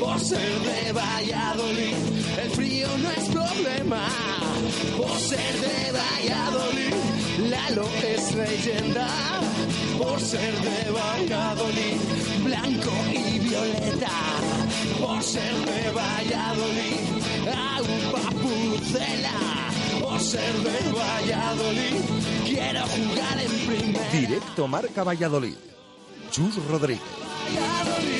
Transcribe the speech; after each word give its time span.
Por 0.00 0.18
ser 0.18 0.58
de 0.60 0.92
Valladolid, 0.92 1.94
el 2.42 2.50
frío 2.50 2.88
no 2.98 3.10
es 3.10 3.28
problema. 3.28 4.08
Por 4.96 5.18
ser 5.18 5.60
de 5.60 5.92
Valladolid, 5.92 6.94
Lalo 7.50 7.86
es 8.02 8.34
leyenda. 8.34 9.06
Por 9.98 10.18
ser 10.20 10.54
de 10.60 10.90
Valladolid, 10.90 12.00
blanco 12.42 12.92
y 13.12 13.38
violeta. 13.40 14.10
Por 14.98 15.22
ser 15.22 15.54
de 15.54 15.90
Valladolid, 15.90 17.00
agua 17.46 18.30
pucela. 18.40 19.70
Por 20.00 20.20
ser 20.20 20.54
de 20.54 20.92
Valladolid, 20.92 21.96
quiero 22.46 22.80
jugar 22.86 23.38
en 23.38 23.66
primera. 23.66 24.12
Directo 24.12 24.66
Marca 24.66 25.04
Valladolid. 25.04 25.56
Chus 26.30 26.56
Rodríguez. 26.68 27.02
Valladolid. 27.54 28.19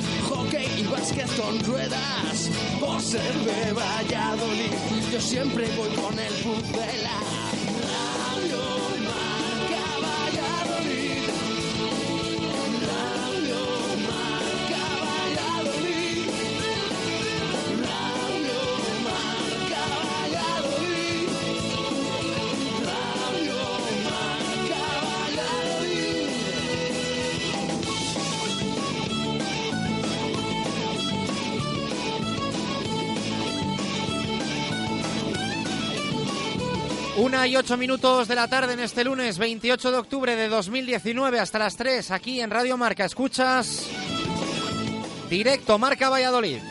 y 0.81 1.41
con 1.41 1.59
ruedas. 1.65 2.49
Por 2.79 3.01
ser 3.01 3.33
de 3.33 3.73
Valladolid, 3.73 5.11
yo 5.11 5.21
siempre 5.21 5.67
voy 5.77 5.89
con 5.89 6.17
el 6.17 6.33
pucela. 6.33 7.40
Y 37.47 37.55
ocho 37.55 37.75
minutos 37.75 38.27
de 38.27 38.35
la 38.35 38.47
tarde 38.47 38.73
en 38.73 38.81
este 38.81 39.03
lunes 39.03 39.39
28 39.39 39.91
de 39.91 39.97
octubre 39.97 40.35
de 40.35 40.47
2019 40.47 41.39
hasta 41.39 41.57
las 41.57 41.75
3 41.75 42.11
aquí 42.11 42.39
en 42.39 42.51
Radio 42.51 42.77
Marca. 42.77 43.03
Escuchas 43.03 43.87
directo 45.27 45.79
Marca 45.79 46.09
Valladolid. 46.09 46.70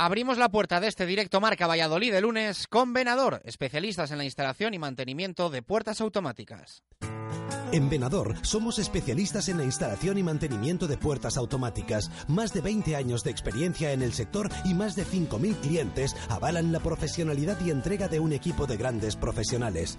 Abrimos 0.00 0.38
la 0.38 0.48
puerta 0.48 0.78
de 0.78 0.86
este 0.86 1.06
directo 1.06 1.40
Marca 1.40 1.66
Valladolid 1.66 2.12
de 2.12 2.20
lunes 2.20 2.68
con 2.68 2.92
Venador, 2.92 3.42
especialistas 3.44 4.12
en 4.12 4.18
la 4.18 4.24
instalación 4.24 4.72
y 4.72 4.78
mantenimiento 4.78 5.50
de 5.50 5.60
puertas 5.60 6.00
automáticas. 6.00 6.84
En 7.72 7.90
Venador 7.90 8.36
somos 8.42 8.78
especialistas 8.78 9.48
en 9.48 9.58
la 9.58 9.64
instalación 9.64 10.16
y 10.16 10.22
mantenimiento 10.22 10.86
de 10.86 10.98
puertas 10.98 11.36
automáticas. 11.36 12.12
Más 12.28 12.52
de 12.54 12.60
20 12.60 12.94
años 12.94 13.24
de 13.24 13.32
experiencia 13.32 13.90
en 13.92 14.02
el 14.02 14.12
sector 14.12 14.48
y 14.64 14.72
más 14.72 14.94
de 14.94 15.04
5.000 15.04 15.56
clientes 15.56 16.14
avalan 16.28 16.70
la 16.70 16.78
profesionalidad 16.78 17.58
y 17.66 17.70
entrega 17.70 18.06
de 18.06 18.20
un 18.20 18.32
equipo 18.32 18.68
de 18.68 18.76
grandes 18.76 19.16
profesionales. 19.16 19.98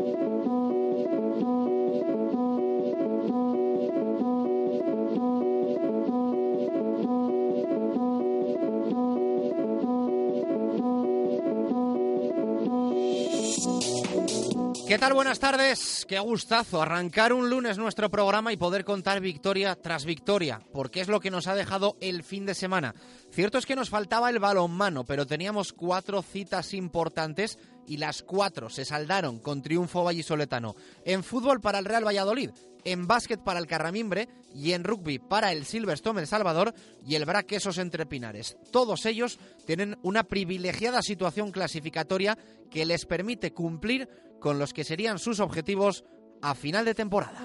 ¿Qué 14.91 14.99
tal? 14.99 15.13
Buenas 15.13 15.39
tardes. 15.39 16.05
Qué 16.05 16.19
gustazo 16.19 16.81
arrancar 16.81 17.31
un 17.31 17.49
lunes 17.49 17.77
nuestro 17.77 18.09
programa 18.09 18.51
y 18.51 18.57
poder 18.57 18.83
contar 18.83 19.21
victoria 19.21 19.77
tras 19.77 20.03
victoria, 20.03 20.59
porque 20.73 20.99
es 20.99 21.07
lo 21.07 21.21
que 21.21 21.31
nos 21.31 21.47
ha 21.47 21.55
dejado 21.55 21.95
el 22.01 22.23
fin 22.23 22.45
de 22.45 22.53
semana. 22.53 22.93
Cierto 23.31 23.57
es 23.57 23.65
que 23.65 23.77
nos 23.77 23.89
faltaba 23.89 24.29
el 24.29 24.39
balonmano, 24.39 25.05
pero 25.05 25.25
teníamos 25.25 25.71
cuatro 25.71 26.21
citas 26.21 26.73
importantes 26.73 27.57
y 27.87 27.95
las 27.95 28.21
cuatro 28.21 28.69
se 28.69 28.83
saldaron 28.83 29.39
con 29.39 29.61
triunfo 29.61 30.03
vallisoletano. 30.03 30.75
En 31.05 31.23
fútbol 31.23 31.61
para 31.61 31.79
el 31.79 31.85
Real 31.85 32.05
Valladolid, 32.05 32.49
en 32.83 33.07
básquet 33.07 33.41
para 33.41 33.59
el 33.59 33.67
Carramimbre 33.67 34.27
y 34.53 34.73
en 34.73 34.83
rugby 34.83 35.19
para 35.19 35.53
el 35.53 35.63
Silverstone 35.63 36.19
El 36.19 36.27
Salvador 36.27 36.73
y 37.07 37.15
el 37.15 37.23
Braquesos 37.23 37.77
Entre 37.77 38.05
Pinares. 38.05 38.57
Todos 38.71 39.05
ellos 39.05 39.39
tienen 39.65 39.97
una 40.03 40.25
privilegiada 40.25 41.01
situación 41.01 41.51
clasificatoria 41.51 42.37
que 42.69 42.85
les 42.85 43.05
permite 43.05 43.53
cumplir 43.53 44.09
con 44.41 44.59
los 44.59 44.73
que 44.73 44.83
serían 44.83 45.19
sus 45.19 45.39
objetivos 45.39 46.03
a 46.41 46.53
final 46.55 46.83
de 46.83 46.95
temporada. 46.95 47.39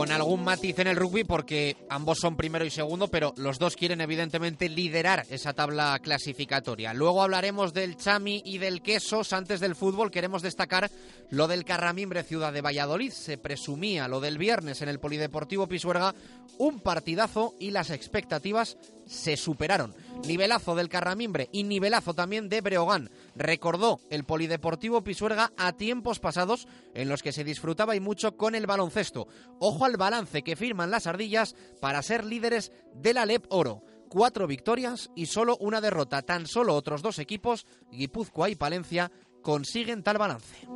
Con 0.00 0.12
algún 0.12 0.42
matiz 0.42 0.78
en 0.78 0.86
el 0.86 0.96
rugby 0.96 1.24
porque 1.24 1.76
ambos 1.90 2.20
son 2.20 2.34
primero 2.34 2.64
y 2.64 2.70
segundo, 2.70 3.08
pero 3.08 3.34
los 3.36 3.58
dos 3.58 3.76
quieren 3.76 4.00
evidentemente 4.00 4.70
liderar 4.70 5.26
esa 5.28 5.52
tabla 5.52 5.98
clasificatoria. 6.02 6.94
Luego 6.94 7.22
hablaremos 7.22 7.74
del 7.74 7.98
chami 7.98 8.40
y 8.46 8.56
del 8.56 8.80
quesos. 8.80 9.34
Antes 9.34 9.60
del 9.60 9.74
fútbol 9.74 10.10
queremos 10.10 10.40
destacar 10.40 10.90
lo 11.28 11.48
del 11.48 11.66
Carramimbre 11.66 12.22
Ciudad 12.22 12.50
de 12.50 12.62
Valladolid. 12.62 13.12
Se 13.12 13.36
presumía 13.36 14.08
lo 14.08 14.20
del 14.20 14.38
viernes 14.38 14.80
en 14.80 14.88
el 14.88 15.00
Polideportivo 15.00 15.66
Pisuerga, 15.66 16.14
un 16.56 16.80
partidazo 16.80 17.54
y 17.60 17.70
las 17.70 17.90
expectativas 17.90 18.78
se 19.06 19.36
superaron. 19.36 19.94
Nivelazo 20.26 20.74
del 20.76 20.88
Carramimbre 20.88 21.50
y 21.52 21.64
nivelazo 21.64 22.14
también 22.14 22.48
de 22.48 22.62
Breogán. 22.62 23.10
Recordó 23.40 24.00
el 24.10 24.24
Polideportivo 24.24 25.02
Pisuerga 25.02 25.50
a 25.56 25.72
tiempos 25.72 26.18
pasados 26.20 26.68
en 26.92 27.08
los 27.08 27.22
que 27.22 27.32
se 27.32 27.42
disfrutaba 27.42 27.96
y 27.96 28.00
mucho 28.00 28.36
con 28.36 28.54
el 28.54 28.66
baloncesto. 28.66 29.28
Ojo 29.58 29.86
al 29.86 29.96
balance 29.96 30.42
que 30.42 30.56
firman 30.56 30.90
las 30.90 31.06
ardillas 31.06 31.56
para 31.80 32.02
ser 32.02 32.26
líderes 32.26 32.70
de 32.92 33.14
la 33.14 33.24
LEP 33.24 33.46
Oro. 33.48 33.82
Cuatro 34.10 34.46
victorias 34.46 35.10
y 35.16 35.24
solo 35.24 35.56
una 35.58 35.80
derrota. 35.80 36.20
Tan 36.20 36.46
solo 36.46 36.74
otros 36.74 37.00
dos 37.00 37.18
equipos, 37.18 37.64
Guipúzcoa 37.90 38.50
y 38.50 38.56
Palencia, 38.56 39.10
consiguen 39.40 40.02
tal 40.02 40.18
balance. 40.18 40.68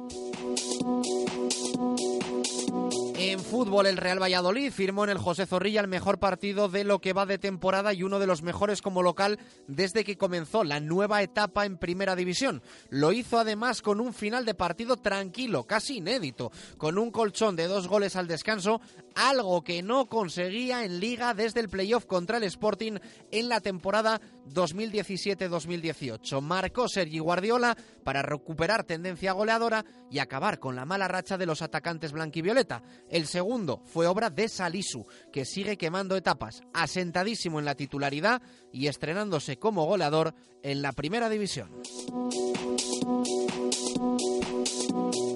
En 3.34 3.40
fútbol, 3.40 3.86
el 3.86 3.96
Real 3.96 4.22
Valladolid 4.22 4.70
firmó 4.70 5.02
en 5.02 5.10
el 5.10 5.18
José 5.18 5.44
Zorrilla 5.44 5.80
el 5.80 5.88
mejor 5.88 6.20
partido 6.20 6.68
de 6.68 6.84
lo 6.84 7.00
que 7.00 7.12
va 7.12 7.26
de 7.26 7.36
temporada 7.36 7.92
y 7.92 8.04
uno 8.04 8.20
de 8.20 8.28
los 8.28 8.42
mejores 8.42 8.80
como 8.80 9.02
local 9.02 9.40
desde 9.66 10.04
que 10.04 10.16
comenzó 10.16 10.62
la 10.62 10.78
nueva 10.78 11.20
etapa 11.20 11.66
en 11.66 11.76
Primera 11.76 12.14
División. 12.14 12.62
Lo 12.90 13.10
hizo 13.10 13.40
además 13.40 13.82
con 13.82 13.98
un 13.98 14.14
final 14.14 14.44
de 14.44 14.54
partido 14.54 14.98
tranquilo, 14.98 15.64
casi 15.64 15.96
inédito, 15.96 16.52
con 16.78 16.96
un 16.96 17.10
colchón 17.10 17.56
de 17.56 17.66
dos 17.66 17.88
goles 17.88 18.14
al 18.14 18.28
descanso, 18.28 18.80
algo 19.16 19.64
que 19.64 19.82
no 19.82 20.06
conseguía 20.06 20.84
en 20.84 21.00
Liga 21.00 21.34
desde 21.34 21.58
el 21.58 21.68
playoff 21.68 22.06
contra 22.06 22.36
el 22.36 22.44
Sporting 22.44 22.98
en 23.32 23.48
la 23.48 23.60
temporada 23.60 24.20
2017-2018. 24.46 26.40
Marcó 26.40 26.88
Sergi 26.88 27.18
Guardiola 27.18 27.76
para 28.02 28.22
recuperar 28.22 28.84
tendencia 28.84 29.32
goleadora 29.32 29.84
y 30.10 30.18
acabar 30.18 30.58
con 30.58 30.76
la 30.76 30.84
mala 30.84 31.08
racha 31.08 31.38
de 31.38 31.46
los 31.46 31.62
atacantes 31.62 32.12
blanquivioleta. 32.12 32.82
El 33.08 33.26
segundo 33.26 33.82
fue 33.84 34.06
obra 34.06 34.30
de 34.30 34.48
Salisu, 34.48 35.06
que 35.32 35.44
sigue 35.44 35.76
quemando 35.76 36.16
etapas, 36.16 36.62
asentadísimo 36.72 37.58
en 37.58 37.64
la 37.64 37.74
titularidad 37.74 38.42
y 38.72 38.86
estrenándose 38.86 39.58
como 39.58 39.86
goleador 39.86 40.34
en 40.62 40.82
la 40.82 40.92
primera 40.92 41.28
división. 41.28 41.70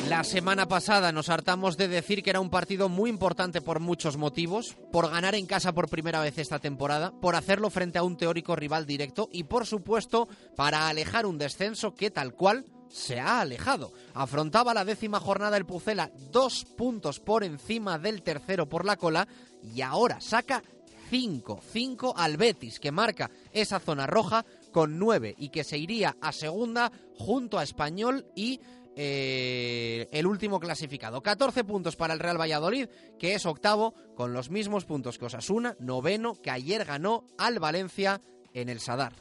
La 0.08 0.25
semana 0.25 0.66
pasada 0.66 1.12
nos 1.12 1.28
hartamos 1.28 1.76
de 1.76 1.87
decir 1.87 2.22
que 2.22 2.31
era 2.31 2.40
un 2.40 2.49
partido 2.49 2.88
muy 2.88 3.10
importante 3.10 3.60
por 3.60 3.78
muchos 3.78 4.16
motivos, 4.16 4.75
por 4.90 5.10
ganar 5.10 5.34
en 5.34 5.44
casa 5.44 5.75
por 5.75 5.90
primera 5.90 6.22
vez 6.22 6.38
esta 6.38 6.58
temporada, 6.58 7.12
por 7.20 7.37
hacerlo 7.37 7.69
frente 7.69 7.99
a 7.99 8.02
un 8.02 8.16
teórico 8.16 8.56
rival 8.56 8.87
directo 8.87 9.28
y 9.31 9.44
por 9.44 9.66
supuesto 9.66 10.26
para 10.56 10.88
alejar 10.88 11.26
un 11.26 11.37
descenso 11.37 11.94
que 11.94 12.10
tal 12.10 12.32
cual 12.32 12.64
se 12.88 13.20
ha 13.20 13.43
alejado. 13.43 13.93
Afrontaba 14.14 14.72
la 14.72 14.87
décima 14.87 15.20
jornada 15.20 15.58
el 15.58 15.66
Pucela 15.66 16.10
dos 16.32 16.64
puntos 16.64 17.20
por 17.20 17.44
encima 17.44 17.99
del 17.99 18.22
tercero 18.22 18.66
por 18.66 18.87
la 18.87 18.96
cola 18.96 19.28
y 19.62 19.82
ahora 19.82 20.22
saca 20.22 20.62
cinco, 21.10 21.60
cinco 21.70 22.14
al 22.16 22.38
Betis 22.38 22.81
que 22.81 22.93
marca 22.93 23.31
esa 23.52 23.78
zona 23.78 24.06
roja 24.06 24.44
con 24.72 24.99
nueve 24.99 25.34
y 25.38 25.50
que 25.50 25.64
se 25.64 25.78
iría 25.78 26.16
a 26.20 26.32
segunda 26.32 26.93
junto 27.16 27.58
a 27.58 27.62
Español 27.62 28.26
y 28.34 28.60
eh, 29.00 30.09
el 30.11 30.27
último 30.27 30.59
clasificado. 30.59 31.23
14 31.23 31.62
puntos 31.62 31.95
para 31.95 32.15
el 32.15 32.19
Real 32.19 32.41
Valladolid, 32.41 32.89
que 33.17 33.35
es 33.35 33.47
octavo, 33.47 33.95
con 34.17 34.33
los 34.33 34.50
mismos 34.50 34.85
puntos 34.85 35.19
que 35.19 35.27
Osasuna, 35.27 35.77
noveno, 35.79 36.35
que 36.35 36.50
ayer 36.50 36.85
ganó 36.85 37.25
al 37.39 37.61
Valencia 37.61 38.21
en 38.53 38.69
el 38.69 38.81
Sadar. 38.81 39.12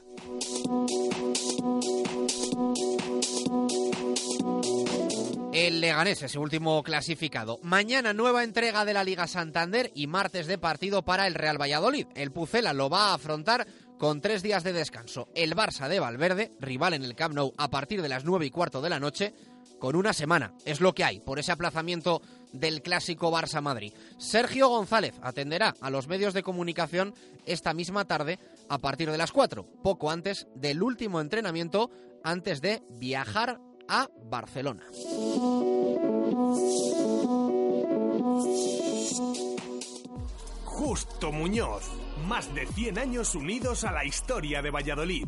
El 5.54 5.82
Leganés, 5.82 6.24
ese 6.24 6.40
último 6.40 6.82
clasificado. 6.82 7.60
Mañana 7.62 8.14
nueva 8.14 8.44
entrega 8.44 8.84
de 8.84 8.94
la 8.94 9.04
Liga 9.04 9.28
Santander 9.28 9.92
y 9.94 10.08
martes 10.08 10.48
de 10.48 10.58
partido 10.58 11.04
para 11.04 11.28
el 11.28 11.36
Real 11.36 11.62
Valladolid. 11.62 12.08
El 12.16 12.32
Pucela 12.32 12.74
lo 12.74 12.90
va 12.90 13.10
a 13.10 13.14
afrontar 13.14 13.68
con 14.00 14.22
tres 14.22 14.42
días 14.42 14.64
de 14.64 14.74
descanso. 14.74 15.30
El 15.36 15.56
Barça 15.56 15.88
de 15.88 16.00
Valverde, 16.00 16.52
rival 16.60 16.94
en 16.94 17.04
el 17.04 17.16
Camp 17.16 17.36
Nou 17.36 17.54
a 17.58 17.70
partir 17.70 18.02
de 18.02 18.10
las 18.10 18.26
nueve 18.26 18.46
y 18.46 18.52
cuarto 18.52 18.82
de 18.82 18.90
la 18.90 19.00
noche, 19.00 19.34
con 19.80 19.96
una 19.96 20.14
semana. 20.14 20.54
Es 20.66 20.82
lo 20.82 20.94
que 20.94 21.04
hay 21.04 21.20
por 21.20 21.40
ese 21.40 21.52
aplazamiento 21.52 22.22
del 22.52 22.82
clásico 22.82 23.32
Barça-Madrid. 23.32 23.94
Sergio 24.18 24.70
González 24.70 25.16
atenderá 25.22 25.74
a 25.82 25.90
los 25.90 26.08
medios 26.08 26.34
de 26.34 26.44
comunicación 26.44 27.14
esta 27.46 27.74
misma 27.74 28.06
tarde 28.06 28.40
a 28.70 28.78
partir 28.78 29.12
de 29.12 29.18
las 29.18 29.32
4, 29.32 29.66
poco 29.84 30.12
antes 30.12 30.48
del 30.56 30.82
último 30.82 31.22
entrenamiento 31.22 31.92
antes 32.24 32.62
de 32.62 32.82
viajar 32.90 33.60
a 33.88 34.10
Barcelona. 34.24 34.84
Justo 40.66 41.32
Muñoz, 41.32 41.90
más 42.28 42.54
de 42.54 42.66
100 42.68 43.00
años 43.00 43.36
unidos 43.36 43.84
a 43.84 43.92
la 43.92 44.06
historia 44.06 44.62
de 44.62 44.72
Valladolid. 44.72 45.28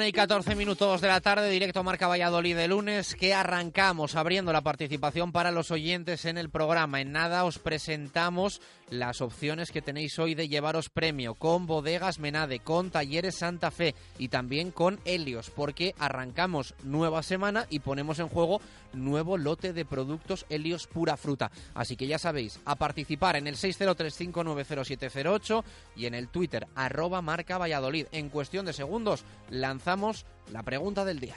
Y 0.00 0.12
14 0.12 0.54
minutos 0.54 1.00
de 1.00 1.08
la 1.08 1.20
tarde, 1.20 1.50
directo 1.50 1.82
Marca 1.82 2.06
Valladolid 2.06 2.54
de 2.54 2.68
lunes, 2.68 3.16
que 3.16 3.34
arrancamos 3.34 4.14
abriendo 4.14 4.52
la 4.52 4.62
participación 4.62 5.32
para 5.32 5.50
los 5.50 5.72
oyentes 5.72 6.24
en 6.24 6.38
el 6.38 6.50
programa. 6.50 7.00
En 7.00 7.10
nada 7.10 7.44
os 7.44 7.58
presentamos 7.58 8.60
las 8.90 9.20
opciones 9.20 9.70
que 9.70 9.82
tenéis 9.82 10.18
hoy 10.18 10.34
de 10.34 10.48
llevaros 10.48 10.88
premio 10.88 11.34
con 11.34 11.66
Bodegas 11.66 12.18
Menade, 12.18 12.60
con 12.60 12.90
Talleres 12.90 13.36
Santa 13.36 13.70
Fe 13.70 13.94
y 14.18 14.28
también 14.28 14.70
con 14.70 14.98
Helios, 15.04 15.50
porque 15.50 15.94
arrancamos 15.98 16.74
nueva 16.82 17.22
semana 17.22 17.66
y 17.70 17.80
ponemos 17.80 18.18
en 18.18 18.28
juego 18.28 18.60
nuevo 18.92 19.36
lote 19.36 19.72
de 19.72 19.84
productos 19.84 20.46
Helios 20.48 20.86
pura 20.86 21.16
fruta. 21.16 21.50
Así 21.74 21.96
que 21.96 22.06
ya 22.06 22.18
sabéis, 22.18 22.60
a 22.64 22.76
participar 22.76 23.36
en 23.36 23.46
el 23.46 23.56
603590708 23.56 25.64
y 25.96 26.06
en 26.06 26.14
el 26.14 26.28
Twitter 26.28 26.66
arroba 26.74 27.22
Marca 27.22 27.58
Valladolid. 27.58 28.06
En 28.12 28.30
cuestión 28.30 28.66
de 28.66 28.72
segundos 28.72 29.24
lanzamos 29.50 30.26
la 30.52 30.62
pregunta 30.62 31.04
del 31.04 31.20
día. 31.20 31.36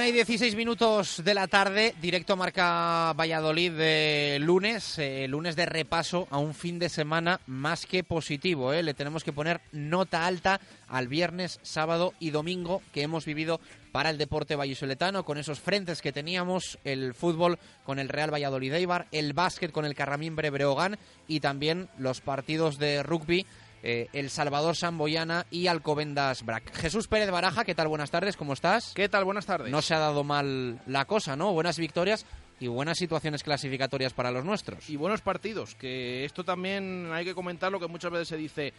Una 0.00 0.08
y 0.08 0.12
16 0.12 0.56
minutos 0.56 1.22
de 1.22 1.34
la 1.34 1.46
tarde, 1.46 1.94
directo 2.00 2.34
marca 2.34 3.12
Valladolid 3.12 3.72
de 3.72 4.38
lunes, 4.40 4.98
eh, 4.98 5.28
lunes 5.28 5.56
de 5.56 5.66
repaso 5.66 6.26
a 6.30 6.38
un 6.38 6.54
fin 6.54 6.78
de 6.78 6.88
semana 6.88 7.38
más 7.46 7.84
que 7.84 8.02
positivo. 8.02 8.72
eh. 8.72 8.82
Le 8.82 8.94
tenemos 8.94 9.24
que 9.24 9.34
poner 9.34 9.60
nota 9.72 10.24
alta 10.24 10.58
al 10.88 11.06
viernes, 11.06 11.60
sábado 11.60 12.14
y 12.18 12.30
domingo 12.30 12.80
que 12.94 13.02
hemos 13.02 13.26
vivido 13.26 13.60
para 13.92 14.08
el 14.08 14.16
deporte 14.16 14.56
vallisoletano, 14.56 15.26
con 15.26 15.36
esos 15.36 15.60
frentes 15.60 16.00
que 16.00 16.12
teníamos, 16.12 16.78
el 16.84 17.12
fútbol 17.12 17.58
con 17.84 17.98
el 17.98 18.08
Real 18.08 18.32
Valladolid 18.32 18.72
Eibar, 18.72 19.06
el 19.12 19.34
básquet 19.34 19.70
con 19.70 19.84
el 19.84 19.94
Carramimbre 19.94 20.48
Breogán 20.48 20.98
y 21.28 21.40
también 21.40 21.90
los 21.98 22.22
partidos 22.22 22.78
de 22.78 23.02
rugby 23.02 23.44
eh, 23.82 24.08
El 24.12 24.30
Salvador 24.30 24.76
Samboyana 24.76 25.46
y 25.50 25.66
Alcobendas 25.66 26.44
Brac. 26.44 26.74
Jesús 26.76 27.08
Pérez 27.08 27.30
Baraja, 27.30 27.64
¿qué 27.64 27.74
tal? 27.74 27.88
Buenas 27.88 28.10
tardes, 28.10 28.36
¿cómo 28.36 28.52
estás? 28.52 28.92
¿Qué 28.94 29.08
tal? 29.08 29.24
Buenas 29.24 29.46
tardes. 29.46 29.70
No 29.70 29.82
se 29.82 29.94
ha 29.94 29.98
dado 29.98 30.24
mal 30.24 30.80
la 30.86 31.04
cosa, 31.04 31.36
¿no? 31.36 31.52
Buenas 31.52 31.78
victorias 31.78 32.26
y 32.60 32.66
buenas 32.66 32.98
situaciones 32.98 33.42
clasificatorias 33.42 34.12
para 34.12 34.30
los 34.30 34.44
nuestros. 34.44 34.90
Y 34.90 34.96
buenos 34.96 35.22
partidos, 35.22 35.74
que 35.74 36.24
esto 36.24 36.44
también 36.44 37.10
hay 37.12 37.24
que 37.24 37.34
comentar 37.34 37.72
lo 37.72 37.80
que 37.80 37.86
muchas 37.88 38.12
veces 38.12 38.28
se 38.28 38.36
dice. 38.36 38.66
eh, 38.68 38.72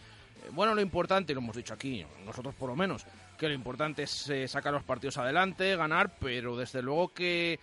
Bueno, 0.52 0.74
lo 0.74 0.80
importante, 0.80 1.32
y 1.32 1.34
lo 1.34 1.40
hemos 1.40 1.56
dicho 1.56 1.74
aquí, 1.74 2.06
nosotros 2.24 2.54
por 2.54 2.68
lo 2.68 2.76
menos, 2.76 3.04
que 3.36 3.48
lo 3.48 3.54
importante 3.54 4.04
es 4.04 4.28
eh, 4.30 4.46
sacar 4.46 4.72
los 4.72 4.84
partidos 4.84 5.18
adelante, 5.18 5.74
ganar, 5.74 6.14
pero 6.20 6.56
desde 6.56 6.80
luego 6.80 7.12
que 7.12 7.58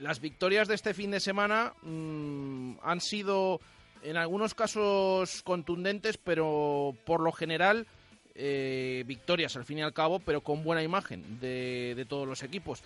las 0.00 0.18
victorias 0.20 0.66
de 0.66 0.74
este 0.74 0.94
fin 0.94 1.12
de 1.12 1.20
semana 1.20 1.74
mm, 1.82 2.78
han 2.82 3.00
sido 3.00 3.60
en 4.02 4.16
algunos 4.16 4.54
casos 4.54 5.42
contundentes, 5.42 6.18
pero 6.18 6.94
por 7.04 7.20
lo 7.20 7.32
general 7.32 7.86
eh, 8.34 9.04
victorias 9.06 9.56
al 9.56 9.64
fin 9.64 9.78
y 9.78 9.82
al 9.82 9.92
cabo, 9.92 10.18
pero 10.18 10.40
con 10.40 10.64
buena 10.64 10.82
imagen 10.82 11.40
de, 11.40 12.06
todos 12.08 12.26
los 12.26 12.42
equipos. 12.42 12.82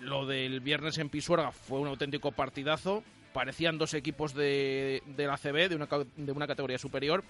Lo 0.00 0.26
del 0.26 0.60
viernes 0.60 0.98
en 0.98 1.08
Pisuerga 1.08 1.52
fue 1.52 1.78
un 1.80 1.88
auténtico 1.88 2.32
partidazo. 2.32 3.02
Parecían 3.32 3.78
dos 3.78 3.94
equipos 3.94 4.34
de, 4.34 5.02
de 5.16 5.26
la 5.26 5.36
CB, 5.36 5.68
de 5.68 5.76
una, 5.76 5.88
de 6.16 6.32
una 6.32 6.46
categoría 6.46 6.78
superior. 6.78 7.24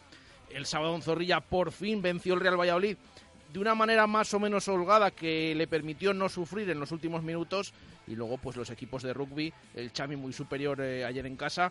El 0.51 0.67
sábado 0.67 0.95
en 0.95 1.03
Zorrilla 1.03 1.41
por 1.41 1.73
fin 1.73 2.03
venció 2.03 2.35
el 2.35 2.41
Real 2.41 2.61
Valladolid 2.61 2.97
de 3.55 3.61
una 3.61 3.77
manera 3.77 4.09
más 4.09 4.35
o 4.35 4.41
menos 4.41 4.67
holgada 4.67 5.13
que 5.13 5.55
le 5.55 5.69
permitió 5.69 6.13
no 6.13 6.29
sufrir 6.29 6.69
en 6.71 6.81
los 6.81 6.91
últimos 6.91 7.23
minutos. 7.23 7.73
Y 8.09 8.17
luego, 8.17 8.37
pues 8.37 8.57
los 8.57 8.69
equipos 8.69 9.05
de 9.05 9.15
rugby, 9.15 9.53
el 9.75 9.93
Chami 9.93 10.17
muy 10.17 10.33
superior 10.33 10.81
eh, 10.81 11.05
ayer 11.05 11.25
en 11.25 11.37
casa. 11.37 11.71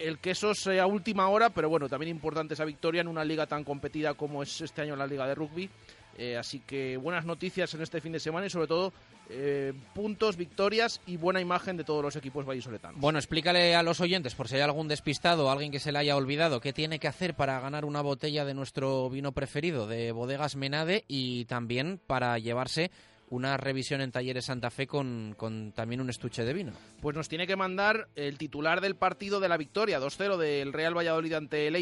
El 0.00 0.18
Quesos 0.18 0.66
eh, 0.66 0.80
a 0.80 0.86
última 0.86 1.28
hora, 1.28 1.50
pero 1.50 1.68
bueno, 1.68 1.88
también 1.88 2.10
importante 2.10 2.54
esa 2.54 2.64
victoria 2.64 3.00
en 3.00 3.08
una 3.08 3.24
liga 3.24 3.46
tan 3.46 3.64
competida 3.64 4.14
como 4.14 4.42
es 4.42 4.60
este 4.60 4.82
año 4.82 4.96
la 4.96 5.06
Liga 5.06 5.26
de 5.26 5.34
Rugby. 5.34 5.70
Eh, 6.16 6.36
así 6.36 6.60
que 6.60 6.96
buenas 6.96 7.24
noticias 7.24 7.74
en 7.74 7.82
este 7.82 8.00
fin 8.00 8.12
de 8.12 8.20
semana 8.20 8.46
y 8.46 8.50
sobre 8.50 8.68
todo 8.68 8.92
eh, 9.28 9.72
puntos, 9.94 10.36
victorias 10.36 11.00
y 11.06 11.16
buena 11.16 11.40
imagen 11.40 11.76
de 11.76 11.84
todos 11.84 12.02
los 12.02 12.14
equipos 12.14 12.46
vallisoletanos. 12.46 13.00
Bueno, 13.00 13.18
explícale 13.18 13.74
a 13.74 13.82
los 13.82 14.00
oyentes, 14.00 14.34
por 14.34 14.48
si 14.48 14.56
hay 14.56 14.60
algún 14.60 14.86
despistado 14.86 15.50
alguien 15.50 15.72
que 15.72 15.80
se 15.80 15.90
le 15.90 15.98
haya 15.98 16.16
olvidado, 16.16 16.60
qué 16.60 16.72
tiene 16.72 16.98
que 16.98 17.08
hacer 17.08 17.34
para 17.34 17.58
ganar 17.60 17.84
una 17.84 18.00
botella 18.00 18.44
de 18.44 18.54
nuestro 18.54 19.10
vino 19.10 19.32
preferido, 19.32 19.86
de 19.86 20.12
Bodegas 20.12 20.54
Menade, 20.56 21.04
y 21.08 21.46
también 21.46 22.00
para 22.06 22.38
llevarse 22.38 22.90
una 23.34 23.56
revisión 23.56 24.00
en 24.00 24.12
Talleres 24.12 24.46
Santa 24.46 24.70
Fe 24.70 24.86
con, 24.86 25.34
también 25.74 26.00
un 26.00 26.10
estuche 26.10 26.44
de 26.44 26.52
vino. 26.52 26.72
Pues 27.00 27.16
nos 27.16 27.28
tiene 27.28 27.46
que 27.46 27.56
mandar 27.56 28.08
el 28.14 28.38
titular 28.38 28.80
del 28.80 28.94
partido 28.94 29.40
de 29.40 29.48
la 29.48 29.56
victoria 29.56 30.00
2-0 30.00 30.36
del 30.36 30.72
Real 30.72 30.96
Valladolid 30.96 31.32
ante 31.32 31.66
el. 31.66 31.74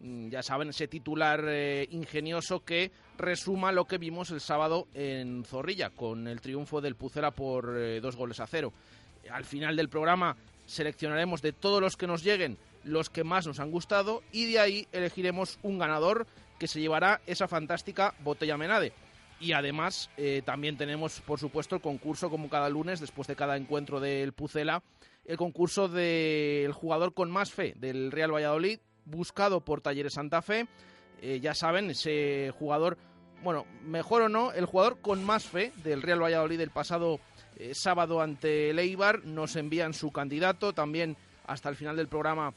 Mm, 0.00 0.28
Ya 0.28 0.42
saben, 0.42 0.68
ese 0.68 0.88
titular 0.88 1.44
eh, 1.46 1.86
ingenioso 1.90 2.64
que 2.64 2.90
resuma 3.18 3.72
lo 3.72 3.86
que 3.86 3.98
vimos 3.98 4.30
el 4.30 4.40
sábado 4.40 4.86
en 4.94 5.44
Zorrilla, 5.44 5.90
con 5.90 6.28
el 6.28 6.40
triunfo 6.40 6.80
del 6.80 6.94
Pucela 6.94 7.32
por 7.32 7.76
eh, 7.76 8.00
dos 8.00 8.16
goles 8.16 8.40
a 8.40 8.46
cero. 8.46 8.72
Al 9.30 9.44
final 9.44 9.76
del 9.76 9.88
programa 9.88 10.36
seleccionaremos 10.66 11.42
de 11.42 11.52
todos 11.52 11.82
los 11.82 11.96
que 11.96 12.06
nos 12.06 12.22
lleguen 12.22 12.56
los 12.84 13.10
que 13.10 13.24
más 13.24 13.46
nos 13.46 13.60
han 13.60 13.70
gustado 13.70 14.22
y 14.32 14.50
de 14.52 14.58
ahí 14.58 14.88
elegiremos 14.92 15.58
un 15.62 15.78
ganador 15.78 16.26
que 16.58 16.68
se 16.68 16.80
llevará 16.80 17.20
esa 17.26 17.48
fantástica 17.48 18.14
botella 18.22 18.56
Menade. 18.56 18.92
Y 19.40 19.52
además 19.52 20.10
eh, 20.18 20.42
también 20.44 20.76
tenemos, 20.76 21.22
por 21.22 21.40
supuesto, 21.40 21.74
el 21.74 21.80
concurso 21.80 22.28
como 22.28 22.50
cada 22.50 22.68
lunes, 22.68 23.00
después 23.00 23.26
de 23.26 23.36
cada 23.36 23.56
encuentro 23.56 23.98
del 23.98 24.34
Pucela, 24.34 24.82
el 25.24 25.38
concurso 25.38 25.88
del 25.88 26.72
jugador 26.72 27.14
con 27.14 27.30
más 27.30 27.50
fe 27.50 27.72
del 27.76 28.12
Real 28.12 28.34
Valladolid, 28.34 28.80
buscado 29.06 29.62
por 29.62 29.80
Talleres 29.80 30.12
Santa 30.12 30.42
Fe. 30.42 30.68
Eh, 31.22 31.40
ya 31.40 31.54
saben, 31.54 31.88
ese 31.88 32.52
jugador, 32.58 32.98
bueno, 33.42 33.64
mejor 33.82 34.22
o 34.22 34.28
no, 34.28 34.52
el 34.52 34.66
jugador 34.66 35.00
con 35.00 35.24
más 35.24 35.46
fe 35.46 35.72
del 35.82 36.02
Real 36.02 36.22
Valladolid 36.22 36.60
el 36.60 36.70
pasado 36.70 37.18
eh, 37.56 37.72
sábado 37.74 38.20
ante 38.20 38.68
el 38.68 39.08
nos 39.24 39.56
envían 39.56 39.94
su 39.94 40.12
candidato. 40.12 40.74
También 40.74 41.16
hasta 41.46 41.70
el 41.70 41.76
final 41.76 41.96
del 41.96 42.08
programa 42.08 42.52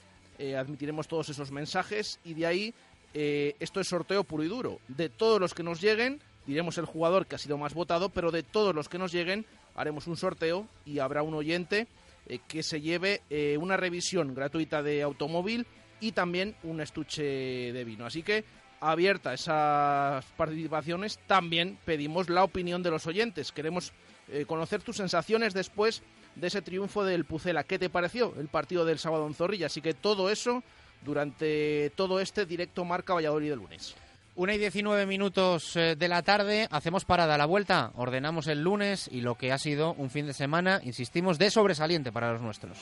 admitiremos 0.57 1.07
todos 1.07 1.29
esos 1.29 1.51
mensajes 1.51 2.19
y 2.25 2.33
de 2.33 2.45
ahí 2.45 2.73
esto 3.13 3.79
es 3.79 3.87
sorteo 3.87 4.25
puro 4.25 4.43
y 4.43 4.49
duro. 4.49 4.79
De 4.89 5.07
todos 5.07 5.39
los 5.39 5.53
que 5.53 5.63
nos 5.63 5.79
lleguen, 5.79 6.19
diremos 6.45 6.77
el 6.77 6.85
jugador 6.85 7.27
que 7.27 7.35
ha 7.35 7.39
sido 7.39 7.57
más 7.57 7.73
votado, 7.73 8.09
pero 8.09 8.31
de 8.31 8.43
todos 8.43 8.75
los 8.75 8.89
que 8.89 8.97
nos 8.97 9.11
lleguen 9.11 9.45
haremos 9.75 10.07
un 10.07 10.17
sorteo 10.17 10.67
y 10.85 10.99
habrá 10.99 11.23
un 11.23 11.33
oyente 11.33 11.87
eh, 12.27 12.39
que 12.47 12.63
se 12.63 12.81
lleve 12.81 13.21
eh, 13.29 13.57
una 13.59 13.77
revisión 13.77 14.33
gratuita 14.33 14.81
de 14.83 15.01
automóvil 15.01 15.65
y 15.99 16.11
también 16.11 16.55
un 16.63 16.81
estuche 16.81 17.23
de 17.23 17.83
vino. 17.83 18.05
Así 18.05 18.23
que 18.23 18.45
abierta 18.79 19.33
esas 19.33 20.25
participaciones, 20.37 21.19
también 21.27 21.77
pedimos 21.85 22.29
la 22.29 22.43
opinión 22.43 22.83
de 22.83 22.91
los 22.91 23.07
oyentes. 23.07 23.51
Queremos 23.51 23.93
eh, 24.27 24.45
conocer 24.45 24.81
tus 24.81 24.97
sensaciones 24.97 25.53
después 25.53 26.03
de 26.35 26.47
ese 26.47 26.61
triunfo 26.61 27.03
del 27.03 27.25
Pucela. 27.25 27.63
¿Qué 27.63 27.79
te 27.79 27.89
pareció 27.89 28.33
el 28.37 28.47
partido 28.47 28.85
del 28.85 28.99
sábado 28.99 29.27
en 29.27 29.33
Zorrilla? 29.33 29.67
Así 29.67 29.81
que 29.81 29.93
todo 29.93 30.29
eso 30.29 30.63
durante 31.03 31.91
todo 31.95 32.19
este 32.19 32.45
directo 32.45 32.85
Marca 32.85 33.13
Valladolid 33.13 33.49
de 33.49 33.55
lunes. 33.55 33.95
Una 34.35 34.55
y 34.55 34.57
19 34.57 35.05
minutos 35.05 35.75
eh, 35.75 35.95
de 35.95 36.07
la 36.07 36.23
tarde, 36.23 36.67
hacemos 36.71 37.05
parada 37.05 37.35
a 37.35 37.37
la 37.37 37.45
vuelta, 37.45 37.91
ordenamos 37.95 38.47
el 38.47 38.63
lunes 38.63 39.07
y 39.11 39.21
lo 39.21 39.35
que 39.35 39.51
ha 39.51 39.59
sido 39.59 39.93
un 39.93 40.09
fin 40.09 40.25
de 40.25 40.33
semana, 40.33 40.81
insistimos, 40.83 41.37
de 41.37 41.51
sobresaliente 41.51 42.11
para 42.11 42.33
los 42.33 42.41
nuestros. 42.41 42.79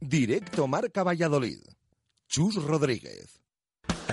Directo 0.00 0.68
Marca 0.68 1.02
Valladolid. 1.02 1.60
Chus 2.28 2.62
Rodríguez. 2.62 3.35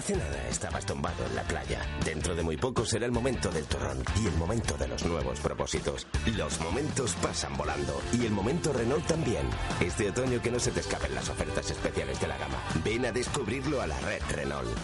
Hace 0.03 0.17
nada 0.17 0.49
estabas 0.49 0.85
tumbado 0.85 1.25
en 1.25 1.33
la 1.33 1.43
playa. 1.43 1.79
Dentro 2.03 2.35
de 2.35 2.43
muy 2.43 2.57
poco 2.57 2.85
será 2.85 3.05
el 3.05 3.13
momento 3.13 3.49
del 3.49 3.63
turrón 3.63 4.03
y 4.21 4.27
el 4.27 4.35
momento 4.35 4.75
de 4.77 4.89
los 4.89 5.05
nuevos 5.05 5.39
propósitos. 5.39 6.05
Los 6.35 6.59
momentos 6.59 7.15
pasan 7.21 7.55
volando 7.55 8.01
y 8.11 8.25
el 8.25 8.33
momento 8.33 8.73
Renault 8.73 9.07
también. 9.07 9.47
Este 9.79 10.09
otoño 10.09 10.41
que 10.41 10.51
no 10.51 10.59
se 10.59 10.71
te 10.71 10.81
escapen 10.81 11.15
las 11.15 11.29
ofertas 11.29 11.71
especiales 11.71 12.19
de 12.19 12.27
la 12.27 12.37
gama. 12.37 12.61
Ven 12.83 13.05
a 13.05 13.13
descubrirlo 13.13 13.81
a 13.81 13.87
la 13.87 13.97
red 14.01 14.21
Renault. 14.29 14.77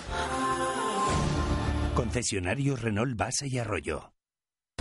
Concesionario 1.95 2.77
Renault 2.77 3.17
Base 3.17 3.45
y 3.49 3.57
Arroyo. 3.57 4.13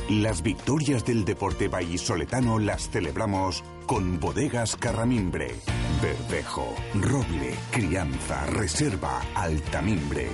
Las 0.08 0.42
victorias 0.42 1.04
del 1.04 1.24
deporte 1.24 1.66
vallisoletano 1.66 2.60
las 2.60 2.88
celebramos 2.90 3.64
con 3.86 4.20
bodegas 4.20 4.76
Carramimbre. 4.76 5.56
Verdejo, 6.02 6.76
roble, 6.94 7.54
crianza, 7.72 8.46
reserva, 8.46 9.20
altamimbre. 9.34 10.28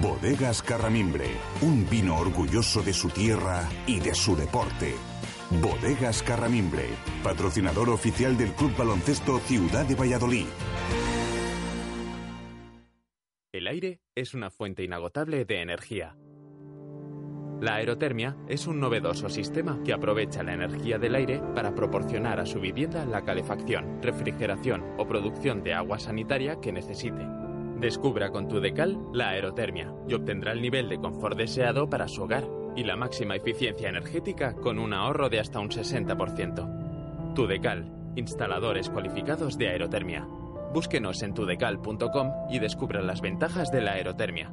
Bodegas 0.00 0.62
Carramimbre, 0.62 1.26
un 1.60 1.88
vino 1.90 2.16
orgulloso 2.16 2.82
de 2.82 2.94
su 2.94 3.10
tierra 3.10 3.68
y 3.86 4.00
de 4.00 4.14
su 4.14 4.34
deporte. 4.36 4.94
Bodegas 5.60 6.22
Carramimbre, 6.22 6.86
patrocinador 7.22 7.90
oficial 7.90 8.38
del 8.38 8.52
Club 8.54 8.74
Baloncesto 8.74 9.38
Ciudad 9.40 9.84
de 9.84 9.96
Valladolid. 9.96 10.46
El 13.52 13.66
aire 13.66 14.00
es 14.14 14.32
una 14.32 14.48
fuente 14.48 14.82
inagotable 14.82 15.44
de 15.44 15.60
energía. 15.60 16.16
La 17.62 17.76
aerotermia 17.76 18.36
es 18.48 18.66
un 18.66 18.80
novedoso 18.80 19.28
sistema 19.28 19.78
que 19.84 19.92
aprovecha 19.92 20.42
la 20.42 20.52
energía 20.52 20.98
del 20.98 21.14
aire 21.14 21.40
para 21.54 21.76
proporcionar 21.76 22.40
a 22.40 22.44
su 22.44 22.58
vivienda 22.58 23.06
la 23.06 23.22
calefacción, 23.22 24.02
refrigeración 24.02 24.82
o 24.98 25.06
producción 25.06 25.62
de 25.62 25.72
agua 25.72 26.00
sanitaria 26.00 26.58
que 26.60 26.72
necesite. 26.72 27.24
Descubra 27.78 28.32
con 28.32 28.48
tu 28.48 28.58
decal 28.58 28.98
la 29.12 29.28
aerotermia 29.28 29.94
y 30.08 30.14
obtendrá 30.14 30.50
el 30.50 30.60
nivel 30.60 30.88
de 30.88 30.98
confort 30.98 31.38
deseado 31.38 31.88
para 31.88 32.08
su 32.08 32.24
hogar 32.24 32.48
y 32.74 32.82
la 32.82 32.96
máxima 32.96 33.36
eficiencia 33.36 33.90
energética 33.90 34.56
con 34.56 34.80
un 34.80 34.92
ahorro 34.92 35.28
de 35.28 35.38
hasta 35.38 35.60
un 35.60 35.68
60%. 35.68 37.32
Tudecal, 37.36 37.92
instaladores 38.16 38.90
cualificados 38.90 39.56
de 39.56 39.68
aerotermia. 39.68 40.26
Búsquenos 40.74 41.22
en 41.22 41.32
tudecal.com 41.32 42.32
y 42.50 42.58
descubra 42.58 43.02
las 43.02 43.20
ventajas 43.20 43.70
de 43.70 43.82
la 43.82 43.92
aerotermia. 43.92 44.52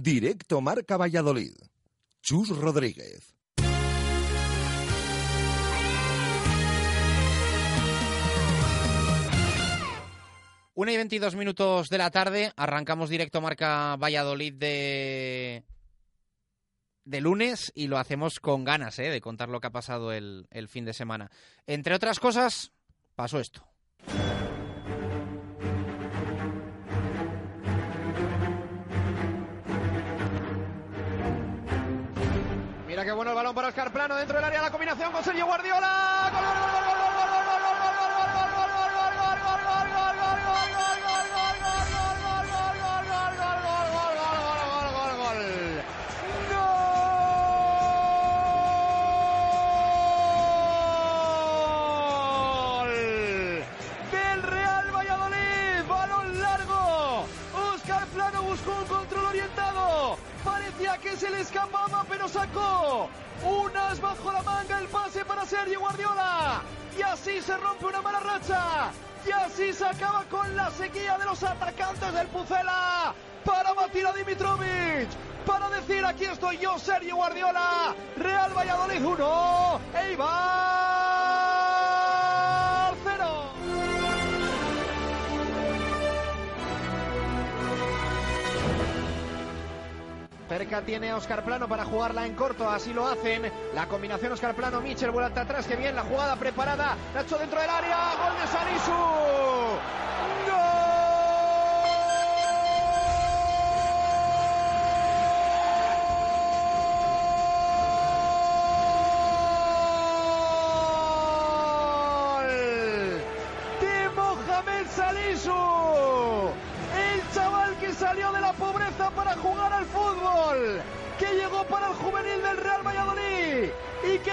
Directo 0.00 0.60
Marca 0.60 0.96
Valladolid. 0.96 1.56
Chus 2.22 2.56
Rodríguez. 2.56 3.34
Una 10.74 10.92
y 10.92 10.96
22 10.96 11.34
minutos 11.34 11.88
de 11.88 11.98
la 11.98 12.12
tarde, 12.12 12.52
arrancamos 12.54 13.10
directo 13.10 13.40
Marca 13.40 13.96
Valladolid 13.96 14.54
de, 14.54 15.64
de 17.04 17.20
lunes 17.20 17.72
y 17.74 17.88
lo 17.88 17.98
hacemos 17.98 18.38
con 18.38 18.62
ganas 18.62 19.00
¿eh? 19.00 19.10
de 19.10 19.20
contar 19.20 19.48
lo 19.48 19.60
que 19.60 19.66
ha 19.66 19.72
pasado 19.72 20.12
el, 20.12 20.46
el 20.52 20.68
fin 20.68 20.84
de 20.84 20.92
semana. 20.92 21.28
Entre 21.66 21.92
otras 21.92 22.20
cosas, 22.20 22.70
pasó 23.16 23.40
esto. 23.40 23.66
Mira 32.98 33.06
qué 33.06 33.12
bueno 33.12 33.30
el 33.30 33.36
balón 33.36 33.54
para 33.54 33.68
Oscar 33.68 33.92
Plano 33.92 34.16
dentro 34.16 34.34
del 34.34 34.44
área, 34.44 34.60
la 34.60 34.72
combinación 34.72 35.12
con 35.12 35.22
Sergio 35.22 35.46
Guardiola. 35.46 36.32
¡Gol, 36.32 36.42
gol, 36.42 36.42
gol, 36.42 36.58
gol, 36.58 36.62
gol, 36.62 36.72
gol, 36.72 36.77
se 61.18 61.30
le 61.30 61.40
escapaba, 61.40 62.04
pero 62.08 62.28
sacó 62.28 63.08
unas 63.44 64.00
bajo 64.00 64.32
la 64.32 64.42
manga 64.42 64.78
el 64.78 64.86
pase 64.86 65.24
para 65.24 65.44
Sergio 65.44 65.80
Guardiola. 65.80 66.62
Y 66.96 67.02
así 67.02 67.40
se 67.42 67.56
rompe 67.56 67.86
una 67.86 68.00
mala 68.02 68.20
racha. 68.20 68.90
Y 69.26 69.30
así 69.32 69.72
se 69.72 69.84
acaba 69.84 70.24
con 70.30 70.54
la 70.54 70.70
sequía 70.70 71.18
de 71.18 71.24
los 71.24 71.42
atacantes 71.42 72.12
del 72.12 72.28
Pucela. 72.28 73.14
Para 73.44 73.72
batir 73.72 74.06
a 74.06 74.12
Dimitrovic. 74.12 75.08
Para 75.44 75.68
decir 75.70 76.04
aquí 76.04 76.24
estoy 76.24 76.58
yo, 76.58 76.78
Sergio 76.78 77.16
Guardiola. 77.16 77.94
Real 78.16 78.52
Valladolid 78.56 79.04
1. 79.04 79.80
Eibar 79.94 80.77
Cerca 90.58 90.82
tiene 90.82 91.10
a 91.10 91.16
Oscar 91.16 91.44
Plano 91.44 91.68
para 91.68 91.84
jugarla 91.84 92.26
en 92.26 92.34
corto, 92.34 92.68
así 92.68 92.92
lo 92.92 93.06
hacen. 93.06 93.42
La 93.76 93.86
combinación 93.86 94.32
Oscar 94.32 94.56
Plano, 94.56 94.80
Michel 94.80 95.12
vuelta 95.12 95.42
atrás, 95.42 95.68
que 95.68 95.76
bien, 95.76 95.94
la 95.94 96.02
jugada 96.02 96.34
preparada. 96.34 96.96
Nacho 97.14 97.38
dentro 97.38 97.60
del 97.60 97.70
área, 97.70 97.96
gol 98.18 98.34
de 98.40 98.46
Salisu. 98.48 98.92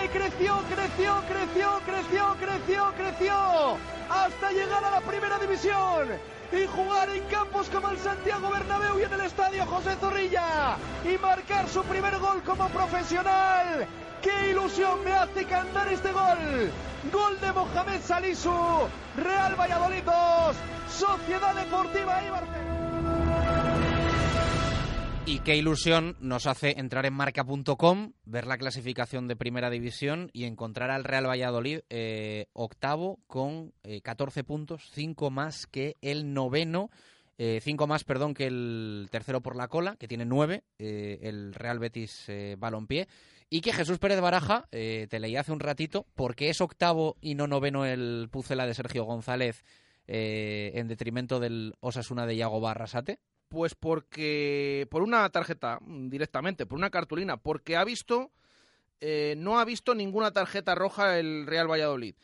Y 0.06 0.08
creció, 0.08 0.62
creció, 0.70 1.24
creció, 1.28 1.82
creció, 1.86 2.36
creció, 2.40 2.94
creció 2.96 3.78
hasta 4.08 4.52
llegar 4.52 4.84
a 4.84 4.92
la 4.92 5.02
primera 5.02 5.40
división 5.40 6.10
y 6.52 6.68
jugar 6.68 7.10
en 7.10 7.24
campos 7.24 7.70
como 7.70 7.90
el 7.90 7.98
Santiago 7.98 8.52
Bernabéu 8.52 9.00
y 9.00 9.04
en 9.04 9.14
el 9.14 9.22
estadio 9.22 9.66
José 9.66 9.96
Zorrilla 10.00 10.78
y 11.04 11.18
marcar 11.18 11.68
su 11.68 11.82
primer 11.84 12.20
gol 12.20 12.44
como 12.44 12.68
profesional. 12.70 13.88
¡Qué 14.22 14.52
ilusión 14.52 15.04
me 15.04 15.12
hace 15.12 15.46
cantar 15.46 15.92
este 15.92 16.12
gol! 16.12 16.72
Gol 17.12 17.40
de 17.40 17.52
Mohamed 17.52 18.02
Salisu, 18.02 18.88
Real 19.18 19.56
Valladolid 19.60 20.04
2, 20.04 20.56
Sociedad 20.90 21.56
Deportiva 21.56 22.22
Eibar. 22.22 22.75
Y 25.28 25.40
qué 25.40 25.56
ilusión 25.56 26.16
nos 26.20 26.46
hace 26.46 26.80
entrar 26.80 27.06
en 27.06 27.14
marca.com, 27.14 28.14
ver 28.26 28.46
la 28.46 28.58
clasificación 28.58 29.28
de 29.28 29.36
primera 29.36 29.72
división 29.72 30.30
y 30.34 30.44
encontrar 30.44 30.92
al 30.92 31.04
Real 31.04 31.28
Valladolid 31.28 31.80
eh, 31.90 32.46
octavo 32.54 33.20
con 33.26 33.74
eh, 33.84 34.02
14 34.02 34.44
puntos, 34.44 34.92
5 34.94 35.32
más 35.32 35.66
que 35.66 35.98
el 36.02 36.34
noveno 36.34 36.90
eh, 37.38 37.60
cinco 37.62 37.88
más, 37.88 38.04
perdón, 38.04 38.34
que 38.34 38.48
el 38.48 39.08
tercero 39.12 39.42
por 39.42 39.56
la 39.56 39.68
cola, 39.68 39.96
que 39.98 40.08
tiene 40.08 40.26
nueve, 40.26 40.64
eh, 40.80 41.20
el 41.24 41.54
Real 41.54 41.80
Betis 41.80 42.26
eh, 42.28 42.56
Balompié. 42.58 43.08
Y 43.50 43.62
que 43.62 43.74
Jesús 43.74 44.00
Pérez 44.00 44.22
Baraja, 44.22 44.68
eh, 44.72 45.08
te 45.10 45.20
leí 45.20 45.36
hace 45.36 45.52
un 45.52 45.60
ratito, 45.60 46.08
porque 46.16 46.50
es 46.50 46.62
octavo 46.62 47.18
y 47.22 47.36
no 47.36 47.48
noveno 47.48 47.86
el 47.86 48.30
Pucela 48.32 48.66
de 48.66 48.74
Sergio 48.74 49.04
González 49.04 49.64
eh, 50.08 50.72
en 50.76 50.88
detrimento 50.88 51.40
del 51.40 51.76
Osasuna 51.80 52.26
de 52.26 52.36
Iago 52.36 52.60
Barrasate. 52.60 53.20
Pues 53.48 53.76
porque, 53.76 54.88
por 54.90 55.02
una 55.02 55.30
tarjeta 55.30 55.80
mm, 55.82 56.10
directamente, 56.10 56.66
por 56.66 56.78
una 56.78 56.90
cartulina, 56.90 57.38
porque 57.38 57.76
ha 57.76 57.84
visto, 57.84 58.32
eh, 59.00 59.36
no 59.38 59.60
ha 59.60 59.66
visto 59.66 59.94
ninguna 59.94 60.32
tarjeta 60.32 60.76
roja 60.76 61.20
el 61.20 61.46
Real 61.46 61.70
Valladolid. 61.70 62.16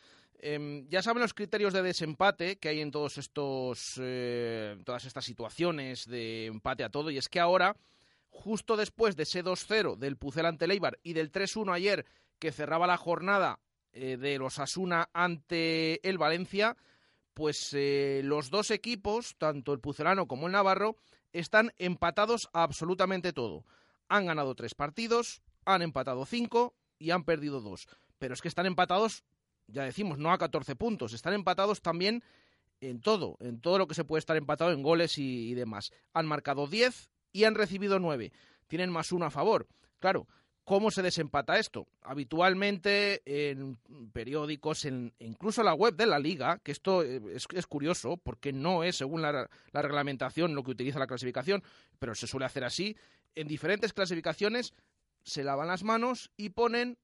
Em, 0.44 0.88
ya 0.88 1.02
saben 1.02 1.22
los 1.22 1.34
criterios 1.34 1.72
de 1.72 1.82
desempate 1.82 2.56
que 2.56 2.68
hay 2.68 2.80
en 2.80 2.90
todos 2.90 3.16
estos, 3.16 3.94
eh, 4.02 4.76
todas 4.84 5.04
estas 5.04 5.24
situaciones 5.24 6.08
de 6.08 6.46
empate 6.46 6.82
a 6.82 6.90
todo, 6.90 7.12
y 7.12 7.18
es 7.18 7.28
que 7.28 7.38
ahora, 7.38 7.76
justo 8.28 8.76
después 8.76 9.14
de 9.14 9.22
ese 9.22 9.44
2-0 9.44 9.94
del 9.96 10.16
Pucel 10.16 10.46
ante 10.46 10.66
Leibar 10.66 10.98
y 11.04 11.12
del 11.12 11.30
3-1 11.30 11.72
ayer 11.72 12.06
que 12.40 12.50
cerraba 12.50 12.88
la 12.88 12.96
jornada 12.96 13.60
eh, 13.92 14.16
de 14.16 14.36
los 14.38 14.58
Asuna 14.58 15.10
ante 15.12 16.06
el 16.08 16.18
Valencia, 16.18 16.76
pues 17.34 17.72
eh, 17.72 18.20
los 18.24 18.50
dos 18.50 18.70
equipos, 18.70 19.36
tanto 19.38 19.72
el 19.72 19.80
Pucelano 19.80 20.26
como 20.26 20.46
el 20.46 20.52
Navarro, 20.52 20.96
están 21.32 21.72
empatados 21.78 22.48
a 22.52 22.62
absolutamente 22.62 23.32
todo. 23.32 23.64
Han 24.08 24.26
ganado 24.26 24.54
tres 24.54 24.74
partidos, 24.74 25.42
han 25.64 25.82
empatado 25.82 26.26
cinco 26.26 26.74
y 26.98 27.10
han 27.10 27.24
perdido 27.24 27.60
dos. 27.60 27.88
Pero 28.18 28.34
es 28.34 28.42
que 28.42 28.48
están 28.48 28.66
empatados, 28.66 29.24
ya 29.66 29.84
decimos, 29.84 30.18
no 30.18 30.30
a 30.30 30.38
14 30.38 30.76
puntos, 30.76 31.12
están 31.12 31.34
empatados 31.34 31.82
también 31.82 32.22
en 32.80 33.00
todo, 33.00 33.36
en 33.40 33.60
todo 33.60 33.78
lo 33.78 33.86
que 33.86 33.94
se 33.94 34.04
puede 34.04 34.18
estar 34.18 34.36
empatado 34.36 34.72
en 34.72 34.82
goles 34.82 35.18
y, 35.18 35.54
demás. 35.54 35.92
Han 36.12 36.26
marcado 36.26 36.66
10 36.66 37.10
y 37.32 37.44
han 37.44 37.54
recibido 37.54 37.98
9. 37.98 38.32
Tienen 38.66 38.90
más 38.90 39.12
uno 39.12 39.26
a 39.26 39.30
favor. 39.30 39.68
Claro, 39.98 40.26
¿Cómo 40.64 40.92
se 40.92 41.02
desempata 41.02 41.58
esto? 41.58 41.88
Habitualmente 42.02 43.22
en 43.24 43.78
periódicos, 44.12 44.84
en, 44.84 45.12
incluso 45.18 45.62
la 45.64 45.74
web 45.74 45.96
de 45.96 46.06
la 46.06 46.20
liga, 46.20 46.60
que 46.62 46.70
esto 46.70 47.02
eh, 47.02 47.20
es, 47.34 47.66
curioso 47.66 48.16
porque 48.16 48.52
no 48.52 48.84
es 48.84 48.96
según 48.96 49.22
la, 49.22 49.48
la, 49.72 49.82
reglamentación 49.82 50.54
lo 50.54 50.62
que 50.62 50.70
utiliza 50.70 51.00
la 51.00 51.08
clasificación, 51.08 51.64
pero 51.98 52.14
se 52.14 52.28
suele 52.28 52.46
hacer 52.46 52.62
así, 52.62 52.96
en 53.34 53.48
diferentes 53.48 53.92
clasificaciones 53.92 54.72
se 55.24 55.42
lavan 55.42 55.68
las 55.68 55.82
manos 55.82 56.30
y 56.36 56.50
ponen 56.50 56.96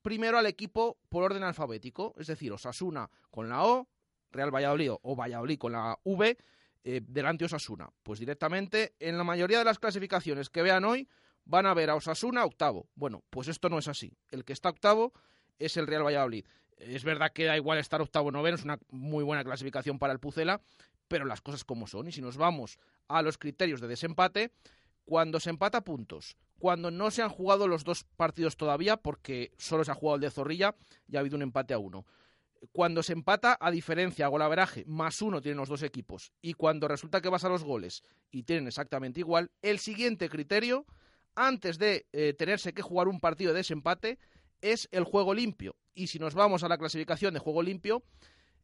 primero 0.00 0.38
al 0.38 0.46
equipo 0.46 0.98
por 1.10 1.24
orden 1.24 1.42
alfabético, 1.42 2.14
es 2.18 2.26
decir, 2.28 2.52
Osasuna 2.52 3.10
con 3.30 3.48
la 3.50 3.64
O, 3.64 3.88
Real 4.30 4.54
Valladolid 4.54 4.92
o 5.02 5.16
Valladolid 5.16 5.58
con 5.58 5.72
la 5.72 5.98
V, 6.04 6.38
eh, 6.84 7.00
delante 7.06 7.44
Osasuna. 7.44 7.90
Pues 8.02 8.20
directamente 8.20 8.94
en 8.98 9.18
la 9.18 9.24
mayoría 9.24 9.58
de 9.58 9.64
las 9.64 9.78
clasificaciones 9.78 10.48
que 10.48 10.62
vean 10.62 10.84
hoy, 10.84 11.08
van 11.48 11.66
a 11.66 11.74
ver 11.74 11.90
a 11.90 11.96
Osasuna 11.96 12.44
octavo. 12.44 12.88
Bueno, 12.94 13.24
pues 13.30 13.48
esto 13.48 13.68
no 13.68 13.78
es 13.78 13.88
así. 13.88 14.12
El 14.30 14.44
que 14.44 14.52
está 14.52 14.68
octavo 14.68 15.12
es 15.58 15.76
el 15.76 15.86
Real 15.86 16.04
Valladolid. 16.04 16.44
Es 16.76 17.02
verdad 17.02 17.32
que 17.32 17.46
da 17.46 17.56
igual 17.56 17.78
estar 17.78 18.00
octavo 18.00 18.28
o 18.28 18.30
noveno, 18.30 18.54
es 18.54 18.64
una 18.64 18.78
muy 18.90 19.24
buena 19.24 19.42
clasificación 19.42 19.98
para 19.98 20.12
el 20.12 20.20
Pucela, 20.20 20.60
pero 21.08 21.24
las 21.24 21.40
cosas 21.40 21.64
como 21.64 21.88
son. 21.88 22.06
Y 22.06 22.12
si 22.12 22.20
nos 22.20 22.36
vamos 22.36 22.78
a 23.08 23.22
los 23.22 23.38
criterios 23.38 23.80
de 23.80 23.88
desempate, 23.88 24.52
cuando 25.04 25.40
se 25.40 25.50
empata 25.50 25.82
puntos, 25.82 26.36
cuando 26.58 26.90
no 26.90 27.10
se 27.10 27.22
han 27.22 27.30
jugado 27.30 27.66
los 27.66 27.82
dos 27.82 28.04
partidos 28.04 28.56
todavía, 28.56 28.98
porque 28.98 29.52
solo 29.56 29.84
se 29.84 29.90
ha 29.90 29.94
jugado 29.94 30.16
el 30.16 30.20
de 30.20 30.30
Zorrilla 30.30 30.76
y 31.08 31.16
ha 31.16 31.20
habido 31.20 31.36
un 31.36 31.42
empate 31.42 31.72
a 31.72 31.78
uno. 31.78 32.04
Cuando 32.72 33.02
se 33.02 33.14
empata 33.14 33.56
a 33.58 33.70
diferencia, 33.70 34.26
a 34.26 34.28
golaveraje, 34.28 34.84
más 34.86 35.22
uno 35.22 35.40
tienen 35.40 35.58
los 35.58 35.68
dos 35.68 35.82
equipos. 35.82 36.32
Y 36.42 36.54
cuando 36.54 36.88
resulta 36.88 37.20
que 37.22 37.30
vas 37.30 37.44
a 37.44 37.48
los 37.48 37.64
goles 37.64 38.02
y 38.30 38.42
tienen 38.42 38.66
exactamente 38.66 39.20
igual, 39.20 39.50
el 39.62 39.78
siguiente 39.78 40.28
criterio 40.28 40.84
antes 41.38 41.78
de 41.78 42.06
eh, 42.12 42.34
tenerse 42.36 42.74
que 42.74 42.82
jugar 42.82 43.06
un 43.08 43.20
partido 43.20 43.52
de 43.52 43.58
desempate 43.58 44.18
es 44.60 44.88
el 44.90 45.04
juego 45.04 45.34
limpio. 45.34 45.76
Y 45.94 46.08
si 46.08 46.18
nos 46.18 46.34
vamos 46.34 46.64
a 46.64 46.68
la 46.68 46.78
clasificación 46.78 47.32
de 47.32 47.40
juego 47.40 47.62
limpio, 47.62 48.02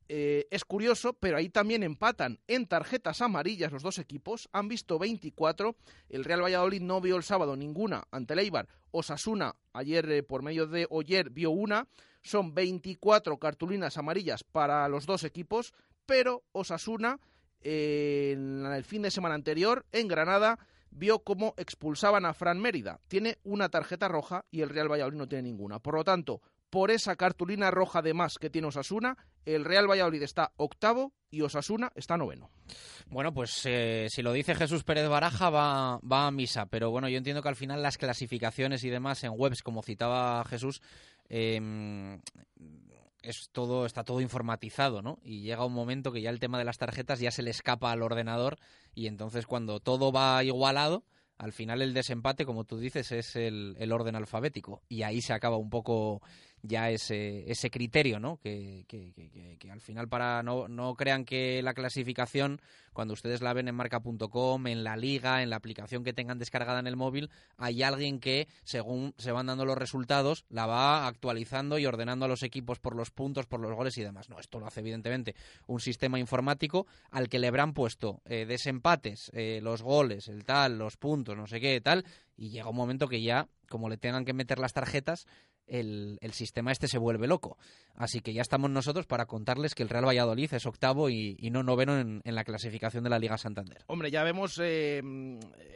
eh, 0.09 0.47
es 0.51 0.65
curioso, 0.65 1.15
pero 1.15 1.37
ahí 1.37 1.49
también 1.49 1.85
empatan 1.85 2.41
en 2.49 2.67
tarjetas 2.67 3.23
amarillas 3.23 3.73
los 3.73 3.85
dos 3.85 3.99
equipos. 3.99 4.49
Han 4.53 4.67
visto 4.67 4.99
24. 4.99 5.77
El 6.09 6.25
Real 6.25 6.43
Valladolid 6.43 6.83
no 6.83 7.01
vio 7.01 7.17
el 7.17 7.23
sábado 7.23 7.57
ninguna 7.57 8.05
ante 8.11 8.35
el. 8.35 8.69
Osasuna, 8.91 9.55
ayer 9.73 10.11
eh, 10.11 10.23
por 10.25 10.43
medio 10.43 10.67
de 10.67 10.89
Oyer, 10.91 11.31
vio 11.31 11.53
una. 11.53 11.87
Son 12.23 12.55
24 12.55 13.39
cartulinas 13.39 13.99
amarillas 13.99 14.43
para 14.43 14.89
los 14.89 15.07
dos 15.07 15.23
equipos, 15.23 15.75
pero 16.07 16.43
Osasuna 16.53 17.21
en 17.61 18.67
el 18.67 18.85
fin 18.85 19.01
de 19.01 19.11
semana 19.11 19.35
anterior 19.35 19.87
en 19.93 20.07
Granada 20.07 20.59
vio 20.95 21.19
cómo 21.21 21.55
expulsaban 21.59 22.25
a 22.25 22.33
Fran 22.35 22.61
Mérida. 22.61 23.01
Tiene 23.09 23.39
una 23.45 23.69
tarjeta 23.69 24.09
roja 24.09 24.47
y 24.51 24.63
el 24.63 24.71
Real 24.71 24.91
Valladolid 24.91 25.19
no 25.19 25.29
tiene 25.29 25.43
ninguna. 25.43 25.81
Por 25.81 25.95
lo 25.95 26.05
tanto, 26.05 26.41
por 26.71 26.91
esa 26.91 27.17
cartulina 27.17 27.71
roja 27.71 28.03
de 28.03 28.15
más 28.15 28.39
que 28.39 28.51
tiene 28.51 28.69
Osasuna, 28.69 29.17
el 29.45 29.65
Real 29.65 29.89
Valladolid 29.89 30.23
está 30.23 30.53
octavo 30.57 31.13
y 31.31 31.43
Osasuna 31.43 31.93
está 31.95 32.17
noveno. 32.17 32.51
Bueno, 33.07 33.33
pues 33.35 33.63
eh, 33.67 34.07
si 34.09 34.23
lo 34.23 34.33
dice 34.33 34.55
Jesús 34.55 34.85
Pérez 34.85 35.09
Baraja 35.09 35.51
va, 35.51 35.99
va 35.99 36.27
a 36.27 36.31
misa, 36.31 36.67
pero 36.67 36.91
bueno, 36.91 37.09
yo 37.09 37.19
entiendo 37.19 37.43
que 37.43 37.49
al 37.49 37.57
final 37.57 37.83
las 37.83 37.99
clasificaciones 37.99 38.83
y 38.85 38.91
demás 38.91 39.23
en 39.25 39.33
webs, 39.37 39.63
como 39.63 39.83
citaba 39.83 40.45
Jesús, 40.47 40.81
eh, 41.29 42.19
es 43.25 43.49
todo, 43.51 43.87
está 43.87 44.05
todo 44.05 44.21
informatizado, 44.21 45.03
¿no? 45.03 45.19
Y 45.23 45.41
llega 45.41 45.65
un 45.65 45.73
momento 45.73 46.13
que 46.13 46.21
ya 46.21 46.31
el 46.31 46.41
tema 46.41 46.59
de 46.59 46.65
las 46.65 46.79
tarjetas 46.79 47.21
ya 47.21 47.31
se 47.31 47.43
le 47.43 47.51
escapa 47.51 47.91
al 47.91 48.03
ordenador 48.03 48.59
y 48.95 49.07
entonces 49.07 49.47
cuando 49.47 49.81
todo 49.81 50.13
va 50.13 50.45
igualado, 50.45 51.05
al 51.39 51.53
final 51.53 51.83
el 51.83 51.95
desempate, 51.95 52.45
como 52.45 52.65
tú 52.65 52.79
dices, 52.79 53.11
es 53.13 53.35
el, 53.37 53.77
el 53.79 53.93
orden 53.93 54.15
alfabético 54.15 54.83
y 54.89 55.03
ahí 55.03 55.21
se 55.21 55.33
acaba 55.33 55.57
un 55.57 55.71
poco 55.71 56.23
ya 56.67 56.91
ese, 56.91 57.51
ese 57.51 57.71
criterio, 57.71 58.19
¿no? 58.19 58.39
Que, 58.39 58.85
que, 58.89 59.13
que, 59.13 59.57
que, 59.59 59.71
al 59.71 59.83
final 59.83 60.09
para 60.09 60.43
no, 60.43 60.67
no 60.67 60.95
crean 60.95 61.27
que 61.27 61.61
la 61.63 61.75
clasificación, 61.75 62.61
cuando 62.95 63.13
ustedes 63.13 63.43
la 63.43 63.53
ven 63.53 63.69
en 63.69 63.75
marca.com, 63.75 64.67
en 64.67 64.83
la 64.83 64.97
liga, 64.97 65.43
en 65.43 65.51
la 65.51 65.57
aplicación 65.57 66.05
que 66.05 66.15
tengan 66.15 66.39
descargada 66.39 66.81
en 66.81 66.87
el 66.87 66.97
móvil, 66.97 67.31
hay 67.59 67.83
alguien 67.83 68.19
que, 68.19 68.49
según 68.65 69.15
se 69.19 69.31
van 69.31 69.47
dando 69.47 69.67
los 69.67 69.77
resultados, 69.77 70.47
la 70.49 70.67
va 70.67 71.07
actualizando 71.07 71.79
y 71.79 71.85
ordenando 71.85 72.25
a 72.25 72.29
los 72.29 72.43
equipos 72.43 72.79
por 72.79 72.97
los 72.97 73.11
puntos, 73.11 73.47
por 73.47 73.61
los 73.61 73.75
goles 73.75 73.99
y 73.99 74.03
demás. 74.03 74.31
No, 74.31 74.41
esto 74.41 74.59
lo 74.59 74.67
hace 74.67 74.81
evidentemente 74.81 75.35
un 75.67 75.81
sistema 75.81 76.19
informático 76.19 76.87
al 77.11 77.29
que 77.29 77.39
le 77.39 77.49
habrán 77.49 77.75
puesto 77.75 78.23
eh, 78.25 78.47
desempates, 78.47 79.31
eh, 79.35 79.61
los 79.63 79.83
goles, 79.83 80.29
el 80.29 80.45
tal, 80.47 80.79
los 80.79 80.97
puntos, 80.97 81.37
no 81.37 81.47
sé 81.47 81.61
qué, 81.61 81.79
tal, 81.83 82.07
y 82.39 82.49
llega 82.49 82.71
un 82.71 82.77
momento 82.77 83.07
que 83.07 83.21
ya, 83.21 83.49
como 83.69 83.91
le 83.91 83.99
tengan 83.99 84.25
que 84.25 84.33
meter 84.33 84.59
las 84.59 84.73
tarjetas, 84.73 85.27
el, 85.67 86.19
el, 86.21 86.33
sistema 86.33 86.73
este 86.73 86.89
se 86.89 86.99
vuelve 86.99 87.27
loco. 87.27 87.59
Así 87.95 88.21
que 88.21 88.33
ya 88.33 88.43
estamos 88.43 88.71
nosotros 88.71 89.07
para 89.07 89.27
contarles 89.27 89.75
que 89.75 89.83
el 89.83 89.89
Real 89.89 90.07
Valladolid 90.07 90.53
es 90.53 90.67
octavo 90.67 91.11
y, 91.11 91.37
y 91.39 91.51
no 91.51 91.63
noveno 91.63 91.99
en, 91.99 92.21
en, 92.25 92.35
la 92.35 92.45
clasificación 92.45 93.05
de 93.05 93.11
la 93.11 93.19
Liga 93.19 93.39
Santander. 93.39 93.85
Hombre, 93.87 94.11
ya 94.11 94.23
vemos 94.23 94.61
eh, 94.63 95.03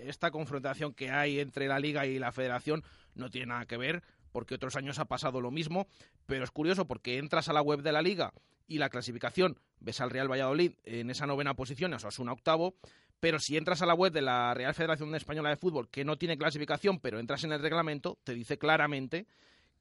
esta 0.05 0.31
confrontación 0.31 0.95
que 0.95 1.11
hay 1.11 1.41
entre 1.41 1.69
la 1.69 1.79
Liga 1.79 2.07
y 2.07 2.19
la 2.19 2.33
Federación, 2.33 2.83
no 3.15 3.31
tiene 3.31 3.47
nada 3.47 3.67
que 3.67 3.77
ver, 3.77 4.03
porque 4.33 4.55
otros 4.55 4.77
años 4.77 4.99
ha 4.99 5.07
pasado 5.07 5.41
lo 5.41 5.51
mismo, 5.51 5.87
pero 6.27 6.45
es 6.45 6.51
curioso 6.51 6.87
porque 6.87 7.19
entras 7.19 7.49
a 7.49 7.53
la 7.53 7.63
web 7.63 7.83
de 7.83 7.93
la 7.93 8.03
Liga 8.03 8.33
y 8.67 8.79
la 8.79 8.91
clasificación, 8.91 9.59
ves 9.81 10.01
al 10.01 10.11
Real 10.11 10.31
Valladolid 10.31 10.73
en 10.85 11.11
esa 11.11 11.27
novena 11.27 11.55
posición, 11.55 11.95
eso 11.95 12.09
es 12.09 12.19
un 12.19 12.29
octavo, 12.29 12.75
pero 13.21 13.41
si 13.41 13.57
entras 13.57 13.83
a 13.83 13.87
la 13.87 13.95
web 13.95 14.13
de 14.13 14.23
la 14.23 14.55
Real 14.55 14.75
Federación 14.75 15.15
Española 15.15 15.51
de 15.51 15.57
Fútbol, 15.57 15.89
que 15.89 16.05
no 16.05 16.17
tiene 16.17 16.39
clasificación, 16.39 17.01
pero 17.01 17.19
entras 17.19 17.45
en 17.45 17.53
el 17.53 17.63
reglamento, 17.63 18.19
te 18.25 18.35
dice 18.35 18.59
claramente 18.59 19.27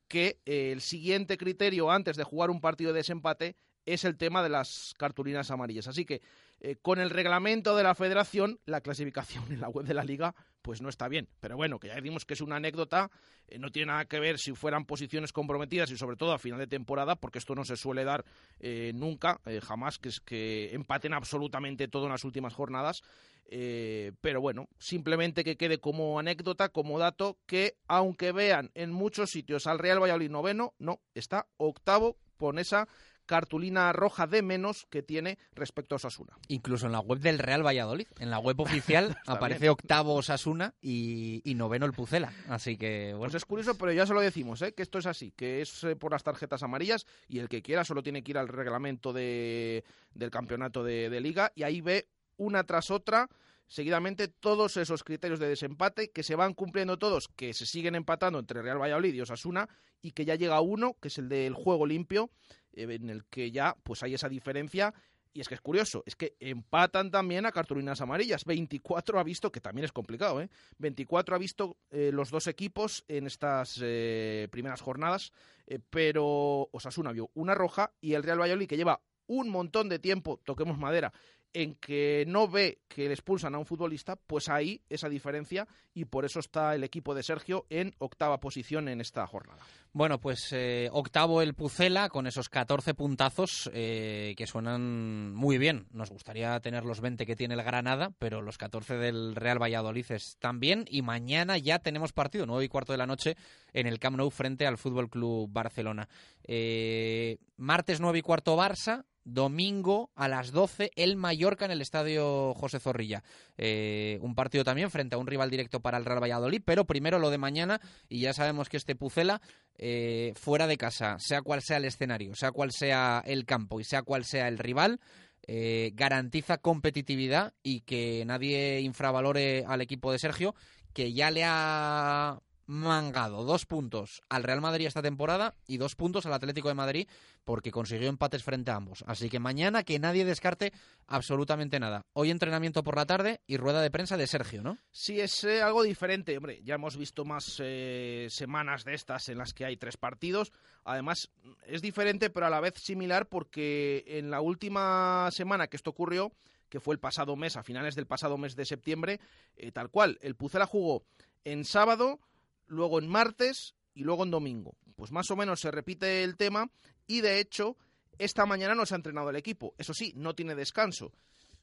que 0.07 0.39
eh, 0.45 0.71
el 0.71 0.81
siguiente 0.81 1.37
criterio 1.37 1.91
antes 1.91 2.17
de 2.17 2.23
jugar 2.23 2.49
un 2.49 2.61
partido 2.61 2.93
de 2.93 2.97
desempate 2.97 3.55
es 3.87 4.03
el 4.03 4.17
tema 4.17 4.43
de 4.43 4.49
las 4.49 4.93
cartulinas 4.97 5.49
amarillas. 5.49 5.87
Así 5.87 6.05
que 6.05 6.21
eh, 6.59 6.75
con 6.75 6.99
el 6.99 7.09
reglamento 7.09 7.75
de 7.75 7.83
la 7.83 7.95
federación, 7.95 8.59
la 8.65 8.81
clasificación 8.81 9.45
en 9.51 9.61
la 9.61 9.69
web 9.69 9.85
de 9.87 9.95
la 9.95 10.03
liga 10.03 10.35
pues 10.61 10.81
no 10.81 10.89
está 10.89 11.07
bien. 11.07 11.29
Pero 11.39 11.55
bueno, 11.55 11.79
que 11.79 11.87
ya 11.87 11.95
decimos 11.95 12.25
que 12.25 12.33
es 12.33 12.41
una 12.41 12.57
anécdota, 12.57 13.09
eh, 13.47 13.57
no 13.57 13.71
tiene 13.71 13.93
nada 13.93 14.05
que 14.05 14.19
ver 14.19 14.37
si 14.37 14.51
fueran 14.53 14.83
posiciones 14.83 15.31
comprometidas 15.31 15.89
y 15.91 15.97
sobre 15.97 16.17
todo 16.17 16.33
a 16.33 16.39
final 16.39 16.59
de 16.59 16.67
temporada, 16.67 17.15
porque 17.15 17.39
esto 17.39 17.55
no 17.55 17.63
se 17.63 17.77
suele 17.77 18.03
dar 18.03 18.25
eh, 18.59 18.91
nunca, 18.93 19.39
jamás, 19.63 19.97
que, 19.97 20.09
es 20.09 20.19
que 20.19 20.75
empaten 20.75 21.13
absolutamente 21.13 21.87
todo 21.87 22.07
en 22.07 22.11
las 22.11 22.25
últimas 22.25 22.53
jornadas. 22.53 23.01
Pero 23.49 24.41
bueno, 24.41 24.67
simplemente 24.77 25.45
que 25.45 25.55
quede 25.55 25.79
como 25.79 26.19
anécdota, 26.19 26.67
como 26.67 26.99
dato, 26.99 27.37
que 27.45 27.77
aunque 27.87 28.33
vean 28.33 28.71
en 28.73 28.91
muchos 28.91 29.29
sitios 29.29 29.67
al 29.67 29.79
Real 29.79 30.01
Valladolid 30.01 30.29
noveno, 30.29 30.73
no, 30.79 30.99
está 31.13 31.47
octavo 31.55 32.17
con 32.35 32.59
esa 32.59 32.89
cartulina 33.27 33.93
roja 33.93 34.25
de 34.25 34.41
menos 34.41 34.87
que 34.89 35.03
tiene 35.03 35.37
respecto 35.53 35.93
a 35.93 35.97
Osasuna. 35.97 36.33
Incluso 36.47 36.87
en 36.87 36.93
la 36.93 36.99
web 36.99 37.19
del 37.19 37.37
Real 37.37 37.63
Valladolid, 37.63 38.07
en 38.19 38.31
la 38.31 38.39
web 38.39 38.59
oficial 38.61 39.15
aparece 39.27 39.61
bien. 39.61 39.73
octavo 39.73 40.15
Osasuna 40.15 40.73
y, 40.81 41.41
y, 41.45 41.53
noveno 41.53 41.85
el 41.85 41.93
Pucela. 41.93 42.33
Así 42.49 42.77
que 42.77 43.13
bueno. 43.13 43.31
Pues 43.31 43.35
es 43.35 43.45
curioso, 43.45 43.77
pero 43.77 43.91
ya 43.91 44.07
se 44.07 44.13
lo 44.15 44.21
decimos, 44.21 44.61
¿eh? 44.63 44.73
que 44.73 44.81
esto 44.81 44.97
es 44.97 45.05
así, 45.05 45.31
que 45.31 45.61
es 45.61 45.83
eh, 45.83 45.95
por 45.95 46.11
las 46.11 46.23
tarjetas 46.23 46.63
amarillas 46.63 47.05
y 47.27 47.37
el 47.37 47.49
que 47.49 47.61
quiera 47.61 47.83
solo 47.83 48.01
tiene 48.01 48.23
que 48.23 48.31
ir 48.31 48.37
al 48.39 48.47
reglamento 48.47 49.13
de, 49.13 49.83
del 50.13 50.31
campeonato 50.31 50.83
de, 50.83 51.09
de 51.09 51.21
liga 51.21 51.51
y 51.53 51.63
ahí 51.63 51.81
ve 51.81 52.07
una 52.37 52.63
tras 52.63 52.89
otra 52.89 53.29
seguidamente 53.67 54.27
todos 54.27 54.77
esos 54.77 55.03
criterios 55.03 55.39
de 55.39 55.49
desempate 55.49 56.09
que 56.09 56.23
se 56.23 56.35
van 56.35 56.53
cumpliendo 56.53 56.97
todos, 56.97 57.27
que 57.27 57.53
se 57.53 57.65
siguen 57.65 57.95
empatando 57.95 58.39
entre 58.39 58.61
Real 58.61 58.81
Valladolid 58.81 59.13
y 59.13 59.21
Osasuna 59.21 59.67
y 60.01 60.11
que 60.11 60.25
ya 60.25 60.35
llega 60.35 60.61
uno, 60.61 60.95
que 61.01 61.09
es 61.09 61.17
el 61.17 61.29
del 61.29 61.53
juego 61.53 61.85
limpio, 61.85 62.29
en 62.77 63.09
el 63.09 63.25
que 63.25 63.51
ya 63.51 63.75
pues 63.83 64.03
hay 64.03 64.13
esa 64.13 64.29
diferencia 64.29 64.93
y 65.37 65.41
es 65.41 65.47
que 65.47 65.53
es 65.53 65.61
curioso, 65.61 66.01
es 66.07 66.15
que 66.15 66.35
empatan 66.39 67.11
también 67.11 67.45
a 67.45 67.51
cartulinas 67.51 68.01
amarillas. 68.01 68.43
24 68.43 69.19
ha 69.19 69.23
visto, 69.23 69.51
que 69.51 69.61
también 69.61 69.85
es 69.85 69.91
complicado, 69.91 70.41
¿eh? 70.41 70.49
24 70.79 71.35
ha 71.35 71.37
visto 71.37 71.77
eh, 71.91 72.09
los 72.11 72.31
dos 72.31 72.47
equipos 72.47 73.05
en 73.07 73.27
estas 73.27 73.79
eh, 73.83 74.47
primeras 74.49 74.81
jornadas, 74.81 75.31
eh, 75.67 75.77
pero 75.91 76.69
Osasuna 76.71 77.11
vio 77.11 77.29
una 77.35 77.53
roja 77.53 77.93
y 78.01 78.15
el 78.15 78.23
Real 78.23 78.41
Valladolid, 78.41 78.67
que 78.67 78.77
lleva 78.77 78.99
un 79.27 79.49
montón 79.49 79.89
de 79.89 79.99
tiempo, 79.99 80.41
toquemos 80.43 80.79
madera, 80.79 81.13
en 81.53 81.75
que 81.75 82.25
no 82.27 82.47
ve 82.47 82.79
que 82.87 83.07
le 83.07 83.13
expulsan 83.13 83.55
a 83.55 83.57
un 83.57 83.65
futbolista, 83.65 84.15
pues 84.15 84.49
ahí 84.49 84.81
esa 84.89 85.09
diferencia 85.09 85.67
y 85.93 86.05
por 86.05 86.25
eso 86.25 86.39
está 86.39 86.75
el 86.75 86.83
equipo 86.83 87.15
de 87.15 87.23
Sergio 87.23 87.65
en 87.69 87.93
octava 87.99 88.39
posición 88.39 88.87
en 88.87 89.01
esta 89.01 89.25
jornada. 89.25 89.63
Bueno, 89.93 90.19
pues 90.19 90.49
eh, 90.51 90.89
octavo 90.91 91.41
el 91.41 91.55
Pucela 91.55 92.09
con 92.09 92.27
esos 92.27 92.49
14 92.49 92.93
puntazos 92.93 93.69
eh, 93.73 94.35
que 94.37 94.45
suenan 94.45 95.33
muy 95.33 95.57
bien. 95.57 95.87
Nos 95.91 96.11
gustaría 96.11 96.59
tener 96.59 96.85
los 96.85 97.01
20 97.01 97.25
que 97.25 97.35
tiene 97.35 97.55
el 97.55 97.63
Granada, 97.63 98.11
pero 98.19 98.41
los 98.41 98.57
14 98.57 98.97
del 98.97 99.35
Real 99.35 99.61
Valladolid 99.61 100.05
están 100.11 100.59
bien 100.59 100.85
y 100.87 101.01
mañana 101.01 101.57
ya 101.57 101.79
tenemos 101.79 102.13
partido, 102.13 102.45
9 102.45 102.65
y 102.65 102.67
cuarto 102.67 102.91
de 102.91 102.99
la 102.99 103.07
noche 103.07 103.37
en 103.73 103.87
el 103.87 103.99
Camp 103.99 104.17
Nou 104.17 104.29
frente 104.29 104.67
al 104.67 104.77
Fútbol 104.77 105.09
Club 105.09 105.49
Barcelona. 105.51 106.07
Eh, 106.43 107.37
martes 107.57 107.99
9 107.99 108.19
y 108.19 108.21
cuarto 108.21 108.55
Barça, 108.55 109.03
domingo 109.27 110.09
a 110.15 110.27
las 110.27 110.51
12 110.51 110.91
el 110.95 111.17
Mallorca 111.17 111.65
en 111.65 111.71
el 111.71 111.81
estadio 111.81 112.53
José 112.53 112.79
Zorrilla. 112.79 113.23
Eh, 113.57 114.17
un 114.21 114.35
partido 114.35 114.63
también 114.63 114.89
frente 114.89 115.15
a 115.15 115.17
un 115.17 115.27
rival 115.27 115.49
directo 115.49 115.81
para 115.81 115.97
el 115.97 116.05
Real 116.05 116.23
Valladolid, 116.23 116.61
pero 116.65 116.85
primero 116.85 117.19
lo 117.19 117.29
de 117.29 117.37
mañana 117.37 117.81
y 118.07 118.21
ya 118.21 118.33
sabemos 118.33 118.69
que 118.69 118.77
este 118.77 118.95
Pucela 118.95 119.41
eh, 119.77 120.33
fuera 120.35 120.65
de 120.65 120.77
casa, 120.77 121.17
sea 121.19 121.41
cual 121.41 121.61
sea 121.61 121.77
el 121.77 121.85
escenario, 121.85 122.35
sea 122.35 122.51
cual 122.51 122.71
sea 122.71 123.21
el 123.25 123.45
campo 123.45 123.79
y 123.79 123.83
sea 123.83 124.01
cual 124.01 124.23
sea 124.23 124.47
el 124.47 124.57
rival, 124.57 124.99
eh, 125.45 125.91
garantiza 125.93 126.57
competitividad 126.57 127.53
y 127.63 127.81
que 127.81 128.23
nadie 128.25 128.79
infravalore 128.81 129.65
al 129.67 129.81
equipo 129.81 130.11
de 130.11 130.19
Sergio, 130.19 130.55
que 130.93 131.13
ya 131.13 131.31
le 131.31 131.43
ha 131.45 132.39
mangado 132.67 133.43
dos 133.45 133.65
puntos 133.65 134.21
al 134.29 134.43
Real 134.43 134.61
Madrid 134.61 134.85
esta 134.85 135.01
temporada 135.01 135.55
y 135.65 135.77
dos 135.77 135.95
puntos 135.95 136.25
al 136.25 136.33
Atlético 136.33 136.67
de 136.67 136.75
Madrid 136.75 137.07
porque 137.45 137.71
consiguió 137.71 138.09
empates 138.09 138.43
frente 138.43 138.71
a 138.71 138.75
ambos. 138.75 139.03
Así 139.07 139.29
que 139.29 139.39
mañana 139.39 139.83
que 139.83 139.97
nadie 139.99 140.25
descarte 140.25 140.73
absolutamente 141.07 141.79
nada. 141.79 142.05
Hoy 142.13 142.29
entrenamiento 142.29 142.83
por 142.83 142.97
la 142.97 143.05
tarde 143.05 143.41
y 143.47 143.57
rueda 143.57 143.81
de 143.81 143.89
prensa 143.89 144.17
de 144.17 144.27
Sergio, 144.27 144.61
¿no? 144.61 144.77
Sí, 144.91 145.19
es 145.19 145.43
eh, 145.45 145.61
algo 145.61 145.81
diferente. 145.83 146.37
Hombre, 146.37 146.61
ya 146.63 146.75
hemos 146.75 146.97
visto 146.97 147.25
más 147.25 147.59
eh, 147.63 148.27
semanas 148.29 148.83
de 148.83 148.93
estas 148.93 149.29
en 149.29 149.37
las 149.37 149.53
que 149.53 149.65
hay 149.65 149.77
tres 149.77 149.97
partidos. 149.97 150.51
Además, 150.83 151.31
es 151.65 151.81
diferente 151.81 152.29
pero 152.29 152.45
a 152.45 152.49
la 152.49 152.59
vez 152.59 152.75
similar 152.75 153.27
porque 153.27 154.03
en 154.07 154.29
la 154.29 154.41
última 154.41 155.29
semana 155.31 155.67
que 155.67 155.77
esto 155.77 155.91
ocurrió, 155.91 156.33
que 156.69 156.81
fue 156.81 156.93
el 156.93 156.99
pasado 156.99 157.35
mes, 157.35 157.55
a 157.55 157.63
finales 157.63 157.95
del 157.95 158.07
pasado 158.07 158.37
mes 158.37 158.55
de 158.55 158.65
septiembre, 158.65 159.19
eh, 159.55 159.71
tal 159.71 159.89
cual, 159.89 160.17
el 160.21 160.35
Pucela 160.35 160.65
jugó 160.65 161.03
en 161.45 161.63
sábado 161.63 162.19
luego 162.67 162.99
en 162.99 163.07
martes 163.07 163.75
y 163.93 164.03
luego 164.03 164.23
en 164.23 164.31
domingo. 164.31 164.75
Pues 164.95 165.11
más 165.11 165.29
o 165.31 165.35
menos 165.35 165.59
se 165.59 165.71
repite 165.71 166.23
el 166.23 166.37
tema 166.37 166.69
y 167.05 167.21
de 167.21 167.39
hecho 167.39 167.77
esta 168.17 168.45
mañana 168.45 168.75
no 168.75 168.85
se 168.85 168.95
ha 168.95 168.97
entrenado 168.97 169.29
el 169.29 169.35
equipo. 169.35 169.73
Eso 169.77 169.93
sí, 169.93 170.13
no 170.15 170.35
tiene 170.35 170.55
descanso. 170.55 171.11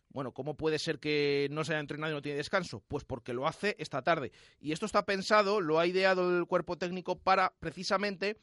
Bueno, 0.08 0.32
¿cómo 0.32 0.56
puede 0.56 0.78
ser 0.78 1.00
que 1.00 1.48
no 1.50 1.64
se 1.64 1.72
haya 1.72 1.80
entrenado 1.80 2.12
y 2.12 2.14
no 2.14 2.22
tiene 2.22 2.38
descanso? 2.38 2.84
Pues 2.86 3.04
porque 3.04 3.32
lo 3.32 3.48
hace 3.48 3.74
esta 3.80 4.02
tarde. 4.02 4.30
Y 4.60 4.70
esto 4.70 4.86
está 4.86 5.04
pensado, 5.04 5.60
lo 5.60 5.80
ha 5.80 5.86
ideado 5.88 6.38
el 6.38 6.46
cuerpo 6.46 6.78
técnico 6.78 7.18
para 7.18 7.52
precisamente, 7.58 8.38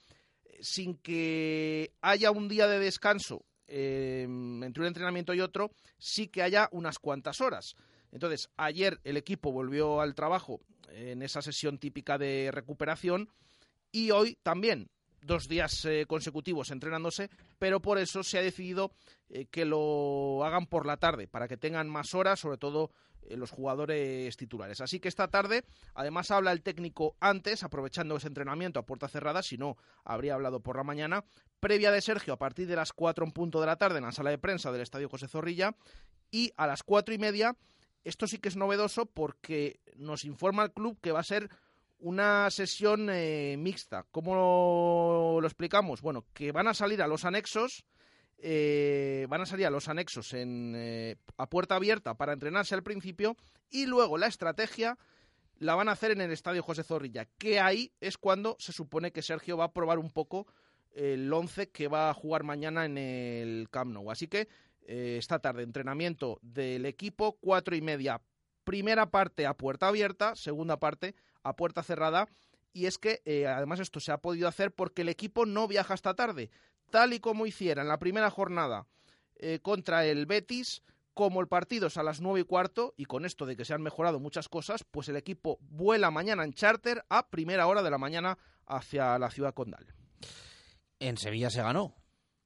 sin 0.60 0.98
que 0.98 1.94
haya 2.02 2.32
un 2.32 2.50
día 2.50 2.68
de 2.68 2.80
descanso 2.80 3.46
eh, 3.68 4.24
entre 4.24 4.82
un 4.82 4.88
entrenamiento 4.88 5.34
y 5.34 5.40
otro, 5.40 5.72
sí 5.98 6.28
que 6.28 6.42
haya 6.42 6.68
unas 6.74 7.00
cuantas 7.00 7.40
horas. 7.40 7.76
Entonces, 8.12 8.50
ayer 8.58 9.00
el 9.06 9.16
equipo 9.16 9.54
volvió 9.54 10.02
al 10.02 10.14
trabajo 10.14 10.60
en 10.92 11.22
esa 11.22 11.42
sesión 11.42 11.78
típica 11.78 12.18
de 12.18 12.50
recuperación 12.52 13.30
y 13.92 14.12
hoy 14.12 14.38
también 14.44 14.90
dos 15.22 15.48
días 15.48 15.86
eh, 15.86 16.06
consecutivos 16.08 16.72
entrenándose, 16.72 17.30
pero 17.60 17.82
por 17.82 17.98
eso 17.98 18.24
se 18.24 18.38
ha 18.38 18.42
decidido 18.42 18.92
eh, 19.30 19.46
que 19.46 19.66
lo 19.66 20.44
hagan 20.44 20.66
por 20.66 20.86
la 20.86 20.98
tarde, 20.98 21.28
para 21.28 21.48
que 21.48 21.58
tengan 21.58 21.90
más 21.90 22.14
horas, 22.16 22.40
sobre 22.40 22.58
todo 22.58 22.92
eh, 23.24 23.38
los 23.38 23.52
jugadores 23.52 24.36
titulares. 24.36 24.82
Así 24.82 25.00
que 25.00 25.08
esta 25.08 25.28
tarde, 25.28 25.64
además 25.94 26.32
habla 26.32 26.52
el 26.52 26.64
técnico 26.64 27.16
antes, 27.20 27.64
aprovechando 27.64 28.16
ese 28.16 28.28
entrenamiento 28.28 28.80
a 28.80 28.86
puerta 28.86 29.08
cerrada, 29.08 29.44
si 29.44 29.58
no, 29.58 29.78
habría 30.04 30.34
hablado 30.34 30.62
por 30.62 30.78
la 30.78 30.84
mañana, 30.84 31.24
previa 31.60 31.92
de 31.92 32.02
Sergio 32.02 32.34
a 32.34 32.40
partir 32.40 32.68
de 32.68 32.76
las 32.76 32.92
cuatro 32.92 33.26
en 33.26 33.32
punto 33.32 33.60
de 33.60 33.68
la 33.68 33.76
tarde 33.76 34.00
en 34.00 34.06
la 34.06 34.12
sala 34.12 34.32
de 34.32 34.40
prensa 34.40 34.72
del 34.72 34.82
Estadio 34.82 35.10
José 35.10 35.28
Zorrilla, 35.28 35.76
y 36.32 36.52
a 36.58 36.66
las 36.66 36.82
cuatro 36.82 37.14
y 37.14 37.18
media 37.18 37.56
esto 38.04 38.28
sí 38.28 38.38
que 38.40 38.50
es 38.50 38.56
novedoso 38.56 39.06
porque 39.06 39.80
nos 39.96 40.26
informa 40.26 40.64
el 40.64 40.72
club 40.72 40.98
que 41.02 41.12
va 41.12 41.20
a 41.20 41.24
ser 41.24 41.50
una 42.00 42.50
sesión 42.50 43.10
eh, 43.12 43.56
mixta. 43.58 44.06
¿Cómo 44.12 45.40
lo, 45.40 45.48
explicamos? 45.48 46.02
Bueno, 46.02 46.26
que 46.34 46.52
van 46.52 46.68
a 46.68 46.74
salir 46.74 47.02
a 47.02 47.08
los 47.08 47.26
anexos, 47.26 47.86
eh, 48.38 49.28
van 49.30 49.42
a 49.42 49.46
salir 49.46 49.68
a 49.68 49.70
los 49.70 49.88
anexos 49.88 50.34
en, 50.34 50.74
eh, 50.76 51.16
a 51.38 51.48
puerta 51.48 51.76
abierta 51.76 52.16
para 52.16 52.34
entrenarse 52.34 52.74
al 52.74 52.84
principio 52.84 53.38
y 53.70 53.86
luego 53.86 54.18
la 54.18 54.28
estrategia 54.28 54.98
la 55.60 55.76
van 55.76 55.90
a 55.90 55.92
hacer 55.92 56.10
en 56.10 56.22
el 56.22 56.32
Estadio 56.32 56.64
José 56.64 56.84
Zorrilla, 56.84 57.28
que 57.38 57.60
ahí 57.60 57.94
es 58.02 58.18
cuando 58.18 58.56
se 58.60 58.74
supone 58.74 59.12
que 59.12 59.22
Sergio 59.22 59.58
va 59.58 59.66
a 59.66 59.74
probar 59.74 60.00
un 60.00 60.10
poco 60.10 60.48
el 60.92 61.32
once 61.32 61.70
que 61.70 61.88
va 61.88 62.10
a 62.10 62.14
jugar 62.16 62.44
mañana 62.44 62.86
en 62.86 62.98
el 62.98 63.70
Camp 63.70 63.94
Nou. 63.94 64.10
Así 64.10 64.28
que 64.28 64.48
eh, 64.88 65.18
esta 65.18 65.40
tarde 65.40 65.64
entrenamiento 65.64 66.40
del 66.42 66.86
equipo, 66.86 67.38
cuatro 67.40 67.76
y 67.76 67.82
media, 67.82 68.22
primera 68.64 69.10
parte 69.10 69.46
a 69.46 69.56
puerta 69.56 69.88
abierta, 69.88 70.36
segunda 70.36 70.80
parte 70.80 71.16
a 71.44 71.56
puerta 71.56 71.84
cerrada. 71.84 72.28
Y 72.74 72.86
es 72.86 72.98
que 72.98 73.22
eh, 73.26 73.48
además 73.48 73.80
esto 73.80 74.00
se 74.00 74.12
ha 74.12 74.20
podido 74.20 74.48
hacer 74.48 74.72
porque 74.72 75.02
el 75.02 75.10
equipo 75.10 75.46
no 75.46 75.68
viaja 75.68 75.94
esta 75.94 76.14
tarde, 76.14 76.50
tal 76.90 77.14
y 77.14 77.20
como 77.20 77.46
hiciera 77.46 77.82
en 77.82 77.90
la 77.90 78.00
primera 78.00 78.30
jornada 78.30 78.88
eh, 79.36 79.60
contra 79.62 80.06
el 80.06 80.26
Betis, 80.26 80.82
como 81.14 81.42
el 81.42 81.48
partido 81.48 81.88
es 81.88 81.98
a 81.98 82.04
las 82.04 82.22
nueve 82.22 82.42
y 82.42 82.44
cuarto, 82.44 82.94
y 82.96 83.06
con 83.06 83.26
esto 83.26 83.46
de 83.46 83.58
que 83.58 83.66
se 83.66 83.74
han 83.74 83.82
mejorado 83.82 84.20
muchas 84.20 84.48
cosas, 84.48 84.86
pues 84.90 85.10
el 85.10 85.18
equipo 85.18 85.58
vuela 85.62 86.12
mañana 86.12 86.46
en 86.46 86.54
charter 86.54 87.04
a 87.10 87.30
primera 87.30 87.68
hora 87.68 87.84
de 87.84 87.90
la 87.90 87.98
mañana 87.98 88.38
hacia 88.66 89.20
la 89.20 89.30
ciudad 89.30 89.54
condal. 89.54 89.94
En 91.00 91.18
Sevilla 91.18 91.50
se 91.50 91.62
ganó. 91.62 91.96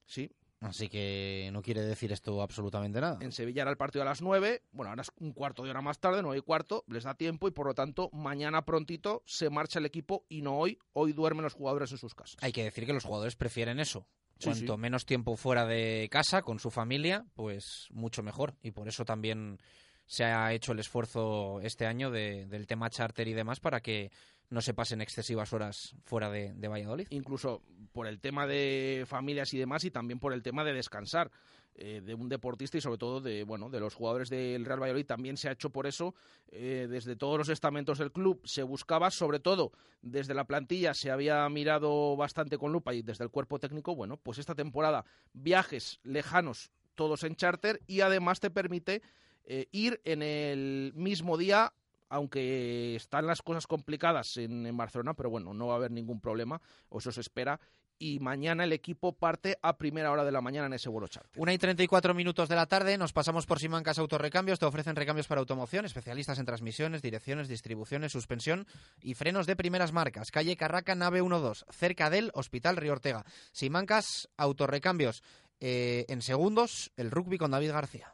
Sí, 0.05 0.31
Así 0.67 0.89
que 0.89 1.49
no 1.54 1.62
quiere 1.62 1.82
decir 1.82 2.12
esto 2.12 2.41
absolutamente 2.41 3.01
nada. 3.01 3.17
En 3.21 3.32
Sevilla 3.32 3.63
era 3.63 3.71
el 3.71 3.78
partido 3.78 4.04
a 4.04 4.06
las 4.06 4.21
9, 4.21 4.63
bueno, 4.71 4.89
ahora 4.89 5.01
es 5.01 5.12
un 5.19 5.32
cuarto 5.32 5.63
de 5.63 5.69
hora 5.69 5.82
más 5.82 5.99
tarde, 5.99 6.21
9 6.21 6.38
y 6.38 6.41
cuarto, 6.41 6.84
les 6.88 7.04
da 7.04 7.15
tiempo 7.15 7.47
y 7.47 7.51
por 7.51 7.67
lo 7.67 7.73
tanto 7.73 8.10
mañana 8.12 8.65
prontito 8.65 9.23
se 9.25 9.49
marcha 9.49 9.80
el 9.80 9.86
equipo 9.86 10.25
y 10.30 10.41
no 10.41 10.58
hoy, 10.58 10.80
hoy 10.93 11.13
duermen 11.13 11.43
los 11.43 11.54
jugadores 11.54 11.91
en 11.91 11.97
sus 11.97 12.15
casas. 12.15 12.38
Hay 12.41 12.51
que 12.51 12.63
decir 12.63 12.86
que 12.86 12.93
los 12.93 13.04
jugadores 13.04 13.36
prefieren 13.36 13.80
eso. 13.80 14.08
Cuanto 14.43 14.78
menos 14.78 15.06
tiempo 15.06 15.38
fuera 15.38 15.65
de 15.65 16.10
casa 16.12 16.41
con 16.41 16.60
su 16.60 16.69
familia, 16.69 17.25
pues 17.36 17.88
mucho 17.91 18.21
mejor. 18.21 18.56
Y 18.62 18.71
por 18.71 18.88
eso 18.89 19.06
también 19.06 19.60
se 20.06 20.25
ha 20.25 20.54
hecho 20.54 20.73
el 20.73 20.80
esfuerzo 20.80 21.60
este 21.62 21.86
año 21.86 22.12
del 22.12 22.67
tema 22.67 22.89
charter 22.89 23.28
y 23.28 23.34
demás 23.34 23.60
para 23.60 23.82
que 23.82 24.12
no 24.49 24.62
se 24.62 24.73
pasen 24.73 25.01
excesivas 25.01 25.53
horas 25.53 25.95
fuera 26.03 26.29
de, 26.29 26.67
Valladolid. 26.67 27.08
Incluso 27.10 27.62
por 27.91 28.08
el 28.08 28.19
tema 28.19 28.47
de 28.47 29.05
familias 29.08 29.53
y 29.53 29.58
demás 29.58 29.84
y 29.84 29.91
también 29.91 30.19
por 30.19 30.34
el 30.34 30.43
tema 30.43 30.63
de 30.63 30.73
descansar. 30.73 31.31
Eh, 31.77 31.99
de 31.99 32.13
un 32.13 32.29
deportista 32.29 32.77
y 32.77 32.81
sobre 32.81 32.97
todo 32.97 33.19
de 33.19 33.43
bueno 33.43 33.69
de 33.69 33.81
los 33.81 33.93
jugadores 33.93 34.29
del 34.29 34.63
Real 34.63 34.81
Valladolid 34.81 35.05
también 35.05 35.36
se 35.36 35.49
ha 35.49 35.51
hecho 35.51 35.71
por 35.71 35.88
eso 35.88 36.15
eh, 36.47 36.88
desde 36.89 37.17
todos 37.17 37.38
los 37.38 37.49
estamentos 37.49 37.97
del 37.97 38.13
club 38.13 38.39
se 38.45 38.63
buscaba 38.63 39.12
sobre 39.12 39.41
todo 39.41 39.73
desde 40.01 40.34
la 40.34 40.45
plantilla 40.45 40.93
se 40.93 41.12
había 41.12 41.49
mirado 41.49 42.15
bastante 42.15 42.58
con 42.58 42.71
lupa 42.71 42.93
y 42.93 43.01
desde 43.01 43.25
el 43.25 43.29
cuerpo 43.29 43.60
técnico 43.60 43.93
bueno 43.93 44.15
pues 44.15 44.38
esta 44.38 44.55
temporada 44.55 45.03
viajes 45.34 45.99
lejanos 46.03 46.71
todos 46.95 47.25
en 47.25 47.36
charter 47.36 47.81
y 47.88 47.99
además 47.99 48.39
te 48.39 48.49
permite 48.49 49.01
eh, 49.43 49.67
ir 49.73 49.99
en 50.05 50.21
el 50.21 50.93
mismo 50.95 51.38
día 51.38 51.73
aunque 52.09 52.95
están 52.95 53.27
las 53.27 53.41
cosas 53.41 53.67
complicadas 53.67 54.37
en, 54.37 54.75
Barcelona, 54.75 55.13
pero 55.13 55.29
bueno, 55.29 55.53
no 55.53 55.67
va 55.67 55.73
a 55.73 55.77
haber 55.77 55.91
ningún 55.91 56.19
problema, 56.19 56.61
o 56.89 56.99
eso 56.99 57.11
se 57.11 57.21
espera. 57.21 57.59
Y 57.97 58.19
mañana 58.19 58.65
el 58.65 58.73
equipo 58.73 59.13
parte 59.13 59.57
a 59.61 59.77
primera 59.77 60.11
hora 60.11 60.25
de 60.25 60.31
la 60.33 60.41
mañana 60.41 60.67
en 60.67 60.73
ese 60.73 60.89
vuelo. 60.89 61.07
Una 61.37 61.53
y 61.53 61.57
34 61.57 62.13
minutos 62.13 62.49
de 62.49 62.55
la 62.55 62.65
tarde, 62.65 62.97
nos 62.97 63.13
pasamos 63.13 63.45
por 63.45 63.59
Simancas 63.59 63.99
Autorrecambios. 63.99 64.59
Te 64.59 64.65
ofrecen 64.65 64.97
recambios 64.97 65.27
para 65.27 65.39
automoción, 65.39 65.85
especialistas 65.85 66.37
en 66.37 66.45
transmisiones, 66.45 67.01
direcciones, 67.01 67.47
distribuciones, 67.47 68.11
suspensión 68.11 68.67
y 69.01 69.13
frenos 69.13 69.47
de 69.47 69.55
primeras 69.55 69.93
marcas. 69.93 70.29
Calle 70.31 70.57
Carraca, 70.57 70.93
nave 70.93 71.19
12, 71.19 71.65
cerca 71.69 72.09
del 72.09 72.31
Hospital 72.33 72.75
Río 72.75 72.91
Ortega. 72.91 73.23
Simancas 73.53 74.27
Autorrecambios. 74.35 75.23
Eh, 75.61 76.05
en 76.09 76.21
segundos, 76.21 76.91
el 76.97 77.11
rugby 77.11 77.37
con 77.37 77.51
David 77.51 77.71
García. 77.71 78.13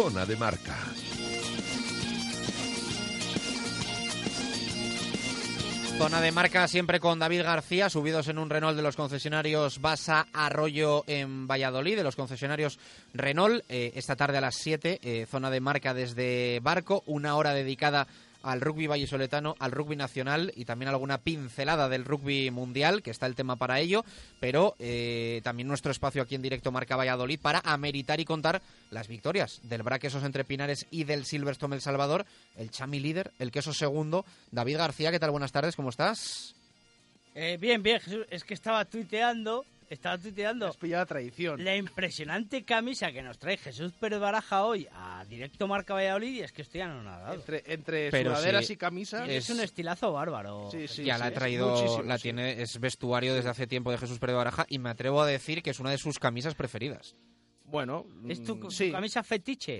Zona 0.00 0.24
de 0.24 0.36
marca. 0.36 0.76
Zona 5.98 6.20
de 6.20 6.30
marca 6.30 6.68
siempre 6.68 7.00
con 7.00 7.18
David 7.18 7.42
García, 7.42 7.90
subidos 7.90 8.28
en 8.28 8.38
un 8.38 8.48
Renault 8.48 8.76
de 8.76 8.82
los 8.82 8.94
concesionarios 8.94 9.80
Basa 9.80 10.28
Arroyo 10.32 11.02
en 11.08 11.48
Valladolid, 11.48 11.96
de 11.96 12.04
los 12.04 12.14
concesionarios 12.14 12.78
Renault. 13.12 13.64
Eh, 13.68 13.90
esta 13.96 14.14
tarde 14.14 14.38
a 14.38 14.40
las 14.40 14.54
7, 14.54 15.00
eh, 15.02 15.26
zona 15.28 15.50
de 15.50 15.60
marca 15.60 15.94
desde 15.94 16.60
Barco, 16.62 17.02
una 17.06 17.34
hora 17.34 17.52
dedicada 17.52 18.06
al 18.42 18.60
rugby 18.60 18.86
vallisoletano, 18.86 19.54
al 19.58 19.72
rugby 19.72 19.96
nacional 19.96 20.52
y 20.56 20.64
también 20.64 20.88
alguna 20.88 21.18
pincelada 21.18 21.88
del 21.88 22.04
rugby 22.04 22.50
mundial, 22.50 23.02
que 23.02 23.10
está 23.10 23.26
el 23.26 23.34
tema 23.34 23.56
para 23.56 23.80
ello, 23.80 24.04
pero 24.40 24.74
eh, 24.78 25.40
también 25.44 25.68
nuestro 25.68 25.90
espacio 25.90 26.22
aquí 26.22 26.34
en 26.34 26.42
directo 26.42 26.72
Marca 26.72 26.96
Valladolid 26.96 27.40
para 27.40 27.60
ameritar 27.64 28.20
y 28.20 28.24
contar 28.24 28.62
las 28.90 29.08
victorias 29.08 29.60
del 29.64 29.82
Braquesos 29.82 30.24
entre 30.24 30.44
Pinares 30.44 30.86
y 30.90 31.04
del 31.04 31.24
Silverstone 31.24 31.74
El 31.74 31.82
Salvador, 31.82 32.26
el 32.56 32.70
Chami 32.70 33.00
líder, 33.00 33.32
el 33.38 33.50
queso 33.50 33.72
segundo, 33.72 34.24
David 34.50 34.78
García, 34.78 35.10
¿qué 35.10 35.18
tal? 35.18 35.30
Buenas 35.30 35.52
tardes, 35.52 35.76
¿cómo 35.76 35.90
estás? 35.90 36.54
Eh, 37.34 37.56
bien, 37.60 37.82
bien, 37.82 38.00
Jesús, 38.00 38.26
es 38.30 38.44
que 38.44 38.54
estaba 38.54 38.84
tuiteando 38.84 39.64
estaba 39.90 40.18
tuiteando 40.18 40.70
la 40.82 41.06
tradición. 41.06 41.64
La 41.64 41.76
impresionante 41.76 42.64
camisa 42.64 43.12
que 43.12 43.22
nos 43.22 43.38
trae 43.38 43.56
Jesús 43.56 43.92
Pérez 43.92 44.20
Baraja 44.20 44.64
hoy 44.64 44.86
a 44.92 45.24
directo 45.28 45.66
Marca 45.66 45.94
Valladolid 45.94 46.34
y 46.34 46.40
es 46.40 46.52
que 46.52 46.62
estoy 46.62 46.80
anonadado. 46.82 47.34
Entre, 47.34 47.62
entre 47.66 48.10
sudaderas 48.10 48.70
y 48.70 48.76
camisas. 48.76 49.28
Es, 49.28 49.50
un 49.50 49.60
estilazo 49.60 50.12
bárbaro. 50.12 50.70
Sí, 50.70 50.88
sí, 50.88 51.04
ya 51.04 51.18
la 51.18 51.26
ha 51.26 51.30
traído, 51.30 52.02
la 52.02 52.18
tiene, 52.18 52.62
es 52.62 52.78
vestuario 52.78 53.34
desde 53.34 53.50
hace 53.50 53.66
tiempo 53.66 53.90
de 53.90 53.98
Jesús 53.98 54.18
Pérez 54.18 54.36
Baraja 54.36 54.66
y 54.68 54.78
me 54.78 54.90
atrevo 54.90 55.22
a 55.22 55.26
decir 55.26 55.62
que 55.62 55.70
es 55.70 55.80
una 55.80 55.90
de 55.90 55.98
sus 55.98 56.18
camisas 56.18 56.54
preferidas. 56.54 57.16
Bueno, 57.70 58.06
¿es 58.26 58.42
tu, 58.42 58.56
mm, 58.56 58.92
camisa 58.92 59.22
fetiche? 59.22 59.78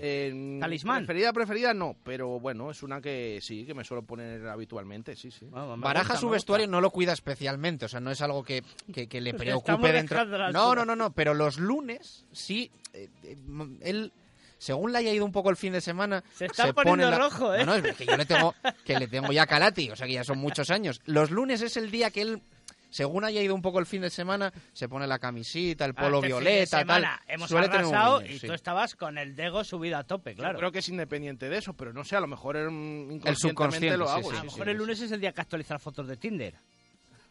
¿Talismán? 0.59 1.05
Preferida, 1.05 1.33
preferida 1.33 1.73
no, 1.73 1.95
pero 2.03 2.39
bueno, 2.39 2.69
es 2.69 2.83
una 2.83 3.01
que 3.01 3.39
sí, 3.41 3.65
que 3.65 3.73
me 3.73 3.83
suelo 3.83 4.03
poner 4.03 4.47
habitualmente, 4.47 5.15
sí, 5.15 5.31
sí. 5.31 5.47
Baraja 5.49 6.15
su 6.15 6.29
vestuario 6.29 6.67
no 6.67 6.81
lo 6.81 6.91
cuida 6.91 7.13
especialmente, 7.13 7.85
o 7.85 7.89
sea, 7.89 7.99
no 7.99 8.11
es 8.11 8.21
algo 8.21 8.43
que, 8.43 8.63
que, 8.93 9.21
le 9.21 9.33
preocupe 9.35 9.91
dentro. 9.91 10.23
No, 10.51 10.75
no, 10.75 10.85
no, 10.85 10.95
no, 10.95 11.11
pero 11.11 11.33
los 11.33 11.57
lunes 11.57 12.25
sí, 12.31 12.71
eh, 12.93 13.09
eh, 13.23 13.37
él 13.81 14.11
según 14.59 14.91
le 14.91 14.99
haya 14.99 15.13
ido 15.13 15.25
un 15.25 15.31
poco 15.31 15.49
el 15.49 15.55
fin 15.55 15.73
de 15.73 15.81
semana, 15.81 16.23
se 16.35 16.45
está 16.45 16.71
poniendo 16.73 17.17
rojo, 17.17 17.55
¿eh? 17.55 17.65
No, 17.65 17.79
no, 17.79 17.87
es 17.87 17.95
que 17.95 18.05
yo 18.05 18.17
le 18.17 18.25
tengo, 18.25 18.53
que 18.83 18.99
le 18.99 19.07
tengo 19.07 19.31
ya 19.31 19.47
calati, 19.47 19.89
o 19.89 19.95
sea 19.95 20.05
que 20.05 20.13
ya 20.13 20.23
son 20.23 20.37
muchos 20.37 20.69
años. 20.69 21.01
Los 21.05 21.31
lunes 21.31 21.61
es 21.61 21.77
el 21.77 21.89
día 21.89 22.11
que 22.11 22.21
él 22.21 22.41
según 22.89 23.23
haya 23.23 23.41
ido 23.41 23.55
un 23.55 23.61
poco 23.61 23.79
el 23.79 23.85
fin 23.85 24.01
de 24.01 24.09
semana, 24.09 24.51
se 24.73 24.89
pone 24.89 25.07
la 25.07 25.19
camisita, 25.19 25.85
el 25.85 25.93
polo 25.93 26.21
violeta, 26.21 26.83
tal. 26.85 27.05
Hemos 27.27 27.51
arrasado 27.51 28.21
y 28.25 28.39
tú 28.39 28.53
estabas 28.53 28.95
con 28.95 29.17
el 29.17 29.35
Dego 29.35 29.63
subido 29.63 29.97
a 29.97 30.03
tope, 30.03 30.35
claro. 30.35 30.57
creo 30.57 30.71
que 30.71 30.79
es 30.79 30.89
independiente 30.89 31.49
de 31.49 31.57
eso, 31.57 31.73
pero 31.73 31.93
no 31.93 32.03
sé, 32.03 32.15
a 32.15 32.19
lo 32.19 32.27
mejor 32.27 32.57
inconscientemente 32.57 33.29
el 33.29 33.35
subconsciente 33.37 33.97
lo 33.97 34.09
hago. 34.09 34.31
a 34.31 34.33
lo 34.35 34.43
mejor 34.43 34.69
el 34.69 34.77
lunes 34.77 34.99
es 35.01 35.11
el 35.11 35.21
día 35.21 35.31
que 35.31 35.41
actualizar 35.41 35.79
fotos 35.79 36.07
de 36.07 36.17
Tinder. 36.17 36.55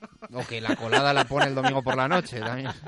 O 0.32 0.46
que 0.46 0.60
la 0.60 0.76
colada 0.76 1.12
la 1.12 1.24
pone 1.24 1.46
el 1.46 1.56
domingo 1.56 1.82
por 1.82 1.96
la 1.96 2.06
noche 2.06 2.40
también. 2.40 2.70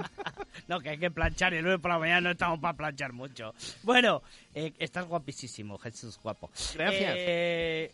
No, 0.68 0.78
que 0.78 0.90
hay 0.90 0.98
que 0.98 1.10
planchar 1.10 1.52
y 1.52 1.56
el 1.56 1.64
lunes 1.64 1.80
por 1.80 1.90
la 1.90 1.98
mañana 1.98 2.20
no 2.20 2.30
estamos 2.30 2.60
para 2.60 2.76
planchar 2.76 3.12
mucho. 3.12 3.54
Bueno, 3.82 4.22
eh, 4.54 4.72
estás 4.78 5.04
guapísimo, 5.04 5.78
Jesús 5.78 6.16
guapo. 6.22 6.48
Gracias. 6.74 7.14
Eh, 7.16 7.92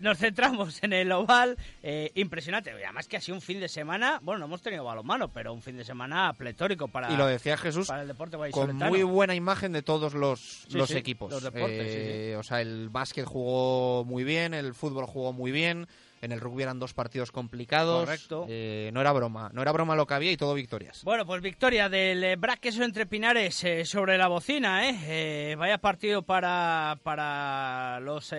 nos 0.00 0.18
centramos 0.18 0.82
en 0.82 0.92
el 0.92 1.10
oval, 1.12 1.56
eh, 1.82 2.10
impresionante. 2.14 2.70
Además 2.70 3.08
que 3.08 3.16
ha 3.16 3.20
sido 3.20 3.36
un 3.36 3.42
fin 3.42 3.60
de 3.60 3.68
semana, 3.68 4.20
bueno, 4.22 4.40
no 4.40 4.46
hemos 4.46 4.62
tenido 4.62 4.84
balonmano, 4.84 5.28
pero 5.28 5.52
un 5.52 5.62
fin 5.62 5.76
de 5.76 5.84
semana 5.84 6.32
pletórico 6.32 6.88
para, 6.88 7.12
y 7.12 7.16
lo 7.16 7.26
decía 7.26 7.56
Jesús, 7.56 7.90
el 7.90 8.08
deporte 8.08 8.36
con 8.50 8.76
muy 8.76 9.02
buena 9.02 9.34
imagen 9.34 9.72
de 9.72 9.82
todos 9.82 10.14
los, 10.14 10.66
los 10.70 10.90
equipos. 10.92 11.30
Los 11.30 11.42
deportes, 11.42 11.86
eh, 11.88 12.36
o 12.38 12.42
sea, 12.42 12.60
el 12.60 12.88
básquet 12.88 13.24
jugó 13.24 14.04
muy 14.04 14.24
bien, 14.24 14.54
el 14.54 14.74
fútbol 14.74 15.06
jugó 15.06 15.32
muy 15.32 15.50
bien. 15.50 15.86
En 16.20 16.32
el 16.32 16.40
rugby 16.40 16.64
eran 16.64 16.80
dos 16.80 16.94
partidos 16.94 17.30
complicados. 17.30 18.00
Correcto. 18.00 18.44
Eh, 18.48 18.90
no 18.92 19.00
era 19.00 19.12
broma, 19.12 19.50
no 19.54 19.62
era 19.62 19.70
broma 19.70 19.94
lo 19.94 20.04
que 20.04 20.14
había 20.14 20.32
y 20.32 20.36
todo 20.36 20.52
victorias. 20.52 21.04
Bueno, 21.04 21.24
pues 21.24 21.40
victoria 21.40 21.88
del 21.88 22.36
Braqueso 22.36 22.82
entre 22.82 23.06
Pinares 23.06 23.64
sobre 23.84 24.18
la 24.18 24.26
bocina, 24.26 24.88
¿eh? 24.88 25.54
vaya 25.54 25.78
partido 25.78 26.22
para, 26.22 26.98
para 27.04 28.00
los 28.00 28.32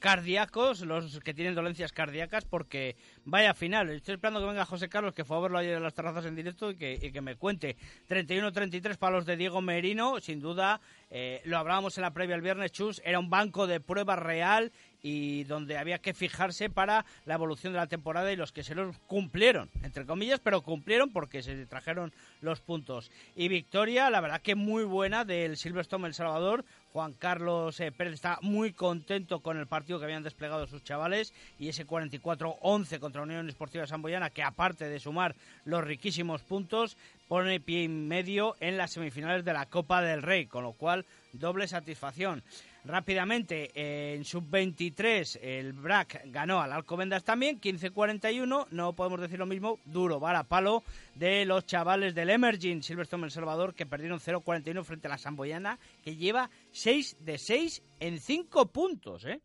cardíacos, 0.00 0.80
los 0.80 1.20
que 1.20 1.34
tienen 1.34 1.54
dolencias 1.54 1.92
cardíacas, 1.92 2.44
porque 2.44 2.96
vaya 3.24 3.54
final. 3.54 3.90
Estoy 3.90 4.14
esperando 4.14 4.40
que 4.40 4.46
venga 4.46 4.64
José 4.64 4.88
Carlos, 4.88 5.14
que 5.14 5.24
fue 5.24 5.36
a 5.36 5.40
verlo 5.40 5.58
ayer 5.58 5.76
en 5.76 5.82
las 5.82 5.94
terrazas 5.94 6.24
en 6.24 6.34
directo 6.34 6.70
y 6.70 6.76
que, 6.76 7.12
que 7.12 7.20
me 7.20 7.36
cuente. 7.36 7.76
31-33 8.08 8.96
para 8.96 9.16
los 9.16 9.26
de 9.26 9.36
Diego 9.36 9.60
Merino, 9.60 10.18
sin 10.18 10.40
duda, 10.40 10.80
eh, 11.10 11.42
lo 11.44 11.58
hablábamos 11.58 11.96
en 11.98 12.02
la 12.02 12.12
previa 12.12 12.34
el 12.34 12.42
viernes, 12.42 12.72
Chus, 12.72 13.00
era 13.04 13.18
un 13.18 13.30
banco 13.30 13.66
de 13.66 13.78
prueba 13.78 14.16
real 14.16 14.72
y 15.02 15.44
donde 15.44 15.78
había 15.78 15.98
que 15.98 16.14
fijarse 16.14 16.70
para 16.70 17.04
la 17.26 17.34
evolución 17.34 17.72
de 17.72 17.78
la 17.78 17.86
temporada 17.86 18.32
y 18.32 18.36
los 18.36 18.52
que 18.52 18.62
se 18.62 18.74
los 18.74 18.96
cumplieron, 19.06 19.70
entre 19.82 20.06
comillas, 20.06 20.40
pero 20.40 20.62
cumplieron 20.62 21.10
porque 21.10 21.42
se 21.42 21.66
trajeron 21.66 22.12
los 22.40 22.60
puntos. 22.60 23.10
Y 23.36 23.48
victoria, 23.48 24.10
la 24.10 24.20
verdad 24.20 24.42
que 24.42 24.54
muy 24.54 24.84
buena 24.84 25.24
del 25.24 25.56
Silverstone 25.56 26.06
El 26.06 26.14
Salvador. 26.14 26.64
Juan 26.92 27.12
Carlos 27.12 27.78
eh, 27.78 27.92
Pérez 27.92 28.14
está 28.14 28.38
muy 28.42 28.72
contento 28.72 29.40
con 29.40 29.56
el 29.56 29.68
partido 29.68 30.00
que 30.00 30.06
habían 30.06 30.24
desplegado 30.24 30.66
sus 30.66 30.82
chavales 30.82 31.32
y 31.56 31.68
ese 31.68 31.86
44-11 31.86 32.98
contra 32.98 33.22
Unión 33.22 33.48
Esportiva 33.48 33.86
Samboyana, 33.86 34.30
que 34.30 34.42
aparte 34.42 34.88
de 34.88 34.98
sumar 34.98 35.36
los 35.64 35.84
riquísimos 35.84 36.42
puntos, 36.42 36.96
pone 37.28 37.60
pie 37.60 37.84
y 37.84 37.88
medio 37.88 38.56
en 38.58 38.76
las 38.76 38.90
semifinales 38.90 39.44
de 39.44 39.52
la 39.52 39.66
Copa 39.66 40.02
del 40.02 40.22
Rey, 40.22 40.46
con 40.46 40.64
lo 40.64 40.72
cual 40.72 41.06
doble 41.32 41.68
satisfacción. 41.68 42.42
Rápidamente, 42.84 43.70
en 43.74 44.24
sub-23 44.24 45.38
el 45.42 45.72
BRAC 45.74 46.22
ganó 46.26 46.60
al 46.60 46.72
Alcobendas 46.72 47.24
también, 47.24 47.60
15-41, 47.60 48.68
no 48.70 48.92
podemos 48.94 49.20
decir 49.20 49.38
lo 49.38 49.46
mismo, 49.46 49.78
duro, 49.84 50.18
vara 50.18 50.44
palo 50.44 50.82
de 51.14 51.44
los 51.44 51.66
chavales 51.66 52.14
del 52.14 52.30
Emerging 52.30 52.82
Silverstone 52.82 53.24
El 53.24 53.30
Salvador 53.30 53.74
que 53.74 53.86
perdieron 53.86 54.18
0-41 54.18 54.82
frente 54.84 55.08
a 55.08 55.10
la 55.10 55.18
Samboyana, 55.18 55.78
que 56.02 56.16
lleva 56.16 56.50
6 56.72 57.18
de 57.20 57.38
6 57.38 57.82
en 58.00 58.18
5 58.18 58.66
puntos, 58.66 59.24
¿eh? 59.26 59.40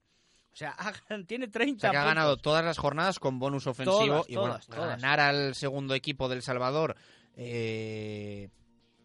O 0.53 0.55
sea, 0.55 0.73
tiene 1.27 1.49
30 1.49 1.77
o 1.77 1.81
sea, 1.81 1.91
que 1.91 1.97
ha 1.97 2.05
ganado 2.05 2.37
todas 2.37 2.63
las 2.63 2.77
jornadas 2.77 3.19
con 3.19 3.39
bonus 3.39 3.67
ofensivo 3.67 4.25
y 4.29 4.37
bueno, 4.37 4.57
ganar 4.69 5.19
al 5.19 5.55
segundo 5.55 5.93
equipo 5.93 6.29
del 6.29 6.41
Salvador 6.41 6.95
eh, 7.35 8.49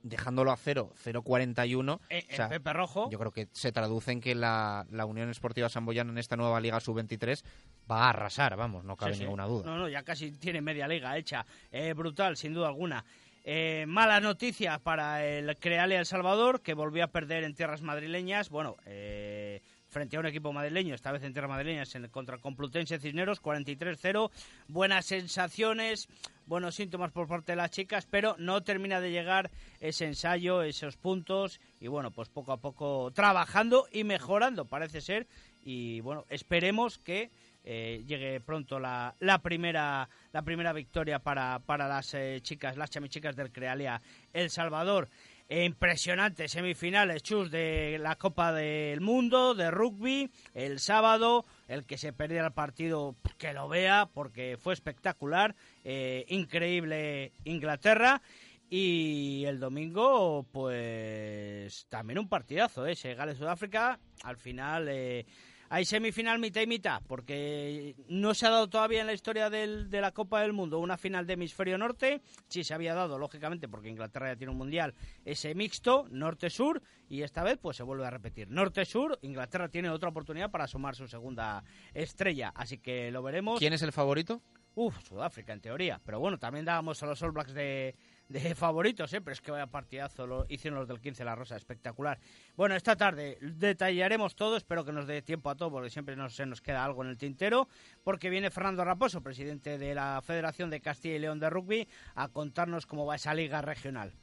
dejándolo 0.02 0.52
a 0.52 0.56
cero, 0.56 0.92
0.41. 1.04 2.00
Eh, 2.10 2.26
o 2.32 2.48
Pepe 2.48 2.72
Rojo. 2.72 3.10
Yo 3.10 3.18
creo 3.18 3.32
que 3.32 3.48
se 3.52 3.72
traduce 3.72 4.12
en 4.12 4.20
que 4.20 4.34
la, 4.34 4.86
Unión 5.06 5.30
Esportiva 5.30 5.68
Samboyana 5.68 6.12
en 6.12 6.18
esta 6.18 6.36
nueva 6.36 6.60
Liga 6.60 6.80
Sub-23 6.80 7.42
va 7.90 8.04
a 8.04 8.10
arrasar, 8.10 8.56
vamos, 8.56 8.84
no 8.84 8.96
cabe 8.96 9.16
ninguna 9.16 9.46
duda. 9.46 9.66
No, 9.66 9.76
no, 9.76 9.88
ya 9.88 10.02
casi 10.02 10.32
tiene 10.32 10.60
media 10.60 10.86
liga 10.86 11.16
hecha. 11.16 11.44
Eh, 11.70 11.92
brutal, 11.94 12.36
sin 12.36 12.54
duda 12.54 12.68
alguna. 12.68 13.04
Eh, 13.42 13.86
mala 13.88 14.20
noticia 14.20 14.78
para 14.78 15.24
el 15.24 15.56
Creale 15.56 15.96
El 15.96 16.06
Salvador, 16.06 16.60
que 16.60 16.74
volvió 16.74 17.04
a 17.04 17.08
perder 17.08 17.44
en 17.44 17.54
tierras 17.54 17.82
madrileñas. 17.82 18.50
Bueno, 18.50 18.76
eh, 18.84 19.62
frente 19.90 20.16
a 20.16 20.20
un 20.20 20.26
equipo 20.26 20.52
madrileño, 20.52 20.94
esta 20.94 21.12
vez 21.12 21.22
en 21.24 21.32
tierras 21.32 21.50
madrileñas, 21.50 21.94
en, 21.94 22.08
contra 22.08 22.38
Complutense 22.38 22.98
Cisneros, 22.98 23.42
43-0. 23.42 24.30
Buenas 24.68 25.06
sensaciones, 25.06 26.08
buenos 26.46 26.76
síntomas 26.76 27.10
por 27.12 27.28
parte 27.28 27.52
de 27.52 27.56
las 27.56 27.70
chicas, 27.70 28.06
pero 28.08 28.36
no 28.38 28.62
termina 28.62 29.00
de 29.00 29.10
llegar 29.10 29.50
ese 29.80 30.06
ensayo, 30.06 30.62
esos 30.62 30.96
puntos, 30.96 31.60
y 31.80 31.88
bueno, 31.88 32.10
pues 32.12 32.28
poco 32.28 32.52
a 32.52 32.56
poco 32.58 33.10
trabajando 33.12 33.86
y 33.92 34.04
mejorando, 34.04 34.64
parece 34.64 35.00
ser, 35.00 35.26
y 35.62 36.00
bueno, 36.00 36.24
esperemos 36.30 36.98
que 36.98 37.30
eh, 37.62 38.02
llegue 38.06 38.40
pronto 38.40 38.78
la, 38.78 39.14
la, 39.20 39.38
primera 39.38 40.08
la 40.32 40.42
primera 40.42 40.72
victoria 40.72 41.18
para, 41.18 41.58
para 41.58 41.86
las 41.88 42.14
eh, 42.14 42.38
chicas, 42.42 42.76
las 42.76 42.88
chamichicas 42.88 43.36
del 43.36 43.52
Crealia 43.52 44.00
El 44.32 44.48
Salvador. 44.48 45.08
Impresionantes 45.52 46.52
semifinales, 46.52 47.24
chus, 47.24 47.50
de 47.50 47.98
la 48.00 48.14
Copa 48.14 48.52
del 48.52 49.00
Mundo, 49.00 49.56
de 49.56 49.72
rugby, 49.72 50.30
el 50.54 50.78
sábado, 50.78 51.44
el 51.66 51.84
que 51.86 51.98
se 51.98 52.12
perdiera 52.12 52.46
el 52.46 52.52
partido, 52.52 53.16
que 53.36 53.52
lo 53.52 53.68
vea, 53.68 54.08
porque 54.14 54.56
fue 54.60 54.74
espectacular, 54.74 55.56
eh, 55.82 56.24
increíble 56.28 57.32
Inglaterra. 57.42 58.22
Y 58.68 59.44
el 59.46 59.58
domingo, 59.58 60.46
pues 60.52 61.84
también 61.88 62.20
un 62.20 62.28
partidazo, 62.28 62.86
¿eh? 62.86 62.94
Senegal-Sudáfrica, 62.94 63.98
al 64.22 64.36
final... 64.36 64.86
Eh, 64.88 65.26
hay 65.70 65.84
semifinal 65.84 66.40
mitad 66.40 66.62
y 66.62 66.66
mitad, 66.66 67.00
porque 67.06 67.94
no 68.08 68.34
se 68.34 68.44
ha 68.44 68.50
dado 68.50 68.68
todavía 68.68 69.02
en 69.02 69.06
la 69.06 69.12
historia 69.12 69.48
del, 69.50 69.88
de 69.88 70.00
la 70.00 70.10
Copa 70.10 70.42
del 70.42 70.52
Mundo 70.52 70.80
una 70.80 70.98
final 70.98 71.28
de 71.28 71.34
hemisferio 71.34 71.78
norte. 71.78 72.22
Sí 72.48 72.64
se 72.64 72.74
había 72.74 72.92
dado, 72.92 73.20
lógicamente, 73.20 73.68
porque 73.68 73.88
Inglaterra 73.88 74.32
ya 74.32 74.36
tiene 74.36 74.50
un 74.50 74.58
mundial, 74.58 74.94
ese 75.24 75.54
mixto, 75.54 76.08
norte-sur, 76.10 76.82
y 77.08 77.22
esta 77.22 77.44
vez 77.44 77.56
pues 77.56 77.76
se 77.76 77.84
vuelve 77.84 78.04
a 78.04 78.10
repetir. 78.10 78.50
Norte-sur, 78.50 79.20
Inglaterra 79.22 79.68
tiene 79.68 79.90
otra 79.90 80.08
oportunidad 80.08 80.50
para 80.50 80.66
sumar 80.66 80.96
su 80.96 81.06
segunda 81.06 81.62
estrella, 81.94 82.52
así 82.56 82.78
que 82.78 83.12
lo 83.12 83.22
veremos. 83.22 83.60
¿Quién 83.60 83.72
es 83.72 83.82
el 83.82 83.92
favorito? 83.92 84.42
Uf, 84.74 85.00
Sudáfrica 85.04 85.52
en 85.52 85.60
teoría, 85.60 86.00
pero 86.04 86.18
bueno, 86.18 86.38
también 86.38 86.64
dábamos 86.64 87.00
a 87.02 87.06
los 87.06 87.22
All 87.22 87.30
Blacks 87.30 87.54
de, 87.54 87.94
de 88.30 88.54
favoritos, 88.54 89.12
¿eh? 89.12 89.20
pero 89.20 89.32
es 89.32 89.40
que 89.40 89.50
vaya 89.50 89.66
partidazo, 89.66 90.26
lo 90.26 90.46
hicieron 90.48 90.78
los 90.78 90.88
del 90.88 91.00
15 91.00 91.24
La 91.24 91.34
Rosa, 91.34 91.56
espectacular. 91.56 92.18
Bueno, 92.56 92.76
esta 92.76 92.94
tarde 92.94 93.38
detallaremos 93.40 94.36
todo, 94.36 94.56
espero 94.56 94.84
que 94.84 94.92
nos 94.92 95.06
dé 95.06 95.20
tiempo 95.20 95.50
a 95.50 95.56
todo, 95.56 95.72
porque 95.72 95.90
siempre 95.90 96.14
nos, 96.14 96.34
se 96.34 96.46
nos 96.46 96.60
queda 96.60 96.84
algo 96.84 97.02
en 97.02 97.10
el 97.10 97.18
tintero, 97.18 97.68
porque 98.04 98.30
viene 98.30 98.50
Fernando 98.50 98.84
Raposo, 98.84 99.20
presidente 99.20 99.78
de 99.78 99.94
la 99.96 100.22
Federación 100.24 100.70
de 100.70 100.80
Castilla 100.80 101.16
y 101.16 101.18
León 101.18 101.40
de 101.40 101.50
Rugby, 101.50 101.88
a 102.14 102.28
contarnos 102.28 102.86
cómo 102.86 103.04
va 103.04 103.16
esa 103.16 103.34
liga 103.34 103.62
regional. 103.62 104.14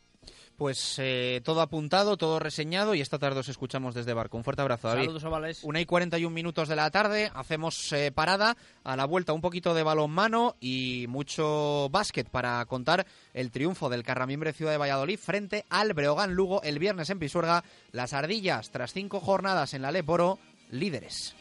Pues 0.57 0.95
eh, 0.97 1.41
todo 1.43 1.61
apuntado, 1.61 2.17
todo 2.17 2.39
reseñado 2.39 2.95
y 2.95 3.01
esta 3.01 3.19
tarde 3.19 3.41
os 3.41 3.49
escuchamos 3.49 3.93
desde 3.93 4.13
Barco. 4.13 4.37
Un 4.37 4.43
fuerte 4.43 4.63
abrazo, 4.63 4.87
David. 4.87 5.03
Saludos, 5.03 5.23
Ovales. 5.23 5.63
Una 5.63 5.79
y 5.79 5.85
41 5.85 6.33
minutos 6.33 6.67
de 6.67 6.75
la 6.75 6.89
tarde, 6.89 7.31
hacemos 7.35 7.91
eh, 7.93 8.11
parada, 8.11 8.57
a 8.83 8.95
la 8.95 9.05
vuelta 9.05 9.33
un 9.33 9.41
poquito 9.41 9.75
de 9.75 9.83
balonmano 9.83 10.55
y 10.59 11.05
mucho 11.09 11.89
básquet 11.91 12.27
para 12.27 12.65
contar 12.65 13.05
el 13.33 13.51
triunfo 13.51 13.87
del 13.89 14.03
Carramimbre 14.03 14.53
Ciudad 14.53 14.71
de 14.71 14.77
Valladolid 14.77 15.19
frente 15.19 15.65
al 15.69 15.93
Breogán 15.93 16.33
Lugo 16.33 16.63
el 16.63 16.79
viernes 16.79 17.11
en 17.11 17.19
Pisuerga. 17.19 17.63
Las 17.91 18.13
ardillas, 18.13 18.71
tras 18.71 18.93
cinco 18.93 19.19
jornadas 19.19 19.75
en 19.75 19.83
la 19.83 19.91
Leporo, 19.91 20.39
líderes. 20.71 21.35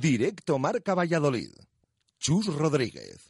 Directo 0.00 0.58
Marca 0.58 0.94
Valladolid. 0.94 1.50
Chus 2.18 2.46
Rodríguez. 2.46 3.29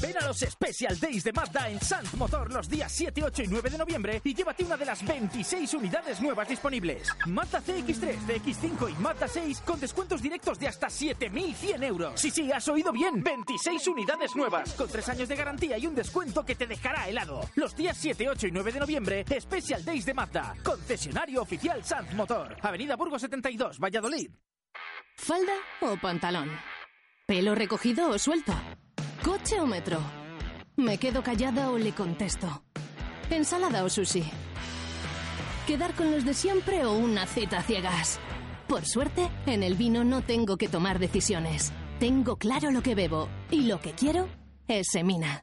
Ven 0.00 0.16
a 0.20 0.26
los 0.26 0.38
Special 0.38 0.98
Days 0.98 1.24
de 1.24 1.32
Mazda 1.32 1.68
en 1.68 1.80
Sant 1.80 2.12
Motor 2.14 2.52
los 2.52 2.68
días 2.68 2.90
7, 2.92 3.22
8 3.22 3.42
y 3.42 3.46
9 3.48 3.70
de 3.70 3.78
noviembre 3.78 4.20
y 4.24 4.34
llévate 4.34 4.64
una 4.64 4.76
de 4.76 4.84
las 4.84 5.04
26 5.04 5.74
unidades 5.74 6.20
nuevas 6.20 6.48
disponibles. 6.48 7.08
Mazda 7.26 7.60
CX3, 7.60 8.18
CX5 8.26 8.90
y 8.90 9.02
Mazda 9.02 9.28
6 9.28 9.60
con 9.60 9.80
descuentos 9.80 10.22
directos 10.22 10.58
de 10.58 10.68
hasta 10.68 10.88
7.100 10.88 11.84
euros. 11.84 12.20
Sí, 12.20 12.30
sí, 12.30 12.50
has 12.52 12.66
oído 12.68 12.92
bien. 12.92 13.22
26 13.22 13.86
unidades 13.88 14.34
nuevas 14.36 14.72
con 14.74 14.88
3 14.88 15.08
años 15.10 15.28
de 15.28 15.36
garantía 15.36 15.78
y 15.78 15.86
un 15.86 15.94
descuento 15.94 16.44
que 16.44 16.54
te 16.54 16.66
dejará 16.66 17.08
helado. 17.08 17.40
Los 17.54 17.74
días 17.76 17.96
7, 18.00 18.28
8 18.28 18.46
y 18.48 18.52
9 18.52 18.72
de 18.72 18.80
noviembre, 18.80 19.24
Special 19.40 19.84
Days 19.84 20.06
de 20.06 20.14
Mazda. 20.14 20.54
Concesionario 20.62 21.42
oficial 21.42 21.84
Sant 21.84 22.12
Motor. 22.12 22.56
Avenida 22.62 22.96
Burgos 22.96 23.22
72, 23.22 23.78
Valladolid. 23.78 24.30
¿Falda 25.16 25.52
o 25.80 25.96
pantalón? 25.96 26.50
¿Pelo 27.26 27.54
recogido 27.54 28.10
o 28.10 28.18
suelto? 28.18 28.52
¿Coche 29.22 29.60
o 29.60 29.66
metro? 29.66 30.00
¿Me 30.76 30.98
quedo 30.98 31.22
callada 31.22 31.70
o 31.70 31.78
le 31.78 31.92
contesto? 31.92 32.62
¿Ensalada 33.30 33.84
o 33.84 33.88
sushi? 33.88 34.24
¿Quedar 35.66 35.94
con 35.94 36.10
los 36.10 36.24
de 36.24 36.34
siempre 36.34 36.84
o 36.84 36.92
una 36.92 37.26
cita 37.26 37.62
ciegas? 37.62 38.18
Por 38.68 38.84
suerte, 38.84 39.30
en 39.46 39.62
el 39.62 39.74
vino 39.74 40.04
no 40.04 40.22
tengo 40.22 40.56
que 40.56 40.68
tomar 40.68 40.98
decisiones. 40.98 41.72
Tengo 42.00 42.36
claro 42.36 42.70
lo 42.70 42.82
que 42.82 42.94
bebo 42.94 43.28
y 43.50 43.62
lo 43.62 43.80
que 43.80 43.92
quiero 43.92 44.28
es 44.68 44.88
Semina. 44.90 45.42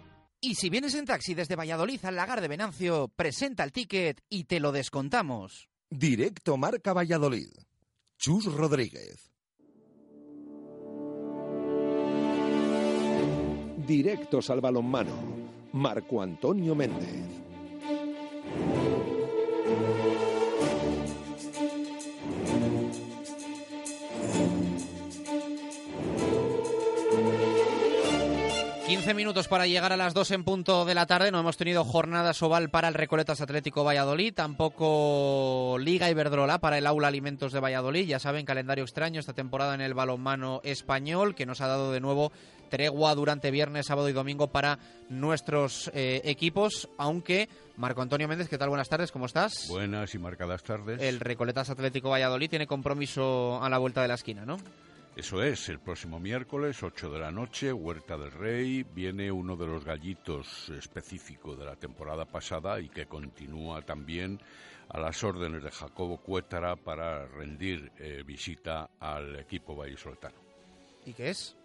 Y 0.43 0.55
si 0.55 0.71
vienes 0.71 0.95
en 0.95 1.05
taxi 1.05 1.35
desde 1.35 1.55
Valladolid 1.55 2.03
al 2.03 2.15
lagar 2.15 2.41
de 2.41 2.47
Venancio, 2.47 3.09
presenta 3.15 3.63
el 3.63 3.71
ticket 3.71 4.21
y 4.27 4.45
te 4.45 4.59
lo 4.59 4.71
descontamos. 4.71 5.69
Directo 5.87 6.57
Marca 6.57 6.93
Valladolid. 6.93 7.49
Chus 8.17 8.51
Rodríguez. 8.51 9.31
Directos 13.85 14.49
al 14.49 14.61
balonmano. 14.61 15.13
Marco 15.73 16.23
Antonio 16.23 16.73
Méndez. 16.73 17.41
Quince 28.91 29.13
minutos 29.13 29.47
para 29.47 29.67
llegar 29.67 29.93
a 29.93 29.95
las 29.95 30.13
dos 30.13 30.31
en 30.31 30.43
punto 30.43 30.83
de 30.83 30.93
la 30.93 31.05
tarde. 31.05 31.31
No 31.31 31.39
hemos 31.39 31.55
tenido 31.55 31.85
jornada 31.85 32.33
oval 32.41 32.69
para 32.69 32.89
el 32.89 32.93
Recoletas 32.93 33.39
Atlético 33.39 33.85
Valladolid, 33.85 34.33
tampoco 34.33 35.77
Liga 35.79 36.09
Iberdrola 36.09 36.59
para 36.59 36.77
el 36.77 36.85
Aula 36.85 37.07
Alimentos 37.07 37.53
de 37.53 37.61
Valladolid. 37.61 38.05
Ya 38.05 38.19
saben, 38.19 38.45
calendario 38.45 38.83
extraño 38.83 39.21
esta 39.21 39.31
temporada 39.31 39.75
en 39.75 39.79
el 39.79 39.93
balonmano 39.93 40.59
español, 40.65 41.35
que 41.35 41.45
nos 41.45 41.61
ha 41.61 41.67
dado 41.67 41.93
de 41.93 42.01
nuevo 42.01 42.33
tregua 42.69 43.15
durante 43.15 43.49
viernes, 43.49 43.85
sábado 43.85 44.09
y 44.09 44.13
domingo 44.13 44.47
para 44.47 44.77
nuestros 45.07 45.89
eh, 45.93 46.19
equipos, 46.25 46.89
aunque 46.97 47.47
Marco 47.77 48.01
Antonio 48.01 48.27
Méndez, 48.27 48.49
¿qué 48.49 48.57
tal? 48.57 48.67
Buenas 48.67 48.89
tardes, 48.89 49.13
¿cómo 49.13 49.25
estás? 49.25 49.67
Buenas 49.69 50.13
y 50.15 50.19
marcadas 50.19 50.63
tardes. 50.63 51.01
El 51.01 51.21
Recoletas 51.21 51.69
Atlético 51.69 52.09
Valladolid 52.09 52.49
tiene 52.49 52.67
compromiso 52.67 53.63
a 53.63 53.69
la 53.69 53.77
vuelta 53.77 54.01
de 54.01 54.09
la 54.09 54.15
esquina, 54.15 54.45
¿no? 54.45 54.57
Eso 55.15 55.43
es, 55.43 55.67
el 55.67 55.79
próximo 55.79 56.21
miércoles, 56.21 56.81
8 56.81 57.11
de 57.11 57.19
la 57.19 57.31
noche, 57.31 57.73
Huerta 57.73 58.17
del 58.17 58.31
Rey, 58.31 58.83
viene 58.83 59.29
uno 59.29 59.57
de 59.57 59.67
los 59.67 59.83
gallitos 59.83 60.69
específico 60.69 61.53
de 61.55 61.65
la 61.65 61.75
temporada 61.75 62.23
pasada 62.23 62.79
y 62.79 62.87
que 62.87 63.07
continúa 63.07 63.81
también 63.81 64.39
a 64.87 64.99
las 64.99 65.21
órdenes 65.25 65.63
de 65.63 65.71
Jacobo 65.71 66.17
Cuétara 66.17 66.77
para 66.77 67.27
rendir 67.27 67.91
eh, 67.97 68.23
visita 68.25 68.89
al 68.99 69.37
equipo 69.37 69.75
vallisoletano. 69.75 70.37
¿Y 71.05 71.13
qué 71.13 71.29
es? 71.29 71.57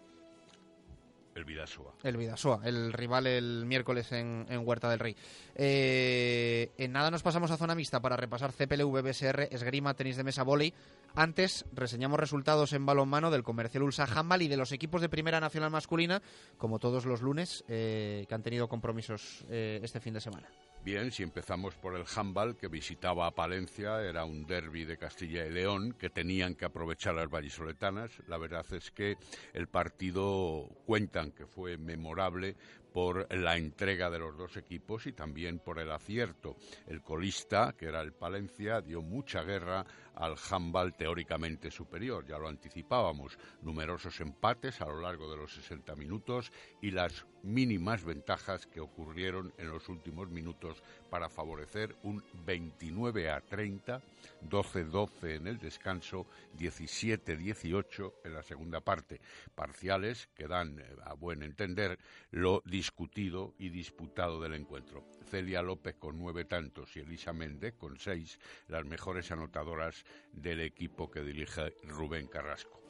El 1.33 1.45
Vidasoa. 1.45 1.93
El 2.03 2.17
Vidasoa, 2.17 2.61
el 2.65 2.91
rival 2.91 3.27
el 3.27 3.65
miércoles 3.65 4.11
en, 4.11 4.45
Huerta 4.65 4.89
del 4.89 4.99
Rey. 4.99 5.15
Eh, 5.55 6.71
en 6.77 6.91
nada 6.91 7.11
nos 7.11 7.23
pasamos 7.23 7.51
a 7.51 7.57
zona 7.57 7.75
mixta 7.75 8.01
para 8.01 8.17
repasar 8.17 8.51
CPLV, 8.51 9.03
BSR, 9.03 9.47
esgrima, 9.51 9.93
tenis 9.93 10.17
de 10.17 10.23
mesa, 10.23 10.43
volei. 10.43 10.73
Antes 11.15 11.65
reseñamos 11.73 12.19
resultados 12.19 12.73
en 12.73 12.85
balonmano 12.85 13.31
del 13.31 13.43
Comercial 13.43 13.83
Ulsa 13.83 14.05
Handball 14.05 14.43
y 14.43 14.47
de 14.47 14.57
los 14.57 14.71
equipos 14.71 15.01
de 15.01 15.09
Primera 15.09 15.39
Nacional 15.39 15.71
Masculina, 15.71 16.21
como 16.57 16.79
todos 16.79 17.05
los 17.05 17.21
lunes, 17.21 17.63
eh, 17.67 18.25
que 18.27 18.35
han 18.35 18.43
tenido 18.43 18.67
compromisos 18.67 19.45
este 19.49 19.99
fin 19.99 20.13
de 20.13 20.21
semana. 20.21 20.47
Bien, 20.87 21.11
si 21.11 21.21
empezamos 21.21 21.75
por 21.75 21.95
el 21.97 22.05
handball 22.15 22.55
que 22.55 22.69
visitaba 22.69 23.27
a 23.27 23.35
Palencia, 23.35 24.01
era 24.01 24.23
un 24.23 24.45
derby 24.45 24.85
de 24.85 24.95
Castilla 24.95 25.45
y 25.45 25.49
León 25.49 25.93
que 25.99 26.09
tenían 26.09 26.55
que 26.55 26.63
aprovechar 26.63 27.15
las 27.15 27.29
vallisoletanas. 27.29 28.11
La 28.27 28.37
verdad 28.37 28.65
es 28.71 28.91
que 28.91 29.17
el 29.51 29.67
partido 29.67 30.69
cuentan 30.85 31.33
que 31.33 31.45
fue 31.45 31.77
memorable 31.77 32.55
por 32.97 33.31
la 33.31 33.57
entrega 33.57 34.09
de 34.09 34.17
los 34.17 34.35
dos 34.35 34.57
equipos 34.57 35.05
y 35.05 35.11
también 35.11 35.59
por 35.59 35.77
el 35.77 35.91
acierto. 35.91 36.55
El 36.87 37.03
colista, 37.03 37.75
que 37.77 37.85
era 37.85 38.01
el 38.01 38.11
Palencia, 38.11 38.81
dio 38.81 39.03
mucha 39.03 39.43
guerra 39.43 39.85
al 40.15 40.33
handball 40.49 40.95
teóricamente 40.95 41.69
superior, 41.69 42.25
ya 42.25 42.39
lo 42.39 42.47
anticipábamos, 42.47 43.37
numerosos 43.61 44.19
empates 44.19 44.81
a 44.81 44.87
lo 44.87 44.99
largo 44.99 45.29
de 45.29 45.37
los 45.37 45.53
60 45.53 45.95
minutos 45.95 46.51
y 46.81 46.89
las 46.89 47.27
mínimas 47.43 48.03
ventajas 48.03 48.65
que 48.65 48.79
ocurrieron 48.79 49.53
en 49.59 49.69
los 49.69 49.87
últimos 49.89 50.31
minutos 50.31 50.81
para 51.11 51.29
favorecer 51.29 51.95
un 52.01 52.23
29 52.47 53.29
a 53.29 53.41
30, 53.41 54.01
12-12 54.49 55.35
en 55.35 55.47
el 55.47 55.57
descanso, 55.57 56.27
17-18 56.57 58.13
en 58.23 58.33
la 58.33 58.43
segunda 58.43 58.81
parte. 58.81 59.21
Parciales 59.55 60.27
que 60.35 60.47
dan, 60.47 60.79
eh, 60.79 60.85
a 61.03 61.13
buen 61.13 61.43
entender, 61.43 61.99
lo 62.31 62.61
discutido 62.65 63.53
y 63.57 63.69
disputado 63.69 64.41
del 64.41 64.53
encuentro. 64.53 65.05
Celia 65.29 65.61
López 65.61 65.95
con 65.95 66.17
nueve 66.17 66.45
tantos 66.45 66.95
y 66.95 66.99
Elisa 66.99 67.33
Méndez 67.33 67.73
con 67.75 67.97
seis, 67.97 68.39
las 68.67 68.85
mejores 68.85 69.31
anotadoras 69.31 70.05
del 70.31 70.61
equipo 70.61 71.09
que 71.11 71.21
dirige 71.21 71.73
Rubén 71.83 72.27
Carrasco. 72.27 72.81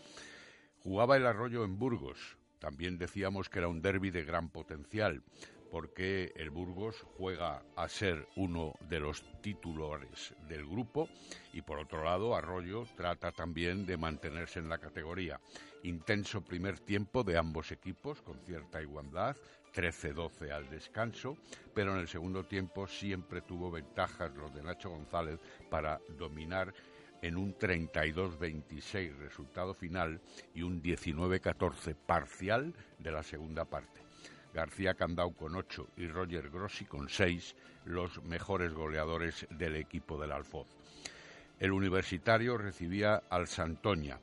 Jugaba 0.79 1.17
el 1.17 1.25
Arroyo 1.25 1.63
en 1.63 1.77
Burgos. 1.77 2.37
También 2.59 2.97
decíamos 2.97 3.49
que 3.49 3.59
era 3.59 3.67
un 3.67 3.81
derby 3.81 4.09
de 4.09 4.23
gran 4.23 4.49
potencial 4.49 5.23
porque 5.71 6.31
el 6.35 6.49
Burgos 6.49 7.05
juega 7.17 7.63
a 7.75 7.87
ser 7.87 8.27
uno 8.35 8.73
de 8.89 8.99
los 8.99 9.23
titulares 9.41 10.33
del 10.47 10.65
grupo 10.65 11.09
y 11.53 11.61
por 11.61 11.79
otro 11.79 12.03
lado 12.03 12.35
Arroyo 12.35 12.85
trata 12.95 13.31
también 13.31 13.85
de 13.85 13.97
mantenerse 13.97 14.59
en 14.59 14.69
la 14.69 14.77
categoría. 14.77 15.39
Intenso 15.83 16.41
primer 16.41 16.79
tiempo 16.79 17.23
de 17.23 17.37
ambos 17.37 17.71
equipos 17.71 18.21
con 18.21 18.39
cierta 18.45 18.81
igualdad, 18.81 19.35
13-12 19.73 20.51
al 20.51 20.69
descanso, 20.69 21.37
pero 21.73 21.93
en 21.93 21.99
el 21.99 22.07
segundo 22.07 22.45
tiempo 22.45 22.87
siempre 22.87 23.41
tuvo 23.41 23.69
ventajas 23.69 24.33
los 24.35 24.53
de 24.53 24.63
Nacho 24.63 24.89
González 24.89 25.39
para 25.69 25.99
dominar 26.17 26.73
en 27.21 27.37
un 27.37 27.57
32-26 27.57 29.17
resultado 29.17 29.73
final 29.73 30.21
y 30.53 30.61
un 30.61 30.81
19-14 30.81 31.95
parcial 31.95 32.73
de 32.99 33.11
la 33.11 33.23
segunda 33.23 33.65
parte. 33.65 34.06
García 34.57 34.95
Candau 34.95 35.35
con 35.35 35.53
8 35.53 35.89
y 35.97 36.07
Roger 36.07 36.49
Grossi 36.49 36.85
con 36.85 37.09
6, 37.09 37.55
los 37.85 38.23
mejores 38.23 38.73
goleadores 38.73 39.45
del 39.51 39.75
equipo 39.75 40.19
del 40.19 40.31
Alfoz. 40.31 40.65
El 41.59 41.71
universitario 41.71 42.57
recibía 42.57 43.21
al 43.29 43.47
Santoña. 43.47 44.19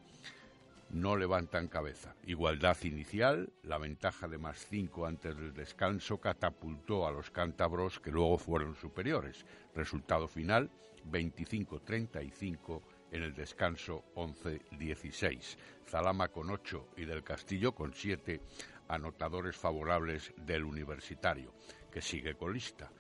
No 0.91 1.16
levantan 1.16 1.68
cabeza. 1.68 2.16
Igualdad 2.26 2.76
inicial, 2.82 3.53
la 3.62 3.78
ventaja 3.78 4.26
de 4.26 4.39
más 4.39 4.66
5 4.68 5.07
antes 5.07 5.37
del 5.37 5.55
descanso 5.55 6.18
catapultó 6.18 7.07
a 7.07 7.12
los 7.12 7.30
cántabros 7.30 8.01
que 8.01 8.11
luego 8.11 8.37
fueron 8.37 8.74
superiores. 8.74 9.47
Resultado 9.72 10.26
final, 10.26 10.68
25-35 11.12 12.82
en 13.12 13.22
el 13.22 13.35
descanso 13.35 14.03
11-16. 14.16 15.57
Zalama 15.87 16.28
con 16.28 16.51
8 16.51 16.89
y 16.97 17.05
del 17.05 17.22
Castillo 17.22 17.72
con 17.72 17.95
7 17.95 18.41
anotadores 18.89 19.57
favorables 19.57 20.32
del 20.37 20.64
universitario, 20.64 21.53
que 21.91 22.01
sigue 22.01 22.35
colista. 22.35 22.91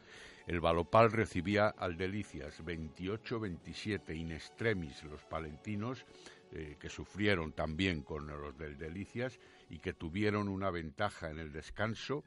El 0.46 0.60
Balopal 0.60 1.10
recibía 1.10 1.68
al 1.68 1.96
Delicias 1.96 2.62
28-27 2.64 4.14
in 4.14 4.32
extremis 4.32 5.02
los 5.04 5.24
palentinos, 5.24 6.04
eh, 6.52 6.76
que 6.78 6.90
sufrieron 6.90 7.52
también 7.52 8.02
con 8.02 8.26
los 8.26 8.56
del 8.58 8.76
Delicias 8.76 9.40
y 9.70 9.78
que 9.78 9.94
tuvieron 9.94 10.48
una 10.48 10.70
ventaja 10.70 11.30
en 11.30 11.38
el 11.38 11.52
descanso 11.52 12.24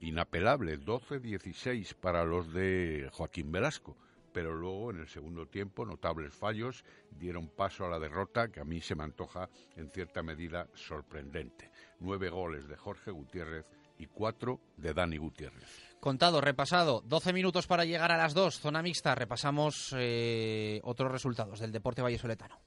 inapelable, 0.00 0.80
12-16 0.80 1.94
para 1.94 2.24
los 2.24 2.52
de 2.52 3.08
Joaquín 3.12 3.52
Velasco 3.52 3.96
pero 4.32 4.54
luego 4.54 4.90
en 4.90 5.00
el 5.00 5.08
segundo 5.08 5.46
tiempo 5.46 5.84
notables 5.84 6.32
fallos 6.32 6.84
dieron 7.10 7.48
paso 7.48 7.84
a 7.84 7.90
la 7.90 7.98
derrota 7.98 8.48
que 8.48 8.60
a 8.60 8.64
mí 8.64 8.80
se 8.80 8.94
me 8.94 9.04
antoja 9.04 9.48
en 9.76 9.90
cierta 9.90 10.22
medida 10.22 10.68
sorprendente. 10.74 11.70
Nueve 12.02 12.30
goles 12.30 12.68
de 12.68 12.76
Jorge 12.76 13.10
Gutiérrez 13.10 13.64
y 13.98 14.06
cuatro 14.06 14.60
de 14.76 14.92
Dani 14.92 15.16
Gutiérrez. 15.16 15.96
Contado, 16.00 16.40
repasado, 16.40 17.00
12 17.06 17.32
minutos 17.32 17.68
para 17.68 17.84
llegar 17.84 18.10
a 18.10 18.16
las 18.16 18.34
dos, 18.34 18.58
zona 18.58 18.82
mixta, 18.82 19.14
repasamos 19.14 19.94
eh, 19.96 20.80
otros 20.82 21.12
resultados 21.12 21.60
del 21.60 21.70
deporte 21.70 22.02
vallesoletano. 22.02 22.60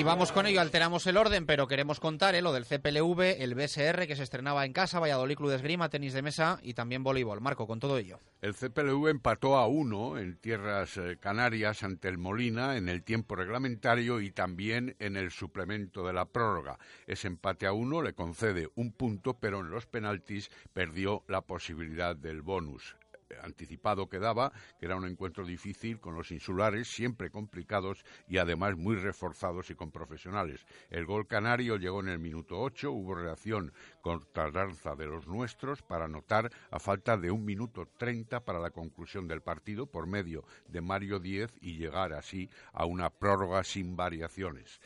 Y 0.00 0.02
vamos 0.02 0.32
con 0.32 0.46
ello, 0.46 0.62
alteramos 0.62 1.06
el 1.06 1.18
orden, 1.18 1.44
pero 1.44 1.66
queremos 1.66 2.00
contar 2.00 2.34
eh, 2.34 2.40
lo 2.40 2.54
del 2.54 2.64
CPLV, 2.64 3.42
el 3.42 3.54
BSR 3.54 4.06
que 4.06 4.16
se 4.16 4.22
estrenaba 4.22 4.64
en 4.64 4.72
casa, 4.72 4.98
Valladolid 4.98 5.36
Club 5.36 5.50
de 5.50 5.56
Esgrima, 5.56 5.90
tenis 5.90 6.14
de 6.14 6.22
mesa 6.22 6.58
y 6.62 6.72
también 6.72 7.02
voleibol. 7.02 7.42
Marco, 7.42 7.66
con 7.66 7.80
todo 7.80 7.98
ello. 7.98 8.18
El 8.40 8.54
CPLV 8.54 9.08
empató 9.08 9.58
a 9.58 9.66
uno 9.66 10.16
en 10.16 10.38
tierras 10.38 10.96
eh, 10.96 11.18
canarias 11.20 11.82
ante 11.82 12.08
el 12.08 12.16
Molina 12.16 12.78
en 12.78 12.88
el 12.88 13.02
tiempo 13.02 13.36
reglamentario 13.36 14.22
y 14.22 14.30
también 14.30 14.96
en 15.00 15.18
el 15.18 15.30
suplemento 15.30 16.06
de 16.06 16.14
la 16.14 16.24
prórroga. 16.24 16.78
Ese 17.06 17.26
empate 17.26 17.66
a 17.66 17.74
uno 17.74 18.00
le 18.00 18.14
concede 18.14 18.70
un 18.76 18.92
punto, 18.92 19.34
pero 19.34 19.60
en 19.60 19.68
los 19.68 19.84
penaltis 19.84 20.50
perdió 20.72 21.24
la 21.28 21.42
posibilidad 21.42 22.16
del 22.16 22.40
bonus 22.40 22.96
anticipado 23.42 24.08
que 24.08 24.18
daba, 24.18 24.52
que 24.78 24.86
era 24.86 24.96
un 24.96 25.06
encuentro 25.06 25.44
difícil 25.44 26.00
con 26.00 26.14
los 26.14 26.30
insulares, 26.30 26.88
siempre 26.88 27.30
complicados 27.30 28.04
y 28.28 28.38
además 28.38 28.76
muy 28.76 28.96
reforzados 28.96 29.70
y 29.70 29.74
con 29.74 29.90
profesionales. 29.90 30.66
El 30.90 31.06
gol 31.06 31.26
canario 31.26 31.76
llegó 31.76 32.00
en 32.00 32.08
el 32.08 32.18
minuto 32.18 32.60
8, 32.60 32.90
hubo 32.90 33.14
reacción 33.14 33.72
contra 34.00 34.50
danza 34.50 34.94
de 34.94 35.06
los 35.06 35.26
nuestros 35.26 35.82
para 35.82 36.06
anotar 36.06 36.50
a 36.70 36.78
falta 36.78 37.16
de 37.16 37.30
un 37.30 37.44
minuto 37.44 37.88
30 37.98 38.40
para 38.44 38.58
la 38.58 38.70
conclusión 38.70 39.28
del 39.28 39.42
partido 39.42 39.86
por 39.86 40.06
medio 40.06 40.44
de 40.68 40.80
Mario 40.80 41.18
Diez 41.18 41.52
y 41.60 41.76
llegar 41.76 42.12
así 42.12 42.50
a 42.72 42.84
una 42.84 43.10
prórroga 43.10 43.64
sin 43.64 43.96
variaciones. 43.96 44.80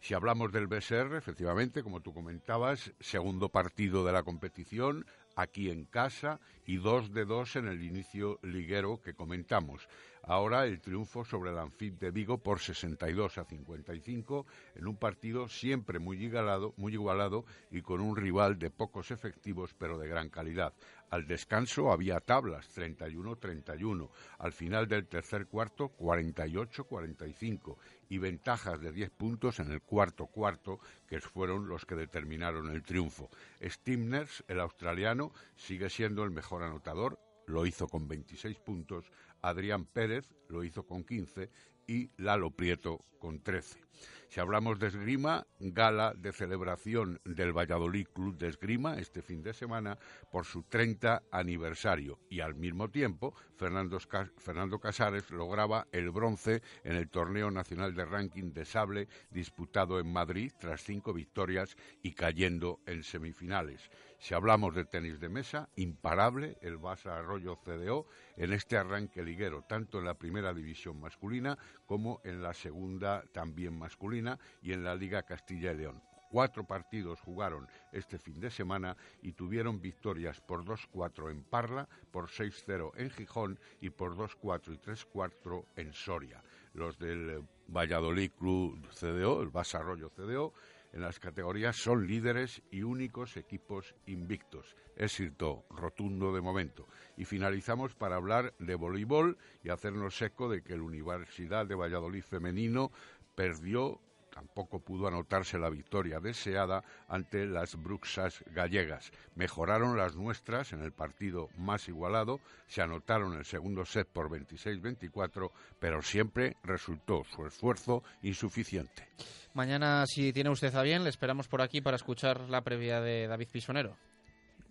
Si 0.00 0.14
hablamos 0.14 0.52
del 0.52 0.68
BSR, 0.68 1.16
efectivamente, 1.16 1.82
como 1.82 2.00
tú 2.00 2.14
comentabas, 2.14 2.92
segundo 3.00 3.48
partido 3.48 4.04
de 4.04 4.12
la 4.12 4.22
competición, 4.22 5.04
aquí 5.38 5.70
en 5.70 5.84
casa 5.84 6.40
y 6.66 6.76
dos 6.78 7.12
de 7.14 7.24
dos 7.24 7.54
en 7.54 7.68
el 7.68 7.82
inicio 7.84 8.40
liguero 8.42 9.00
que 9.00 9.14
comentamos. 9.14 9.88
Ahora 10.28 10.66
el 10.66 10.82
triunfo 10.82 11.24
sobre 11.24 11.52
el 11.52 11.58
Anfit 11.58 11.98
de 11.98 12.10
Vigo 12.10 12.36
por 12.36 12.60
62 12.60 13.38
a 13.38 13.44
55 13.46 14.44
en 14.74 14.86
un 14.86 14.98
partido 14.98 15.48
siempre 15.48 15.98
muy 15.98 16.22
igualado, 16.22 16.74
muy 16.76 16.92
igualado 16.92 17.46
y 17.70 17.80
con 17.80 18.02
un 18.02 18.14
rival 18.14 18.58
de 18.58 18.68
pocos 18.68 19.10
efectivos 19.10 19.74
pero 19.78 19.96
de 19.96 20.06
gran 20.06 20.28
calidad. 20.28 20.74
Al 21.08 21.26
descanso 21.26 21.90
había 21.90 22.20
tablas 22.20 22.68
31-31, 22.76 24.10
al 24.38 24.52
final 24.52 24.86
del 24.86 25.06
tercer 25.06 25.46
cuarto 25.46 25.96
48-45 25.96 27.78
y 28.10 28.18
ventajas 28.18 28.78
de 28.82 28.92
10 28.92 29.08
puntos 29.12 29.60
en 29.60 29.72
el 29.72 29.80
cuarto 29.80 30.26
cuarto 30.26 30.78
que 31.06 31.22
fueron 31.22 31.68
los 31.68 31.86
que 31.86 31.94
determinaron 31.94 32.68
el 32.68 32.82
triunfo. 32.82 33.30
Stimners, 33.64 34.44
el 34.46 34.60
australiano, 34.60 35.32
sigue 35.56 35.88
siendo 35.88 36.22
el 36.22 36.32
mejor 36.32 36.64
anotador, 36.64 37.18
lo 37.48 37.64
hizo 37.64 37.88
con 37.88 38.06
26 38.06 38.58
puntos, 38.58 39.10
Adrián 39.42 39.84
Pérez 39.84 40.34
lo 40.48 40.64
hizo 40.64 40.86
con 40.86 41.04
15 41.04 41.50
y 41.86 42.10
Lalo 42.16 42.50
Prieto 42.50 43.04
con 43.18 43.42
13. 43.42 43.80
Si 44.28 44.40
hablamos 44.40 44.78
de 44.78 44.88
esgrima, 44.88 45.46
gala 45.58 46.12
de 46.12 46.32
celebración 46.32 47.18
del 47.24 47.56
Valladolid 47.56 48.06
Club 48.08 48.36
de 48.36 48.48
Esgrima 48.48 48.98
este 48.98 49.22
fin 49.22 49.42
de 49.42 49.54
semana 49.54 49.98
por 50.30 50.44
su 50.44 50.64
30 50.64 51.22
aniversario 51.32 52.18
y 52.28 52.40
al 52.40 52.54
mismo 52.54 52.90
tiempo 52.90 53.34
Fernando, 53.56 54.78
Casares 54.80 55.30
lograba 55.30 55.86
el 55.92 56.10
bronce 56.10 56.60
en 56.84 56.96
el 56.96 57.08
torneo 57.08 57.50
nacional 57.50 57.94
de 57.94 58.04
ranking 58.04 58.52
de 58.52 58.66
sable 58.66 59.08
disputado 59.30 59.98
en 59.98 60.12
Madrid 60.12 60.52
tras 60.60 60.82
cinco 60.82 61.14
victorias 61.14 61.74
y 62.02 62.12
cayendo 62.12 62.80
en 62.84 63.04
semifinales. 63.04 63.90
Si 64.18 64.34
hablamos 64.34 64.74
de 64.74 64.84
tenis 64.84 65.20
de 65.20 65.28
mesa, 65.28 65.70
imparable 65.76 66.58
el 66.60 66.76
Basa 66.76 67.16
Arroyo 67.16 67.56
CDO 67.56 68.06
en 68.36 68.52
este 68.52 68.76
arranque 68.76 69.22
liguero, 69.22 69.62
tanto 69.62 69.98
en 70.00 70.04
la 70.04 70.18
primera 70.18 70.52
división 70.52 71.00
masculina 71.00 71.56
como 71.86 72.20
en 72.24 72.42
la 72.42 72.52
segunda 72.52 73.24
también 73.32 73.78
masculina 73.78 74.17
y 74.62 74.72
en 74.72 74.84
la 74.84 74.94
Liga 74.94 75.22
Castilla 75.22 75.72
y 75.72 75.76
León. 75.76 76.02
Cuatro 76.30 76.64
partidos 76.64 77.20
jugaron 77.22 77.66
este 77.90 78.18
fin 78.18 78.38
de 78.38 78.50
semana 78.50 78.96
y 79.22 79.32
tuvieron 79.32 79.80
victorias 79.80 80.40
por 80.42 80.62
2-4 80.62 81.30
en 81.30 81.42
Parla, 81.42 81.88
por 82.10 82.28
6-0 82.28 82.92
en 82.96 83.10
Gijón 83.10 83.58
y 83.80 83.88
por 83.90 84.14
2-4 84.14 84.74
y 84.74 84.78
3-4 84.78 85.64
en 85.76 85.92
Soria. 85.94 86.42
Los 86.74 86.98
del 86.98 87.42
Valladolid 87.68 88.30
Club 88.32 88.78
CDO, 88.90 89.40
el 89.40 89.48
Basa 89.48 89.78
Arroyo 89.78 90.10
CDO, 90.10 90.52
en 90.92 91.02
las 91.02 91.18
categorías 91.18 91.76
son 91.76 92.06
líderes 92.06 92.62
y 92.70 92.82
únicos 92.82 93.36
equipos 93.36 93.94
invictos. 94.06 94.74
Éxito 94.96 95.64
rotundo 95.70 96.32
de 96.32 96.40
momento. 96.40 96.86
Y 97.16 97.24
finalizamos 97.24 97.94
para 97.94 98.16
hablar 98.16 98.54
de 98.58 98.74
voleibol 98.74 99.36
y 99.62 99.68
hacernos 99.68 100.20
eco 100.22 100.48
de 100.48 100.62
que 100.62 100.76
la 100.76 100.82
Universidad 100.82 101.66
de 101.66 101.74
Valladolid 101.74 102.22
Femenino 102.22 102.90
perdió 103.34 104.00
tampoco 104.38 104.78
pudo 104.78 105.08
anotarse 105.08 105.58
la 105.58 105.68
victoria 105.68 106.20
deseada 106.20 106.84
ante 107.08 107.44
las 107.44 107.74
Bruxas 107.74 108.44
gallegas. 108.54 109.10
Mejoraron 109.34 109.96
las 109.96 110.14
nuestras 110.14 110.72
en 110.72 110.80
el 110.80 110.92
partido 110.92 111.48
más 111.56 111.88
igualado, 111.88 112.38
se 112.68 112.80
anotaron 112.80 113.34
el 113.34 113.44
segundo 113.44 113.84
set 113.84 114.06
por 114.06 114.30
26-24, 114.30 115.50
pero 115.80 116.02
siempre 116.02 116.56
resultó 116.62 117.24
su 117.24 117.46
esfuerzo 117.46 118.04
insuficiente. 118.22 119.08
Mañana, 119.54 120.04
si 120.06 120.32
tiene 120.32 120.50
usted 120.50 120.72
a 120.76 120.82
bien, 120.82 121.02
le 121.02 121.10
esperamos 121.10 121.48
por 121.48 121.60
aquí 121.60 121.80
para 121.80 121.96
escuchar 121.96 122.48
la 122.48 122.62
previa 122.62 123.00
de 123.00 123.26
David 123.26 123.48
Pisonero. 123.50 123.96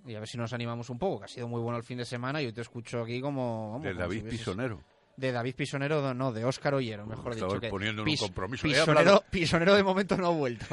Y 0.06 0.16
a 0.16 0.20
ver 0.20 0.30
si 0.30 0.38
nos 0.38 0.54
animamos 0.54 0.90
un 0.90 0.98
poco, 0.98 1.20
que 1.20 1.26
ha 1.26 1.28
sido 1.28 1.50
muy 1.50 1.60
bueno 1.60 1.78
el 1.78 1.84
fin 1.84 1.98
de 1.98 2.06
semana 2.06 2.42
y 2.42 2.46
yo 2.46 2.54
te 2.54 2.62
escucho 2.62 3.02
aquí 3.02 3.20
como... 3.20 3.82
de 3.84 3.94
David 3.94 4.30
Pisonero 4.30 4.82
de 5.18 5.32
David 5.32 5.56
Pisonero, 5.56 6.14
no, 6.14 6.32
de 6.32 6.46
Óscar 6.46 6.76
Ollero, 6.76 7.06
mejor 7.08 7.34
dicho. 7.34 7.60
Que 7.60 7.70
poniendo 7.70 8.04
un 8.04 8.16
compromiso. 8.16 8.68
Pisonero, 9.32 9.76
de 9.76 9.84
momento 9.84 10.16
no 10.16 10.28
ha 10.28 10.30
vuelto. 10.30 10.66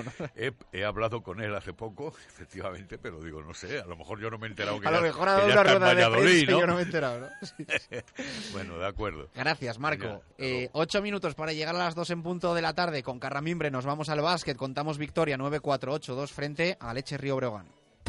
He, 0.72 0.84
hablado 0.84 1.22
con 1.22 1.40
él 1.40 1.54
hace 1.54 1.72
poco, 1.72 2.14
efectivamente, 2.28 2.98
pero 2.98 3.20
digo, 3.20 3.42
no 3.42 3.54
sé, 3.54 3.80
a 3.80 3.86
lo 3.86 3.96
mejor 3.96 4.20
yo 4.20 4.30
no 4.30 4.38
me 4.38 4.46
he 4.46 4.50
enterado 4.50 4.78
que 4.78 4.86
A 4.86 4.90
lo 4.90 5.00
mejor 5.00 5.28
ha 5.28 5.32
dado 5.32 5.46
una 5.46 5.62
rueda 5.62 5.94
de 5.94 6.20
prensa 6.20 6.52
¿no? 6.52 6.60
yo 6.60 6.66
no 6.66 6.74
me 6.74 6.80
he 6.80 6.84
enterado, 6.84 7.20
¿no? 7.20 7.28
bueno, 8.52 8.78
de 8.78 8.86
acuerdo. 8.86 9.28
Gracias, 9.34 9.78
Marco. 9.78 10.22
Eh, 10.36 10.68
ocho 10.72 11.00
minutos 11.00 11.34
para 11.34 11.52
llegar 11.54 11.74
a 11.74 11.78
las 11.78 11.94
dos 11.94 12.10
en 12.10 12.22
punto 12.22 12.54
de 12.54 12.62
la 12.62 12.74
tarde. 12.74 13.02
Con 13.02 13.18
Carramimbre 13.18 13.70
nos 13.70 13.86
vamos 13.86 14.10
al 14.10 14.20
básquet. 14.20 14.56
Contamos 14.56 14.98
victoria 14.98 15.38
9-4-8-2 15.38 16.28
frente 16.28 16.76
a 16.78 16.92
Leche 16.92 17.16
Río 17.16 17.36
Breogán. 17.36 17.83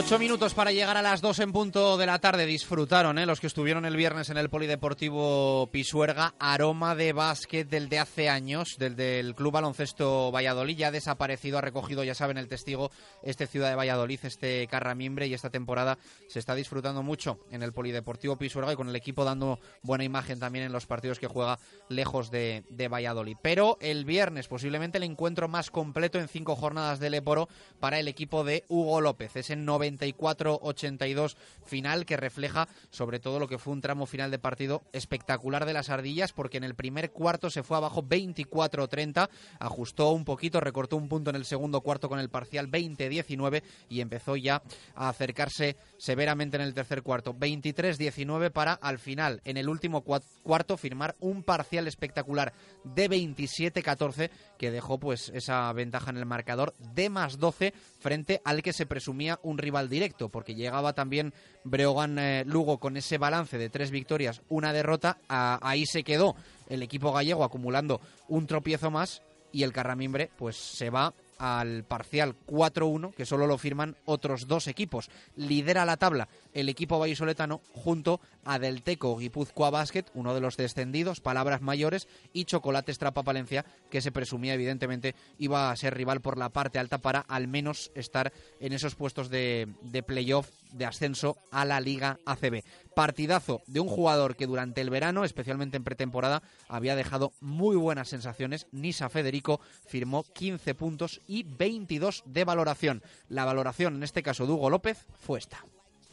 Ocho 0.00 0.18
minutos 0.18 0.54
para 0.54 0.72
llegar 0.72 0.96
a 0.96 1.02
las 1.02 1.20
dos 1.20 1.40
en 1.40 1.52
punto 1.52 1.98
de 1.98 2.06
la 2.06 2.18
tarde. 2.18 2.46
Disfrutaron 2.46 3.18
¿eh? 3.18 3.26
los 3.26 3.38
que 3.38 3.46
estuvieron 3.46 3.84
el 3.84 3.96
viernes 3.96 4.30
en 4.30 4.38
el 4.38 4.48
Polideportivo 4.48 5.68
Pisuerga. 5.70 6.34
Aroma 6.38 6.94
de 6.94 7.12
básquet 7.12 7.68
del 7.68 7.90
de 7.90 7.98
hace 7.98 8.30
años, 8.30 8.76
del 8.78 8.96
del 8.96 9.34
Club 9.34 9.52
Baloncesto 9.52 10.32
Valladolid. 10.32 10.78
Ya 10.78 10.88
ha 10.88 10.90
desaparecido, 10.90 11.58
ha 11.58 11.60
recogido, 11.60 12.02
ya 12.02 12.14
saben, 12.14 12.38
el 12.38 12.48
testigo, 12.48 12.90
este 13.22 13.46
Ciudad 13.46 13.68
de 13.68 13.74
Valladolid, 13.74 14.20
este 14.22 14.66
Carramimbre. 14.68 15.26
Y 15.26 15.34
esta 15.34 15.50
temporada 15.50 15.98
se 16.28 16.38
está 16.38 16.54
disfrutando 16.54 17.02
mucho 17.02 17.38
en 17.50 17.62
el 17.62 17.74
Polideportivo 17.74 18.36
Pisuerga 18.36 18.72
y 18.72 18.76
con 18.76 18.88
el 18.88 18.96
equipo 18.96 19.24
dando 19.24 19.60
buena 19.82 20.04
imagen 20.04 20.40
también 20.40 20.64
en 20.64 20.72
los 20.72 20.86
partidos 20.86 21.18
que 21.18 21.26
juega 21.26 21.58
lejos 21.90 22.30
de, 22.30 22.64
Valladolid. 22.90 23.36
Pero 23.42 23.76
el 23.82 24.06
viernes, 24.06 24.48
posiblemente 24.48 24.96
el 24.96 25.04
encuentro 25.04 25.46
más 25.46 25.70
completo 25.70 26.18
en 26.18 26.28
cinco 26.28 26.56
jornadas 26.56 27.00
del 27.00 27.12
Leporo 27.12 27.50
para 27.80 28.00
el 28.00 28.08
equipo 28.08 28.44
de 28.44 28.64
Hugo 28.68 29.02
López. 29.02 29.36
Es 29.36 29.50
en 29.50 29.66
90 29.66 29.89
84-82 29.98 31.36
final 31.64 32.06
que 32.06 32.16
refleja 32.16 32.68
sobre 32.90 33.20
todo 33.20 33.38
lo 33.38 33.48
que 33.48 33.58
fue 33.58 33.72
un 33.72 33.80
tramo 33.80 34.06
final 34.06 34.30
de 34.30 34.38
partido 34.38 34.82
espectacular 34.92 35.64
de 35.64 35.72
las 35.72 35.90
ardillas 35.90 36.32
porque 36.32 36.58
en 36.58 36.64
el 36.64 36.74
primer 36.74 37.10
cuarto 37.10 37.50
se 37.50 37.62
fue 37.62 37.76
abajo 37.76 38.02
24-30, 38.02 39.28
ajustó 39.58 40.10
un 40.10 40.24
poquito, 40.24 40.60
recortó 40.60 40.96
un 40.96 41.08
punto 41.08 41.30
en 41.30 41.36
el 41.36 41.44
segundo 41.44 41.80
cuarto 41.80 42.08
con 42.08 42.18
el 42.18 42.30
parcial 42.30 42.70
20-19 42.70 43.62
y 43.88 44.00
empezó 44.00 44.36
ya 44.36 44.62
a 44.94 45.08
acercarse 45.08 45.76
severamente 45.98 46.56
en 46.56 46.62
el 46.62 46.74
tercer 46.74 47.02
cuarto. 47.02 47.34
23-19 47.34 48.50
para 48.50 48.74
al 48.74 48.98
final, 48.98 49.40
en 49.44 49.56
el 49.56 49.68
último 49.68 50.02
cuarto, 50.02 50.76
firmar 50.76 51.16
un 51.20 51.42
parcial 51.42 51.86
espectacular 51.86 52.52
de 52.84 53.10
27-14 53.10 54.30
que 54.58 54.70
dejó 54.70 54.98
pues 54.98 55.30
esa 55.34 55.72
ventaja 55.72 56.10
en 56.10 56.16
el 56.16 56.26
marcador 56.26 56.74
de 56.78 57.10
más 57.10 57.38
12 57.38 57.72
frente 58.00 58.40
al 58.44 58.62
que 58.62 58.72
se 58.72 58.86
presumía 58.86 59.38
un 59.42 59.58
rival 59.58 59.88
directo, 59.88 60.28
porque 60.28 60.54
llegaba 60.54 60.94
también 60.94 61.32
Breogán 61.64 62.18
eh, 62.18 62.44
Lugo 62.46 62.78
con 62.78 62.96
ese 62.96 63.18
balance 63.18 63.58
de 63.58 63.70
tres 63.70 63.90
victorias, 63.90 64.42
una 64.48 64.72
derrota, 64.72 65.18
ahí 65.28 65.86
se 65.86 66.02
quedó 66.02 66.34
el 66.68 66.82
equipo 66.82 67.12
gallego 67.12 67.44
acumulando 67.44 68.00
un 68.28 68.46
tropiezo 68.46 68.90
más 68.90 69.22
y 69.52 69.62
el 69.62 69.72
Carramimbre 69.72 70.30
pues 70.36 70.56
se 70.56 70.90
va 70.90 71.12
al 71.38 71.84
parcial 71.84 72.36
4-1, 72.46 73.14
que 73.14 73.24
solo 73.24 73.46
lo 73.46 73.56
firman 73.56 73.96
otros 74.04 74.46
dos 74.46 74.66
equipos. 74.66 75.10
Lidera 75.36 75.86
la 75.86 75.96
tabla 75.96 76.28
el 76.54 76.68
equipo 76.68 76.98
vallisoletano 76.98 77.60
junto 77.72 78.20
a 78.44 78.58
Delteco 78.58 79.16
Guipúzcoa 79.16 79.70
Basket, 79.70 80.04
uno 80.14 80.34
de 80.34 80.40
los 80.40 80.56
descendidos, 80.56 81.20
palabras 81.20 81.62
mayores, 81.62 82.08
y 82.32 82.44
Chocolate 82.44 82.94
Trapa 82.94 83.22
Palencia, 83.22 83.64
que 83.90 84.00
se 84.00 84.12
presumía 84.12 84.54
evidentemente 84.54 85.14
iba 85.38 85.70
a 85.70 85.76
ser 85.76 85.94
rival 85.94 86.20
por 86.20 86.38
la 86.38 86.50
parte 86.50 86.78
alta 86.78 86.98
para 86.98 87.20
al 87.20 87.48
menos 87.48 87.90
estar 87.94 88.32
en 88.60 88.72
esos 88.72 88.94
puestos 88.94 89.30
de, 89.30 89.68
de 89.82 90.02
playoff 90.02 90.50
de 90.72 90.86
ascenso 90.86 91.36
a 91.50 91.64
la 91.64 91.80
Liga 91.80 92.18
ACB. 92.26 92.62
Partidazo 92.94 93.62
de 93.66 93.80
un 93.80 93.88
jugador 93.88 94.36
que 94.36 94.46
durante 94.46 94.80
el 94.80 94.90
verano, 94.90 95.24
especialmente 95.24 95.76
en 95.76 95.84
pretemporada, 95.84 96.42
había 96.68 96.96
dejado 96.96 97.32
muy 97.40 97.76
buenas 97.76 98.08
sensaciones. 98.08 98.66
Nisa 98.72 99.08
Federico 99.08 99.60
firmó 99.86 100.24
15 100.24 100.74
puntos 100.74 101.20
y 101.26 101.44
22 101.44 102.24
de 102.26 102.44
valoración. 102.44 103.02
La 103.28 103.44
valoración, 103.44 103.96
en 103.96 104.02
este 104.02 104.22
caso 104.22 104.46
de 104.46 104.52
Hugo 104.52 104.70
López, 104.70 105.06
fue 105.18 105.38
esta. 105.38 105.64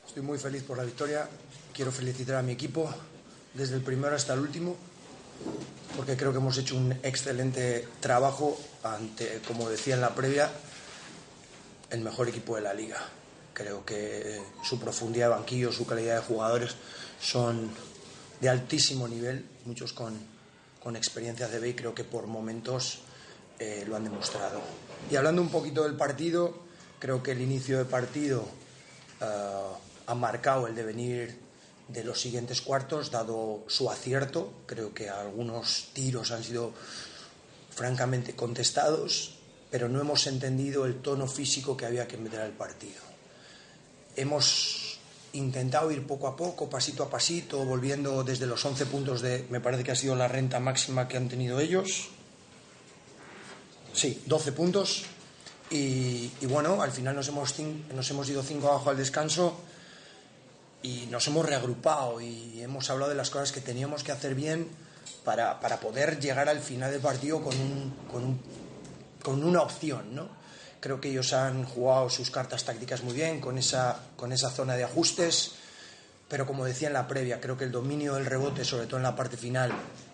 Estoy 0.08 0.24
muy 0.24 0.40
feliz 0.40 0.64
por 0.64 0.78
la 0.78 0.84
victoria. 0.84 1.28
Quiero 1.74 1.92
felicitar 1.92 2.38
a 2.38 2.42
mi 2.42 2.54
equipo 2.54 2.90
desde 3.54 3.76
el 3.76 3.82
primero 3.82 4.16
hasta 4.16 4.34
el 4.34 4.40
último. 4.40 4.76
porque 5.96 6.16
creo 6.16 6.32
que 6.32 6.38
hemos 6.38 6.58
hecho 6.58 6.76
un 6.76 6.92
excelente 7.04 7.88
trabajo 8.00 8.58
ante, 8.84 9.42
como 9.48 9.70
decía 9.70 9.96
en 9.96 10.02
la 10.02 10.16
previa, 10.16 10.50
el 11.90 12.02
mejor 12.02 12.30
equipo 12.30 12.56
de 12.56 12.62
la 12.62 12.74
liga. 12.74 12.98
Creo 13.54 13.84
que 13.84 14.40
su 14.64 14.80
profundidad 14.80 15.28
de 15.28 15.36
banquillo, 15.36 15.72
su 15.72 15.86
calidad 15.86 16.16
de 16.16 16.22
jugadores 16.22 16.76
son 17.22 17.70
de 18.40 18.50
altísimo 18.50 19.08
nivel, 19.08 19.46
muchos 19.66 19.92
con, 19.94 20.16
con 20.82 20.96
experiencia 20.96 21.48
de 21.48 21.60
B 21.60 21.70
y 21.70 21.74
creo 21.74 21.94
que 21.96 22.04
por 22.04 22.28
momentos 22.28 23.00
eh, 23.60 23.84
lo 23.88 23.96
han 23.96 24.04
demostrado. 24.04 24.62
Y 25.12 25.16
hablando 25.16 25.42
un 25.42 25.50
poquito 25.50 25.84
del 25.84 25.96
partido, 25.96 26.60
creo 27.00 27.22
que 27.24 27.32
el 27.32 27.42
inicio 27.42 27.80
de 27.80 27.86
partido 27.86 28.48
eh, 29.20 29.87
ha 30.08 30.16
marcado 30.16 30.68
el 30.68 30.76
devenir 30.76 31.38
de 31.90 32.04
los 32.04 32.20
siguientes 32.20 32.62
cuartos, 32.62 33.12
dado 33.12 33.64
su 33.68 33.92
acierto. 33.92 34.52
Creo 34.66 34.94
que 34.94 35.10
algunos 35.10 35.90
tiros 35.94 36.32
han 36.32 36.44
sido 36.44 36.74
francamente 37.70 38.36
contestados, 38.36 39.36
pero 39.70 39.88
no 39.90 40.02
hemos 40.02 40.26
entendido 40.28 40.86
el 40.86 41.02
tono 41.02 41.28
físico 41.28 41.78
que 41.78 41.86
había 41.86 42.08
que 42.08 42.18
meter 42.18 42.42
al 42.42 42.52
partido. 42.52 43.02
Hemos 44.16 44.98
intentado 45.34 45.92
ir 45.92 46.08
poco 46.08 46.28
a 46.28 46.36
poco, 46.36 46.70
pasito 46.70 47.04
a 47.04 47.10
pasito, 47.10 47.64
volviendo 47.66 48.24
desde 48.24 48.48
los 48.48 48.64
11 48.64 48.86
puntos 48.88 49.22
de, 49.22 49.46
me 49.50 49.60
parece 49.60 49.84
que 49.84 49.92
ha 49.92 49.96
sido 49.96 50.16
la 50.16 50.28
renta 50.28 50.60
máxima 50.60 51.08
que 51.08 51.18
han 51.18 51.28
tenido 51.28 51.60
ellos. 51.60 52.10
Sí, 53.94 54.24
12 54.26 54.52
puntos. 54.54 55.04
Y, 55.70 56.32
y 56.40 56.46
bueno, 56.46 56.82
al 56.82 56.92
final 56.92 57.14
nos 57.14 57.28
hemos, 57.28 57.54
nos 57.94 58.10
hemos 58.10 58.30
ido 58.30 58.42
5 58.42 58.68
abajo 58.68 58.90
al 58.90 58.98
descanso 58.98 59.62
y 60.88 61.06
nos 61.08 61.28
hemos 61.28 61.46
reagrupado 61.46 62.22
y 62.22 62.62
hemos 62.62 62.90
hablado 62.90 63.10
de 63.10 63.18
las 63.18 63.30
cosas 63.30 63.52
que 63.52 63.60
teníamos 63.60 64.04
que 64.04 64.14
hacer 64.14 64.36
bien 64.36 64.70
para, 65.26 65.60
para 65.60 65.82
poder 65.82 66.18
llegar 66.18 66.48
al 66.48 66.62
final 66.62 66.92
del 66.92 67.02
partido 67.02 67.44
con, 67.44 67.60
un, 67.60 67.94
con, 68.10 68.24
un, 68.24 68.42
con 69.22 69.44
una 69.44 69.64
opción, 69.64 70.16
¿no? 70.16 70.30
Creo 70.80 71.02
que 71.02 71.10
ellos 71.10 71.34
han 71.34 71.66
jugado 71.66 72.10
sus 72.10 72.32
cartas 72.32 72.64
tácticas 72.64 73.04
muy 73.04 73.14
bien 73.14 73.42
con 73.42 73.58
esa, 73.58 74.00
con 74.16 74.32
esa 74.32 74.50
zona 74.50 74.76
de 74.76 74.86
ajustes, 74.86 75.56
pero 76.30 76.46
como 76.46 76.64
decía 76.64 76.88
en 76.88 76.94
la 76.94 77.08
previa, 77.08 77.42
creo 77.42 77.58
que 77.58 77.66
el 77.66 77.72
dominio 77.72 78.14
del 78.14 78.26
rebote, 78.26 78.64
sobre 78.64 78.86
todo 78.86 78.98
en 78.98 79.04
la 79.04 79.16
parte 79.16 79.36
final, 79.36 79.74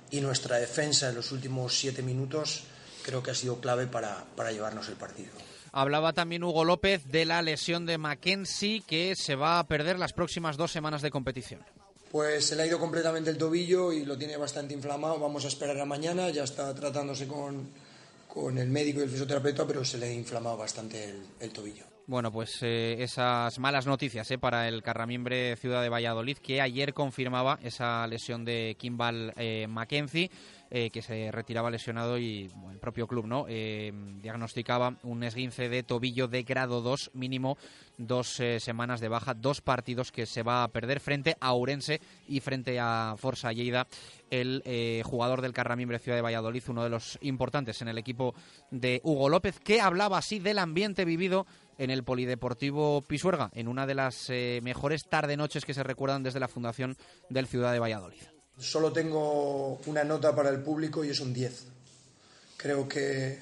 y 0.09 0.21
nuestra 0.21 0.57
defensa 0.57 1.09
en 1.09 1.15
los 1.15 1.31
últimos 1.31 1.77
siete 1.77 2.01
minutos, 2.01 2.63
creo 3.03 3.21
que 3.21 3.29
ha 3.29 3.35
sido 3.35 3.59
clave 3.59 3.85
para, 3.85 4.25
para 4.35 4.51
llevarnos 4.51 4.87
el 4.87 4.95
partido. 4.95 5.31
Hablaba 5.75 6.13
también 6.13 6.43
Hugo 6.43 6.63
López 6.63 7.11
de 7.11 7.25
la 7.25 7.41
lesión 7.41 7.87
de 7.87 7.97
Mackenzie, 7.97 8.83
que 8.85 9.15
se 9.15 9.33
va 9.33 9.57
a 9.57 9.63
perder 9.65 9.97
las 9.97 10.13
próximas 10.13 10.55
dos 10.55 10.71
semanas 10.71 11.01
de 11.01 11.09
competición. 11.09 11.61
Pues 12.11 12.45
se 12.45 12.55
le 12.55 12.61
ha 12.61 12.67
ido 12.67 12.79
completamente 12.79 13.31
el 13.31 13.39
tobillo 13.39 13.91
y 13.91 14.05
lo 14.05 14.15
tiene 14.15 14.37
bastante 14.37 14.75
inflamado. 14.75 15.19
Vamos 15.19 15.45
a 15.45 15.47
esperar 15.47 15.79
a 15.79 15.85
mañana. 15.85 16.29
Ya 16.29 16.43
está 16.43 16.71
tratándose 16.75 17.27
con, 17.27 17.69
con 18.27 18.59
el 18.59 18.69
médico 18.69 18.99
y 18.99 19.03
el 19.03 19.09
fisioterapeuta, 19.09 19.65
pero 19.65 19.83
se 19.83 19.97
le 19.97 20.05
ha 20.05 20.13
inflamado 20.13 20.57
bastante 20.57 21.09
el, 21.09 21.23
el 21.39 21.49
tobillo. 21.49 21.85
Bueno, 22.05 22.33
pues 22.33 22.57
eh, 22.61 22.97
esas 22.99 23.57
malas 23.59 23.87
noticias 23.87 24.29
eh, 24.29 24.37
para 24.37 24.67
el 24.67 24.83
Carramimbre 24.83 25.55
Ciudad 25.55 25.81
de 25.81 25.87
Valladolid, 25.87 26.37
que 26.37 26.59
ayer 26.59 26.93
confirmaba 26.93 27.59
esa 27.63 28.05
lesión 28.07 28.43
de 28.43 28.75
Kimball 28.77 29.33
eh, 29.37 29.67
Mackenzie. 29.69 30.29
Eh, 30.75 30.89
que 30.89 31.03
se 31.03 31.31
retiraba 31.31 31.69
lesionado 31.69 32.17
y 32.17 32.47
bueno, 32.55 32.71
el 32.71 32.79
propio 32.79 33.05
club 33.05 33.27
no 33.27 33.45
eh, 33.47 33.93
diagnosticaba 34.23 34.95
un 35.03 35.23
esguince 35.23 35.69
de 35.69 35.83
tobillo 35.83 36.27
de 36.27 36.41
grado 36.41 36.81
2 36.81 37.11
mínimo 37.13 37.59
dos 37.99 38.39
eh, 38.39 38.59
semanas 38.59 38.99
de 38.99 39.07
baja 39.07 39.35
dos 39.35 39.61
partidos 39.61 40.11
que 40.11 40.25
se 40.25 40.41
va 40.41 40.63
a 40.63 40.67
perder 40.69 40.99
frente 40.99 41.37
a 41.39 41.53
Ourense 41.53 42.01
y 42.27 42.39
frente 42.39 42.79
a 42.79 43.13
Forza 43.19 43.53
Lleida. 43.53 43.85
El 44.31 44.63
jugador 45.05 45.41
del 45.41 45.53
Carramimbre 45.53 45.99
Ciudad 45.99 46.17
de 46.17 46.23
Valladolid 46.23 46.63
uno 46.67 46.83
de 46.83 46.89
los 46.89 47.19
importantes 47.21 47.83
en 47.83 47.87
el 47.87 47.99
equipo 47.99 48.33
de 48.71 48.99
Hugo 49.03 49.29
López 49.29 49.59
que 49.59 49.79
hablaba 49.79 50.17
así 50.17 50.39
del 50.39 50.57
ambiente 50.57 51.05
vivido 51.05 51.45
en 51.77 51.91
el 51.91 52.03
Polideportivo 52.03 53.03
Pisuerga 53.03 53.51
en 53.53 53.67
una 53.67 53.85
de 53.85 53.93
las 53.93 54.31
eh, 54.31 54.59
mejores 54.63 55.07
tarde-noches 55.07 55.65
que 55.65 55.75
se 55.75 55.83
recuerdan 55.83 56.23
desde 56.23 56.39
la 56.39 56.47
fundación 56.47 56.97
del 57.29 57.45
Ciudad 57.45 57.73
de 57.73 57.79
Valladolid 57.79 58.32
Solo 58.59 58.93
tengo 58.93 59.81
una 59.87 60.03
nota 60.03 60.35
para 60.35 60.49
el 60.49 60.61
público 60.61 61.03
y 61.03 61.09
es 61.09 61.19
un 61.19 61.33
10. 61.33 61.63
Creo 62.55 62.87
que, 62.87 63.39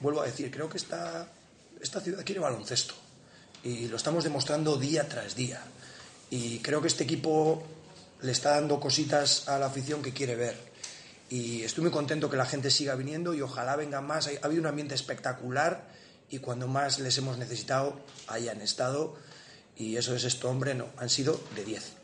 vuelvo 0.00 0.20
a 0.20 0.26
decir, 0.26 0.50
creo 0.50 0.68
que 0.68 0.76
esta, 0.76 1.26
esta 1.80 2.00
ciudad 2.00 2.24
quiere 2.24 2.40
baloncesto 2.40 2.94
y 3.62 3.88
lo 3.88 3.96
estamos 3.96 4.22
demostrando 4.22 4.76
día 4.76 5.08
tras 5.08 5.34
día. 5.34 5.62
Y 6.30 6.58
creo 6.58 6.82
que 6.82 6.88
este 6.88 7.04
equipo 7.04 7.62
le 8.20 8.32
está 8.32 8.50
dando 8.50 8.78
cositas 8.78 9.48
a 9.48 9.58
la 9.58 9.66
afición 9.66 10.02
que 10.02 10.12
quiere 10.12 10.36
ver. 10.36 10.56
Y 11.30 11.62
estoy 11.62 11.82
muy 11.84 11.90
contento 11.90 12.28
que 12.28 12.36
la 12.36 12.46
gente 12.46 12.70
siga 12.70 12.94
viniendo 12.94 13.32
y 13.32 13.40
ojalá 13.40 13.76
vengan 13.76 14.06
más. 14.06 14.28
Ha 14.28 14.44
habido 14.44 14.60
un 14.60 14.66
ambiente 14.66 14.94
espectacular 14.94 15.88
y 16.28 16.38
cuando 16.38 16.68
más 16.68 16.98
les 16.98 17.16
hemos 17.16 17.38
necesitado, 17.38 17.98
hayan 18.26 18.60
estado. 18.60 19.16
Y 19.74 19.96
eso 19.96 20.14
es 20.14 20.24
esto, 20.24 20.50
hombre, 20.50 20.74
no, 20.74 20.88
han 20.98 21.08
sido 21.08 21.40
de 21.56 21.64
10 21.64 22.03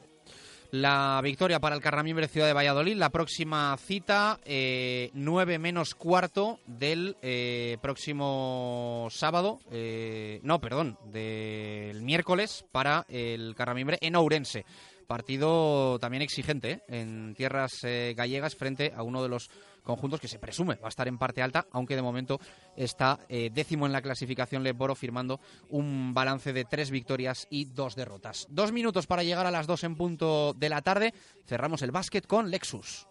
la 0.71 1.21
victoria 1.23 1.61
para 1.61 1.75
el 1.75 1.83
Carramimbre 1.83 2.29
Ciudad 2.29 2.47
de 2.47 2.53
Valladolid. 2.53 2.97
La 2.97 3.11
próxima 3.11 3.77
cita, 3.79 4.39
eh, 4.45 5.11
9 5.15 5.59
menos 5.59 5.95
cuarto 5.95 6.61
del 6.67 7.17
eh, 7.23 7.79
próximo 7.81 9.09
sábado, 9.11 9.61
eh, 9.71 10.41
no, 10.43 10.61
perdón, 10.61 10.99
del 11.07 12.03
miércoles 12.03 12.65
para 12.73 13.05
el 13.09 13.55
Carramimbre 13.57 13.99
en 14.01 14.17
Ourense. 14.17 14.65
Partido 15.11 15.99
también 15.99 16.23
exigente 16.23 16.71
¿eh? 16.71 16.83
en 16.87 17.35
tierras 17.35 17.73
eh, 17.83 18.15
gallegas 18.17 18.55
frente 18.55 18.93
a 18.95 19.03
uno 19.03 19.21
de 19.25 19.29
los 19.29 19.51
conjuntos 19.83 20.21
que 20.21 20.29
se 20.29 20.39
presume 20.39 20.77
va 20.77 20.87
a 20.87 20.89
estar 20.89 21.09
en 21.09 21.19
parte 21.19 21.43
alta, 21.43 21.67
aunque 21.73 21.97
de 21.97 22.03
momento 22.03 22.39
está 22.77 23.19
eh, 23.29 23.51
décimo 23.53 23.87
en 23.87 23.93
la 23.93 24.03
clasificación 24.03 24.63
Leboro 24.63 24.95
firmando 24.95 25.41
un 25.69 26.15
balance 26.15 26.53
de 26.53 26.65
tres 26.65 26.93
victorias 26.93 27.49
y 27.51 27.65
dos 27.65 27.97
derrotas. 27.97 28.47
Dos 28.51 28.71
minutos 28.71 29.09
para 29.09 29.25
llegar 29.25 29.47
a 29.47 29.51
las 29.51 29.67
dos 29.67 29.83
en 29.83 29.97
punto 29.97 30.55
de 30.55 30.69
la 30.69 30.81
tarde. 30.81 31.13
Cerramos 31.45 31.83
el 31.83 31.91
básquet 31.91 32.25
con 32.25 32.49
Lexus. 32.49 33.09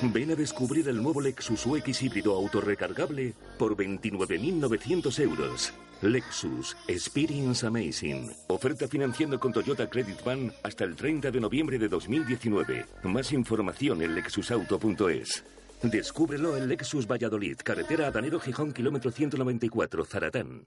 Ven 0.00 0.30
a 0.30 0.36
descubrir 0.36 0.88
el 0.88 1.02
nuevo 1.02 1.20
Lexus 1.20 1.66
UX 1.66 2.02
híbrido 2.02 2.32
autorrecargable 2.36 3.34
por 3.58 3.76
29.900 3.76 5.18
euros. 5.20 5.72
Lexus 6.02 6.76
Experience 6.86 7.66
Amazing. 7.66 8.30
Oferta 8.46 8.86
financiando 8.86 9.40
con 9.40 9.52
Toyota 9.52 9.90
Credit 9.90 10.22
Van 10.22 10.52
hasta 10.62 10.84
el 10.84 10.94
30 10.94 11.32
de 11.32 11.40
noviembre 11.40 11.78
de 11.80 11.88
2019. 11.88 12.86
Más 13.02 13.32
información 13.32 14.00
en 14.02 14.14
lexusauto.es. 14.14 15.44
Descúbrelo 15.82 16.56
en 16.56 16.68
Lexus 16.68 17.08
Valladolid, 17.08 17.56
carretera 17.64 18.06
Adanero 18.06 18.38
Gijón, 18.38 18.72
kilómetro 18.72 19.10
194, 19.10 20.04
Zaratán. 20.04 20.66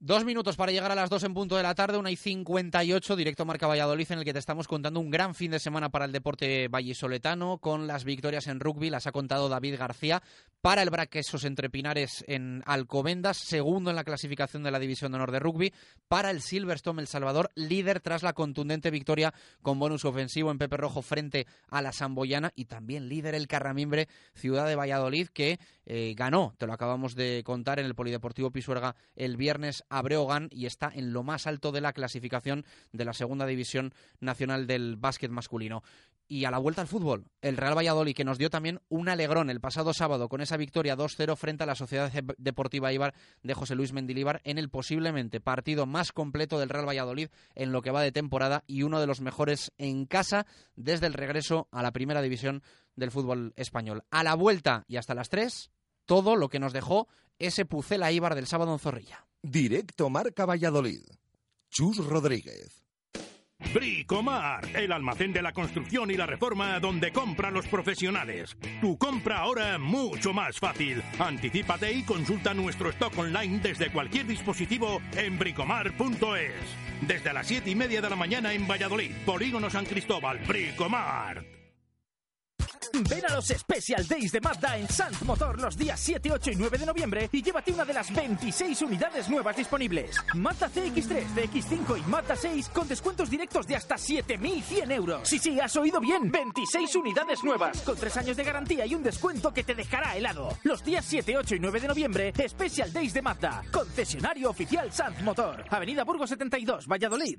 Dos 0.00 0.24
minutos 0.24 0.54
para 0.54 0.70
llegar 0.70 0.92
a 0.92 0.94
las 0.94 1.10
dos 1.10 1.24
en 1.24 1.34
punto 1.34 1.56
de 1.56 1.64
la 1.64 1.74
tarde, 1.74 1.98
una 1.98 2.12
y 2.12 2.14
58, 2.14 3.16
directo 3.16 3.44
Marca 3.44 3.66
Valladolid, 3.66 4.06
en 4.12 4.20
el 4.20 4.24
que 4.24 4.32
te 4.32 4.38
estamos 4.38 4.68
contando 4.68 5.00
un 5.00 5.10
gran 5.10 5.34
fin 5.34 5.50
de 5.50 5.58
semana 5.58 5.88
para 5.88 6.04
el 6.04 6.12
deporte 6.12 6.68
vallisoletano, 6.68 7.58
con 7.58 7.88
las 7.88 8.04
victorias 8.04 8.46
en 8.46 8.60
rugby, 8.60 8.90
las 8.90 9.08
ha 9.08 9.12
contado 9.12 9.48
David 9.48 9.76
García, 9.76 10.22
para 10.60 10.82
el 10.82 10.90
Braquesos 10.90 11.42
entre 11.42 11.68
Pinares 11.68 12.24
en 12.28 12.62
Alcobendas, 12.64 13.38
segundo 13.38 13.90
en 13.90 13.96
la 13.96 14.04
clasificación 14.04 14.62
de 14.62 14.70
la 14.70 14.78
División 14.78 15.10
de 15.10 15.16
Honor 15.16 15.32
de 15.32 15.40
Rugby, 15.40 15.74
para 16.06 16.30
el 16.30 16.42
Silverstone 16.42 17.02
El 17.02 17.08
Salvador, 17.08 17.50
líder 17.56 17.98
tras 17.98 18.22
la 18.22 18.34
contundente 18.34 18.92
victoria 18.92 19.34
con 19.62 19.80
bonus 19.80 20.04
ofensivo 20.04 20.52
en 20.52 20.58
Pepe 20.58 20.76
Rojo 20.76 21.02
frente 21.02 21.48
a 21.70 21.82
la 21.82 21.90
Samboyana, 21.90 22.52
y 22.54 22.66
también 22.66 23.08
líder 23.08 23.34
el 23.34 23.48
Carramimbre 23.48 24.06
Ciudad 24.36 24.68
de 24.68 24.76
Valladolid, 24.76 25.26
que 25.26 25.58
eh, 25.90 26.12
ganó, 26.14 26.54
te 26.58 26.66
lo 26.66 26.74
acabamos 26.74 27.14
de 27.14 27.42
contar, 27.46 27.78
en 27.78 27.86
el 27.86 27.94
Polideportivo 27.94 28.50
Pisuerga 28.50 28.94
el 29.16 29.38
viernes 29.38 29.84
a 29.88 30.02
y 30.50 30.66
está 30.66 30.92
en 30.94 31.14
lo 31.14 31.22
más 31.22 31.46
alto 31.46 31.72
de 31.72 31.80
la 31.80 31.94
clasificación 31.94 32.66
de 32.92 33.06
la 33.06 33.14
Segunda 33.14 33.46
División 33.46 33.94
Nacional 34.20 34.66
del 34.66 34.96
Básquet 34.96 35.30
Masculino. 35.30 35.82
Y 36.30 36.44
a 36.44 36.50
la 36.50 36.58
vuelta 36.58 36.82
al 36.82 36.88
fútbol, 36.88 37.24
el 37.40 37.56
Real 37.56 37.74
Valladolid, 37.74 38.14
que 38.14 38.24
nos 38.24 38.36
dio 38.36 38.50
también 38.50 38.80
un 38.90 39.08
alegrón 39.08 39.48
el 39.48 39.62
pasado 39.62 39.94
sábado 39.94 40.28
con 40.28 40.42
esa 40.42 40.58
victoria 40.58 40.94
2-0 40.94 41.34
frente 41.36 41.62
a 41.62 41.66
la 41.66 41.74
Sociedad 41.74 42.12
Deportiva 42.36 42.92
Ibar 42.92 43.14
de 43.42 43.54
José 43.54 43.74
Luis 43.74 43.94
Mendilíbar 43.94 44.42
en 44.44 44.58
el 44.58 44.68
posiblemente 44.68 45.40
partido 45.40 45.86
más 45.86 46.12
completo 46.12 46.58
del 46.58 46.68
Real 46.68 46.86
Valladolid 46.86 47.30
en 47.54 47.72
lo 47.72 47.80
que 47.80 47.92
va 47.92 48.02
de 48.02 48.12
temporada 48.12 48.62
y 48.66 48.82
uno 48.82 49.00
de 49.00 49.06
los 49.06 49.22
mejores 49.22 49.72
en 49.78 50.04
casa 50.04 50.44
desde 50.76 51.06
el 51.06 51.14
regreso 51.14 51.66
a 51.72 51.82
la 51.82 51.92
Primera 51.92 52.20
División 52.20 52.62
del 52.94 53.10
fútbol 53.10 53.54
español. 53.56 54.04
A 54.10 54.22
la 54.22 54.34
vuelta 54.34 54.84
y 54.86 54.98
hasta 54.98 55.14
las 55.14 55.30
3, 55.30 55.70
todo 56.08 56.36
lo 56.36 56.48
que 56.48 56.58
nos 56.58 56.72
dejó 56.72 57.06
ese 57.38 57.66
Pucela 57.66 58.10
Ibar 58.10 58.34
del 58.34 58.46
sábado 58.46 58.72
en 58.72 58.78
Zorrilla. 58.78 59.26
Directo 59.42 60.08
Marca 60.08 60.46
Valladolid. 60.46 61.02
Chus 61.70 61.98
Rodríguez. 61.98 62.82
Bricomar, 63.74 64.64
el 64.74 64.92
almacén 64.92 65.32
de 65.32 65.42
la 65.42 65.52
construcción 65.52 66.10
y 66.10 66.14
la 66.14 66.24
reforma 66.26 66.80
donde 66.80 67.12
compran 67.12 67.52
los 67.52 67.66
profesionales. 67.66 68.56
Tu 68.80 68.96
compra 68.96 69.40
ahora 69.40 69.76
mucho 69.78 70.32
más 70.32 70.58
fácil. 70.58 71.02
Anticípate 71.18 71.92
y 71.92 72.04
consulta 72.04 72.54
nuestro 72.54 72.88
stock 72.90 73.18
online 73.18 73.58
desde 73.58 73.92
cualquier 73.92 74.26
dispositivo 74.26 75.02
en 75.14 75.38
bricomar.es. 75.38 77.06
Desde 77.06 77.32
las 77.34 77.46
7 77.46 77.68
y 77.68 77.74
media 77.74 78.00
de 78.00 78.08
la 78.08 78.16
mañana 78.16 78.54
en 78.54 78.66
Valladolid, 78.66 79.10
Polígono 79.26 79.68
San 79.68 79.84
Cristóbal, 79.84 80.38
Bricomar. 80.46 81.57
Ven 82.92 83.24
a 83.28 83.34
los 83.34 83.46
Special 83.46 84.06
Days 84.06 84.32
de 84.32 84.40
Mazda 84.40 84.76
en 84.76 84.88
Sant 84.88 85.20
Motor 85.22 85.60
los 85.60 85.76
días 85.76 85.98
7, 86.00 86.32
8 86.32 86.50
y 86.52 86.56
9 86.56 86.78
de 86.78 86.86
noviembre 86.86 87.28
y 87.32 87.42
llévate 87.42 87.72
una 87.72 87.84
de 87.84 87.92
las 87.92 88.12
26 88.14 88.82
unidades 88.82 89.28
nuevas 89.28 89.56
disponibles. 89.56 90.16
Mazda 90.34 90.68
CX3, 90.68 91.26
CX5 91.34 91.98
y 91.98 92.02
Mazda 92.10 92.36
6 92.36 92.68
con 92.70 92.88
descuentos 92.88 93.30
directos 93.30 93.66
de 93.66 93.76
hasta 93.76 93.96
7.100 93.96 94.92
euros. 94.92 95.28
Sí, 95.28 95.38
sí, 95.38 95.58
has 95.60 95.76
oído 95.76 96.00
bien. 96.00 96.30
26 96.30 96.94
unidades 96.96 97.44
nuevas 97.44 97.80
con 97.82 97.96
3 97.96 98.16
años 98.16 98.36
de 98.36 98.44
garantía 98.44 98.86
y 98.86 98.94
un 98.94 99.02
descuento 99.02 99.52
que 99.52 99.64
te 99.64 99.74
dejará 99.74 100.16
helado. 100.16 100.56
Los 100.64 100.84
días 100.84 101.04
7, 101.06 101.36
8 101.36 101.54
y 101.56 101.60
9 101.60 101.80
de 101.80 101.88
noviembre, 101.88 102.32
Special 102.48 102.92
Days 102.92 103.14
de 103.14 103.22
Mazda. 103.22 103.62
Concesionario 103.70 104.50
oficial 104.50 104.92
Sant 104.92 105.20
Motor. 105.20 105.64
Avenida 105.70 106.04
Burgos 106.04 106.30
72, 106.30 106.86
Valladolid. 106.86 107.38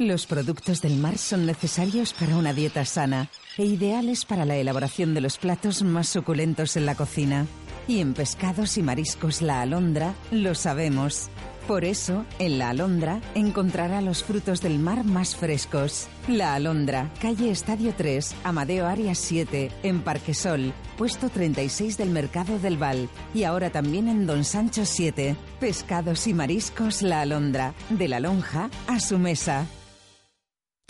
Los 0.00 0.24
productos 0.24 0.80
del 0.80 0.96
mar 0.96 1.18
son 1.18 1.44
necesarios 1.44 2.14
para 2.14 2.34
una 2.34 2.54
dieta 2.54 2.86
sana 2.86 3.28
e 3.58 3.66
ideales 3.66 4.24
para 4.24 4.46
la 4.46 4.56
elaboración 4.56 5.12
de 5.12 5.20
los 5.20 5.36
platos 5.36 5.82
más 5.82 6.08
suculentos 6.08 6.78
en 6.78 6.86
la 6.86 6.94
cocina. 6.94 7.46
Y 7.86 8.00
en 8.00 8.14
pescados 8.14 8.78
y 8.78 8.82
mariscos 8.82 9.42
La 9.42 9.60
Alondra 9.60 10.14
lo 10.30 10.54
sabemos. 10.54 11.28
Por 11.68 11.84
eso, 11.84 12.24
en 12.38 12.58
La 12.58 12.70
Alondra 12.70 13.20
encontrará 13.34 14.00
los 14.00 14.24
frutos 14.24 14.62
del 14.62 14.78
mar 14.78 15.04
más 15.04 15.36
frescos. 15.36 16.08
La 16.28 16.54
Alondra, 16.54 17.12
calle 17.20 17.50
Estadio 17.50 17.92
3, 17.94 18.36
Amadeo 18.42 18.86
Arias 18.86 19.18
7, 19.18 19.70
en 19.82 20.00
Parquesol, 20.00 20.72
puesto 20.96 21.28
36 21.28 21.98
del 21.98 22.08
Mercado 22.08 22.58
del 22.58 22.78
Val. 22.78 23.10
Y 23.34 23.44
ahora 23.44 23.68
también 23.68 24.08
en 24.08 24.26
Don 24.26 24.44
Sancho 24.46 24.86
7. 24.86 25.36
Pescados 25.60 26.26
y 26.26 26.32
mariscos 26.32 27.02
La 27.02 27.20
Alondra, 27.20 27.74
de 27.90 28.08
la 28.08 28.18
lonja 28.18 28.70
a 28.86 28.98
su 28.98 29.18
mesa. 29.18 29.66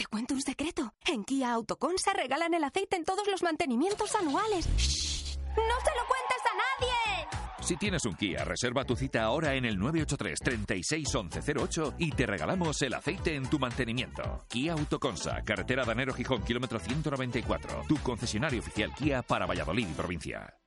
Te 0.00 0.06
cuento 0.06 0.32
un 0.32 0.40
secreto. 0.40 0.94
En 1.04 1.24
Kia 1.24 1.52
Autoconsa 1.52 2.14
regalan 2.14 2.54
el 2.54 2.64
aceite 2.64 2.96
en 2.96 3.04
todos 3.04 3.26
los 3.26 3.42
mantenimientos 3.42 4.14
anuales. 4.14 4.66
¡Shh! 4.78 5.36
¡No 5.36 5.76
se 5.84 5.92
lo 5.94 6.06
cuentes 6.08 6.40
a 6.46 6.56
nadie! 6.56 7.28
Si 7.60 7.76
tienes 7.76 8.06
un 8.06 8.14
Kia, 8.14 8.42
reserva 8.42 8.86
tu 8.86 8.96
cita 8.96 9.24
ahora 9.24 9.56
en 9.56 9.66
el 9.66 9.78
983 9.78 10.38
361108 10.42 11.96
y 11.98 12.12
te 12.12 12.24
regalamos 12.24 12.80
el 12.80 12.94
aceite 12.94 13.34
en 13.34 13.50
tu 13.50 13.58
mantenimiento. 13.58 14.46
Kia 14.48 14.72
Autoconsa, 14.72 15.42
carretera 15.42 15.84
Danero 15.84 16.14
Gijón, 16.14 16.44
kilómetro 16.44 16.78
194. 16.78 17.82
Tu 17.86 17.98
concesionario 17.98 18.60
oficial 18.60 18.94
Kia 18.94 19.20
para 19.20 19.44
Valladolid 19.44 19.86
y 19.86 19.92
provincia. 19.92 20.58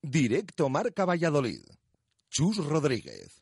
Directo 0.00 0.70
Marca 0.70 1.04
Valladolid. 1.04 1.60
Chus 2.30 2.56
Rodríguez. 2.56 3.39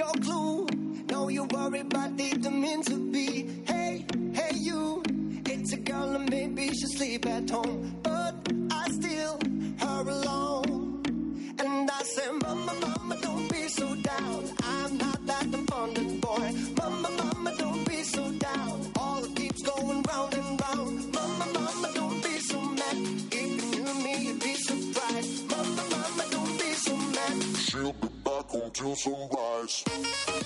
Your 0.00 0.12
clue. 0.24 0.66
Know 1.10 1.28
you 1.28 1.44
worry, 1.44 1.82
but 1.82 2.16
didn't 2.16 2.58
mean 2.58 2.82
to 2.84 2.96
be. 3.12 3.46
Hey, 3.66 4.06
hey, 4.32 4.52
you, 4.54 5.02
it's 5.44 5.72
a 5.74 5.76
girl 5.76 6.14
and 6.16 6.28
maybe 6.30 6.68
she 6.68 6.86
sleep 6.96 7.26
at 7.26 7.50
home, 7.50 7.98
but 8.02 8.34
I 8.70 8.84
still 8.98 9.38
her 9.84 10.02
alone. 10.16 11.02
And 11.58 11.90
I 11.90 12.02
say, 12.14 12.28
Mama, 12.42 12.74
Mama, 12.80 13.16
don't 13.20 13.52
be 13.52 13.68
so 13.68 13.94
down. 13.96 14.59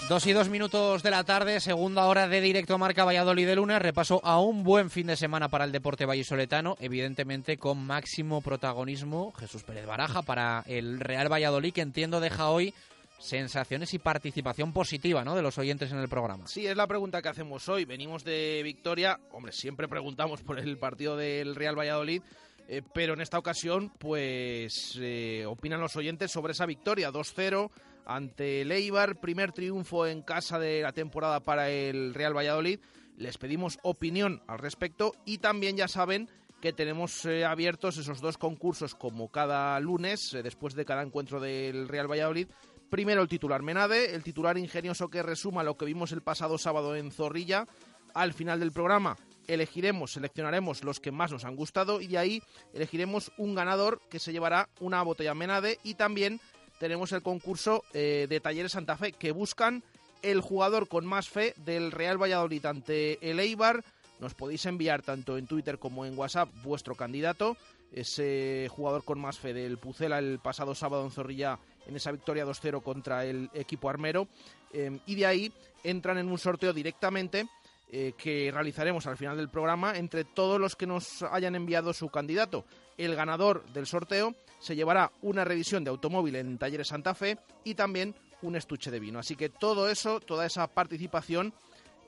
Dos 0.08 0.26
y 0.26 0.32
dos 0.32 0.50
minutos 0.50 1.02
de 1.02 1.10
la 1.10 1.24
tarde, 1.24 1.60
segunda 1.60 2.04
hora 2.04 2.28
de 2.28 2.42
directo 2.42 2.76
Marca 2.76 3.04
Valladolid 3.04 3.46
de 3.46 3.56
lunes. 3.56 3.80
Repaso 3.80 4.20
a 4.24 4.40
un 4.40 4.62
buen 4.62 4.90
fin 4.90 5.06
de 5.06 5.16
semana 5.16 5.48
para 5.48 5.64
el 5.64 5.72
deporte 5.72 6.04
vallisoletano, 6.04 6.76
evidentemente 6.80 7.56
con 7.56 7.78
máximo 7.78 8.42
protagonismo 8.42 9.32
Jesús 9.32 9.62
Pérez 9.62 9.86
Baraja 9.86 10.20
para 10.20 10.62
el 10.66 11.00
Real 11.00 11.32
Valladolid, 11.32 11.72
que 11.72 11.80
entiendo 11.80 12.20
deja 12.20 12.50
hoy 12.50 12.74
sensaciones 13.18 13.94
y 13.94 13.98
participación 13.98 14.74
positiva 14.74 15.24
¿no? 15.24 15.34
de 15.34 15.40
los 15.40 15.56
oyentes 15.56 15.90
en 15.90 15.98
el 15.98 16.08
programa. 16.08 16.46
Sí, 16.46 16.66
es 16.66 16.76
la 16.76 16.86
pregunta 16.86 17.22
que 17.22 17.30
hacemos 17.30 17.66
hoy. 17.70 17.86
Venimos 17.86 18.22
de 18.22 18.60
victoria. 18.62 19.18
Hombre, 19.32 19.52
siempre 19.52 19.88
preguntamos 19.88 20.42
por 20.42 20.58
el 20.58 20.76
partido 20.76 21.16
del 21.16 21.54
Real 21.54 21.78
Valladolid. 21.78 22.22
eh, 22.68 22.82
pero 22.92 23.14
en 23.14 23.22
esta 23.22 23.38
ocasión, 23.38 23.90
pues 23.98 24.98
eh, 25.00 25.44
opinan 25.46 25.80
los 25.80 25.96
oyentes 25.96 26.30
sobre 26.30 26.52
esa 26.52 26.66
victoria 26.66 27.10
2-0 27.10 27.70
ante 28.06 28.62
el 28.62 29.16
primer 29.20 29.52
triunfo 29.52 30.06
en 30.06 30.22
casa 30.22 30.58
de 30.58 30.82
la 30.82 30.92
temporada 30.92 31.40
para 31.40 31.70
el 31.70 32.14
Real 32.14 32.36
Valladolid. 32.36 32.80
Les 33.16 33.38
pedimos 33.38 33.78
opinión 33.82 34.42
al 34.46 34.58
respecto 34.58 35.12
y 35.24 35.38
también 35.38 35.76
ya 35.76 35.88
saben 35.88 36.28
que 36.60 36.72
tenemos 36.72 37.24
eh, 37.26 37.44
abiertos 37.44 37.98
esos 37.98 38.20
dos 38.20 38.38
concursos 38.38 38.94
como 38.94 39.30
cada 39.30 39.78
lunes, 39.80 40.32
eh, 40.32 40.42
después 40.42 40.74
de 40.74 40.84
cada 40.84 41.02
encuentro 41.02 41.38
del 41.38 41.88
Real 41.88 42.10
Valladolid. 42.10 42.48
Primero 42.90 43.22
el 43.22 43.28
titular 43.28 43.62
Menade, 43.62 44.14
el 44.14 44.22
titular 44.22 44.56
ingenioso 44.56 45.08
que 45.08 45.22
resuma 45.22 45.62
lo 45.62 45.76
que 45.76 45.84
vimos 45.84 46.12
el 46.12 46.22
pasado 46.22 46.58
sábado 46.58 46.96
en 46.96 47.10
Zorrilla. 47.10 47.66
Al 48.14 48.32
final 48.32 48.60
del 48.60 48.72
programa 48.72 49.16
elegiremos, 49.46 50.12
seleccionaremos 50.12 50.84
los 50.84 51.00
que 51.00 51.12
más 51.12 51.32
nos 51.32 51.44
han 51.44 51.56
gustado 51.56 52.00
y 52.00 52.06
de 52.06 52.18
ahí 52.18 52.42
elegiremos 52.72 53.32
un 53.36 53.54
ganador 53.54 54.00
que 54.08 54.18
se 54.18 54.32
llevará 54.32 54.68
una 54.80 55.02
botella 55.02 55.34
Menade 55.34 55.78
y 55.82 55.94
también 55.94 56.40
tenemos 56.78 57.12
el 57.12 57.22
concurso 57.22 57.84
eh, 57.92 58.26
de 58.28 58.40
Talleres 58.40 58.72
Santa 58.72 58.96
Fe 58.96 59.12
que 59.12 59.32
buscan 59.32 59.82
el 60.22 60.40
jugador 60.40 60.88
con 60.88 61.06
más 61.06 61.28
fe 61.28 61.54
del 61.56 61.92
Real 61.92 62.20
Valladolid 62.20 62.64
ante 62.66 63.30
el 63.30 63.40
Eibar. 63.40 63.84
Nos 64.20 64.34
podéis 64.34 64.64
enviar 64.66 65.02
tanto 65.02 65.36
en 65.36 65.46
Twitter 65.46 65.78
como 65.78 66.06
en 66.06 66.16
WhatsApp 66.18 66.48
vuestro 66.62 66.94
candidato, 66.94 67.56
ese 67.92 68.68
jugador 68.70 69.04
con 69.04 69.20
más 69.20 69.38
fe 69.38 69.52
del 69.52 69.78
Pucela 69.78 70.18
el 70.18 70.38
pasado 70.38 70.74
sábado 70.74 71.04
en 71.04 71.10
Zorrilla 71.10 71.58
en 71.86 71.96
esa 71.96 72.12
victoria 72.12 72.46
2-0 72.46 72.82
contra 72.82 73.24
el 73.26 73.50
equipo 73.52 73.90
armero. 73.90 74.26
Eh, 74.72 74.98
y 75.06 75.14
de 75.14 75.26
ahí 75.26 75.52
entran 75.82 76.18
en 76.18 76.28
un 76.28 76.38
sorteo 76.38 76.72
directamente 76.72 77.46
eh, 77.92 78.14
que 78.16 78.50
realizaremos 78.52 79.06
al 79.06 79.16
final 79.16 79.36
del 79.36 79.50
programa 79.50 79.96
entre 79.96 80.24
todos 80.24 80.58
los 80.58 80.74
que 80.74 80.86
nos 80.86 81.22
hayan 81.22 81.54
enviado 81.54 81.92
su 81.92 82.08
candidato. 82.08 82.64
El 82.96 83.14
ganador 83.14 83.64
del 83.72 83.86
sorteo 83.86 84.34
se 84.64 84.74
llevará 84.74 85.12
una 85.20 85.44
revisión 85.44 85.84
de 85.84 85.90
automóvil 85.90 86.36
en 86.36 86.56
Talleres 86.56 86.88
Santa 86.88 87.14
Fe 87.14 87.36
y 87.64 87.74
también 87.74 88.14
un 88.40 88.56
estuche 88.56 88.90
de 88.90 88.98
vino. 88.98 89.18
Así 89.18 89.36
que 89.36 89.50
todo 89.50 89.90
eso, 89.90 90.20
toda 90.20 90.46
esa 90.46 90.66
participación 90.68 91.52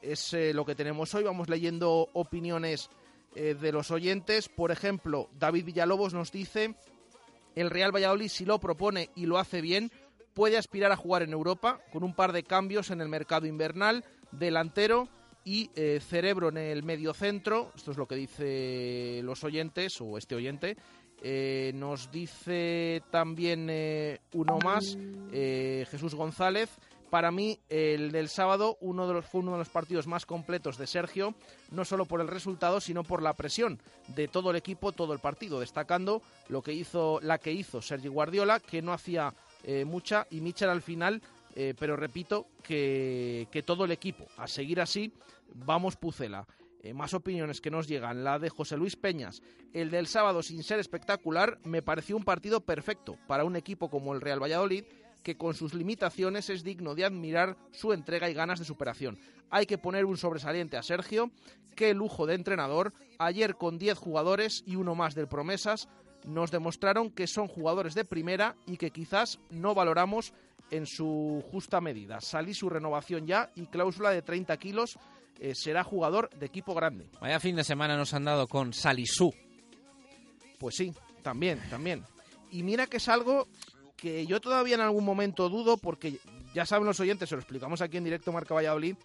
es 0.00 0.32
eh, 0.32 0.54
lo 0.54 0.64
que 0.64 0.74
tenemos 0.74 1.14
hoy. 1.14 1.24
Vamos 1.24 1.50
leyendo 1.50 2.08
opiniones 2.14 2.88
eh, 3.34 3.54
de 3.60 3.72
los 3.72 3.90
oyentes. 3.90 4.48
Por 4.48 4.70
ejemplo, 4.70 5.28
David 5.38 5.66
Villalobos 5.66 6.14
nos 6.14 6.32
dice, 6.32 6.76
el 7.54 7.68
Real 7.68 7.94
Valladolid 7.94 8.28
si 8.28 8.46
lo 8.46 8.58
propone 8.58 9.10
y 9.14 9.26
lo 9.26 9.36
hace 9.36 9.60
bien, 9.60 9.92
puede 10.32 10.56
aspirar 10.56 10.92
a 10.92 10.96
jugar 10.96 11.22
en 11.22 11.34
Europa 11.34 11.82
con 11.92 12.04
un 12.04 12.14
par 12.14 12.32
de 12.32 12.42
cambios 12.42 12.90
en 12.90 13.02
el 13.02 13.10
mercado 13.10 13.46
invernal 13.46 14.02
delantero 14.32 15.10
y 15.44 15.70
eh, 15.76 16.00
Cerebro 16.00 16.48
en 16.48 16.56
el 16.56 16.84
medio 16.84 17.12
centro. 17.12 17.70
Esto 17.76 17.90
es 17.90 17.98
lo 17.98 18.08
que 18.08 18.14
dice 18.14 19.20
los 19.22 19.44
oyentes 19.44 20.00
o 20.00 20.16
este 20.16 20.34
oyente. 20.34 20.78
Eh, 21.22 21.72
nos 21.74 22.10
dice 22.10 23.02
también 23.10 23.68
eh, 23.70 24.20
uno 24.32 24.58
más, 24.58 24.96
eh, 25.32 25.86
Jesús 25.90 26.14
González. 26.14 26.70
Para 27.10 27.30
mí, 27.30 27.58
el 27.68 28.10
del 28.10 28.28
sábado 28.28 28.76
uno 28.80 29.06
de 29.06 29.14
los, 29.14 29.26
fue 29.26 29.40
uno 29.40 29.52
de 29.52 29.58
los 29.58 29.68
partidos 29.68 30.06
más 30.06 30.26
completos 30.26 30.76
de 30.76 30.86
Sergio, 30.86 31.34
no 31.70 31.84
solo 31.84 32.04
por 32.04 32.20
el 32.20 32.28
resultado, 32.28 32.80
sino 32.80 33.04
por 33.04 33.22
la 33.22 33.32
presión 33.32 33.80
de 34.08 34.28
todo 34.28 34.50
el 34.50 34.56
equipo, 34.56 34.92
todo 34.92 35.12
el 35.12 35.20
partido, 35.20 35.60
destacando 35.60 36.20
lo 36.48 36.62
que 36.62 36.72
hizo, 36.72 37.20
la 37.22 37.38
que 37.38 37.52
hizo 37.52 37.80
Sergio 37.80 38.12
Guardiola, 38.12 38.58
que 38.60 38.82
no 38.82 38.92
hacía 38.92 39.32
mucha, 39.86 40.26
y 40.30 40.40
Michel 40.40 40.68
al 40.68 40.82
final, 40.82 41.22
pero 41.54 41.96
repito, 41.96 42.48
que, 42.62 43.46
que 43.52 43.62
todo 43.62 43.84
el 43.84 43.92
equipo, 43.92 44.26
a 44.36 44.48
seguir 44.48 44.80
así, 44.80 45.12
vamos 45.54 45.96
Pucela. 45.96 46.44
Eh, 46.86 46.94
más 46.94 47.14
opiniones 47.14 47.60
que 47.60 47.72
nos 47.72 47.88
llegan. 47.88 48.22
La 48.22 48.38
de 48.38 48.48
José 48.48 48.76
Luis 48.76 48.94
Peñas. 48.94 49.42
El 49.72 49.90
del 49.90 50.06
sábado, 50.06 50.40
sin 50.40 50.62
ser 50.62 50.78
espectacular, 50.78 51.58
me 51.64 51.82
pareció 51.82 52.16
un 52.16 52.22
partido 52.22 52.60
perfecto 52.60 53.18
para 53.26 53.44
un 53.44 53.56
equipo 53.56 53.90
como 53.90 54.14
el 54.14 54.20
Real 54.20 54.40
Valladolid, 54.40 54.84
que 55.24 55.36
con 55.36 55.54
sus 55.54 55.74
limitaciones 55.74 56.48
es 56.48 56.62
digno 56.62 56.94
de 56.94 57.04
admirar 57.04 57.56
su 57.72 57.92
entrega 57.92 58.30
y 58.30 58.34
ganas 58.34 58.60
de 58.60 58.64
superación. 58.64 59.18
Hay 59.50 59.66
que 59.66 59.78
poner 59.78 60.04
un 60.04 60.16
sobresaliente 60.16 60.76
a 60.76 60.84
Sergio. 60.84 61.32
Qué 61.74 61.92
lujo 61.92 62.24
de 62.24 62.34
entrenador. 62.34 62.92
Ayer 63.18 63.56
con 63.56 63.78
10 63.78 63.98
jugadores 63.98 64.62
y 64.64 64.76
uno 64.76 64.94
más 64.94 65.16
del 65.16 65.26
Promesas 65.26 65.88
nos 66.24 66.52
demostraron 66.52 67.10
que 67.10 67.26
son 67.26 67.48
jugadores 67.48 67.94
de 67.94 68.04
primera 68.04 68.54
y 68.64 68.76
que 68.76 68.92
quizás 68.92 69.40
no 69.50 69.74
valoramos 69.74 70.32
en 70.70 70.86
su 70.86 71.42
justa 71.50 71.80
medida. 71.80 72.20
Salí 72.20 72.54
su 72.54 72.70
renovación 72.70 73.26
ya 73.26 73.50
y 73.56 73.66
cláusula 73.66 74.10
de 74.10 74.22
30 74.22 74.56
kilos 74.58 74.98
eh, 75.40 75.54
será 75.54 75.84
jugador 75.84 76.30
de 76.30 76.46
equipo 76.46 76.74
grande. 76.74 77.08
Vaya 77.20 77.40
fin 77.40 77.56
de 77.56 77.64
semana 77.64 77.96
nos 77.96 78.14
han 78.14 78.24
dado 78.24 78.46
con 78.46 78.72
Salisú. 78.72 79.34
Pues 80.58 80.76
sí, 80.76 80.92
también, 81.22 81.60
también. 81.68 82.04
Y 82.50 82.62
mira 82.62 82.86
que 82.86 82.96
es 82.96 83.08
algo 83.08 83.48
que 83.96 84.26
yo 84.26 84.40
todavía 84.40 84.76
en 84.76 84.80
algún 84.80 85.04
momento 85.04 85.48
dudo, 85.48 85.76
porque 85.76 86.18
ya 86.54 86.64
saben 86.66 86.86
los 86.86 87.00
oyentes, 87.00 87.28
se 87.28 87.34
lo 87.34 87.40
explicamos 87.40 87.80
aquí 87.80 87.96
en 87.96 88.04
directo 88.04 88.32
Marca 88.32 88.54
Valladolid, 88.54 88.96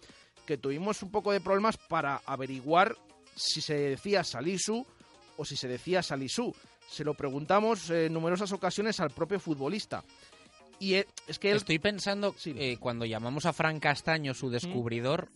que 0.46 0.58
tuvimos 0.58 1.02
un 1.02 1.10
poco 1.10 1.32
de 1.32 1.40
problemas 1.40 1.76
para 1.76 2.22
averiguar 2.26 2.96
si 3.34 3.60
se 3.60 3.74
decía 3.74 4.24
Salisu 4.24 4.86
o 5.36 5.44
si 5.44 5.56
se 5.56 5.68
decía 5.68 6.02
Salisú. 6.02 6.54
Se 6.88 7.04
lo 7.04 7.14
preguntamos 7.14 7.90
en 7.90 8.12
numerosas 8.12 8.52
ocasiones 8.52 9.00
al 9.00 9.10
propio 9.10 9.40
futbolista. 9.40 10.04
Y 10.78 10.94
eh, 10.94 11.06
es 11.26 11.38
que 11.38 11.50
él... 11.50 11.58
Estoy 11.58 11.78
pensando, 11.78 12.34
eh, 12.44 12.76
cuando 12.78 13.04
llamamos 13.04 13.46
a 13.46 13.52
Fran 13.52 13.80
Castaño, 13.80 14.34
su 14.34 14.50
descubridor, 14.50 15.30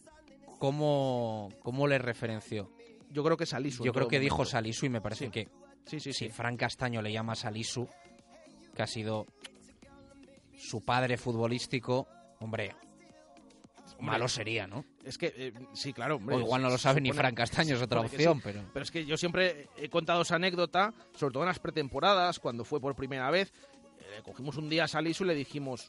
¿cómo, 0.59 1.51
¿cómo 1.63 1.87
le 1.87 1.99
referenció? 1.99 2.71
Yo 3.11 3.23
creo 3.25 3.37
que 3.37 3.47
Salisu. 3.47 3.85
Yo 3.85 3.93
creo 3.93 4.09
que 4.09 4.19
dijo. 4.21 4.45
Salisu 4.45 4.87
y 4.87 4.89
me 4.91 5.01
parece 5.01 5.27
Sí. 5.27 5.31
que 5.31 5.49
Sí, 5.87 6.01
sí, 6.01 6.13
si 6.13 6.27
sí. 6.27 6.31
Fran 6.31 6.57
Castaño 6.57 7.01
le 7.01 7.13
llama 7.13 7.37
Salisu, 7.37 7.89
que 8.75 8.83
ha 8.83 8.87
sido 8.89 9.27
su 10.59 10.85
padre 10.85 11.17
futbolístico, 11.17 12.09
hombre, 12.41 12.75
malo 14.01 14.27
sería, 14.27 14.67
¿no? 14.67 14.85
Es 15.05 15.17
que, 15.17 15.33
eh, 15.37 15.53
sí, 15.75 15.93
claro. 15.93 16.17
hombre, 16.17 16.35
O 16.37 16.41
igual 16.41 16.63
no 16.63 16.71
lo 16.71 16.77
sabe 16.79 17.01
ni 17.01 17.13
Fran 17.13 17.35
Castaño, 17.37 17.77
es 17.77 17.83
otra 17.83 18.01
opción, 18.01 18.39
sí. 18.39 18.41
pero... 18.45 18.63
Pero 18.73 18.83
es 18.83 18.91
que 18.91 19.07
yo 19.07 19.17
siempre 19.17 19.69
he 19.77 19.89
contado 19.89 20.23
esa 20.23 20.35
anécdota, 20.37 20.93
sobre 21.15 21.33
todo 21.35 21.45
en 21.45 21.49
las 21.49 21.61
pretemporadas, 21.61 22.41
cuando 22.41 22.65
fue 22.65 22.81
por 22.81 22.97
primera 22.97 23.31
vez. 23.31 23.53
eh, 24.01 24.23
cogimos 24.25 24.57
un 24.57 24.69
día 24.69 24.85
a 24.85 24.89
Salisu 24.89 25.23
y 25.25 25.29
le 25.29 25.35
dijimos, 25.37 25.89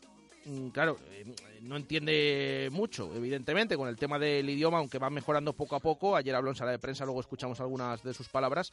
claro, 0.71 0.97
eh, 1.11 1.25
no 1.61 1.75
entiende 1.75 2.69
mucho, 2.71 3.13
evidentemente, 3.15 3.75
con 3.75 3.89
el 3.89 3.97
tema 3.97 4.17
del 4.17 4.49
idioma, 4.49 4.77
aunque 4.77 4.99
va 4.99 5.09
mejorando 5.09 5.53
poco 5.53 5.75
a 5.75 5.79
poco. 5.79 6.15
Ayer 6.15 6.35
habló 6.35 6.51
en 6.51 6.55
sala 6.55 6.71
de 6.71 6.79
prensa, 6.79 7.05
luego 7.05 7.19
escuchamos 7.19 7.59
algunas 7.59 8.03
de 8.03 8.13
sus 8.13 8.29
palabras. 8.29 8.71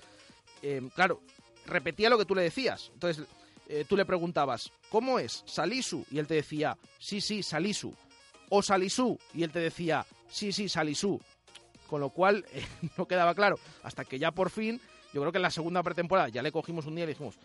Eh, 0.63 0.81
claro, 0.95 1.21
repetía 1.67 2.11
lo 2.11 2.19
que 2.19 2.25
tú 2.25 2.35
le 2.35 2.43
decías. 2.43 2.91
Entonces, 2.95 3.27
eh, 3.69 3.85
tú 3.89 3.97
le 3.97 4.05
preguntabas, 4.05 4.71
¿cómo 4.91 5.19
es 5.19 5.43
Salisu? 5.47 6.05
Y 6.11 6.19
él 6.19 6.27
te 6.27 6.35
decía, 6.35 6.77
sí, 6.99 7.21
sí, 7.21 7.43
Salisu. 7.43 7.95
O 8.51 8.63
Salisú. 8.63 9.19
Y 9.33 9.43
él 9.43 9.51
te 9.51 9.61
decía, 9.61 10.07
sí, 10.29 10.53
sí, 10.53 10.69
Salisú. 10.69 11.21
Con 11.89 12.01
lo 12.01 12.11
cual, 12.11 12.45
eh, 12.53 12.65
no 12.97 13.07
quedaba 13.07 13.35
claro. 13.35 13.59
Hasta 13.83 14.05
que 14.05 14.19
ya 14.19 14.33
por 14.33 14.51
fin, 14.51 14.81
yo 15.13 15.21
creo 15.21 15.33
que 15.33 15.39
en 15.39 15.43
la 15.43 15.51
segunda 15.51 15.83
pretemporada 15.83 16.29
ya 16.29 16.43
le 16.43 16.53
cogimos 16.53 16.87
un 16.87 16.95
día 16.95 17.05
y 17.05 17.07
le 17.07 17.13
dijimos, 17.13 17.37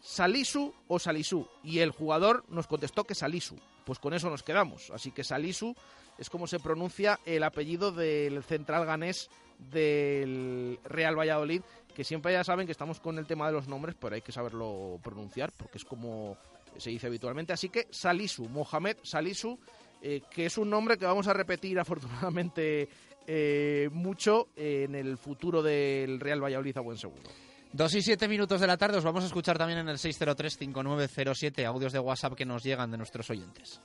Salisu 0.00 0.72
o 0.86 0.98
Salisú. 0.98 1.48
Y 1.62 1.80
el 1.80 1.90
jugador 1.90 2.44
nos 2.48 2.66
contestó 2.66 3.04
que 3.04 3.14
Salisu. 3.14 3.56
Pues 3.84 3.98
con 3.98 4.14
eso 4.14 4.30
nos 4.30 4.42
quedamos. 4.42 4.90
Así 4.90 5.10
que 5.10 5.24
Salisu 5.24 5.74
es 6.18 6.30
como 6.30 6.46
se 6.46 6.60
pronuncia 6.60 7.20
el 7.24 7.42
apellido 7.42 7.92
del 7.92 8.42
central 8.42 8.84
ganés 8.84 9.30
del 9.58 10.78
Real 10.84 11.18
Valladolid, 11.18 11.62
que 11.94 12.04
siempre 12.04 12.32
ya 12.32 12.44
saben 12.44 12.66
que 12.66 12.72
estamos 12.72 13.00
con 13.00 13.18
el 13.18 13.26
tema 13.26 13.46
de 13.46 13.52
los 13.52 13.68
nombres, 13.68 13.96
pero 13.98 14.14
hay 14.14 14.22
que 14.22 14.32
saberlo 14.32 15.00
pronunciar, 15.02 15.52
porque 15.52 15.78
es 15.78 15.84
como 15.84 16.36
se 16.76 16.90
dice 16.90 17.06
habitualmente. 17.06 17.52
Así 17.52 17.68
que 17.68 17.88
Salisu, 17.90 18.48
Mohamed 18.48 18.98
Salisu, 19.02 19.58
eh, 20.02 20.22
que 20.30 20.46
es 20.46 20.58
un 20.58 20.70
nombre 20.70 20.96
que 20.96 21.06
vamos 21.06 21.26
a 21.26 21.32
repetir 21.32 21.78
afortunadamente 21.80 22.88
eh, 23.26 23.88
mucho 23.92 24.48
en 24.56 24.94
el 24.94 25.18
futuro 25.18 25.62
del 25.62 26.20
Real 26.20 26.42
Valladolid 26.42 26.76
a 26.76 26.80
buen 26.80 26.98
seguro. 26.98 27.47
Dos 27.72 27.94
y 27.94 28.02
siete 28.02 28.28
minutos 28.28 28.60
de 28.60 28.66
la 28.66 28.78
tarde 28.78 28.98
os 28.98 29.04
vamos 29.04 29.22
a 29.24 29.26
escuchar 29.26 29.58
también 29.58 29.80
en 29.80 29.88
el 29.88 29.98
603-5907 29.98 31.66
audios 31.66 31.92
de 31.92 31.98
WhatsApp 31.98 32.34
que 32.34 32.46
nos 32.46 32.64
llegan 32.64 32.90
de 32.90 32.96
nuestros 32.96 33.28
oyentes. 33.28 33.80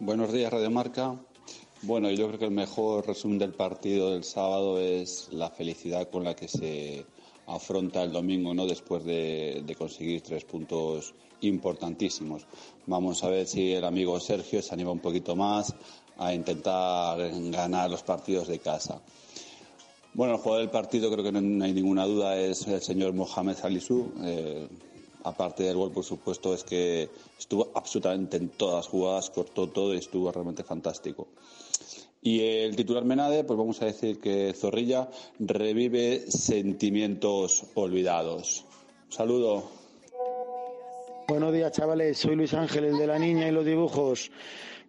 Buenos 0.00 0.32
días, 0.32 0.52
Radio 0.52 0.70
Marca. 0.70 1.14
Bueno, 1.82 2.10
yo 2.10 2.26
creo 2.26 2.38
que 2.40 2.44
el 2.46 2.50
mejor 2.50 3.06
resumen 3.06 3.38
del 3.38 3.52
partido 3.52 4.10
del 4.10 4.24
sábado 4.24 4.80
es 4.80 5.28
la 5.32 5.50
felicidad 5.50 6.10
con 6.10 6.24
la 6.24 6.34
que 6.34 6.48
se 6.48 7.06
afronta 7.46 8.02
el 8.02 8.12
domingo, 8.12 8.52
¿no? 8.52 8.66
Después 8.66 9.04
de, 9.04 9.62
de 9.64 9.74
conseguir 9.76 10.20
tres 10.22 10.44
puntos 10.44 11.14
importantísimos. 11.40 12.46
Vamos 12.86 13.22
a 13.22 13.28
ver 13.28 13.46
si 13.46 13.72
el 13.72 13.84
amigo 13.84 14.18
Sergio 14.18 14.60
se 14.60 14.74
anima 14.74 14.90
un 14.90 14.98
poquito 14.98 15.36
más 15.36 15.72
a 16.18 16.34
intentar 16.34 17.18
ganar 17.50 17.88
los 17.88 18.02
partidos 18.02 18.48
de 18.48 18.58
casa. 18.58 19.00
Bueno, 20.18 20.34
el 20.34 20.40
jugador 20.40 20.62
del 20.62 20.70
partido 20.72 21.12
creo 21.12 21.22
que 21.22 21.30
no, 21.30 21.64
hay 21.64 21.72
ninguna 21.72 22.04
duda 22.04 22.36
es 22.36 22.66
el 22.66 22.82
señor 22.82 23.12
Mohamed 23.12 23.54
Salisu. 23.54 24.10
Eh, 24.24 24.66
aparte 25.22 25.62
del 25.62 25.76
gol, 25.76 25.92
por 25.92 26.02
supuesto, 26.02 26.52
es 26.52 26.64
que 26.64 27.08
estuvo 27.38 27.70
absolutamente 27.72 28.36
en 28.36 28.48
todas 28.48 28.74
las 28.78 28.88
jugadas, 28.88 29.30
cortó 29.30 29.68
todo 29.68 29.94
y 29.94 29.98
estuvo 29.98 30.32
realmente 30.32 30.64
fantástico. 30.64 31.28
Y 32.20 32.40
el 32.40 32.74
titular 32.74 33.04
Menade, 33.04 33.44
pues 33.44 33.56
vamos 33.56 33.80
a 33.80 33.84
decir 33.84 34.18
que 34.18 34.52
Zorrilla 34.54 35.08
revive 35.38 36.28
sentimientos 36.28 37.66
olvidados. 37.74 38.64
Saludo. 39.10 39.70
Buenos 41.28 41.52
días, 41.52 41.70
chavales. 41.70 42.18
Soy 42.18 42.34
Luis 42.34 42.54
Ángel, 42.54 42.86
el 42.86 42.98
de 42.98 43.06
la 43.06 43.20
niña 43.20 43.46
y 43.46 43.52
los 43.52 43.64
dibujos. 43.64 44.32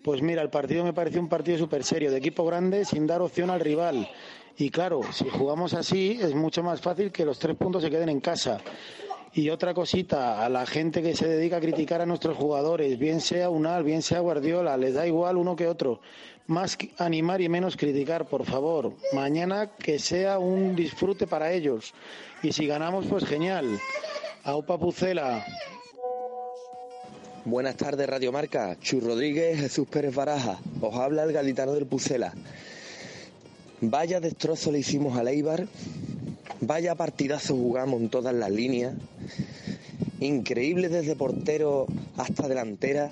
Pues 0.02 0.24
mira, 0.24 0.42
el 0.42 0.50
partido 0.50 0.84
me 0.84 0.94
pareció 0.94 1.22
un 1.22 1.30
partido 1.30 1.60
súper 1.60 1.84
serio, 1.84 2.10
de 2.10 2.18
equipo 2.18 2.46
grande, 2.46 2.84
sin 2.84 3.06
dar 3.06 3.22
opción 3.22 3.52
al 3.52 3.60
rival. 3.60 4.10
Y 4.60 4.72
claro, 4.72 5.00
si 5.14 5.24
jugamos 5.30 5.74
así, 5.74 6.20
es 6.22 6.36
mucho 6.36 6.62
más 6.62 6.82
fácil 6.82 7.14
que 7.14 7.24
los 7.24 7.40
tres 7.40 7.56
puntos 7.56 7.82
se 7.82 7.90
queden 7.90 8.10
en 8.10 8.20
casa. 8.20 8.60
Y 9.34 9.50
otra 9.52 9.74
cosita, 9.74 10.44
a 10.44 10.50
la 10.50 10.66
gente 10.66 11.02
que 11.02 11.16
se 11.16 11.30
dedica 11.30 11.58
a 11.58 11.62
criticar 11.62 12.02
a 12.02 12.06
nuestros 12.06 12.36
jugadores, 12.36 13.00
bien 13.00 13.22
sea 13.22 13.50
Unal, 13.50 13.86
bien 13.86 14.02
sea 14.02 14.20
Guardiola, 14.20 14.76
les 14.76 14.96
da 14.96 15.08
igual 15.08 15.38
uno 15.38 15.56
que 15.56 15.66
otro. 15.66 16.02
Más 16.48 16.78
animar 16.98 17.40
y 17.40 17.48
menos 17.48 17.78
criticar, 17.78 18.28
por 18.28 18.44
favor. 18.44 18.92
Mañana 19.14 19.78
que 19.78 19.98
sea 19.98 20.40
un 20.40 20.76
disfrute 20.76 21.26
para 21.26 21.54
ellos. 21.54 21.94
Y 22.44 22.52
si 22.52 22.68
ganamos, 22.68 23.06
pues 23.06 23.24
genial. 23.24 23.80
Aupa 24.44 24.78
Pucela. 24.78 25.46
Buenas 27.46 27.78
tardes, 27.78 28.10
Radio 28.10 28.34
Marca. 28.34 28.76
Chu 28.82 29.00
Rodríguez, 29.00 29.58
Jesús 29.58 29.88
Pérez 29.88 30.14
Baraja. 30.14 30.60
Os 30.82 30.96
habla 30.96 31.24
el 31.24 31.32
gaditano 31.32 31.72
del 31.72 31.88
Pucela. 31.88 32.34
Vaya 33.82 34.20
destrozo 34.20 34.74
le 34.74 34.80
hicimos 34.80 35.18
a 35.18 35.24
Eibar. 35.32 35.66
Vaya 36.60 36.96
partidazo 36.96 37.56
jugamos 37.56 38.02
en 38.02 38.10
todas 38.10 38.36
las 38.36 38.52
líneas. 38.52 38.94
Increíble 40.20 40.90
desde 40.90 41.16
portero 41.16 41.88
hasta 42.18 42.50
delantera. 42.50 43.10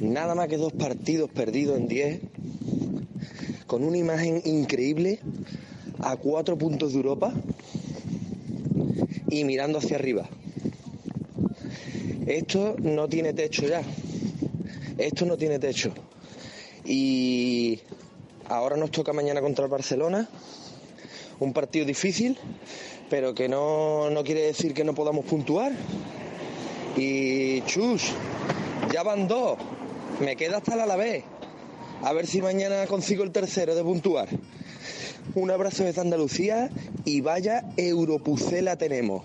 Nada 0.00 0.34
más 0.34 0.48
que 0.48 0.56
dos 0.56 0.72
partidos 0.72 1.30
perdidos 1.30 1.78
en 1.78 1.86
diez. 1.86 2.20
Con 3.68 3.84
una 3.84 3.98
imagen 3.98 4.42
increíble 4.44 5.20
a 6.00 6.16
cuatro 6.16 6.58
puntos 6.58 6.90
de 6.92 6.98
Europa 6.98 7.32
y 9.30 9.44
mirando 9.44 9.78
hacia 9.78 9.94
arriba. 9.94 10.28
Esto 12.26 12.74
no 12.80 13.06
tiene 13.08 13.32
techo 13.32 13.62
ya. 13.68 13.82
Esto 14.98 15.24
no 15.24 15.36
tiene 15.36 15.60
techo. 15.60 15.94
Y 16.86 17.80
ahora 18.48 18.76
nos 18.76 18.90
toca 18.90 19.12
mañana 19.12 19.40
contra 19.40 19.64
el 19.64 19.70
Barcelona. 19.70 20.28
Un 21.40 21.52
partido 21.52 21.84
difícil, 21.84 22.38
pero 23.10 23.34
que 23.34 23.48
no, 23.48 24.08
no 24.10 24.24
quiere 24.24 24.42
decir 24.42 24.72
que 24.72 24.84
no 24.84 24.94
podamos 24.94 25.24
puntuar. 25.24 25.72
Y 26.96 27.60
chus, 27.62 28.12
ya 28.92 29.02
van 29.02 29.28
dos. 29.28 29.58
Me 30.20 30.36
queda 30.36 30.58
hasta 30.58 30.74
el 30.74 30.80
Alavés. 30.80 31.24
A 32.02 32.12
ver 32.12 32.26
si 32.26 32.40
mañana 32.40 32.86
consigo 32.86 33.24
el 33.24 33.32
tercero 33.32 33.74
de 33.74 33.82
puntuar. 33.82 34.28
Un 35.34 35.50
abrazo 35.50 35.84
desde 35.84 36.00
Andalucía 36.00 36.70
y 37.04 37.20
vaya 37.20 37.64
Europucela 37.76 38.76
tenemos. 38.76 39.22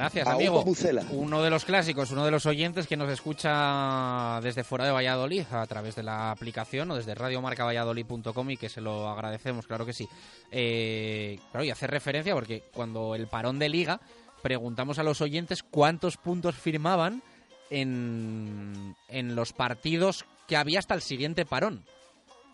Gracias, 0.00 0.26
amigo. 0.26 0.64
Uno 1.10 1.42
de 1.42 1.50
los 1.50 1.66
clásicos, 1.66 2.10
uno 2.10 2.24
de 2.24 2.30
los 2.30 2.46
oyentes 2.46 2.86
que 2.86 2.96
nos 2.96 3.10
escucha 3.10 4.40
desde 4.42 4.64
fuera 4.64 4.86
de 4.86 4.92
Valladolid 4.92 5.44
a 5.52 5.66
través 5.66 5.94
de 5.94 6.02
la 6.02 6.30
aplicación 6.30 6.90
o 6.90 6.96
desde 6.96 7.14
radiomarcavalladolid.com 7.14 8.50
y 8.50 8.56
que 8.56 8.70
se 8.70 8.80
lo 8.80 9.08
agradecemos, 9.10 9.66
claro 9.66 9.84
que 9.84 9.92
sí. 9.92 10.08
Eh, 10.50 11.38
claro, 11.50 11.64
y 11.64 11.70
hace 11.70 11.86
referencia 11.86 12.32
porque 12.32 12.62
cuando 12.72 13.14
el 13.14 13.26
parón 13.26 13.58
de 13.58 13.68
liga 13.68 14.00
preguntamos 14.42 14.98
a 14.98 15.02
los 15.02 15.20
oyentes 15.20 15.62
cuántos 15.62 16.16
puntos 16.16 16.54
firmaban 16.54 17.22
en, 17.68 18.96
en 19.08 19.34
los 19.36 19.52
partidos 19.52 20.24
que 20.48 20.56
había 20.56 20.78
hasta 20.78 20.94
el 20.94 21.02
siguiente 21.02 21.44
parón. 21.44 21.84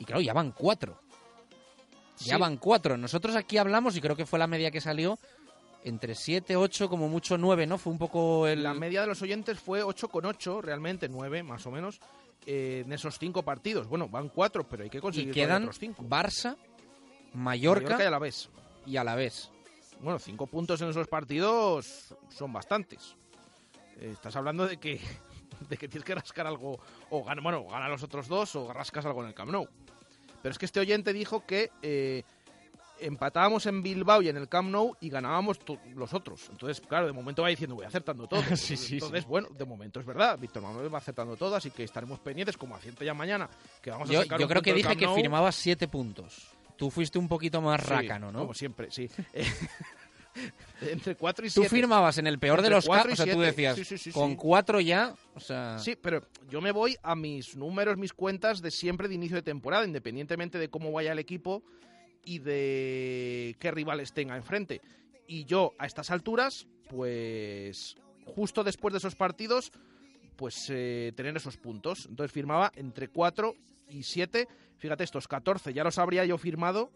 Y 0.01 0.05
claro, 0.05 0.20
ya 0.20 0.32
van 0.32 0.51
cuatro. 0.51 1.01
Ya 2.18 2.34
Sí. 2.36 2.40
van 2.40 2.57
cuatro. 2.57 2.97
Nosotros 2.97 3.36
aquí 3.36 3.59
hablamos, 3.59 3.94
y 3.97 4.01
creo 4.01 4.16
que 4.16 4.26
fue 4.26 4.38
la 4.38 4.47
media 4.47 4.70
que 4.70 4.80
salió, 4.80 5.18
entre 5.87 6.16
7, 6.16 6.57
8, 6.57 6.89
como 6.89 7.09
mucho 7.09 7.39
9, 7.39 7.64
¿no? 7.64 7.78
Fue 7.78 7.93
un 7.93 7.99
poco 7.99 8.49
el... 8.49 8.64
La 8.64 8.74
media 8.74 9.03
de 9.03 9.07
los 9.07 9.22
oyentes 9.22 9.61
fue 9.61 9.84
8,8, 9.84 10.61
realmente 10.61 11.09
9 11.09 11.45
más 11.45 11.64
o 11.64 11.70
menos, 11.70 12.01
eh, 12.45 12.82
en 12.84 12.93
esos 12.93 13.18
cinco 13.20 13.45
partidos. 13.45 13.87
Bueno, 13.87 14.09
van 14.09 14.28
cuatro, 14.28 14.68
pero 14.68 14.82
hay 14.82 14.91
que 14.91 14.99
Y 14.99 15.01
conseguir 15.01 15.32
quedan 15.32 15.62
otros 15.62 15.78
cinco. 15.78 16.03
Barça, 16.03 16.57
Mallorca, 17.34 17.82
Mallorca 17.82 18.03
y 18.03 18.07
Alavés. 18.07 18.51
y 18.84 18.97
Alavés. 18.97 19.53
Bueno, 20.01 20.18
cinco 20.18 20.49
puntos 20.49 20.80
en 20.80 20.89
esos 20.89 21.07
partidos 21.07 22.14
son 22.30 22.53
bastantes. 22.53 23.14
Eh, 24.01 24.11
estás 24.12 24.34
hablando 24.34 24.66
de 24.66 24.78
que, 24.78 25.01
de 25.68 25.76
que 25.76 25.87
tienes 25.87 26.05
que 26.05 26.16
rascar 26.16 26.49
algo, 26.49 26.80
o 27.11 27.22
gana, 27.22 27.41
bueno, 27.43 27.64
gana 27.64 27.89
los 27.89 28.03
otros 28.03 28.26
dos, 28.26 28.57
o 28.57 28.72
rascas 28.72 29.07
algo 29.07 29.22
en 29.22 29.28
el 29.28 29.34
Camp 29.34 29.53
Nou. 29.53 29.68
Pero 30.43 30.53
es 30.53 30.59
que 30.59 30.66
este 30.66 30.80
oyente 30.80 31.12
dijo 31.12 31.47
que 31.47 31.70
eh, 31.82 32.24
empatábamos 33.01 33.66
en 33.66 33.82
Bilbao 33.82 34.22
y 34.22 34.28
en 34.28 34.36
el 34.36 34.49
Camp 34.49 34.70
Nou 34.70 34.97
y 35.01 35.09
ganábamos 35.11 35.59
los 35.94 36.12
otros. 36.14 36.49
Entonces, 36.51 36.80
claro, 36.86 37.07
de 37.07 37.12
momento 37.12 37.42
va 37.42 37.49
diciendo, 37.49 37.74
voy 37.76 37.84
acertando 37.86 38.26
todo. 38.26 38.42
Sí, 38.57 38.76
sí, 38.76 38.94
Entonces, 38.94 39.22
sí. 39.22 39.28
bueno, 39.28 39.49
de 39.51 39.64
momento 39.64 40.01
es 40.01 40.07
verdad. 40.07 40.38
Víctor 40.38 40.62
Manuel 40.62 40.92
va 40.92 40.99
acertando 40.99 41.36
todo, 41.36 41.55
así 41.57 41.70
que 41.70 41.84
estaremos 41.84 42.18
pendientes, 42.20 42.57
como 42.57 42.74
acierto 42.76 43.05
ya 43.05 43.14
mañana, 43.14 43.49
que 43.82 43.90
vamos 43.90 44.09
a 44.11 44.12
Yo, 44.12 44.22
sacar 44.22 44.38
yo 44.40 44.47
un 44.47 44.51
creo 44.51 44.62
que 44.62 44.72
dije 44.74 44.97
que 44.97 45.05
Nou. 45.07 45.14
firmaba 45.14 45.53
7 45.53 45.88
puntos. 45.88 46.49
Tú 46.76 46.90
fuiste 46.90 47.18
un 47.18 47.26
poquito 47.28 47.61
más 47.62 47.80
rácano, 47.86 48.30
¿no? 48.30 48.40
Como 48.40 48.55
siempre, 48.55 48.90
sí. 48.90 49.09
Entre 50.82 51.14
4 51.14 51.47
y 51.47 51.49
Tú 51.49 51.62
7. 51.62 51.68
firmabas 51.70 52.18
en 52.18 52.26
el 52.26 52.38
peor 52.38 52.61
de 52.61 52.68
los 52.68 52.86
casos, 52.86 53.12
o 53.12 53.16
sea, 53.16 53.24
tú 53.24 53.40
siete. 53.40 53.47
decías, 53.47 53.76
Sí, 53.76 53.84
sí, 53.86 53.97
sí, 53.97 54.12
con 54.12 54.32
sí. 54.32 54.36
4 54.36 54.80
ya, 54.80 55.14
o 55.34 55.40
sea... 55.40 55.78
Sí, 55.78 55.97
pero 55.97 56.22
yo 56.51 56.61
me 56.61 56.72
voy 56.72 56.94
a 57.03 57.14
mis 57.16 57.57
números, 57.57 57.97
mis 57.97 58.12
cuentas 58.12 58.61
de 58.61 58.70
siempre 58.70 59.09
de 59.09 59.14
inicio 59.14 59.36
de 59.36 59.42
temporada, 59.42 59.86
independientemente 59.86 60.59
de 60.59 60.68
cómo 60.68 60.92
vaya 60.92 61.12
el 61.12 61.18
equipo 61.18 61.62
y 62.27 62.41
de 62.41 63.57
qué 63.59 63.70
rivales 63.70 64.12
tenga 64.12 64.37
enfrente. 64.37 64.83
Y 65.27 65.47
yo, 65.47 65.72
a 65.79 65.87
estas 65.87 66.11
alturas, 66.11 66.66
pues 66.91 67.97
justo 68.27 68.64
después 68.64 68.93
de 68.93 68.99
esos 68.99 69.14
partidos, 69.14 69.72
pues 70.35 70.66
eh, 70.68 71.12
tener 71.16 71.35
esos 71.37 71.57
puntos. 71.57 72.07
Entonces 72.11 72.33
firmaba 72.33 72.72
entre 72.74 73.09
4 73.09 73.55
y 73.89 74.03
7. 74.03 74.49
Fíjate, 74.77 75.05
estos 75.05 75.29
14 75.29 75.72
ya 75.72 75.85
los 75.85 75.99
habría 75.99 76.24
yo 76.24 76.37
firmado. 76.37 76.91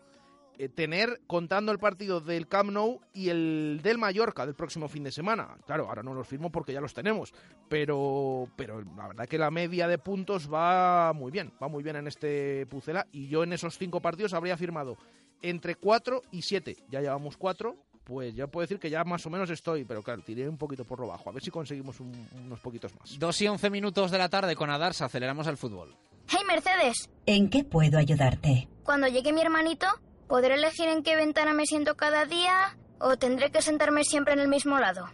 Eh, 0.63 0.69
tener 0.69 1.21
contando 1.27 1.73
el 1.73 1.79
partido 1.79 2.21
del 2.21 2.47
Camp 2.49 2.71
Nou 2.71 3.01
y 3.15 3.29
el 3.31 3.81
del 3.83 3.97
Mallorca 3.99 4.45
del 4.45 4.55
próximo 4.55 4.89
fin 4.89 5.05
de 5.05 5.11
semana. 5.13 5.57
Claro, 5.67 5.89
ahora 5.89 6.03
no 6.03 6.13
los 6.15 6.27
firmo 6.29 6.51
porque 6.51 6.73
ya 6.73 6.81
los 6.81 6.93
tenemos, 6.93 7.33
pero, 7.69 8.49
pero 8.57 8.83
la 8.97 9.09
verdad 9.09 9.27
que 9.27 9.39
la 9.39 9.51
media 9.51 9.89
de 9.89 9.97
puntos 9.99 10.53
va 10.53 11.13
muy 11.15 11.31
bien, 11.31 11.53
va 11.63 11.69
muy 11.69 11.83
bien 11.83 11.97
en 11.97 12.07
este 12.09 12.67
Pucela 12.67 13.07
y 13.13 13.29
yo 13.29 13.43
en 13.43 13.53
esos 13.53 13.79
cinco 13.79 14.01
partidos 14.01 14.35
habría 14.35 14.57
firmado 14.57 14.97
entre 15.41 15.77
4 15.77 16.21
y 16.33 16.43
7. 16.43 16.77
Ya 16.91 17.01
llevamos 17.01 17.37
4, 17.37 17.77
pues 18.05 18.35
ya 18.35 18.47
puedo 18.49 18.63
decir 18.65 18.79
que 18.79 18.91
ya 18.91 19.05
más 19.05 19.25
o 19.25 19.31
menos 19.31 19.49
estoy, 19.51 19.85
pero 19.85 20.03
claro, 20.03 20.21
tiré 20.23 20.49
un 20.49 20.59
poquito 20.59 20.85
por 20.85 21.01
lo 21.01 21.07
bajo, 21.07 21.31
a 21.31 21.33
ver 21.33 21.43
si 21.43 21.51
conseguimos 21.51 22.01
un- 22.01 22.29
unos 22.45 22.61
poquitos 22.61 22.93
más. 22.99 23.19
2 23.19 23.41
y 23.41 23.49
11 23.49 23.71
minutos 23.71 24.11
de 24.11 24.19
la 24.19 24.29
tarde 24.29 24.57
con 24.57 24.69
Adarsa, 24.69 25.07
aceleramos 25.07 25.47
al 25.47 25.57
fútbol. 25.57 25.95
Hey 26.29 26.41
Mercedes, 26.47 27.09
¿En 27.27 27.49
qué 27.49 27.65
puedo 27.65 27.97
ayudarte? 27.99 28.69
cuando 28.85 29.07
llegue 29.09 29.33
mi 29.33 29.41
hermanito, 29.41 29.87
¿podré 30.31 30.55
elegir 30.55 30.89
en 30.89 31.03
qué 31.03 31.17
ventana 31.17 31.53
me 31.53 31.67
siento 31.67 31.97
cada 31.97 32.25
día 32.25 32.79
o 33.01 33.17
tendré 33.17 33.51
que 33.51 33.61
sentarme 33.61 34.05
siempre 34.05 34.33
en 34.33 34.39
el 34.39 34.49
mismo 34.49 34.79
lado? 34.79 35.09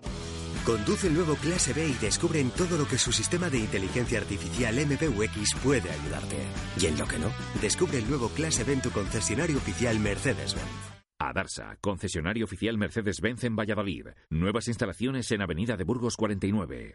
Conduce 0.66 1.06
el 1.06 1.14
nuevo 1.14 1.36
Clase 1.36 1.72
B 1.72 1.86
y 1.86 1.94
descubre 1.94 2.38
en 2.38 2.50
todo 2.50 2.76
lo 2.76 2.86
que 2.86 2.98
su 2.98 3.12
sistema 3.12 3.48
de 3.48 3.58
inteligencia 3.58 4.18
artificial 4.18 4.74
MBUX 4.74 5.54
puede 5.64 5.90
ayudarte. 5.90 6.36
Y 6.78 6.86
en 6.86 6.98
lo 6.98 7.06
que 7.06 7.18
no, 7.18 7.30
descubre 7.62 7.98
el 7.98 8.08
nuevo 8.08 8.28
Clase 8.28 8.64
B 8.64 8.74
en 8.74 8.82
tu 8.82 8.90
concesionario 8.90 9.56
oficial 9.56 9.98
Mercedes-Benz. 9.98 10.96
Adarsa, 11.18 11.78
concesionario 11.80 12.44
oficial 12.44 12.76
Mercedes-Benz 12.76 13.44
en 13.44 13.56
Valladolid. 13.56 14.08
Nuevas 14.28 14.68
instalaciones 14.68 15.30
en 15.30 15.40
Avenida 15.40 15.76
de 15.76 15.84
Burgos 15.84 16.14
49. 16.16 16.94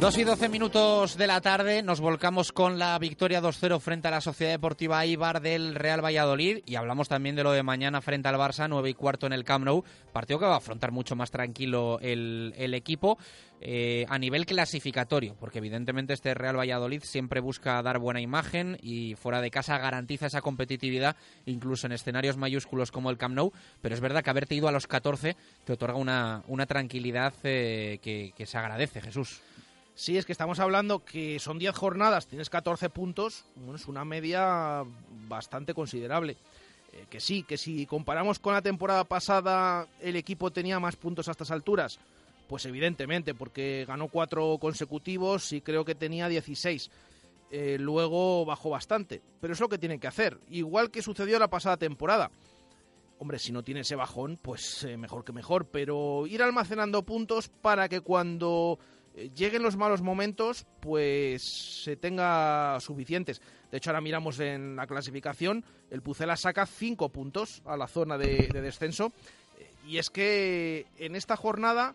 Dos 0.00 0.18
y 0.18 0.24
12 0.24 0.50
minutos 0.50 1.16
de 1.16 1.26
la 1.26 1.40
tarde 1.40 1.82
nos 1.82 2.00
volcamos 2.00 2.52
con 2.52 2.78
la 2.78 2.98
victoria 2.98 3.40
2-0 3.40 3.80
frente 3.80 4.08
a 4.08 4.10
la 4.10 4.20
Sociedad 4.20 4.52
Deportiva 4.52 5.06
Ibar 5.06 5.40
del 5.40 5.74
Real 5.74 6.04
Valladolid 6.04 6.58
y 6.66 6.74
hablamos 6.74 7.08
también 7.08 7.34
de 7.34 7.42
lo 7.42 7.52
de 7.52 7.62
mañana 7.62 8.02
frente 8.02 8.28
al 8.28 8.36
Barça, 8.36 8.68
9 8.68 8.90
y 8.90 8.94
cuarto 8.94 9.26
en 9.26 9.32
el 9.32 9.42
Camp 9.42 9.64
Nou, 9.64 9.84
partido 10.12 10.38
que 10.38 10.44
va 10.44 10.52
a 10.52 10.58
afrontar 10.58 10.92
mucho 10.92 11.16
más 11.16 11.30
tranquilo 11.30 11.98
el, 12.02 12.52
el 12.58 12.74
equipo 12.74 13.16
eh, 13.62 14.04
a 14.10 14.18
nivel 14.18 14.44
clasificatorio, 14.44 15.34
porque 15.40 15.58
evidentemente 15.58 16.12
este 16.12 16.34
Real 16.34 16.58
Valladolid 16.58 17.02
siempre 17.02 17.40
busca 17.40 17.82
dar 17.82 17.98
buena 17.98 18.20
imagen 18.20 18.76
y 18.82 19.14
fuera 19.14 19.40
de 19.40 19.50
casa 19.50 19.78
garantiza 19.78 20.26
esa 20.26 20.42
competitividad 20.42 21.16
incluso 21.46 21.86
en 21.86 21.92
escenarios 21.92 22.36
mayúsculos 22.36 22.92
como 22.92 23.08
el 23.08 23.16
Camp 23.16 23.34
Nou, 23.34 23.50
pero 23.80 23.94
es 23.94 24.02
verdad 24.02 24.22
que 24.22 24.28
haberte 24.28 24.54
ido 24.54 24.68
a 24.68 24.72
los 24.72 24.86
14 24.86 25.36
te 25.64 25.72
otorga 25.72 25.96
una, 25.96 26.42
una 26.48 26.66
tranquilidad 26.66 27.32
eh, 27.44 27.98
que, 28.02 28.34
que 28.36 28.44
se 28.44 28.58
agradece, 28.58 29.00
Jesús. 29.00 29.40
Sí, 29.96 30.18
es 30.18 30.26
que 30.26 30.32
estamos 30.32 30.60
hablando 30.60 31.02
que 31.02 31.38
son 31.38 31.58
10 31.58 31.74
jornadas, 31.74 32.26
tienes 32.26 32.50
14 32.50 32.90
puntos, 32.90 33.46
bueno, 33.56 33.76
es 33.76 33.88
una 33.88 34.04
media 34.04 34.84
bastante 35.26 35.72
considerable. 35.72 36.36
Eh, 36.92 37.06
que 37.08 37.18
sí, 37.18 37.44
que 37.44 37.56
si 37.56 37.86
comparamos 37.86 38.38
con 38.38 38.52
la 38.52 38.60
temporada 38.60 39.04
pasada, 39.04 39.88
el 40.02 40.16
equipo 40.16 40.50
tenía 40.50 40.78
más 40.78 40.96
puntos 40.96 41.28
a 41.28 41.30
estas 41.30 41.50
alturas, 41.50 41.98
pues 42.46 42.66
evidentemente, 42.66 43.32
porque 43.32 43.86
ganó 43.88 44.08
cuatro 44.08 44.58
consecutivos 44.60 45.54
y 45.54 45.62
creo 45.62 45.86
que 45.86 45.94
tenía 45.94 46.28
16. 46.28 46.90
Eh, 47.50 47.78
luego 47.80 48.44
bajó 48.44 48.68
bastante, 48.68 49.22
pero 49.40 49.54
es 49.54 49.60
lo 49.60 49.70
que 49.70 49.78
tiene 49.78 49.98
que 49.98 50.08
hacer, 50.08 50.38
igual 50.50 50.90
que 50.90 51.00
sucedió 51.00 51.38
la 51.38 51.48
pasada 51.48 51.78
temporada. 51.78 52.30
Hombre, 53.18 53.38
si 53.38 53.50
no 53.50 53.62
tiene 53.62 53.80
ese 53.80 53.96
bajón, 53.96 54.38
pues 54.42 54.84
eh, 54.84 54.98
mejor 54.98 55.24
que 55.24 55.32
mejor, 55.32 55.64
pero 55.64 56.26
ir 56.26 56.42
almacenando 56.42 57.02
puntos 57.02 57.48
para 57.48 57.88
que 57.88 58.02
cuando 58.02 58.78
lleguen 59.34 59.62
los 59.62 59.76
malos 59.76 60.02
momentos, 60.02 60.66
pues 60.80 61.42
se 61.84 61.96
tenga 61.96 62.78
suficientes. 62.80 63.40
De 63.70 63.78
hecho, 63.78 63.90
ahora 63.90 64.00
miramos 64.00 64.38
en 64.40 64.76
la 64.76 64.86
clasificación, 64.86 65.64
el 65.90 66.02
Pucela 66.02 66.36
saca 66.36 66.66
5 66.66 67.08
puntos 67.08 67.62
a 67.64 67.76
la 67.76 67.88
zona 67.88 68.18
de, 68.18 68.48
de 68.52 68.60
descenso. 68.60 69.12
Y 69.86 69.98
es 69.98 70.10
que 70.10 70.86
en 70.98 71.16
esta 71.16 71.36
jornada 71.36 71.94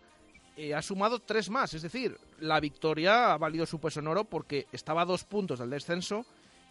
eh, 0.56 0.74
ha 0.74 0.82
sumado 0.82 1.18
tres 1.18 1.48
más, 1.48 1.72
es 1.72 1.80
decir, 1.80 2.18
la 2.40 2.60
victoria 2.60 3.32
ha 3.32 3.38
valido 3.38 3.64
su 3.64 3.80
peso 3.80 4.00
en 4.00 4.06
oro 4.06 4.24
porque 4.24 4.66
estaba 4.70 5.02
a 5.02 5.06
dos 5.06 5.24
puntos 5.24 5.58
del 5.58 5.70
descenso 5.70 6.26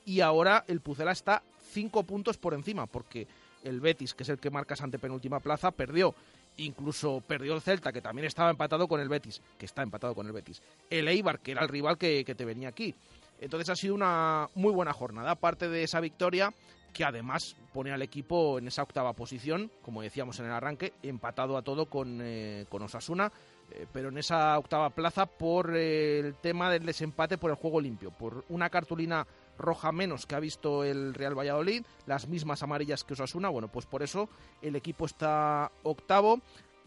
y 0.06 0.20
ahora 0.20 0.66
el 0.68 0.82
Pucela 0.82 1.12
está 1.12 1.42
cinco 1.72 2.04
puntos 2.04 2.38
por 2.38 2.54
encima 2.54 2.86
porque 2.86 3.28
el 3.64 3.82
Betis, 3.82 4.14
que 4.14 4.22
es 4.22 4.30
el 4.30 4.38
que 4.38 4.52
marca 4.52 4.76
esa 4.76 4.84
antepenúltima 4.84 5.40
plaza, 5.40 5.72
perdió. 5.72 6.14
Incluso 6.58 7.22
perdió 7.26 7.54
el 7.54 7.62
Celta, 7.62 7.92
que 7.92 8.02
también 8.02 8.28
estaba 8.28 8.52
empatado 8.52 8.88
con 8.88 9.00
el 9.00 9.10
Betis, 9.10 9.42
que 9.58 9.66
está 9.66 9.84
empatado 9.84 10.14
con 10.14 10.28
el 10.28 10.34
Betis. 10.34 10.62
El 10.90 11.08
Eibar, 11.08 11.40
que 11.40 11.52
era 11.52 11.64
el 11.64 11.70
rival 11.70 11.98
que, 11.98 12.24
que 12.24 12.36
te 12.36 12.46
venía 12.46 12.70
aquí. 12.70 12.94
Entonces 13.40 13.70
ha 13.70 13.76
sido 13.76 13.96
una 13.96 14.48
muy 14.54 14.72
buena 14.72 14.94
jornada, 14.94 15.32
aparte 15.32 15.68
de 15.68 15.84
esa 15.84 16.00
victoria 16.00 16.54
que 16.94 17.04
además 17.04 17.56
pone 17.74 17.92
al 17.92 18.02
equipo 18.02 18.60
en 18.60 18.68
esa 18.68 18.84
octava 18.84 19.14
posición, 19.14 19.72
como 19.82 20.02
decíamos 20.02 20.40
en 20.40 20.46
el 20.46 20.52
arranque, 20.52 20.94
empatado 21.02 21.58
a 21.58 21.62
todo 21.62 21.86
con, 21.86 22.20
eh, 22.22 22.66
con 22.70 22.84
Osasuna, 22.84 23.32
eh, 23.72 23.88
pero 23.92 24.10
en 24.10 24.18
esa 24.18 24.58
octava 24.58 24.90
plaza 24.90 25.26
por 25.26 25.76
eh, 25.76 26.20
el 26.20 26.36
tema 26.36 26.70
del 26.70 26.86
desempate 26.86 27.38
por 27.38 27.52
el 27.52 27.58
juego 27.58 27.80
limpio, 27.80 28.12
por 28.12 28.44
una 28.50 28.70
cartulina 28.70 29.26
roja 29.62 29.92
menos 29.92 30.26
que 30.26 30.36
ha 30.36 30.40
visto 30.40 30.84
el 30.84 31.14
Real 31.14 31.38
Valladolid, 31.38 31.84
las 32.06 32.28
mismas 32.28 32.64
amarillas 32.64 33.04
que 33.04 33.14
Osasuna, 33.14 33.50
bueno, 33.50 33.68
pues 33.68 33.86
por 33.86 34.04
eso 34.04 34.30
el 34.62 34.76
equipo 34.76 35.06
está 35.06 35.72
octavo 35.84 36.42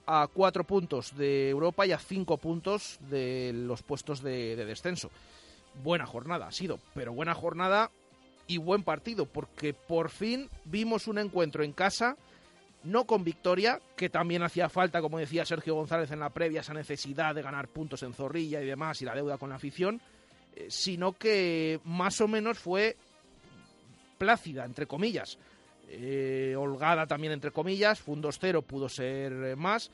a 0.06 0.28
cuatro 0.32 0.64
puntos 0.64 1.16
de 1.16 1.48
Europa 1.48 1.86
y 1.86 1.92
a 1.92 1.98
cinco 1.98 2.36
puntos 2.36 2.98
de 3.08 3.52
los 3.54 3.82
puestos 3.82 4.22
de, 4.22 4.56
de 4.56 4.64
descenso. 4.66 5.10
Buena 5.82 6.06
jornada 6.06 6.46
ha 6.48 6.52
sido, 6.52 6.78
pero 6.94 7.12
buena 7.12 7.34
jornada 7.34 7.90
y 8.46 8.58
buen 8.58 8.82
partido, 8.82 9.26
porque 9.26 9.72
por 9.72 10.10
fin 10.10 10.50
vimos 10.66 11.08
un 11.08 11.18
encuentro 11.18 11.64
en 11.64 11.72
casa, 11.72 12.16
no 12.82 13.06
con 13.06 13.24
victoria, 13.24 13.80
que 13.96 14.10
también 14.10 14.42
hacía 14.42 14.68
falta, 14.68 15.00
como 15.00 15.18
decía 15.18 15.46
Sergio 15.46 15.74
González 15.74 16.10
en 16.10 16.20
la 16.20 16.28
previa, 16.28 16.60
esa 16.60 16.74
necesidad 16.74 17.34
de 17.34 17.40
ganar 17.40 17.68
puntos 17.68 18.02
en 18.02 18.12
Zorrilla 18.12 18.60
y 18.60 18.66
demás, 18.66 19.00
y 19.00 19.06
la 19.06 19.14
deuda 19.14 19.38
con 19.38 19.48
la 19.48 19.56
afición, 19.56 20.02
sino 20.68 21.12
que 21.12 21.80
más 21.84 22.20
o 22.20 22.28
menos 22.28 22.58
fue 22.58 22.96
plácida, 24.18 24.64
entre 24.64 24.86
comillas. 24.86 25.38
Eh, 25.88 26.54
holgada 26.58 27.06
también, 27.06 27.32
entre 27.32 27.50
comillas, 27.50 28.00
fue 28.00 28.14
un 28.14 28.22
2-0, 28.22 28.62
pudo 28.62 28.88
ser 28.88 29.32
eh, 29.32 29.56
más. 29.56 29.90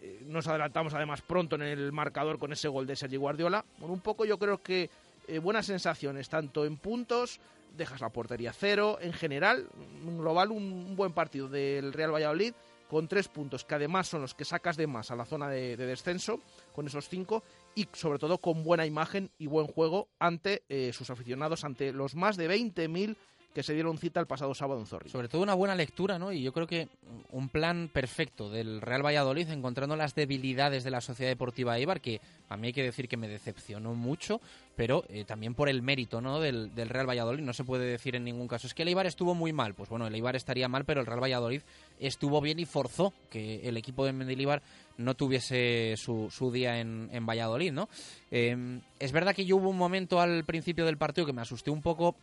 Eh, 0.00 0.22
nos 0.26 0.46
adelantamos 0.46 0.94
además 0.94 1.22
pronto 1.22 1.56
en 1.56 1.62
el 1.62 1.92
marcador 1.92 2.38
con 2.38 2.52
ese 2.52 2.68
gol 2.68 2.86
de 2.86 2.96
Sergi 2.96 3.16
Guardiola. 3.16 3.64
Bueno, 3.78 3.94
un 3.94 4.00
poco 4.00 4.24
yo 4.24 4.38
creo 4.38 4.62
que 4.62 4.90
eh, 5.28 5.38
buenas 5.38 5.66
sensaciones, 5.66 6.28
tanto 6.28 6.64
en 6.64 6.76
puntos, 6.76 7.40
dejas 7.76 8.00
la 8.00 8.10
portería 8.10 8.52
cero, 8.52 8.98
en 9.00 9.12
general, 9.12 9.66
en 10.06 10.18
global 10.18 10.50
un, 10.50 10.64
un 10.64 10.96
buen 10.96 11.12
partido 11.12 11.48
del 11.48 11.92
Real 11.92 12.12
Valladolid 12.12 12.54
con 12.88 13.08
tres 13.08 13.28
puntos, 13.28 13.64
que 13.64 13.74
además 13.74 14.08
son 14.08 14.20
los 14.20 14.34
que 14.34 14.44
sacas 14.44 14.76
de 14.76 14.86
más 14.86 15.10
a 15.10 15.16
la 15.16 15.24
zona 15.24 15.48
de, 15.48 15.76
de 15.76 15.86
descenso, 15.86 16.40
con 16.74 16.86
esos 16.86 17.08
cinco, 17.08 17.42
y 17.74 17.88
sobre 17.92 18.18
todo 18.18 18.38
con 18.38 18.64
buena 18.64 18.86
imagen 18.86 19.30
y 19.38 19.46
buen 19.46 19.66
juego 19.66 20.08
ante 20.18 20.62
eh, 20.68 20.92
sus 20.92 21.10
aficionados, 21.10 21.64
ante 21.64 21.92
los 21.92 22.14
más 22.14 22.36
de 22.36 22.48
20.000 22.48 23.16
que 23.54 23.62
se 23.62 23.72
dieron 23.72 23.98
cita 23.98 24.18
el 24.18 24.26
pasado 24.26 24.52
sábado 24.52 24.80
en 24.80 24.86
Zorrilla. 24.86 25.12
Sobre 25.12 25.28
todo 25.28 25.40
una 25.40 25.54
buena 25.54 25.76
lectura, 25.76 26.18
¿no? 26.18 26.32
Y 26.32 26.42
yo 26.42 26.52
creo 26.52 26.66
que 26.66 26.88
un 27.30 27.48
plan 27.48 27.88
perfecto 27.92 28.50
del 28.50 28.80
Real 28.80 29.06
Valladolid, 29.06 29.48
encontrando 29.48 29.94
las 29.94 30.16
debilidades 30.16 30.82
de 30.82 30.90
la 30.90 31.00
Sociedad 31.00 31.30
Deportiva 31.30 31.78
Eibar, 31.78 32.00
que 32.00 32.20
a 32.48 32.56
mí 32.56 32.66
hay 32.66 32.72
que 32.72 32.82
decir 32.82 33.08
que 33.08 33.16
me 33.16 33.28
decepcionó 33.28 33.94
mucho, 33.94 34.40
pero 34.74 35.04
eh, 35.08 35.24
también 35.24 35.54
por 35.54 35.68
el 35.68 35.82
mérito, 35.82 36.20
¿no? 36.20 36.40
Del, 36.40 36.74
del, 36.74 36.88
Real 36.88 37.08
Valladolid. 37.08 37.44
No 37.44 37.52
se 37.52 37.62
puede 37.62 37.86
decir 37.86 38.16
en 38.16 38.24
ningún 38.24 38.48
caso. 38.48 38.66
Es 38.66 38.74
que 38.74 38.82
el 38.82 38.88
Eibar 38.88 39.06
estuvo 39.06 39.36
muy 39.36 39.52
mal. 39.52 39.74
Pues 39.74 39.88
bueno, 39.88 40.08
el 40.08 40.14
Eibar 40.16 40.34
estaría 40.34 40.68
mal, 40.68 40.84
pero 40.84 41.00
el 41.00 41.06
Real 41.06 41.22
Valladolid 41.22 41.62
estuvo 42.00 42.40
bien 42.40 42.58
y 42.58 42.64
forzó 42.64 43.12
que 43.30 43.68
el 43.68 43.76
equipo 43.76 44.04
de 44.04 44.12
Mendilibar 44.12 44.62
no 44.96 45.14
tuviese 45.14 45.94
su, 45.96 46.30
su 46.30 46.50
día 46.50 46.80
en, 46.80 47.08
en, 47.12 47.26
Valladolid, 47.26 47.72
¿no? 47.72 47.88
Eh, 48.30 48.80
es 48.98 49.12
verdad 49.12 49.34
que 49.34 49.44
yo 49.44 49.56
hubo 49.56 49.70
un 49.70 49.78
momento 49.78 50.20
al 50.20 50.44
principio 50.44 50.84
del 50.86 50.98
partido 50.98 51.26
que 51.26 51.32
me 51.32 51.42
asusté 51.42 51.70
un 51.70 51.82
poco 51.82 52.16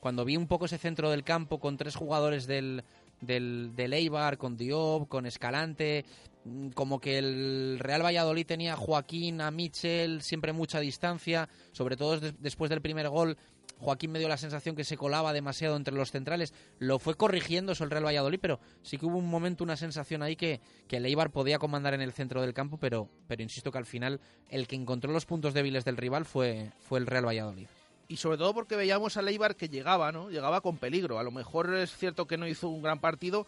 cuando 0.00 0.24
vi 0.24 0.36
un 0.36 0.46
poco 0.46 0.66
ese 0.66 0.78
centro 0.78 1.10
del 1.10 1.24
campo 1.24 1.58
con 1.58 1.76
tres 1.76 1.96
jugadores 1.96 2.46
del, 2.46 2.84
del, 3.20 3.72
del 3.74 3.92
Eibar, 3.92 4.38
con 4.38 4.56
Diop, 4.56 5.08
con 5.08 5.26
Escalante, 5.26 6.04
mm, 6.44 6.68
como 6.70 7.00
que 7.00 7.18
el 7.18 7.78
Real 7.80 8.04
Valladolid 8.04 8.46
tenía 8.46 8.74
a 8.74 8.76
Joaquín, 8.76 9.40
a 9.40 9.50
Michel, 9.50 10.22
siempre 10.22 10.52
mucha 10.52 10.80
distancia, 10.80 11.48
sobre 11.72 11.96
todo 11.96 12.20
des 12.20 12.34
después 12.40 12.70
del 12.70 12.80
primer 12.80 13.08
gol. 13.08 13.36
Joaquín 13.78 14.12
me 14.12 14.18
dio 14.18 14.28
la 14.28 14.36
sensación 14.36 14.76
que 14.76 14.84
se 14.84 14.96
colaba 14.96 15.32
demasiado 15.32 15.76
entre 15.76 15.94
los 15.94 16.10
centrales. 16.10 16.52
Lo 16.78 16.98
fue 16.98 17.14
corrigiendo 17.14 17.72
eso 17.72 17.84
el 17.84 17.90
Real 17.90 18.06
Valladolid, 18.06 18.38
pero 18.40 18.60
sí 18.82 18.98
que 18.98 19.06
hubo 19.06 19.18
un 19.18 19.28
momento, 19.28 19.64
una 19.64 19.76
sensación 19.76 20.22
ahí 20.22 20.36
que, 20.36 20.60
que 20.86 20.96
el 20.96 21.18
podía 21.30 21.58
comandar 21.58 21.94
en 21.94 22.00
el 22.00 22.12
centro 22.12 22.40
del 22.40 22.54
campo, 22.54 22.78
pero, 22.78 23.08
pero 23.26 23.42
insisto 23.42 23.72
que 23.72 23.78
al 23.78 23.86
final 23.86 24.20
el 24.50 24.66
que 24.66 24.76
encontró 24.76 25.12
los 25.12 25.26
puntos 25.26 25.54
débiles 25.54 25.84
del 25.84 25.96
rival 25.96 26.24
fue, 26.24 26.70
fue 26.88 26.98
el 26.98 27.06
Real 27.06 27.26
Valladolid 27.26 27.66
y 28.08 28.16
sobre 28.16 28.38
todo 28.38 28.54
porque 28.54 28.74
veíamos 28.74 29.16
a 29.18 29.22
Leibar 29.22 29.54
que 29.54 29.68
llegaba, 29.68 30.10
¿no? 30.10 30.30
Llegaba 30.30 30.62
con 30.62 30.78
peligro. 30.78 31.18
A 31.18 31.22
lo 31.22 31.30
mejor 31.30 31.74
es 31.74 31.94
cierto 31.94 32.26
que 32.26 32.38
no 32.38 32.48
hizo 32.48 32.68
un 32.68 32.82
gran 32.82 32.98
partido. 33.00 33.46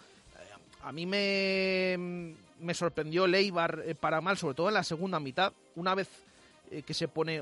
A 0.83 0.93
mí 0.93 1.07
me, 1.07 2.35
me 2.61 2.75
sorprendió 2.75 3.27
Leibar 3.27 3.83
eh, 3.87 3.95
para 3.95 4.21
mal, 4.21 4.37
sobre 4.37 4.55
todo 4.55 4.69
en 4.69 4.75
la 4.75 4.85
segunda 4.85 5.19
mitad. 5.19 5.55
Una 5.77 5.95
vez 5.95 6.09
eh, 6.71 6.83
que 6.83 6.93
se 6.93 7.09
pone, 7.09 7.41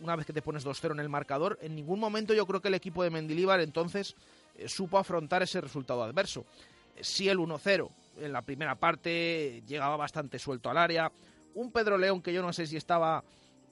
una 0.00 0.16
vez 0.16 0.26
que 0.26 0.32
te 0.32 0.42
pones 0.42 0.66
2-0 0.66 0.92
en 0.92 1.00
el 1.00 1.08
marcador, 1.08 1.58
en 1.62 1.74
ningún 1.74 2.00
momento 2.00 2.34
yo 2.34 2.46
creo 2.46 2.60
que 2.60 2.68
el 2.68 2.74
equipo 2.74 3.02
de 3.02 3.10
Mendilíbar 3.10 3.60
entonces 3.60 4.14
eh, 4.56 4.68
supo 4.68 4.98
afrontar 4.98 5.42
ese 5.42 5.60
resultado 5.60 6.02
adverso. 6.02 6.44
Sí 7.00 7.28
el 7.28 7.38
1-0 7.38 7.88
en 8.18 8.32
la 8.32 8.42
primera 8.42 8.74
parte 8.74 9.62
llegaba 9.66 9.96
bastante 9.96 10.38
suelto 10.38 10.70
al 10.70 10.78
área. 10.78 11.10
Un 11.54 11.72
Pedro 11.72 11.98
León 11.98 12.20
que 12.20 12.32
yo 12.32 12.42
no 12.42 12.52
sé 12.52 12.66
si 12.66 12.76
estaba 12.76 13.24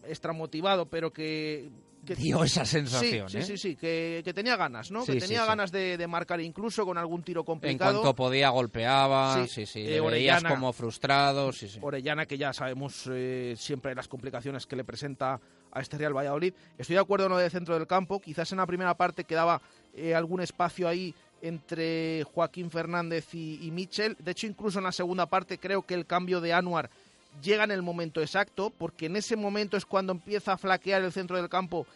extramotivado, 0.04 0.86
pero 0.86 1.12
que 1.12 1.68
que 2.04 2.14
dio 2.14 2.42
esa 2.44 2.64
sensación. 2.64 3.28
Sí, 3.28 3.38
¿eh? 3.38 3.42
sí, 3.42 3.48
sí, 3.48 3.58
sí, 3.58 3.76
que, 3.76 4.22
que, 4.24 4.32
tenía 4.32 4.56
ganas, 4.56 4.90
¿no? 4.90 5.04
Sí, 5.04 5.12
que 5.12 5.20
tenía 5.20 5.42
sí, 5.42 5.46
ganas 5.46 5.70
de, 5.70 5.96
de, 5.96 6.06
marcar 6.06 6.40
incluso 6.40 6.84
con 6.86 6.96
algún 6.98 7.22
tiro 7.22 7.44
complicado. 7.44 7.90
En 7.90 7.96
cuanto 7.98 8.14
podía 8.14 8.50
golpeaba, 8.50 9.46
sí, 9.46 9.66
sí, 9.66 9.84
eh, 9.86 10.00
veías 10.00 10.42
como 10.44 10.72
frustrado, 10.72 11.52
sí, 11.52 11.68
sí. 11.68 11.78
Orellana, 11.82 12.26
que 12.26 12.38
ya 12.38 12.52
sabemos 12.52 13.08
eh, 13.10 13.54
siempre 13.56 13.94
las 13.94 14.08
complicaciones 14.08 14.66
que 14.66 14.76
le 14.76 14.84
presenta 14.84 15.40
a 15.72 15.80
este 15.80 15.98
Real 15.98 16.16
Valladolid. 16.16 16.54
Estoy 16.76 16.94
de 16.94 17.00
acuerdo 17.00 17.26
en 17.26 17.32
lo 17.32 17.38
de 17.38 17.50
centro 17.50 17.74
del 17.74 17.86
campo, 17.86 18.20
quizás 18.20 18.50
en 18.52 18.58
la 18.58 18.66
primera 18.66 18.94
parte 18.94 19.24
quedaba 19.24 19.60
eh, 19.94 20.14
algún 20.14 20.40
espacio 20.40 20.88
ahí 20.88 21.14
entre 21.42 22.24
Joaquín 22.24 22.70
Fernández 22.70 23.34
y, 23.34 23.58
y 23.62 23.70
Michel. 23.70 24.16
De 24.18 24.32
hecho, 24.32 24.46
incluso 24.46 24.78
en 24.78 24.84
la 24.84 24.92
segunda 24.92 25.26
parte 25.26 25.58
creo 25.58 25.82
que 25.82 25.94
el 25.94 26.06
cambio 26.06 26.40
de 26.40 26.52
Anuar 26.52 26.90
llega 27.42 27.64
en 27.64 27.70
el 27.70 27.82
momento 27.82 28.20
exacto, 28.20 28.70
porque 28.76 29.06
en 29.06 29.16
ese 29.16 29.36
momento 29.36 29.76
es 29.76 29.86
cuando 29.86 30.12
empieza 30.12 30.52
a 30.52 30.58
flaquear 30.58 31.02
el 31.02 31.12
centro 31.12 31.36
del 31.36 31.48
campo 31.48 31.86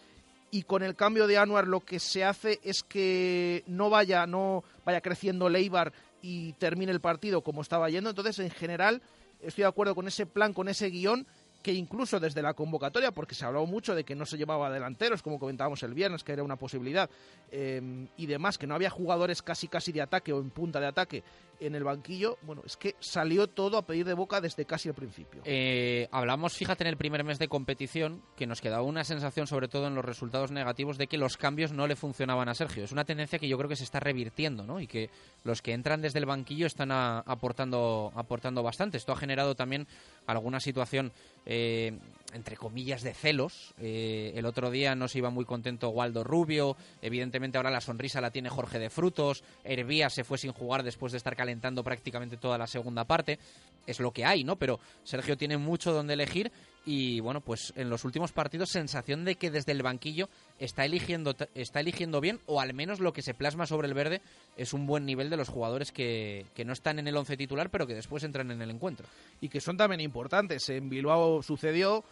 y 0.50 0.62
con 0.62 0.82
el 0.82 0.94
cambio 0.94 1.26
de 1.26 1.38
Anuar 1.38 1.66
lo 1.66 1.80
que 1.80 1.98
se 1.98 2.24
hace 2.24 2.60
es 2.62 2.82
que 2.82 3.64
no 3.66 3.88
vaya, 3.88 4.26
no 4.26 4.62
vaya 4.84 5.00
creciendo 5.00 5.48
Leibar 5.48 5.92
y 6.20 6.52
termine 6.52 6.92
el 6.92 7.00
partido 7.00 7.40
como 7.40 7.62
estaba 7.62 7.88
yendo. 7.88 8.10
Entonces, 8.10 8.38
en 8.38 8.50
general, 8.50 9.00
estoy 9.40 9.62
de 9.62 9.68
acuerdo 9.68 9.94
con 9.94 10.06
ese 10.06 10.26
plan, 10.26 10.52
con 10.52 10.68
ese 10.68 10.90
guion 10.90 11.26
que 11.62 11.72
incluso 11.72 12.20
desde 12.20 12.43
la 12.43 12.55
convocatoria, 12.55 13.12
porque 13.12 13.34
se 13.34 13.44
habló 13.44 13.64
mucho 13.66 13.94
de 13.94 14.05
que 14.05 14.14
no 14.14 14.26
se 14.26 14.36
llevaba 14.36 14.70
delanteros, 14.70 15.22
como 15.22 15.39
comentábamos 15.39 15.82
el 15.82 15.94
viernes, 15.94 16.24
que 16.24 16.32
era 16.32 16.43
una 16.43 16.56
posibilidad, 16.56 17.09
eh, 17.51 18.06
y 18.16 18.26
demás, 18.26 18.59
que 18.59 18.66
no 18.66 18.74
había 18.74 18.90
jugadores 18.90 19.43
casi 19.43 19.68
casi 19.68 19.93
de 19.93 20.02
ataque 20.02 20.32
o 20.32 20.40
en 20.40 20.51
punta 20.51 20.80
de 20.80 20.86
ataque 20.86 21.22
en 21.66 21.74
el 21.74 21.84
banquillo, 21.84 22.39
bueno, 22.43 22.62
es 22.64 22.76
que 22.76 22.97
salió 23.01 23.48
todo 23.48 23.78
a 23.78 23.86
pedir 23.86 24.06
de 24.06 24.14
boca 24.14 24.40
desde 24.40 24.64
casi 24.64 24.89
el 24.89 24.94
principio. 24.94 25.43
Eh, 25.44 26.09
hablamos, 26.10 26.55
fíjate, 26.55 26.84
en 26.84 26.89
el 26.89 26.97
primer 26.97 27.24
mes 27.24 27.39
de 27.39 27.48
competición, 27.48 28.22
que 28.36 28.47
nos 28.47 28.60
quedaba 28.60 28.82
una 28.82 29.05
sensación, 29.05 29.47
sobre 29.47 29.68
todo 29.68 29.86
en 29.86 29.94
los 29.94 30.05
resultados 30.05 30.51
negativos, 30.51 30.98
de 30.98 31.06
que 31.06 31.18
los 31.18 31.36
cambios 31.36 31.72
no 31.72 31.86
le 31.86 31.97
funcionaban 31.97 32.48
a 32.48 32.55
Sergio. 32.55 32.84
Es 32.84 32.93
una 32.93 33.05
tendencia 33.05 33.39
que 33.39 33.48
yo 33.48 33.56
creo 33.59 33.68
que 33.68 33.76
se 33.76 33.84
está 33.84 34.01
revirtiendo, 34.01 34.64
¿no? 34.64 34.80
Y 34.80 34.86
que 34.86 35.10
los 35.44 35.62
que 35.62 35.72
entran 35.72 36.02
desde 36.02 36.18
el 36.18 36.26
banquillo 36.26 36.66
están 36.66 36.90
aportando, 36.93 38.12
aportando 38.14 38.62
bastante. 38.62 38.97
Esto 38.97 39.12
ha 39.12 39.16
generado 39.16 39.55
también 39.55 39.86
alguna 40.26 40.60
situación 40.60 41.12
eh, 41.47 41.98
entre 42.32 42.56
comillas, 42.56 43.02
de 43.02 43.14
celos. 43.14 43.74
Eh, 43.78 44.32
el 44.34 44.46
otro 44.46 44.70
día 44.70 44.94
no 44.94 45.09
se 45.09 45.18
iba 45.18 45.30
muy 45.30 45.44
contento 45.44 45.90
Waldo 45.90 46.24
Rubio, 46.24 46.76
evidentemente 47.00 47.59
ahora 47.59 47.70
la 47.70 47.80
sonrisa 47.80 48.20
la 48.20 48.30
tiene 48.30 48.48
Jorge 48.48 48.78
de 48.78 48.90
Frutos, 48.90 49.44
Hervía 49.64 50.10
se 50.10 50.24
fue 50.24 50.38
sin 50.38 50.52
jugar 50.52 50.82
después 50.82 51.12
de 51.12 51.18
estar 51.18 51.36
calentando 51.36 51.82
prácticamente 51.82 52.36
toda 52.36 52.59
la 52.59 52.66
segunda 52.66 53.04
parte. 53.04 53.38
Es 53.86 53.98
lo 53.98 54.12
que 54.12 54.24
hay, 54.24 54.44
¿no? 54.44 54.56
Pero 54.56 54.78
Sergio 55.02 55.36
tiene 55.36 55.56
mucho 55.56 55.92
donde 55.92 56.14
elegir 56.14 56.52
y 56.84 57.20
bueno, 57.20 57.40
pues 57.40 57.72
en 57.76 57.90
los 57.90 58.04
últimos 58.04 58.32
partidos 58.32 58.70
sensación 58.70 59.24
de 59.24 59.36
que 59.36 59.50
desde 59.50 59.72
el 59.72 59.82
banquillo 59.82 60.28
está 60.59 60.84
eligiendo, 60.84 61.34
está 61.54 61.80
eligiendo 61.80 62.20
bien 62.20 62.40
o 62.46 62.60
al 62.60 62.74
menos 62.74 63.00
lo 63.00 63.12
que 63.12 63.22
se 63.22 63.34
plasma 63.34 63.66
sobre 63.66 63.88
el 63.88 63.94
verde 63.94 64.20
es 64.56 64.72
un 64.72 64.86
buen 64.86 65.06
nivel 65.06 65.30
de 65.30 65.36
los 65.36 65.48
jugadores 65.48 65.92
que, 65.92 66.46
que 66.54 66.64
no 66.64 66.72
están 66.72 66.98
en 66.98 67.09
el 67.09 67.16
once 67.16 67.36
titular 67.36 67.70
pero 67.70 67.86
que 67.86 67.94
después 67.94 68.24
entran 68.24 68.50
en 68.50 68.62
el 68.62 68.70
encuentro. 68.70 69.06
Y 69.40 69.48
que 69.48 69.60
son 69.60 69.76
también 69.76 70.00
importantes. 70.00 70.68
En 70.68 70.88
Bilbao 70.88 71.42
sucedió 71.42 72.04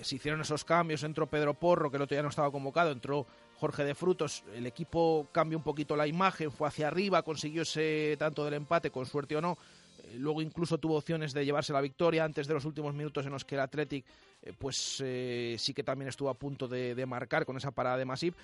se 0.00 0.16
hicieron 0.16 0.40
esos 0.40 0.64
cambios, 0.64 1.02
entró 1.02 1.26
Pedro 1.26 1.54
Porro, 1.54 1.90
que 1.90 1.96
el 1.96 2.02
otro 2.02 2.14
día 2.14 2.22
no 2.22 2.28
estaba 2.28 2.50
convocado, 2.50 2.90
entró 2.90 3.26
Jorge 3.58 3.84
de 3.84 3.94
Frutos, 3.94 4.44
el 4.54 4.66
equipo 4.66 5.28
cambió 5.32 5.56
un 5.56 5.64
poquito 5.64 5.96
la 5.96 6.06
imagen, 6.06 6.50
fue 6.50 6.68
hacia 6.68 6.88
arriba, 6.88 7.22
consiguió 7.22 7.62
ese 7.62 8.16
tanto 8.18 8.44
del 8.44 8.54
empate, 8.54 8.90
con 8.90 9.06
suerte 9.06 9.36
o 9.36 9.40
no, 9.40 9.56
eh, 9.98 10.16
luego 10.18 10.42
incluso 10.42 10.78
tuvo 10.78 10.96
opciones 10.96 11.32
de 11.32 11.44
llevarse 11.44 11.72
la 11.72 11.80
victoria 11.80 12.24
antes 12.24 12.46
de 12.46 12.54
los 12.54 12.64
últimos 12.64 12.94
minutos 12.94 13.24
en 13.24 13.32
los 13.32 13.44
que 13.44 13.54
el 13.54 13.62
Athletic 13.62 14.04
eh, 14.42 14.52
pues 14.58 15.02
eh, 15.04 15.56
sí 15.58 15.72
que 15.72 15.82
también 15.82 16.08
estuvo 16.08 16.28
a 16.28 16.34
punto 16.34 16.68
de, 16.68 17.06
marcar 17.06 17.46
con 17.46 17.56
esa 17.56 17.70
parada 17.70 17.96
de 17.96 18.04
Masip, 18.04 18.34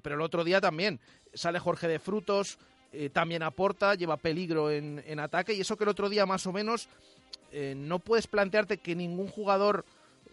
pero 0.00 0.14
el 0.14 0.20
otro 0.22 0.44
día 0.44 0.60
también 0.60 1.00
sale 1.34 1.58
Jorge 1.58 1.88
de 1.88 1.98
Frutos, 1.98 2.58
también 3.12 3.42
aporta, 3.42 3.94
lleva 3.94 4.18
peligro 4.18 4.70
en, 4.70 5.02
en, 5.06 5.18
ataque 5.18 5.54
y 5.54 5.62
eso 5.62 5.76
que 5.76 5.84
el 5.84 5.88
otro 5.88 6.10
día 6.10 6.26
más 6.26 6.46
o 6.46 6.52
menos 6.52 6.88
no 7.74 7.98
puedes 7.98 8.26
plantearte 8.26 8.78
que 8.78 8.94
ningún 8.94 9.28
jugador 9.28 9.84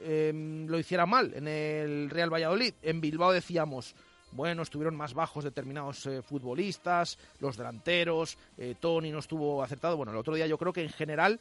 eh, 0.01 0.65
lo 0.67 0.79
hiciera 0.79 1.05
mal 1.05 1.33
en 1.33 1.47
el 1.47 2.09
Real 2.09 2.33
Valladolid. 2.33 2.73
En 2.81 3.01
Bilbao 3.01 3.31
decíamos, 3.31 3.95
bueno, 4.31 4.61
estuvieron 4.61 4.95
más 4.95 5.13
bajos 5.13 5.43
determinados 5.43 6.05
eh, 6.05 6.21
futbolistas, 6.21 7.17
los 7.39 7.57
delanteros, 7.57 8.37
eh, 8.57 8.75
Tony 8.79 9.11
no 9.11 9.19
estuvo 9.19 9.63
acertado. 9.63 9.97
Bueno, 9.97 10.11
el 10.11 10.17
otro 10.17 10.35
día 10.35 10.47
yo 10.47 10.57
creo 10.57 10.73
que 10.73 10.83
en 10.83 10.89
general 10.89 11.39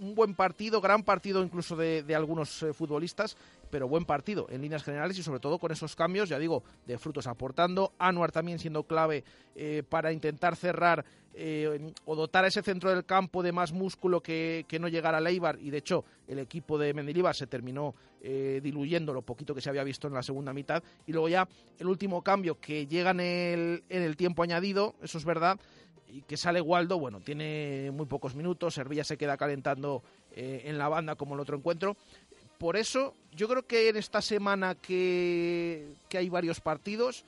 un 0.00 0.14
buen 0.14 0.34
partido, 0.34 0.80
gran 0.80 1.02
partido 1.02 1.42
incluso 1.42 1.76
de, 1.76 2.02
de 2.02 2.14
algunos 2.14 2.62
eh, 2.62 2.72
futbolistas, 2.72 3.36
pero 3.70 3.88
buen 3.88 4.04
partido 4.04 4.46
en 4.50 4.62
líneas 4.62 4.82
generales 4.82 5.18
y 5.18 5.22
sobre 5.22 5.40
todo 5.40 5.58
con 5.58 5.72
esos 5.72 5.96
cambios, 5.96 6.28
ya 6.28 6.38
digo, 6.38 6.62
de 6.86 6.98
frutos 6.98 7.26
aportando, 7.26 7.92
Anuar 7.98 8.32
también 8.32 8.58
siendo 8.58 8.84
clave 8.84 9.24
eh, 9.54 9.82
para 9.88 10.12
intentar 10.12 10.56
cerrar 10.56 11.04
eh, 11.34 11.92
o 12.04 12.16
dotar 12.16 12.44
a 12.44 12.48
ese 12.48 12.62
centro 12.62 12.90
del 12.90 13.04
campo 13.04 13.42
de 13.42 13.52
más 13.52 13.72
músculo 13.72 14.22
que, 14.22 14.64
que 14.68 14.78
no 14.78 14.88
llegara 14.88 15.20
Leibar 15.20 15.58
y 15.60 15.70
de 15.70 15.78
hecho 15.78 16.04
el 16.28 16.38
equipo 16.38 16.78
de 16.78 16.94
Mendilibar 16.94 17.34
se 17.34 17.46
terminó 17.46 17.94
eh, 18.22 18.60
diluyendo 18.62 19.12
lo 19.12 19.22
poquito 19.22 19.54
que 19.54 19.60
se 19.60 19.68
había 19.68 19.84
visto 19.84 20.08
en 20.08 20.14
la 20.14 20.22
segunda 20.22 20.52
mitad. 20.52 20.82
Y 21.06 21.12
luego 21.12 21.28
ya 21.28 21.46
el 21.78 21.86
último 21.86 22.22
cambio 22.22 22.58
que 22.58 22.86
llega 22.86 23.10
en 23.10 23.20
el, 23.20 23.84
en 23.88 24.02
el 24.02 24.16
tiempo 24.16 24.42
añadido, 24.42 24.94
eso 25.02 25.18
es 25.18 25.24
verdad, 25.24 25.60
y 26.08 26.22
que 26.22 26.36
sale 26.36 26.60
Waldo, 26.60 26.98
bueno, 26.98 27.20
tiene 27.20 27.90
muy 27.92 28.06
pocos 28.06 28.34
minutos, 28.34 28.74
Servilla 28.74 29.04
se 29.04 29.18
queda 29.18 29.36
calentando 29.36 30.02
en 30.34 30.76
la 30.76 30.88
banda 30.88 31.16
como 31.16 31.34
el 31.34 31.40
otro 31.40 31.56
encuentro. 31.56 31.96
Por 32.58 32.76
eso, 32.76 33.14
yo 33.36 33.48
creo 33.48 33.66
que 33.66 33.88
en 33.88 33.96
esta 33.96 34.22
semana 34.22 34.74
que, 34.74 35.94
que 36.08 36.18
hay 36.18 36.28
varios 36.28 36.60
partidos, 36.60 37.24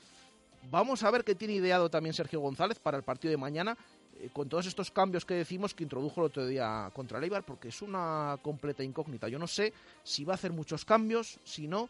vamos 0.71 1.03
a 1.03 1.11
ver 1.11 1.23
qué 1.23 1.35
tiene 1.35 1.55
ideado 1.55 1.91
también 1.91 2.15
Sergio 2.15 2.41
González 2.41 2.79
para 2.79 2.97
el 2.97 3.05
partido 3.05 3.31
de 3.31 3.37
mañana, 3.37 3.77
eh, 4.19 4.31
con 4.33 4.49
todos 4.49 4.67
estos 4.67 4.91
cambios 4.91 5.25
que 5.25 5.35
decimos 5.35 5.75
que 5.75 5.85
introdujo 5.85 6.21
el 6.21 6.27
otro 6.27 6.47
día 6.47 6.91
contra 6.95 7.19
el 7.19 7.25
Eibar, 7.25 7.45
porque 7.45 7.69
es 7.69 7.83
una 7.83 8.39
completa 8.43 8.83
incógnita. 8.83 9.29
Yo 9.29 9.39
no 9.39 9.47
sé 9.47 9.73
si 10.03 10.25
va 10.25 10.33
a 10.33 10.37
hacer 10.37 10.53
muchos 10.53 10.85
cambios, 10.85 11.39
si 11.45 11.69
no, 11.69 11.89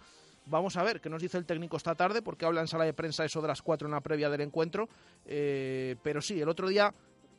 Vamos 0.51 0.77
a 0.77 0.83
ver 0.83 1.01
qué 1.01 1.11
nos 1.11 1.21
dice 1.21 1.37
el 1.37 1.45
técnico 1.45 1.77
esta 1.77 1.95
tarde, 1.95 2.23
porque 2.23 2.47
habla 2.47 2.63
en 2.63 2.69
sala 2.69 2.85
de 2.85 2.95
prensa 2.95 3.23
eso 3.25 3.43
de 3.43 3.49
las 3.49 3.61
cuatro 3.61 3.87
en 3.87 3.93
la 3.93 4.01
previa 4.01 4.31
del 4.31 4.41
encuentro. 4.41 4.89
Eh, 5.27 5.97
pero 6.03 6.23
sí, 6.23 6.41
el 6.41 6.49
otro 6.49 6.69
día, 6.69 6.95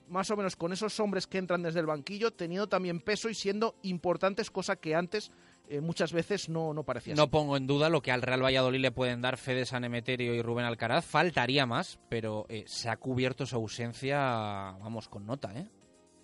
más 0.09 0.29
o 0.29 0.37
menos 0.37 0.55
con 0.55 0.73
esos 0.73 0.99
hombres 0.99 1.25
que 1.25 1.39
entran 1.39 1.63
desde 1.63 1.79
el 1.79 1.87
banquillo, 1.87 2.29
teniendo 2.31 2.67
también 2.67 2.99
peso 2.99 3.27
y 3.27 3.33
siendo 3.33 3.73
importantes, 3.81 4.51
cosa 4.51 4.75
que 4.75 4.93
antes 4.93 5.31
eh, 5.69 5.81
muchas 5.81 6.11
veces 6.11 6.49
no, 6.49 6.73
no 6.73 6.83
parecía 6.83 7.15
No 7.15 7.23
así. 7.23 7.29
pongo 7.31 7.55
en 7.57 7.67
duda 7.67 7.89
lo 7.89 8.01
que 8.01 8.11
al 8.11 8.21
Real 8.21 8.43
Valladolid 8.43 8.79
le 8.79 8.91
pueden 8.91 9.21
dar 9.21 9.37
Fede 9.37 9.65
San 9.65 9.83
Emeterio 9.83 10.33
y 10.33 10.41
Rubén 10.41 10.65
Alcaraz. 10.65 11.05
Faltaría 11.05 11.65
más, 11.65 11.99
pero 12.09 12.45
eh, 12.49 12.63
se 12.67 12.89
ha 12.89 12.97
cubierto 12.97 13.45
su 13.45 13.55
ausencia, 13.55 14.17
vamos, 14.17 15.07
con 15.07 15.25
nota, 15.25 15.53
¿eh? 15.57 15.67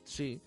Sí. 0.03 0.41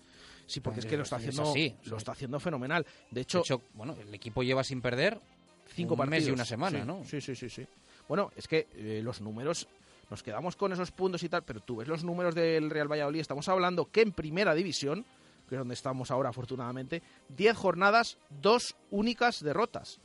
Sí, 0.45 0.61
porque 0.61 0.79
es 0.79 0.85
que 0.87 0.97
lo 0.97 1.03
está 1.03 1.17
es 1.17 1.27
haciendo, 1.27 1.51
así, 1.51 1.75
lo 1.85 1.97
está 1.97 2.11
haciendo 2.13 2.39
fenomenal. 2.39 2.85
De 3.11 3.21
hecho, 3.21 3.37
De 3.39 3.41
hecho, 3.43 3.61
bueno, 3.75 3.95
el 4.01 4.13
equipo 4.13 4.41
lleva 4.41 4.63
sin 4.63 4.81
perder 4.81 5.19
cinco 5.67 5.93
un 5.93 5.97
partidos. 5.99 6.19
mes 6.21 6.27
y 6.27 6.31
una 6.31 6.45
semana, 6.45 6.79
Sí, 6.81 6.85
¿no? 6.87 7.05
Sí, 7.05 7.21
sí, 7.21 7.35
sí, 7.35 7.49
sí. 7.49 7.67
Bueno, 8.07 8.31
es 8.35 8.47
que 8.47 8.67
eh, 8.73 9.01
los 9.03 9.21
números, 9.21 9.67
nos 10.09 10.23
quedamos 10.23 10.55
con 10.55 10.73
esos 10.73 10.89
puntos 10.91 11.21
y 11.21 11.29
tal, 11.29 11.43
pero 11.43 11.59
tú 11.59 11.75
ves 11.77 11.87
los 11.87 12.03
números 12.03 12.33
del 12.33 12.71
Real 12.71 12.91
Valladolid, 12.91 13.19
estamos 13.19 13.47
hablando 13.47 13.91
que 13.91 14.01
en 14.01 14.11
primera 14.11 14.55
división, 14.55 15.05
que 15.49 15.55
es 15.55 15.59
donde 15.59 15.73
estamos 15.73 16.11
ahora 16.11 16.29
afortunadamente, 16.29 17.01
10 17.35 17.57
jornadas, 17.57 18.17
dos 18.41 18.75
únicas 18.91 19.43
derrotas. 19.43 19.99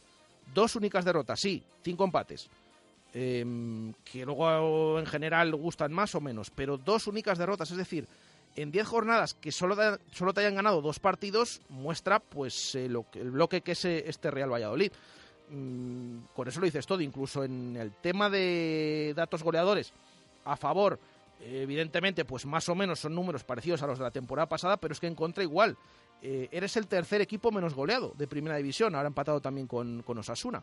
Dos 0.53 0.77
únicas 0.77 1.05
derrotas, 1.05 1.41
sí, 1.41 1.63
cinco 1.83 2.05
empates. 2.05 2.49
Em, 3.13 3.93
que 4.05 4.25
luego 4.25 4.99
en 4.99 5.07
general 5.07 5.55
gustan 5.55 5.93
más 5.93 6.15
o 6.17 6.21
menos, 6.21 6.51
pero 6.51 6.77
dos 6.77 7.07
únicas 7.07 7.39
derrotas, 7.39 7.71
es 7.71 7.77
decir, 7.77 8.09
en 8.57 8.73
10 8.73 8.87
jornadas 8.87 9.35
que 9.35 9.53
solo, 9.53 9.77
solo 10.11 10.35
te 10.35 10.41
hayan 10.41 10.57
ganado 10.57 10.83
dos 10.83 10.99
partidos, 10.99 11.61
muestra 11.69 12.19
pues 12.19 12.75
eh, 12.75 12.89
lo 12.89 13.07
el 13.15 13.31
bloque 13.31 13.61
que 13.61 13.73
es 13.73 13.85
eh, 13.85 14.05
este 14.09 14.31
Real 14.31 14.53
Valladolid. 14.53 14.91
Mm, 15.51 16.19
con 16.35 16.49
eso 16.49 16.59
lo 16.59 16.67
dices 16.67 16.87
todo, 16.87 17.01
incluso 17.01 17.45
en 17.45 17.77
el 17.77 17.93
tema 17.93 18.31
de 18.31 19.13
datos 19.15 19.43
goleadores 19.43 19.93
a 20.45 20.57
favor, 20.57 20.99
evidentemente, 21.45 22.25
pues 22.25 22.47
más 22.47 22.69
o 22.69 22.75
menos 22.75 23.01
son 23.01 23.15
números 23.15 23.45
parecidos 23.45 23.83
a 23.83 23.87
los 23.87 23.99
de 23.99 24.05
la 24.05 24.11
temporada 24.11 24.49
pasada, 24.49 24.77
pero 24.77 24.93
es 24.93 25.01
que 25.01 25.07
en 25.07 25.15
contra 25.15 25.43
igual. 25.43 25.77
Eh, 26.23 26.49
eres 26.53 26.77
el 26.79 26.87
tercer 26.87 27.21
equipo 27.21 27.53
menos 27.53 27.75
goleado 27.75 28.15
de 28.17 28.27
primera 28.27 28.57
división, 28.57 28.95
ahora 28.95 29.09
empatado 29.09 29.41
también 29.41 29.67
con, 29.67 30.03
con 30.03 30.17
Osasuna. 30.17 30.63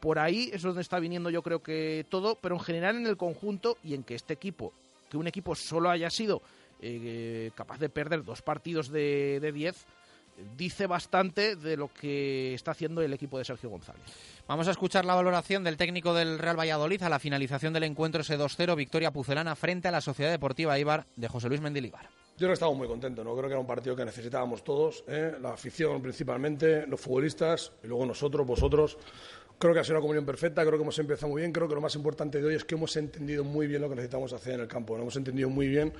Por 0.00 0.18
ahí 0.18 0.50
es 0.52 0.62
donde 0.62 0.80
está 0.80 0.98
viniendo 0.98 1.30
yo 1.30 1.42
creo 1.42 1.62
que 1.62 2.06
todo, 2.08 2.34
pero 2.36 2.56
en 2.56 2.60
general 2.60 2.96
en 2.96 3.06
el 3.06 3.16
conjunto 3.16 3.76
y 3.84 3.94
en 3.94 4.02
que 4.02 4.16
este 4.16 4.34
equipo, 4.34 4.72
que 5.08 5.16
un 5.16 5.28
equipo 5.28 5.54
solo 5.54 5.90
haya 5.90 6.10
sido 6.10 6.42
eh, 6.80 7.50
capaz 7.54 7.78
de 7.78 7.88
perder 7.88 8.24
dos 8.24 8.42
partidos 8.42 8.88
de 8.88 9.38
de 9.40 9.52
10, 9.52 9.86
dice 10.56 10.86
bastante 10.86 11.56
de 11.56 11.76
lo 11.76 11.88
que 11.88 12.54
está 12.54 12.72
haciendo 12.72 13.02
el 13.02 13.12
equipo 13.12 13.38
de 13.38 13.44
Sergio 13.44 13.70
González. 13.70 14.02
Vamos 14.46 14.68
a 14.68 14.72
escuchar 14.72 15.04
la 15.04 15.14
valoración 15.14 15.62
del 15.62 15.76
técnico 15.76 16.12
del 16.12 16.38
Real 16.38 16.58
Valladolid 16.58 17.02
a 17.02 17.08
la 17.08 17.18
finalización 17.18 17.72
del 17.72 17.84
encuentro 17.84 18.22
ese 18.22 18.38
2-0, 18.38 18.74
victoria 18.76 19.12
pucelana 19.12 19.54
frente 19.54 19.88
a 19.88 19.92
la 19.92 20.00
Sociedad 20.00 20.30
Deportiva 20.30 20.78
Ibar 20.78 21.06
de 21.16 21.28
José 21.28 21.48
Luis 21.48 21.60
Mendilibar. 21.60 22.08
Yo 22.40 22.46
creo 22.46 22.50
que 22.50 22.54
estamos 22.54 22.78
muy 22.78 22.88
contentos, 22.88 23.22
¿no? 23.22 23.32
Creo 23.32 23.48
que 23.48 23.52
era 23.52 23.60
un 23.60 23.66
partido 23.66 23.94
que 23.94 24.04
necesitábamos 24.04 24.64
todos, 24.64 25.04
¿eh? 25.06 25.36
la 25.42 25.50
afición 25.50 26.00
principalmente, 26.00 26.86
los 26.86 26.98
futbolistas 26.98 27.72
y 27.84 27.86
luego 27.86 28.06
nosotros, 28.06 28.46
vosotros. 28.46 28.96
Creo 29.60 29.74
que 29.74 29.80
ha 29.80 29.84
sido 29.84 29.96
una 29.96 30.00
comunión 30.00 30.24
perfecta, 30.24 30.62
creo 30.62 30.78
que 30.78 30.82
hemos 30.84 30.98
empezado 30.98 31.30
muy 31.30 31.42
bien, 31.42 31.52
creo 31.52 31.68
que 31.68 31.74
lo 31.74 31.82
más 31.82 31.94
importante 31.94 32.40
de 32.40 32.48
hoy 32.48 32.54
es 32.54 32.64
que 32.64 32.76
hemos 32.76 32.96
entendido 32.96 33.44
muy 33.44 33.66
bien 33.66 33.82
lo 33.82 33.90
que 33.90 33.94
necesitamos 33.94 34.32
hacer 34.32 34.54
en 34.54 34.60
el 34.60 34.66
campo, 34.66 34.96
hemos 34.96 35.14
entendido 35.16 35.50
muy 35.50 35.68
bien 35.68 35.92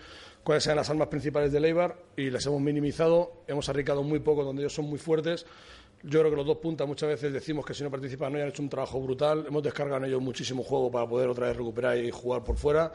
cuáles 0.43 0.65
eran 0.65 0.78
las 0.78 0.89
armas 0.89 1.09
principales 1.09 1.53
de 1.53 1.61
Leibar 1.61 1.95
y 2.16 2.31
las 2.31 2.47
hemos 2.47 2.59
minimizado, 2.62 3.43
hemos 3.47 3.69
arriesgado 3.69 4.03
muy 4.03 4.20
poco 4.20 4.45
donde 4.45 4.62
ellos 4.62 4.73
son 4.73 4.87
muy 4.87 4.99
fuertes. 4.99 5.45
Yo 6.03 6.20
creo 6.20 6.31
que 6.31 6.37
los 6.39 6.47
dos 6.47 6.57
puntas 6.57 6.89
muchas 6.89 7.11
veces 7.11 7.35
decimos 7.35 7.66
que 7.66 7.74
si 7.74 7.85
no 7.85 7.91
participan 7.91 8.32
no 8.32 8.39
han 8.39 8.49
hecho 8.49 8.62
un 8.62 8.70
trabajo 8.70 8.99
brutal. 8.99 9.45
Hemos 9.47 9.62
descargado 9.62 9.99
en 9.99 10.05
ellos 10.07 10.23
muchísimo 10.23 10.62
juego 10.62 10.91
para 10.91 11.07
poder 11.07 11.28
otra 11.28 11.49
vez 11.49 11.55
recuperar 11.59 11.99
y 11.99 12.11
jugar 12.11 12.43
por 12.43 12.57
fuera. 12.57 12.91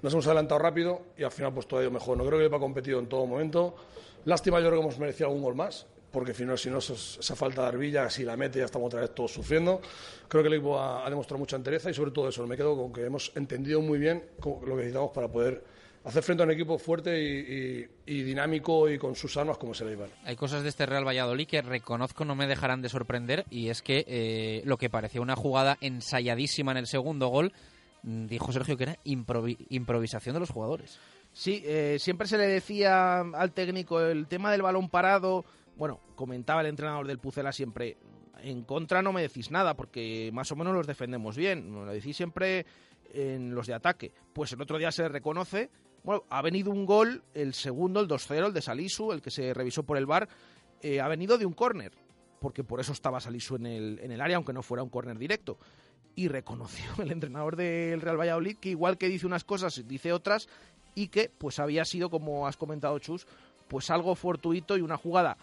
Nos 0.00 0.14
hemos 0.14 0.24
adelantado 0.24 0.58
rápido 0.60 1.02
y 1.18 1.24
al 1.24 1.30
final 1.30 1.52
pues 1.52 1.66
todavía 1.66 1.90
mejor. 1.90 2.16
No 2.16 2.24
creo 2.24 2.38
que 2.38 2.44
Leibar 2.44 2.56
ha 2.56 2.62
competido 2.62 2.98
en 3.00 3.06
todo 3.06 3.26
momento. 3.26 3.76
Lástima, 4.24 4.60
yo 4.60 4.68
creo 4.68 4.80
que 4.80 4.86
hemos 4.86 4.98
merecido 4.98 5.28
algún 5.28 5.42
gol 5.42 5.54
más 5.54 5.86
porque 6.16 6.32
si 6.32 6.46
no, 6.46 6.56
si 6.56 6.70
no 6.70 6.78
esa 6.78 7.36
falta 7.36 7.60
de 7.60 7.68
arbilla, 7.68 8.08
si 8.08 8.24
la 8.24 8.38
mete, 8.38 8.60
ya 8.60 8.64
estamos 8.64 8.86
otra 8.86 9.00
vez 9.02 9.14
todos 9.14 9.32
sufriendo. 9.32 9.82
Creo 10.28 10.42
que 10.42 10.48
el 10.48 10.54
equipo 10.54 10.80
ha, 10.80 11.06
ha 11.06 11.10
demostrado 11.10 11.38
mucha 11.40 11.56
entereza 11.56 11.90
y 11.90 11.94
sobre 11.94 12.10
todo 12.10 12.30
eso, 12.30 12.46
me 12.46 12.56
quedo 12.56 12.74
con 12.74 12.90
que 12.90 13.04
hemos 13.04 13.32
entendido 13.34 13.82
muy 13.82 13.98
bien 13.98 14.24
lo 14.42 14.60
que 14.60 14.76
necesitamos 14.76 15.10
para 15.12 15.28
poder 15.28 15.62
hacer 16.04 16.22
frente 16.22 16.42
a 16.42 16.46
un 16.46 16.52
equipo 16.52 16.78
fuerte 16.78 17.20
y, 17.20 17.26
y- 17.26 17.88
y 18.18 18.22
dinámico 18.22 18.88
y 18.88 18.96
con 18.96 19.14
sus 19.14 19.36
armas 19.36 19.58
como 19.58 19.72
es 19.72 19.80
el 19.82 19.88
Eibar. 19.90 20.08
Hay 20.24 20.36
cosas 20.36 20.62
de 20.62 20.70
este 20.70 20.86
Real 20.86 21.06
Valladolid 21.06 21.46
que 21.46 21.60
reconozco 21.60 22.24
no 22.24 22.34
me 22.34 22.46
dejarán 22.46 22.80
de 22.80 22.88
sorprender 22.88 23.44
y 23.50 23.68
es 23.68 23.82
que 23.82 24.04
eh, 24.08 24.62
lo 24.64 24.78
que 24.78 24.88
parecía 24.88 25.20
una 25.20 25.36
jugada 25.36 25.76
ensayadísima 25.82 26.70
en 26.72 26.78
el 26.78 26.86
segundo 26.86 27.28
gol, 27.28 27.52
mm, 28.04 28.26
dijo 28.26 28.52
Sergio 28.52 28.78
que 28.78 28.84
era 28.84 28.96
improvi- 29.04 29.58
improvisación 29.68 30.32
de 30.34 30.40
los 30.40 30.48
jugadores. 30.50 30.98
Sí, 31.34 31.62
eh, 31.66 31.98
siempre 32.00 32.26
se 32.26 32.38
le 32.38 32.46
decía 32.46 33.18
al 33.20 33.52
técnico 33.52 34.00
el 34.00 34.26
tema 34.26 34.50
del 34.50 34.62
balón 34.62 34.88
parado. 34.88 35.44
Bueno, 35.76 36.00
comentaba 36.14 36.62
el 36.62 36.68
entrenador 36.68 37.06
del 37.06 37.18
Pucela 37.18 37.52
siempre, 37.52 37.98
en 38.42 38.62
contra 38.64 39.02
no 39.02 39.12
me 39.12 39.22
decís 39.22 39.50
nada 39.50 39.74
porque 39.74 40.30
más 40.32 40.50
o 40.50 40.56
menos 40.56 40.74
los 40.74 40.86
defendemos 40.86 41.36
bien. 41.36 41.70
Me 41.70 41.84
lo 41.84 41.92
decís 41.92 42.16
siempre 42.16 42.64
en 43.12 43.54
los 43.54 43.66
de 43.66 43.74
ataque. 43.74 44.12
Pues 44.32 44.52
el 44.52 44.60
otro 44.60 44.78
día 44.78 44.90
se 44.90 45.08
reconoce. 45.08 45.70
Bueno, 46.02 46.24
ha 46.30 46.40
venido 46.40 46.70
un 46.70 46.86
gol, 46.86 47.24
el 47.34 47.52
segundo, 47.52 48.00
el 48.00 48.08
2-0, 48.08 48.46
el 48.46 48.52
de 48.52 48.62
Salisu, 48.62 49.12
el 49.12 49.20
que 49.20 49.30
se 49.30 49.52
revisó 49.52 49.82
por 49.82 49.98
el 49.98 50.06
bar, 50.06 50.28
eh, 50.80 51.00
ha 51.00 51.08
venido 51.08 51.36
de 51.36 51.46
un 51.46 51.52
córner, 51.52 51.92
porque 52.40 52.62
por 52.62 52.80
eso 52.80 52.92
estaba 52.92 53.20
Salisu 53.20 53.56
en 53.56 53.66
el, 53.66 53.98
en 54.00 54.12
el 54.12 54.20
área, 54.20 54.36
aunque 54.36 54.52
no 54.52 54.62
fuera 54.62 54.84
un 54.84 54.88
córner 54.88 55.18
directo. 55.18 55.58
Y 56.14 56.28
reconoció 56.28 56.90
el 57.02 57.10
entrenador 57.10 57.56
del 57.56 58.00
Real 58.00 58.20
Valladolid 58.20 58.56
que 58.58 58.70
igual 58.70 58.98
que 58.98 59.08
dice 59.08 59.26
unas 59.26 59.44
cosas, 59.44 59.82
dice 59.86 60.12
otras, 60.12 60.48
y 60.94 61.08
que 61.08 61.28
pues 61.28 61.58
había 61.58 61.84
sido, 61.84 62.08
como 62.08 62.46
has 62.46 62.56
comentado 62.56 62.98
Chus, 63.00 63.26
pues 63.68 63.90
algo 63.90 64.14
fortuito 64.14 64.76
y 64.76 64.80
una 64.80 64.96
jugada 64.96 65.36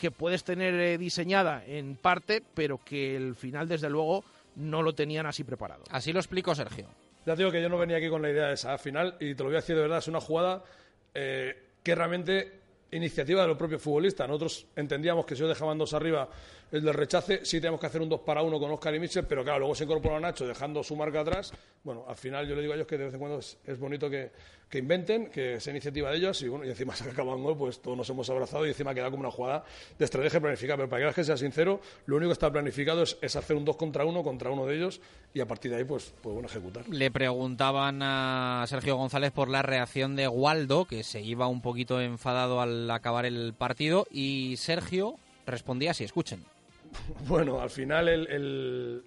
que 0.00 0.10
puedes 0.10 0.44
tener 0.44 0.72
eh, 0.74 0.96
diseñada 0.96 1.62
en 1.66 1.94
parte, 1.94 2.42
pero 2.54 2.78
que 2.82 3.14
el 3.14 3.34
final, 3.34 3.68
desde 3.68 3.90
luego, 3.90 4.24
no 4.56 4.80
lo 4.82 4.94
tenían 4.94 5.26
así 5.26 5.44
preparado. 5.44 5.84
Así 5.90 6.10
lo 6.12 6.20
explicó 6.20 6.54
Sergio. 6.54 6.86
Ya 7.26 7.34
te 7.34 7.42
digo 7.42 7.52
que 7.52 7.60
yo 7.60 7.68
no 7.68 7.76
venía 7.76 7.98
aquí 7.98 8.08
con 8.08 8.22
la 8.22 8.30
idea 8.30 8.48
de 8.48 8.54
esa 8.54 8.78
final 8.78 9.16
y 9.20 9.34
te 9.34 9.42
lo 9.42 9.50
voy 9.50 9.56
a 9.56 9.60
decir 9.60 9.76
de 9.76 9.82
verdad, 9.82 9.98
es 9.98 10.08
una 10.08 10.22
jugada 10.22 10.64
eh, 11.12 11.54
que 11.82 11.94
realmente 11.94 12.60
iniciativa 12.92 13.42
de 13.42 13.48
los 13.48 13.58
propios 13.58 13.82
futbolistas. 13.82 14.26
Nosotros 14.26 14.66
entendíamos 14.74 15.26
que 15.26 15.36
si 15.36 15.42
ellos 15.42 15.54
dejaban 15.54 15.76
dos 15.76 15.92
arriba 15.92 16.30
el 16.72 16.82
del 16.82 16.94
rechace, 16.94 17.44
sí 17.44 17.60
tenemos 17.60 17.80
que 17.80 17.86
hacer 17.86 18.00
un 18.00 18.08
2 18.08 18.20
para 18.20 18.42
1 18.42 18.58
con 18.60 18.70
Oscar 18.70 18.94
y 18.94 19.00
Mitchell, 19.00 19.24
pero 19.24 19.42
claro, 19.42 19.60
luego 19.60 19.74
se 19.74 19.84
incorpora 19.84 20.20
Nacho 20.20 20.46
dejando 20.46 20.82
su 20.84 20.94
marca 20.94 21.20
atrás. 21.20 21.52
Bueno, 21.82 22.04
al 22.06 22.16
final 22.16 22.46
yo 22.46 22.54
le 22.54 22.62
digo 22.62 22.72
a 22.72 22.76
ellos 22.76 22.86
que 22.86 22.96
de 22.96 23.04
vez 23.04 23.14
en 23.14 23.20
cuando 23.20 23.38
es, 23.38 23.78
bonito 23.78 24.08
que, 24.08 24.30
que 24.68 24.78
inventen, 24.78 25.30
que 25.30 25.58
sea 25.60 25.72
iniciativa 25.72 26.10
de 26.10 26.18
ellos 26.18 26.40
y 26.42 26.48
bueno, 26.48 26.64
y 26.64 26.68
encima 26.68 26.94
se 26.96 27.10
acaba 27.10 27.34
un 27.34 27.42
gol, 27.42 27.56
pues 27.56 27.80
todos 27.80 27.96
nos 27.96 28.08
hemos 28.08 28.28
abrazado 28.30 28.66
y 28.66 28.68
encima 28.68 28.94
queda 28.94 29.10
como 29.10 29.20
una 29.20 29.30
jugada 29.30 29.64
de 29.98 30.04
estrategia 30.04 30.40
planificada. 30.40 30.76
Pero 30.76 30.88
para 30.88 31.00
que 31.00 31.06
la 31.06 31.12
gente 31.12 31.26
sea 31.26 31.36
sincero, 31.36 31.80
lo 32.06 32.16
único 32.16 32.28
que 32.28 32.34
está 32.34 32.52
planificado 32.52 33.02
es, 33.02 33.18
es 33.20 33.34
hacer 33.34 33.56
un 33.56 33.64
2 33.64 33.76
contra 33.76 34.04
1 34.04 34.22
contra 34.22 34.50
uno 34.50 34.66
de 34.66 34.76
ellos 34.76 35.00
y 35.34 35.40
a 35.40 35.46
partir 35.46 35.70
de 35.70 35.78
ahí, 35.78 35.84
pues, 35.84 36.12
pues 36.22 36.32
bueno, 36.34 36.48
ejecutar. 36.48 36.88
Le 36.88 37.10
preguntaban 37.10 38.00
a 38.02 38.64
Sergio 38.68 38.96
González 38.96 39.32
por 39.32 39.48
la 39.48 39.62
reacción 39.62 40.14
de 40.16 40.28
Waldo, 40.28 40.84
que 40.84 41.02
se 41.02 41.20
iba 41.20 41.46
un 41.46 41.62
poquito 41.62 42.00
enfadado 42.00 42.60
al 42.60 42.90
acabar 42.90 43.26
el 43.26 43.54
partido, 43.54 44.06
y 44.10 44.56
Sergio 44.56 45.16
respondía 45.46 45.92
así, 45.92 46.04
escuchen. 46.04 46.44
Bueno, 47.28 47.60
al 47.60 47.70
final 47.70 48.08
el, 48.08 48.26
el- 48.28 49.04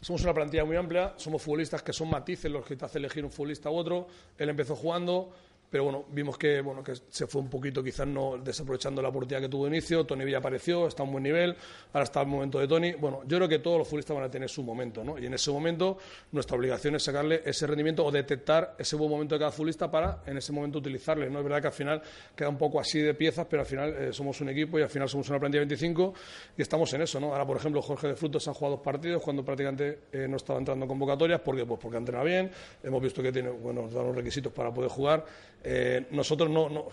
somos 0.00 0.22
una 0.22 0.32
plantilla 0.34 0.64
muy 0.64 0.76
amplia, 0.76 1.14
somos 1.16 1.42
futbolistas 1.42 1.82
que 1.82 1.92
son 1.92 2.08
matices 2.08 2.50
los 2.50 2.64
que 2.64 2.76
te 2.76 2.84
hacen 2.84 3.00
elegir 3.00 3.24
un 3.24 3.30
futbolista 3.30 3.70
u 3.70 3.74
otro. 3.76 4.06
Él 4.36 4.48
empezó 4.48 4.76
jugando, 4.76 5.32
pero 5.70 5.84
bueno, 5.84 6.04
vimos 6.10 6.38
que, 6.38 6.60
bueno, 6.60 6.82
que 6.82 6.94
se 7.08 7.26
fue 7.26 7.42
un 7.42 7.50
poquito 7.50 7.82
quizás 7.82 8.06
no 8.06 8.38
desaprovechando 8.38 9.02
la 9.02 9.08
oportunidad 9.08 9.40
que 9.42 9.48
tuvo 9.48 9.64
de 9.64 9.76
inicio. 9.76 10.04
Tony 10.04 10.24
Villa 10.24 10.38
apareció, 10.38 10.86
está 10.86 11.02
a 11.02 11.06
un 11.06 11.12
buen 11.12 11.24
nivel, 11.24 11.54
ahora 11.92 12.04
está 12.04 12.22
el 12.22 12.26
momento 12.26 12.58
de 12.58 12.66
Tony. 12.66 12.92
Bueno, 12.94 13.20
yo 13.26 13.36
creo 13.36 13.48
que 13.48 13.58
todos 13.58 13.78
los 13.78 13.86
futbolistas 13.86 14.16
van 14.16 14.24
a 14.24 14.30
tener 14.30 14.48
su 14.48 14.62
momento, 14.62 15.04
¿no? 15.04 15.18
Y 15.18 15.26
en 15.26 15.34
ese 15.34 15.50
momento 15.50 15.98
nuestra 16.32 16.56
obligación 16.56 16.94
es 16.94 17.02
sacarle 17.02 17.42
ese 17.44 17.66
rendimiento 17.66 18.04
o 18.04 18.10
detectar 18.10 18.76
ese 18.78 18.96
buen 18.96 19.10
momento 19.10 19.34
de 19.34 19.40
cada 19.40 19.50
futbolista 19.50 19.90
para 19.90 20.22
en 20.26 20.38
ese 20.38 20.52
momento 20.52 20.78
utilizarle, 20.78 21.28
¿no? 21.28 21.38
Es 21.38 21.44
verdad 21.44 21.60
que 21.60 21.66
al 21.66 21.72
final 21.72 22.02
queda 22.34 22.48
un 22.48 22.58
poco 22.58 22.80
así 22.80 23.00
de 23.00 23.14
piezas, 23.14 23.46
pero 23.48 23.62
al 23.62 23.66
final 23.66 23.94
eh, 23.98 24.12
somos 24.12 24.40
un 24.40 24.48
equipo 24.48 24.78
y 24.78 24.82
al 24.82 24.88
final 24.88 25.08
somos 25.08 25.28
una 25.28 25.38
plantilla 25.38 25.60
de 25.60 25.66
25 25.66 26.14
y 26.56 26.62
estamos 26.62 26.92
en 26.94 27.02
eso, 27.02 27.20
¿no? 27.20 27.32
Ahora, 27.32 27.46
por 27.46 27.56
ejemplo, 27.56 27.82
Jorge 27.82 28.08
de 28.08 28.16
Frutos 28.16 28.48
ha 28.48 28.54
jugado 28.54 28.76
dos 28.76 28.84
partidos 28.84 29.22
cuando 29.22 29.44
prácticamente 29.44 30.00
eh, 30.12 30.26
no 30.28 30.36
estaba 30.36 30.58
entrando 30.58 30.84
en 30.84 30.88
convocatorias, 30.88 31.40
porque 31.40 31.66
pues 31.66 31.78
porque 31.78 31.98
entrena 31.98 32.22
bien, 32.22 32.50
hemos 32.82 33.02
visto 33.02 33.22
que 33.22 33.32
tiene, 33.32 33.50
bueno, 33.50 33.82
nos 33.82 33.92
da 33.92 34.02
los 34.02 34.16
requisitos 34.16 34.52
para 34.52 34.72
poder 34.72 34.90
jugar. 34.90 35.24
Eh, 35.62 36.06
nosotros 36.10 36.48
no, 36.50 36.68
no, 36.68 36.86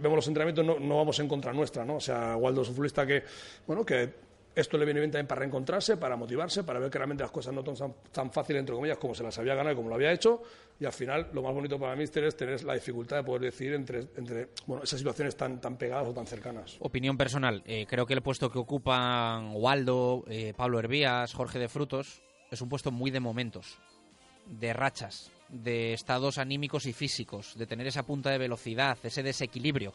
vemos 0.00 0.16
los 0.16 0.28
entrenamientos, 0.28 0.64
no, 0.64 0.78
no, 0.78 0.96
vamos 0.96 1.18
en 1.18 1.28
contra 1.28 1.52
nuestra, 1.52 1.84
¿no? 1.84 1.96
O 1.96 2.00
sea, 2.00 2.36
Waldo 2.36 2.62
es 2.62 2.68
un 2.68 2.74
futbolista 2.74 3.06
que, 3.06 3.24
bueno, 3.66 3.84
que 3.84 4.32
esto 4.54 4.76
le 4.76 4.84
viene 4.84 5.00
bien 5.00 5.10
también 5.10 5.26
para 5.26 5.40
reencontrarse, 5.40 5.96
para 5.96 6.16
motivarse, 6.16 6.62
para 6.62 6.78
ver 6.78 6.90
que 6.90 6.98
realmente 6.98 7.24
las 7.24 7.30
cosas 7.30 7.54
no 7.54 7.64
son 7.74 7.94
tan 8.12 8.30
fáciles, 8.30 8.60
entre 8.60 8.74
comillas, 8.74 8.98
como 8.98 9.14
se 9.14 9.22
las 9.22 9.38
había 9.38 9.54
ganado 9.54 9.72
y 9.72 9.76
como 9.76 9.88
lo 9.88 9.94
había 9.94 10.12
hecho. 10.12 10.42
Y 10.78 10.84
al 10.84 10.92
final, 10.92 11.28
lo 11.32 11.42
más 11.42 11.54
bonito 11.54 11.78
para 11.78 11.96
Mister 11.96 12.24
es 12.24 12.36
tener 12.36 12.62
la 12.64 12.74
dificultad 12.74 13.16
de 13.16 13.22
poder 13.24 13.42
decidir 13.42 13.74
entre, 13.74 14.00
entre 14.16 14.48
bueno, 14.66 14.82
esas 14.82 14.98
situaciones 14.98 15.36
tan, 15.36 15.60
tan 15.60 15.76
pegadas 15.76 16.08
o 16.08 16.12
tan 16.12 16.26
cercanas. 16.26 16.76
Opinión 16.80 17.16
personal. 17.16 17.62
Eh, 17.66 17.86
creo 17.88 18.04
que 18.04 18.14
el 18.14 18.22
puesto 18.22 18.50
que 18.50 18.58
ocupan 18.58 19.52
Waldo, 19.54 20.24
eh, 20.28 20.52
Pablo 20.56 20.78
Hervías, 20.78 21.32
Jorge 21.32 21.58
de 21.58 21.68
Frutos, 21.68 22.22
es 22.50 22.60
un 22.60 22.68
puesto 22.68 22.90
muy 22.90 23.10
de 23.10 23.20
momentos, 23.20 23.78
de 24.46 24.72
rachas 24.72 25.30
de 25.52 25.92
estados 25.92 26.38
anímicos 26.38 26.86
y 26.86 26.92
físicos, 26.92 27.54
de 27.56 27.66
tener 27.66 27.86
esa 27.86 28.02
punta 28.02 28.30
de 28.30 28.38
velocidad, 28.38 28.98
ese 29.02 29.22
desequilibrio. 29.22 29.92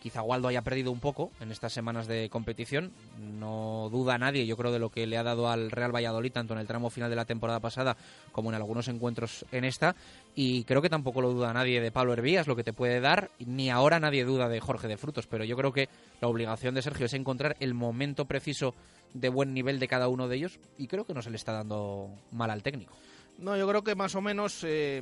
Quizá 0.00 0.22
Waldo 0.22 0.46
haya 0.46 0.62
perdido 0.62 0.92
un 0.92 1.00
poco 1.00 1.32
en 1.40 1.50
estas 1.50 1.72
semanas 1.72 2.06
de 2.06 2.28
competición, 2.28 2.92
no 3.18 3.88
duda 3.90 4.16
nadie, 4.16 4.46
yo 4.46 4.56
creo, 4.56 4.70
de 4.70 4.78
lo 4.78 4.90
que 4.90 5.08
le 5.08 5.18
ha 5.18 5.24
dado 5.24 5.50
al 5.50 5.72
Real 5.72 5.92
Valladolid, 5.92 6.30
tanto 6.30 6.54
en 6.54 6.60
el 6.60 6.68
tramo 6.68 6.88
final 6.88 7.10
de 7.10 7.16
la 7.16 7.24
temporada 7.24 7.58
pasada 7.58 7.96
como 8.30 8.50
en 8.50 8.54
algunos 8.54 8.86
encuentros 8.86 9.44
en 9.50 9.64
esta, 9.64 9.96
y 10.36 10.62
creo 10.64 10.82
que 10.82 10.90
tampoco 10.90 11.20
lo 11.20 11.32
duda 11.32 11.52
nadie 11.52 11.80
de 11.80 11.90
Pablo 11.90 12.12
Hervías, 12.12 12.46
lo 12.46 12.54
que 12.54 12.62
te 12.62 12.72
puede 12.72 13.00
dar, 13.00 13.32
ni 13.40 13.70
ahora 13.70 13.98
nadie 13.98 14.24
duda 14.24 14.48
de 14.48 14.60
Jorge 14.60 14.86
de 14.86 14.98
Frutos, 14.98 15.26
pero 15.26 15.42
yo 15.44 15.56
creo 15.56 15.72
que 15.72 15.88
la 16.20 16.28
obligación 16.28 16.76
de 16.76 16.82
Sergio 16.82 17.06
es 17.06 17.14
encontrar 17.14 17.56
el 17.58 17.74
momento 17.74 18.26
preciso 18.26 18.74
de 19.14 19.30
buen 19.30 19.52
nivel 19.52 19.80
de 19.80 19.88
cada 19.88 20.06
uno 20.06 20.28
de 20.28 20.36
ellos, 20.36 20.60
y 20.76 20.86
creo 20.86 21.06
que 21.06 21.14
no 21.14 21.22
se 21.22 21.30
le 21.30 21.36
está 21.36 21.52
dando 21.52 22.10
mal 22.30 22.50
al 22.50 22.62
técnico. 22.62 22.94
No, 23.38 23.56
yo 23.56 23.68
creo 23.68 23.84
que 23.84 23.94
más 23.94 24.16
o 24.16 24.20
menos 24.20 24.64
eh, 24.64 25.00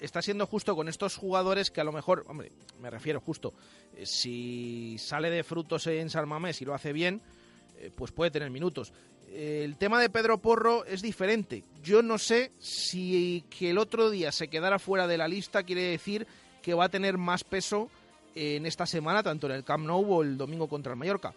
está 0.00 0.20
siendo 0.20 0.44
justo 0.46 0.74
con 0.74 0.88
estos 0.88 1.16
jugadores 1.16 1.70
que 1.70 1.80
a 1.80 1.84
lo 1.84 1.92
mejor, 1.92 2.24
hombre, 2.26 2.50
me 2.80 2.90
refiero 2.90 3.20
justo, 3.20 3.54
eh, 3.96 4.04
si 4.04 4.96
sale 4.98 5.30
de 5.30 5.44
frutos 5.44 5.86
en 5.86 6.10
San 6.10 6.28
Mamés 6.28 6.60
y 6.60 6.64
lo 6.64 6.74
hace 6.74 6.92
bien, 6.92 7.20
eh, 7.78 7.92
pues 7.94 8.10
puede 8.10 8.32
tener 8.32 8.50
minutos. 8.50 8.92
el 9.32 9.78
tema 9.78 10.00
de 10.00 10.10
Pedro 10.10 10.38
Porro 10.38 10.84
es 10.84 11.00
diferente. 11.00 11.62
Yo 11.80 12.02
no 12.02 12.18
sé 12.18 12.50
si 12.58 13.44
que 13.48 13.70
el 13.70 13.78
otro 13.78 14.10
día 14.10 14.32
se 14.32 14.48
quedara 14.48 14.80
fuera 14.80 15.06
de 15.06 15.16
la 15.16 15.28
lista 15.28 15.62
quiere 15.62 15.82
decir 15.82 16.26
que 16.60 16.74
va 16.74 16.86
a 16.86 16.90
tener 16.90 17.18
más 17.18 17.44
peso 17.44 17.88
en 18.34 18.66
esta 18.66 18.84
semana, 18.84 19.22
tanto 19.22 19.46
en 19.46 19.52
el 19.52 19.64
Camp 19.64 19.86
Nou 19.86 20.04
o 20.12 20.22
el 20.22 20.36
domingo 20.36 20.68
contra 20.68 20.92
el 20.92 20.98
Mallorca. 20.98 21.32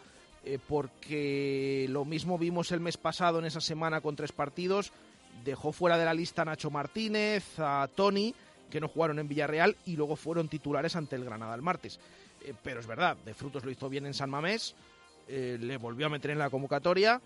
porque 0.68 1.86
lo 1.90 2.06
mismo 2.06 2.38
vimos 2.38 2.72
el 2.72 2.80
mes 2.80 2.98
pasado 2.98 3.40
en 3.40 3.46
esa 3.46 3.62
semana 3.62 4.02
con 4.02 4.16
tres 4.16 4.32
partidos, 4.32 4.92
dejó 5.44 5.72
fuera 5.72 5.98
de 5.98 6.06
la 6.06 6.14
lista 6.14 6.44
a 6.44 6.46
Nacho 6.46 6.70
Martínez, 6.70 7.60
a 7.60 7.88
Tony, 7.94 8.34
que 8.70 8.80
no 8.80 8.88
jugaron 8.88 9.20
en 9.20 9.28
Villarreal 9.28 9.76
y 9.86 9.96
luego 9.96 10.16
fueron 10.16 10.48
titulares 10.48 10.96
ante 10.96 11.16
el 11.16 11.26
Granada 11.26 11.56
el 11.56 11.62
martes. 11.62 12.00
Eh, 12.44 12.54
pero 12.62 12.80
es 12.80 12.88
verdad, 12.88 13.18
De 13.26 13.34
Frutos 13.34 13.64
lo 13.64 13.72
hizo 13.72 13.90
bien 13.90 14.06
en 14.06 14.14
San 14.14 14.30
Mamés, 14.30 14.76
eh, 15.28 15.58
le 15.60 15.78
volvió 15.78 16.08
a 16.08 16.10
meter 16.10 16.32
en 16.32 16.40
la 16.40 16.50
convocatoria, 16.50 17.22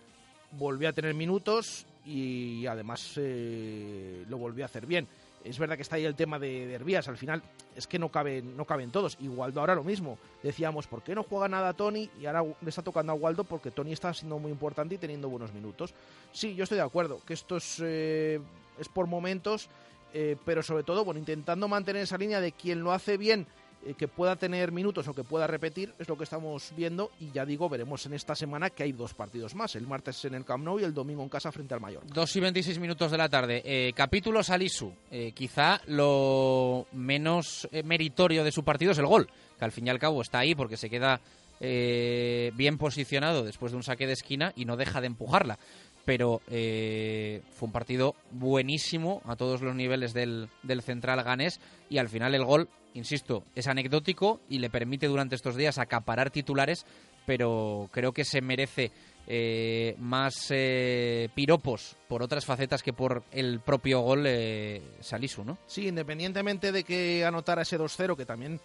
volvió 0.51 0.89
a 0.89 0.93
tener 0.93 1.13
minutos 1.13 1.85
y 2.05 2.65
además 2.65 3.13
eh, 3.17 4.23
lo 4.27 4.37
volvió 4.37 4.63
a 4.63 4.67
hacer 4.67 4.85
bien. 4.85 5.07
Es 5.43 5.57
verdad 5.57 5.75
que 5.75 5.83
está 5.83 5.95
ahí 5.95 6.05
el 6.05 6.15
tema 6.15 6.37
de, 6.37 6.67
de 6.67 6.73
Hervías, 6.73 7.07
al 7.07 7.17
final 7.17 7.41
es 7.75 7.87
que 7.87 7.97
no 7.97 8.09
caben, 8.09 8.57
no 8.57 8.65
caben 8.65 8.91
todos. 8.91 9.17
Y 9.21 9.29
Waldo 9.29 9.61
ahora 9.61 9.73
lo 9.73 9.83
mismo. 9.83 10.17
Decíamos, 10.43 10.87
¿por 10.87 11.01
qué 11.01 11.15
no 11.15 11.23
juega 11.23 11.47
nada 11.47 11.73
Tony? 11.73 12.09
Y 12.19 12.25
ahora 12.25 12.43
le 12.43 12.69
está 12.69 12.81
tocando 12.81 13.13
a 13.13 13.15
Waldo 13.15 13.45
porque 13.45 13.71
Tony 13.71 13.93
está 13.93 14.13
siendo 14.13 14.37
muy 14.37 14.51
importante 14.51 14.95
y 14.95 14.97
teniendo 14.97 15.29
buenos 15.29 15.53
minutos. 15.53 15.93
Sí, 16.33 16.55
yo 16.55 16.63
estoy 16.63 16.77
de 16.77 16.83
acuerdo, 16.83 17.21
que 17.25 17.33
esto 17.33 17.57
es, 17.57 17.81
eh, 17.81 18.39
es 18.77 18.89
por 18.89 19.07
momentos, 19.07 19.69
eh, 20.13 20.35
pero 20.45 20.61
sobre 20.61 20.83
todo, 20.83 21.05
bueno, 21.05 21.19
intentando 21.19 21.67
mantener 21.67 22.03
esa 22.03 22.17
línea 22.17 22.41
de 22.41 22.51
quien 22.51 22.81
lo 22.83 22.91
hace 22.91 23.15
bien 23.15 23.47
eh, 23.85 23.93
que 23.93 24.07
pueda 24.07 24.35
tener 24.35 24.71
minutos 24.71 25.07
o 25.07 25.13
que 25.13 25.23
pueda 25.23 25.47
repetir, 25.47 25.93
es 25.99 26.07
lo 26.07 26.17
que 26.17 26.23
estamos 26.23 26.71
viendo 26.75 27.11
y 27.19 27.31
ya 27.31 27.45
digo, 27.45 27.69
veremos 27.69 28.05
en 28.05 28.13
esta 28.13 28.35
semana 28.35 28.69
que 28.69 28.83
hay 28.83 28.91
dos 28.91 29.13
partidos 29.13 29.55
más, 29.55 29.75
el 29.75 29.87
martes 29.87 30.23
en 30.25 30.33
el 30.35 30.45
Camp 30.45 30.63
Nou 30.63 30.79
y 30.79 30.83
el 30.83 30.93
domingo 30.93 31.23
en 31.23 31.29
casa 31.29 31.51
frente 31.51 31.73
al 31.73 31.79
Mayor. 31.79 32.03
Dos 32.07 32.35
y 32.35 32.39
26 32.39 32.79
minutos 32.79 33.11
de 33.11 33.17
la 33.17 33.29
tarde. 33.29 33.61
Eh, 33.63 33.93
capítulo 33.93 34.43
Salisu. 34.43 34.93
Eh, 35.11 35.31
quizá 35.33 35.81
lo 35.87 36.87
menos 36.91 37.67
eh, 37.71 37.83
meritorio 37.83 38.43
de 38.43 38.51
su 38.51 38.63
partido 38.63 38.91
es 38.91 38.97
el 38.97 39.05
gol, 39.05 39.29
que 39.57 39.65
al 39.65 39.71
fin 39.71 39.87
y 39.87 39.89
al 39.89 39.99
cabo 39.99 40.21
está 40.21 40.39
ahí 40.39 40.55
porque 40.55 40.77
se 40.77 40.89
queda 40.89 41.21
bien 41.61 42.77
posicionado 42.77 43.43
después 43.43 43.73
de 43.73 43.75
un 43.75 43.83
saque 43.83 44.07
de 44.07 44.13
esquina 44.13 44.53
y 44.55 44.63
no 44.63 44.77
deja 44.77 45.01
de 45.01 45.07
empujarla. 45.07 45.59
Pero 46.05 46.41
fue 46.47 47.41
un 47.65 47.71
partido 47.73 48.15
buenísimo 48.31 49.21
a 49.25 49.35
todos 49.35 49.61
los 49.61 49.75
niveles 49.75 50.13
del, 50.13 50.47
del 50.63 50.81
central 50.81 51.21
ganés 51.21 51.59
y 51.89 51.97
al 51.97 52.07
final 52.07 52.33
el 52.33 52.45
gol 52.45 52.69
insisto, 52.93 53.43
es 53.55 53.67
anecdótico 53.67 54.41
y 54.49 54.59
le 54.59 54.69
permite 54.69 55.07
durante 55.07 55.35
estos 55.35 55.55
días 55.55 55.77
acaparar 55.77 56.31
titulares, 56.31 56.85
pero 57.25 57.89
creo 57.91 58.11
que 58.11 58.25
se 58.25 58.41
merece 58.41 58.91
eh, 59.31 59.95
más 59.99 60.47
eh, 60.49 61.29
piropos 61.35 61.95
por 62.07 62.23
otras 62.23 62.45
facetas 62.45 62.81
que 62.81 62.93
por 62.93 63.21
el 63.31 63.59
propio 63.59 63.99
gol 63.99 64.23
eh, 64.25 64.81
Salisu, 65.01 65.43
¿no? 65.43 65.59
Sí, 65.67 65.87
independientemente 65.87 66.71
de 66.71 66.83
que 66.83 67.23
anotara 67.23 67.61
ese 67.61 67.77
2-0, 67.77 68.17
que 68.17 68.25
también 68.25 68.59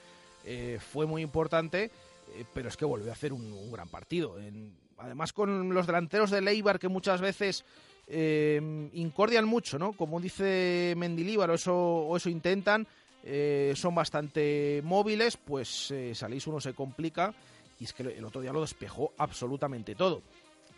fue 0.79 1.07
muy 1.07 1.23
importante, 1.23 1.91
pero 2.53 2.69
es 2.69 2.77
que 2.77 2.85
volvió 2.85 3.09
a 3.09 3.15
hacer 3.15 3.33
un, 3.33 3.73
gran 3.73 3.89
partido. 3.89 4.37
Además, 4.99 5.33
con 5.33 5.73
los 5.73 5.87
delanteros 5.87 6.31
de 6.31 6.43
Leibar, 6.43 6.79
que 6.79 6.89
muchas 6.89 7.23
veces 7.23 7.65
incordian 8.93 9.47
mucho, 9.47 9.79
¿no? 9.79 9.95
Como 9.95 10.21
dice 10.21 10.93
Mendilíbar, 10.99 11.51
o 11.51 11.55
eso, 11.55 11.75
o 11.75 12.15
eso 12.15 12.29
intentan, 12.29 12.87
eh, 13.27 13.73
son 13.75 13.95
bastante 13.95 14.83
móviles, 14.85 15.39
pues 15.39 15.91
eh, 15.91 16.15
Salís 16.15 16.47
uno 16.47 16.61
se 16.61 16.75
complica 16.75 17.35
y 17.81 17.85
es 17.85 17.93
que 17.95 18.03
el 18.03 18.25
otro 18.25 18.43
día 18.43 18.53
lo 18.53 18.61
despejó 18.61 19.13
absolutamente 19.17 19.95
todo. 19.95 20.23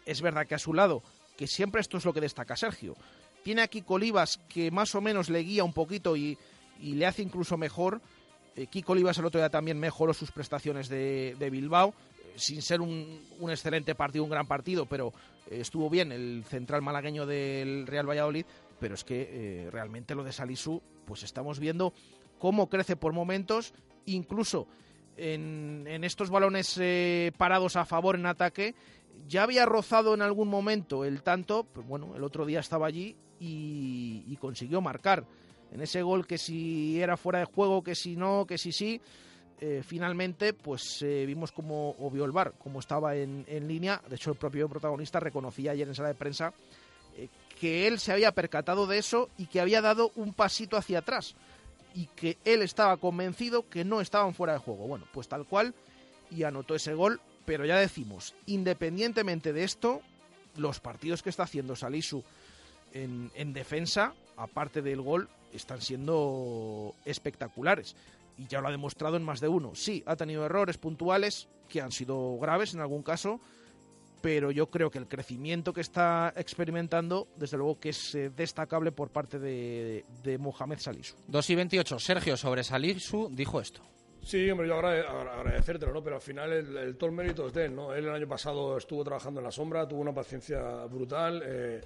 Es 0.05 0.23
verdad 0.23 0.47
que 0.47 0.55
a 0.55 0.59
su 0.59 0.73
lado, 0.73 1.03
que 1.37 1.49
siempre 1.49 1.81
esto 1.81 1.99
es 1.99 2.05
lo 2.05 2.13
que 2.13 2.21
destaca 2.21 2.57
Sergio, 2.57 2.97
tiene 3.43 3.63
aquí 3.63 3.83
Colivas 3.83 4.39
que 4.49 4.71
más 4.71 4.95
o 4.95 5.01
menos 5.01 5.29
le 5.29 5.41
guía 5.41 5.65
un 5.65 5.73
poquito 5.73 6.17
y, 6.17 6.39
y 6.81 6.95
le 6.95 7.07
hace 7.07 7.23
incluso 7.23 7.57
mejor. 7.57 8.01
Eh, 8.55 8.69
Kiko 8.69 8.93
Olivas 8.93 9.19
el 9.19 9.25
otro 9.25 9.41
día 9.41 9.51
también 9.51 9.79
mejoró 9.79 10.15
sus 10.15 10.31
prestaciones 10.31 10.89
de, 10.89 11.37
de 11.39 11.51
Bilbao, 11.51 11.95
eh, 12.25 12.33
sin 12.37 12.63
ser 12.63 12.81
un, 12.81 13.25
un, 13.39 13.51
excelente 13.51 13.95
partido, 13.95 14.25
un 14.25 14.31
gran 14.31 14.47
partido, 14.47 14.87
pero 14.87 15.13
eh, 15.51 15.61
estuvo 15.61 15.91
bien 15.91 16.13
el 16.13 16.45
central 16.49 16.83
malagueño 16.83 17.27
del 17.27 17.87
Real 17.87 18.09
Valladolid, 18.09 18.47
pero 18.81 18.95
es 18.95 19.05
que 19.05 19.69
realmente 19.73 20.15
lo 20.15 20.23
de 20.23 20.33
Salisu, 20.33 20.83
pues 21.07 21.23
estamos 21.23 21.59
viendo 21.59 21.95
cómo 22.39 22.69
crece 22.69 22.97
por 22.97 23.13
momentos, 23.13 23.75
incluso 24.05 24.67
en, 25.17 25.87
estos 26.05 26.31
balones 26.31 26.77
eh, 26.79 27.33
parados 27.37 27.77
a 27.77 27.85
favor 27.85 28.17
en 28.17 28.27
ataque, 28.27 28.75
ya 29.27 29.43
había 29.43 29.65
rozado 29.65 30.15
en 30.15 30.23
algún 30.23 30.49
momento 30.49 31.05
el 31.05 31.23
tanto, 31.23 31.67
pero 31.73 31.87
bueno, 31.87 32.15
el 32.17 32.23
otro 32.23 32.45
día 32.45 32.61
estaba 32.61 32.87
allí 32.87 33.17
y, 33.41 34.25
y, 34.27 34.37
consiguió 34.37 34.81
marcar. 34.81 35.25
En 35.73 35.81
ese 35.81 36.03
gol 36.03 36.27
que 36.27 36.39
si 36.39 37.01
era 37.01 37.17
fuera 37.17 37.41
de 37.41 37.45
juego, 37.47 37.83
que 37.83 37.95
si 37.95 38.15
no, 38.15 38.47
que 38.47 38.57
si 38.57 38.71
sí, 38.73 39.01
eh, 39.59 39.83
finalmente 39.83 40.53
pues 40.53 41.01
eh, 41.01 41.25
vimos 41.25 41.51
como 41.51 41.91
obvio 41.99 42.27
el 42.27 42.33
bar, 42.33 42.53
como 42.59 42.79
estaba 42.79 43.17
en, 43.17 43.45
en, 43.49 43.67
línea. 43.67 44.03
De 44.09 44.17
hecho, 44.17 44.31
el 44.31 44.37
propio 44.37 44.69
protagonista 44.69 45.19
reconocía 45.19 45.71
ayer 45.71 45.89
en 45.89 45.95
sala 45.95 46.09
de 46.09 46.15
prensa 46.15 46.53
eh, 47.17 47.29
que 47.59 47.87
él 47.87 47.99
se 47.99 48.13
había 48.13 48.33
percatado 48.33 48.87
de 48.87 48.99
eso 48.99 49.31
y 49.39 49.47
que 49.47 49.61
había 49.61 49.81
dado 49.81 50.13
un 50.17 50.35
pasito 50.35 50.77
hacia 50.77 50.99
atrás 50.99 51.35
y 51.97 52.09
que 52.09 52.37
él 52.45 52.61
estaba 52.61 52.99
convencido 52.99 53.69
que 53.69 53.83
no 53.83 54.03
estaban 54.03 54.35
fuera 54.35 54.53
de 54.53 54.59
juego. 54.59 54.87
Bueno, 54.87 55.07
pues 55.13 55.29
tal 55.29 55.47
cual 55.47 55.75
y 56.31 56.43
anotó 56.43 56.75
ese 56.75 56.93
gol, 56.93 57.21
pero 57.47 57.65
ya 57.65 57.79
decimos, 57.79 58.35
independientemente 58.45 59.55
de 59.55 59.65
esto, 59.65 60.03
los 60.57 60.79
partidos 60.79 61.23
que 61.23 61.31
está 61.31 61.45
haciendo 61.45 61.75
Salisu 61.75 62.23
en, 62.93 63.31
en 63.35 63.55
defensa, 63.55 64.13
aparte 64.37 64.83
del 64.83 65.01
gol, 65.01 65.31
están 65.55 65.81
siendo 65.81 66.95
espectaculares. 67.07 67.97
Y 68.37 68.47
ya 68.47 68.61
lo 68.61 68.69
ha 68.69 68.73
demostrado 68.73 69.17
en 69.17 69.25
más 69.25 69.41
de 69.41 69.49
uno. 69.49 69.75
Sí, 69.75 70.03
ha 70.05 70.17
tenido 70.17 70.45
errores 70.45 70.77
puntuales 70.77 71.49
que 71.71 71.81
han 71.81 71.93
sido 71.93 72.37
graves 72.39 72.75
en 72.75 72.81
algún 72.81 73.03
caso, 73.03 73.41
pero 74.27 74.51
yo 74.51 74.69
creo 74.69 74.91
que 74.91 74.99
el 74.99 75.07
crecimiento 75.07 75.73
que 75.73 75.81
está 75.83 76.33
experimentando, 76.37 77.29
desde 77.37 77.57
luego 77.57 77.79
que 77.79 77.91
es 77.91 78.13
eh, 78.17 78.29
destacable 78.31 78.91
por 78.91 79.11
parte 79.11 79.39
de, 79.39 80.05
de 80.25 80.37
Mohamed 80.37 80.81
Salisu. 80.81 81.15
2 81.29 81.51
y 81.51 81.55
28, 81.55 81.99
Sergio 82.01 82.37
sobre 82.37 82.65
Salisu 82.65 83.29
dijo 83.33 83.61
esto. 83.61 83.83
Sí, 84.23 84.51
hombre, 84.51 84.67
yo 84.67 84.75
agrade- 84.75 85.07
agra- 85.07 85.35
agradecértelo, 85.39 85.93
¿no? 85.93 86.03
Pero 86.03 86.17
al 86.17 86.23
final 86.23 86.53
el, 86.53 86.77
el 86.77 86.97
todo 86.97 87.09
el 87.11 87.15
mérito 87.15 87.47
es 87.47 87.53
de 87.53 87.67
él, 87.67 87.77
¿no? 87.77 87.95
Él 87.95 88.07
el 88.07 88.15
año 88.15 88.27
pasado 88.27 88.77
estuvo 88.77 89.05
trabajando 89.05 89.39
en 89.39 89.45
la 89.45 89.53
sombra, 89.53 89.87
tuvo 89.87 90.01
una 90.01 90.13
paciencia 90.13 90.61
brutal, 90.87 91.41
eh, 91.47 91.81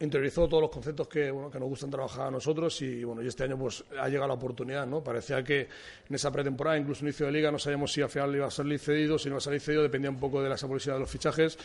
interiorizó 0.00 0.48
todos 0.48 0.60
los 0.62 0.70
conceptos 0.70 1.06
que, 1.08 1.30
bueno, 1.30 1.50
que 1.50 1.58
nos 1.58 1.68
gustan 1.68 1.90
trabajar 1.90 2.26
a 2.28 2.30
nosotros 2.30 2.80
y, 2.82 3.04
bueno, 3.04 3.22
y 3.22 3.26
este 3.28 3.44
año 3.44 3.56
pues 3.58 3.84
ha 3.98 4.08
llegado 4.08 4.28
la 4.28 4.34
oportunidad, 4.34 4.86
¿no? 4.86 5.02
Parecía 5.02 5.42
que 5.44 5.68
en 6.08 6.14
esa 6.14 6.30
pretemporada, 6.32 6.76
incluso 6.78 7.04
inicio 7.04 7.26
de 7.26 7.32
liga, 7.32 7.50
no 7.50 7.58
sabíamos 7.58 7.92
si 7.92 8.02
al 8.02 8.08
final 8.10 8.34
iba 8.34 8.46
a 8.46 8.50
salir 8.50 8.78
cedido, 8.78 9.18
si 9.18 9.28
no 9.28 9.34
iba 9.34 9.38
a 9.38 9.40
salir 9.40 9.60
cedido, 9.60 9.82
dependía 9.82 10.10
un 10.10 10.18
poco 10.18 10.42
de 10.42 10.48
la 10.48 10.56
publicidad 10.56 10.94
de 10.94 11.00
los 11.00 11.10
fichajes 11.10 11.56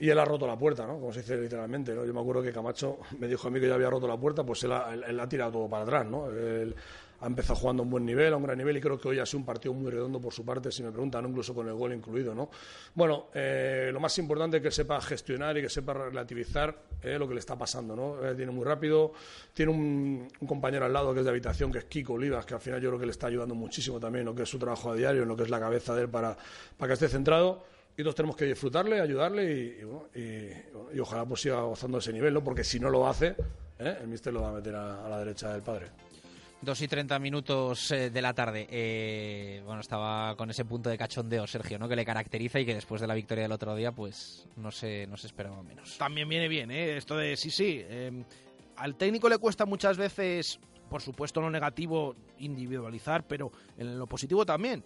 y 0.00 0.08
él 0.08 0.18
ha 0.18 0.24
roto 0.24 0.46
la 0.46 0.56
puerta, 0.56 0.86
¿no? 0.86 0.94
Como 0.98 1.12
se 1.12 1.20
dice 1.20 1.36
literalmente, 1.36 1.92
¿no? 1.94 2.04
Yo 2.04 2.14
me 2.14 2.20
acuerdo 2.20 2.42
que 2.42 2.52
Camacho 2.52 2.98
me 3.18 3.26
dijo 3.28 3.48
a 3.48 3.50
mí 3.50 3.60
que 3.60 3.68
ya 3.68 3.74
había 3.74 3.90
roto 3.90 4.06
la 4.08 4.16
puerta, 4.16 4.44
pues 4.44 4.62
él 4.64 4.72
ha, 4.72 4.94
él- 4.94 5.20
ha 5.20 5.28
tirado 5.28 5.52
todo 5.52 5.68
para 5.68 5.82
atrás, 5.82 6.06
¿no? 6.06 6.28
Ha 7.20 7.26
empezado 7.26 7.56
jugando 7.56 7.82
a 7.82 7.84
un 7.84 7.90
buen 7.90 8.06
nivel, 8.06 8.32
a 8.32 8.36
un 8.36 8.44
gran 8.44 8.56
nivel, 8.56 8.76
y 8.76 8.80
creo 8.80 8.98
que 8.98 9.08
hoy 9.08 9.18
ha 9.18 9.26
sido 9.26 9.40
un 9.40 9.46
partido 9.46 9.74
muy 9.74 9.90
redondo 9.90 10.20
por 10.20 10.32
su 10.32 10.44
parte, 10.44 10.70
si 10.70 10.82
me 10.82 10.92
preguntan, 10.92 11.28
incluso 11.28 11.54
con 11.54 11.66
el 11.66 11.74
gol 11.74 11.92
incluido, 11.92 12.34
¿no? 12.34 12.48
Bueno, 12.94 13.26
eh, 13.34 13.90
lo 13.92 13.98
más 14.00 14.16
importante 14.18 14.58
es 14.58 14.62
que 14.62 14.70
sepa 14.70 15.00
gestionar 15.00 15.56
y 15.58 15.62
que 15.62 15.68
sepa 15.68 15.94
relativizar 15.94 16.76
eh, 17.02 17.18
lo 17.18 17.26
que 17.26 17.34
le 17.34 17.40
está 17.40 17.56
pasando, 17.56 17.96
¿no? 17.96 18.24
Eh, 18.24 18.34
tiene 18.34 18.52
muy 18.52 18.64
rápido, 18.64 19.12
tiene 19.52 19.72
un, 19.72 20.28
un 20.40 20.48
compañero 20.48 20.84
al 20.84 20.92
lado 20.92 21.12
que 21.12 21.20
es 21.20 21.24
de 21.24 21.30
habitación, 21.30 21.72
que 21.72 21.78
es 21.78 21.84
Kiko 21.84 22.14
Olivas, 22.14 22.46
que 22.46 22.54
al 22.54 22.60
final 22.60 22.80
yo 22.80 22.90
creo 22.90 23.00
que 23.00 23.06
le 23.06 23.12
está 23.12 23.26
ayudando 23.26 23.54
muchísimo 23.54 23.98
también 23.98 24.20
en 24.20 24.26
lo 24.26 24.34
que 24.34 24.42
es 24.42 24.48
su 24.48 24.58
trabajo 24.58 24.92
a 24.92 24.94
diario, 24.94 25.22
en 25.22 25.28
lo 25.28 25.36
que 25.36 25.42
es 25.42 25.50
la 25.50 25.58
cabeza 25.60 25.94
de 25.94 26.02
él 26.02 26.08
para, 26.08 26.36
para 26.76 26.88
que 26.88 26.94
esté 26.94 27.08
centrado 27.08 27.64
y 27.96 28.02
todos 28.02 28.14
tenemos 28.14 28.36
que 28.36 28.44
disfrutarle, 28.44 29.00
ayudarle 29.00 29.52
y, 29.52 29.80
y, 29.80 29.84
bueno, 29.84 30.06
y, 30.14 30.96
y 30.96 31.00
ojalá 31.00 31.24
pues 31.24 31.40
siga 31.40 31.60
gozando 31.62 31.96
de 31.98 32.02
ese 32.02 32.12
nivel, 32.12 32.32
¿no? 32.32 32.44
Porque 32.44 32.62
si 32.62 32.78
no 32.78 32.90
lo 32.90 33.08
hace, 33.08 33.34
¿eh? 33.78 33.98
el 34.00 34.06
míster 34.06 34.32
lo 34.32 34.42
va 34.42 34.50
a 34.50 34.52
meter 34.52 34.74
a, 34.76 35.04
a 35.04 35.08
la 35.08 35.18
derecha 35.18 35.52
del 35.52 35.62
padre. 35.62 35.86
2 36.60 36.82
y 36.82 36.88
30 36.88 37.18
minutos 37.20 37.90
eh, 37.92 38.10
de 38.10 38.22
la 38.22 38.34
tarde. 38.34 38.66
Eh, 38.70 39.62
bueno, 39.64 39.80
estaba 39.80 40.34
con 40.36 40.50
ese 40.50 40.64
punto 40.64 40.90
de 40.90 40.98
cachondeo, 40.98 41.46
Sergio, 41.46 41.78
¿no? 41.78 41.88
Que 41.88 41.96
le 41.96 42.04
caracteriza 42.04 42.58
y 42.60 42.66
que 42.66 42.74
después 42.74 43.00
de 43.00 43.06
la 43.06 43.14
victoria 43.14 43.42
del 43.42 43.52
otro 43.52 43.74
día, 43.76 43.92
pues 43.92 44.46
no 44.56 44.70
se, 44.70 45.06
no 45.06 45.16
se 45.16 45.28
esperaba 45.28 45.62
menos. 45.62 45.96
También 45.98 46.28
viene 46.28 46.48
bien, 46.48 46.70
¿eh? 46.70 46.96
Esto 46.96 47.16
de 47.16 47.36
sí, 47.36 47.50
sí. 47.50 47.80
eh, 47.84 48.24
al 48.76 48.96
técnico 48.96 49.28
le 49.28 49.38
cuesta 49.38 49.66
muchas 49.66 49.96
veces, 49.96 50.58
por 50.90 51.00
supuesto, 51.02 51.40
lo 51.40 51.50
negativo 51.50 52.14
individualizar, 52.38 53.24
pero 53.26 53.52
en 53.76 53.98
lo 53.98 54.06
positivo 54.06 54.44
también. 54.44 54.84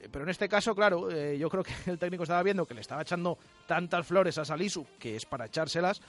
Eh, 0.00 0.08
Pero 0.10 0.24
en 0.24 0.30
este 0.30 0.48
caso, 0.48 0.74
claro, 0.74 1.10
eh, 1.10 1.38
yo 1.38 1.48
creo 1.48 1.62
que 1.62 1.72
el 1.90 1.98
técnico 1.98 2.24
estaba 2.24 2.42
viendo 2.42 2.66
que 2.66 2.74
le 2.74 2.80
estaba 2.82 3.02
echando 3.02 3.38
tantas 3.66 4.06
flores 4.06 4.36
a 4.38 4.44
Salisu, 4.44 4.86
que 4.98 5.16
es 5.16 5.24
para 5.24 5.46
echárselas, 5.46 6.00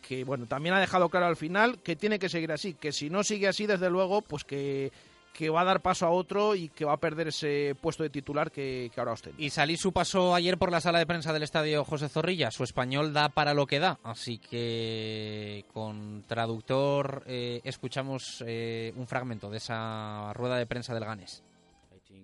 que 0.00 0.24
bueno, 0.24 0.46
también 0.46 0.74
ha 0.74 0.80
dejado 0.80 1.08
claro 1.08 1.26
al 1.26 1.36
final 1.36 1.78
que 1.80 1.96
tiene 1.96 2.18
que 2.18 2.28
seguir 2.28 2.52
así, 2.52 2.74
que 2.74 2.92
si 2.92 3.10
no 3.10 3.22
sigue 3.22 3.48
así, 3.48 3.66
desde 3.66 3.90
luego, 3.90 4.22
pues 4.22 4.44
que, 4.44 4.92
que 5.32 5.50
va 5.50 5.62
a 5.62 5.64
dar 5.64 5.80
paso 5.80 6.06
a 6.06 6.10
otro 6.10 6.54
y 6.54 6.68
que 6.68 6.84
va 6.84 6.94
a 6.94 7.00
perder 7.00 7.28
ese 7.28 7.74
puesto 7.80 8.02
de 8.02 8.10
titular 8.10 8.50
que, 8.50 8.90
que 8.92 9.00
ahora 9.00 9.12
ostenta. 9.12 9.40
Y 9.40 9.50
Salisu 9.50 9.92
pasó 9.92 10.34
ayer 10.34 10.58
por 10.58 10.70
la 10.70 10.80
sala 10.80 10.98
de 10.98 11.06
prensa 11.06 11.32
del 11.32 11.42
estadio 11.42 11.84
José 11.84 12.08
Zorrilla. 12.08 12.50
Su 12.50 12.64
español 12.64 13.12
da 13.12 13.28
para 13.28 13.54
lo 13.54 13.66
que 13.66 13.78
da. 13.78 13.98
Así 14.02 14.38
que 14.38 15.64
con 15.72 16.24
traductor 16.26 17.22
eh, 17.26 17.60
escuchamos 17.64 18.42
eh, 18.46 18.92
un 18.96 19.06
fragmento 19.06 19.50
de 19.50 19.58
esa 19.58 20.32
rueda 20.34 20.56
de 20.56 20.66
prensa 20.66 20.94
del 20.94 21.04
Ganes. 21.04 21.42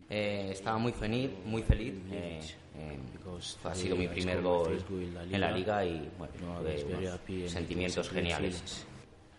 Eh, 0.09 0.51
estaba 0.53 0.79
muy 0.79 0.93
feliz, 0.93 1.31
muy 1.45 1.63
feliz. 1.63 1.95
Eh, 2.79 2.99
eh, 2.99 3.41
ha 3.65 3.75
sido 3.75 3.97
mi 3.97 4.09
primer 4.09 4.43
gol 4.43 4.85
en 5.31 5.41
la 5.41 5.51
liga 5.51 5.85
y 5.85 6.11
bueno, 6.19 6.35
unos 6.61 7.51
sentimientos 7.51 8.09
geniales. 8.11 8.87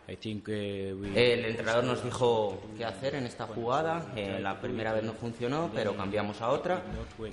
El 0.07 1.45
entrenador 1.45 1.84
nos 1.84 2.03
dijo 2.03 2.57
qué 2.77 2.85
hacer 2.85 3.15
en 3.15 3.26
esta 3.26 3.45
jugada. 3.45 4.14
eh, 4.15 4.39
la 4.41 4.59
primera 4.59 4.93
vez 4.93 5.03
no 5.03 5.14
funcionó, 5.14 5.69
pero 5.73 5.95
cambiamos 5.97 6.41
a 6.41 6.49
otra 6.49 6.81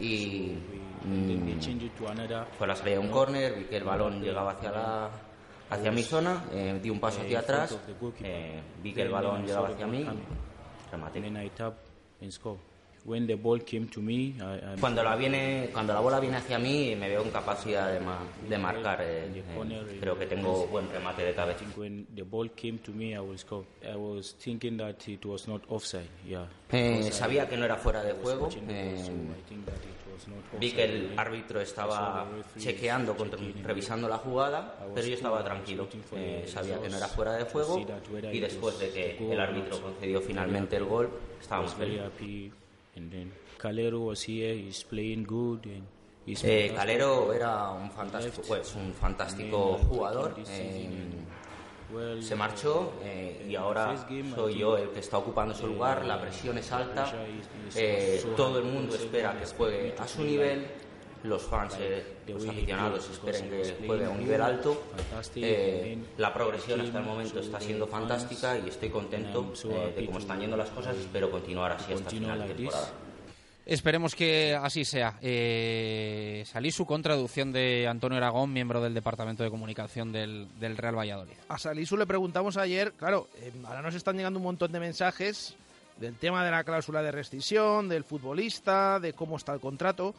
y 0.01 0.57
mm, 1.05 1.61
fue 2.59 2.67
la 2.67 2.75
salida 2.75 2.95
de 2.97 2.99
un 3.01 3.09
córner. 3.11 3.55
Vi 3.55 3.65
que 3.67 3.77
el 3.77 3.85
balón 3.85 4.21
llegaba 4.21 4.53
hacia 4.53 4.71
la 4.73 5.11
hacia 5.71 5.91
mi 5.93 6.03
zona, 6.03 6.45
eh, 6.53 6.79
di 6.83 6.91
un 6.91 7.01
paso 7.01 7.21
hacia 7.21 7.41
atrás, 7.41 7.79
eh, 8.23 8.61
vi 8.83 8.93
que 8.93 9.03
el 9.03 9.11
balón 9.11 9.47
llegaba 9.47 9.69
hacia 9.69 9.87
mí, 9.87 10.05
rematé. 10.91 11.21
When 13.07 13.27
the 13.27 13.35
ball 13.35 13.61
came 13.63 13.87
to 13.89 14.01
me, 14.01 14.35
I, 14.41 14.77
I- 14.77 14.81
Cuando 14.81 15.03
la 15.03 15.15
viene, 15.15 15.69
cuando 15.73 15.93
la 15.93 16.01
bola 16.01 16.19
viene 16.21 16.39
hacia 16.39 16.59
mí, 16.59 16.97
me 16.97 17.07
veo 17.09 17.23
en 17.23 17.31
capacidad 17.31 17.93
de, 17.93 18.01
ma- 18.01 18.21
de 18.49 18.57
marcar. 18.57 19.01
eh, 19.03 19.27
eh, 19.37 19.99
creo 20.01 20.19
que 20.19 20.25
tengo 20.27 20.67
buen 20.69 20.89
remate 20.91 21.23
de 21.23 21.35
cabeza. 21.35 21.65
when 21.77 22.07
the 22.15 22.23
ball 22.23 22.51
came 22.53 22.79
to 22.79 22.93
me, 22.93 23.11
I 23.15 23.19
will 23.19 23.37
score. 23.37 23.67
I 23.83 23.95
was 23.95 24.35
thinking 24.39 24.79
that 24.79 25.07
it 25.07 25.23
was 25.27 25.47
not 25.47 25.63
offside. 25.69 26.09
Yeah. 26.27 26.47
Eh, 26.73 27.11
sabía 27.13 27.47
que 27.47 27.59
no 27.59 27.67
era 27.67 27.77
fuera 27.77 28.03
de 28.03 28.15
juego. 28.15 28.49
eh, 28.71 28.97
vi 30.59 30.73
que 30.73 30.85
el 30.85 31.13
árbitro 31.19 31.61
estaba 31.61 32.27
chequeando, 32.59 33.15
revisando 33.65 34.09
la 34.09 34.17
jugada, 34.17 34.77
pero 34.95 35.07
yo 35.07 35.15
estaba 35.15 35.45
tranquilo. 35.45 35.87
Eh, 36.17 36.45
sabía 36.47 36.81
que 36.81 36.89
no 36.89 36.97
era 36.97 37.09
fuera 37.09 37.33
de 37.35 37.45
juego 37.45 37.85
y 38.33 38.41
después 38.41 38.79
de 38.79 38.91
que 38.91 39.19
el 39.31 39.39
árbitro 39.41 39.79
concedió 39.83 40.23
finalmente 40.23 40.77
el 40.77 40.85
gol, 40.85 41.11
estábamos 41.39 41.75
felices. 41.75 42.11
Happy, 42.95 43.01
and 43.01 43.11
then 43.13 43.33
Calero 43.59 44.07
was 44.07 44.23
here. 44.23 44.55
He's 44.55 44.83
playing 44.85 45.25
good 45.25 45.67
and 45.67 45.83
he's 46.27 46.43
Eh, 46.45 46.69
fantastic. 46.69 46.77
Calero 46.77 47.33
era 47.33 47.71
un 47.71 47.91
fantástico, 47.91 48.43
pues, 48.47 48.75
un 48.75 48.93
fantástico 48.93 49.79
jugador. 49.89 50.35
eh, 50.49 50.91
se 52.21 52.35
marchó 52.35 52.95
eh, 53.05 53.47
y 53.49 53.55
ahora 53.55 53.95
soy 54.35 54.59
yo 54.59 54.77
el 54.77 54.89
que 54.91 55.01
está 55.01 55.19
ocupando 55.19 55.55
su 55.55 55.67
lugar. 55.69 56.05
La 56.05 56.21
presión 56.21 56.59
es 56.59 56.73
alta. 56.73 57.13
eh, 57.77 58.23
todo 58.37 58.59
el 58.59 58.65
mundo 58.65 58.95
espera 58.97 59.39
que 59.39 59.47
juegue 59.47 59.95
a 59.99 60.09
su 60.09 60.25
nivel. 60.25 60.67
Los 61.25 61.43
fans, 61.43 61.75
eh, 61.81 62.05
los 62.29 62.47
aficionados 62.47 63.09
esperan 63.11 63.49
que 63.49 63.77
juegue 63.87 64.05
a 64.05 64.11
un 64.11 64.21
nivel 64.21 64.43
alto. 64.43 64.85
Eh, 65.37 65.99
la 66.19 66.33
progresión 66.33 66.81
hasta 66.83 66.99
el 66.99 67.05
momento 67.05 67.41
está 67.41 67.59
siendo 67.61 67.87
fantástica 67.87 68.59
y 68.59 68.69
estoy 68.69 68.91
contento 68.91 69.53
eh, 69.65 69.95
de 69.97 70.07
cómo 70.07 70.19
están 70.19 70.41
yendo 70.41 70.57
las 70.57 70.71
cosas. 70.71 70.97
Espero 70.97 71.31
continuar 71.31 71.73
así 71.73 71.95
hasta 71.95 72.11
final 72.11 72.47
de 72.47 72.55
temporada. 72.55 72.93
Esperemos 73.67 74.15
que 74.15 74.55
así 74.55 74.85
sea. 74.85 75.19
Eh, 75.23 76.45
Salisu 76.47 76.85
con 76.85 77.01
traducción 77.01 77.51
de 77.51 77.89
Antonio 77.89 78.19
Aragón, 78.19 78.53
miembro 78.53 78.83
del 78.83 78.93
Departamento 78.93 79.43
de 79.43 79.49
Comunicación 79.49 80.13
del, 80.13 80.47
del 80.61 80.77
Real 80.77 80.99
Valladolid. 80.99 81.33
A 81.49 81.59
Salisu 81.59 81.97
le 81.97 82.07
preguntamos 82.07 82.59
ayer, 82.59 82.93
claro, 82.93 83.29
eh, 83.37 83.51
ahora 83.65 83.81
nos 83.81 83.95
están 83.95 84.17
llegando 84.19 84.39
un 84.39 84.45
montón 84.45 84.71
de 84.71 84.81
mensajes 84.81 85.57
del 85.99 86.17
tema 86.17 86.45
de 86.45 86.51
la 86.51 86.65
cláusula 86.65 87.03
de 87.03 87.13
rescisión, 87.13 87.89
del 87.89 88.05
futbolista, 88.05 89.01
de 89.01 89.15
cómo 89.15 89.37
está 89.39 89.55
el 89.55 89.61
contrato. 89.61 90.15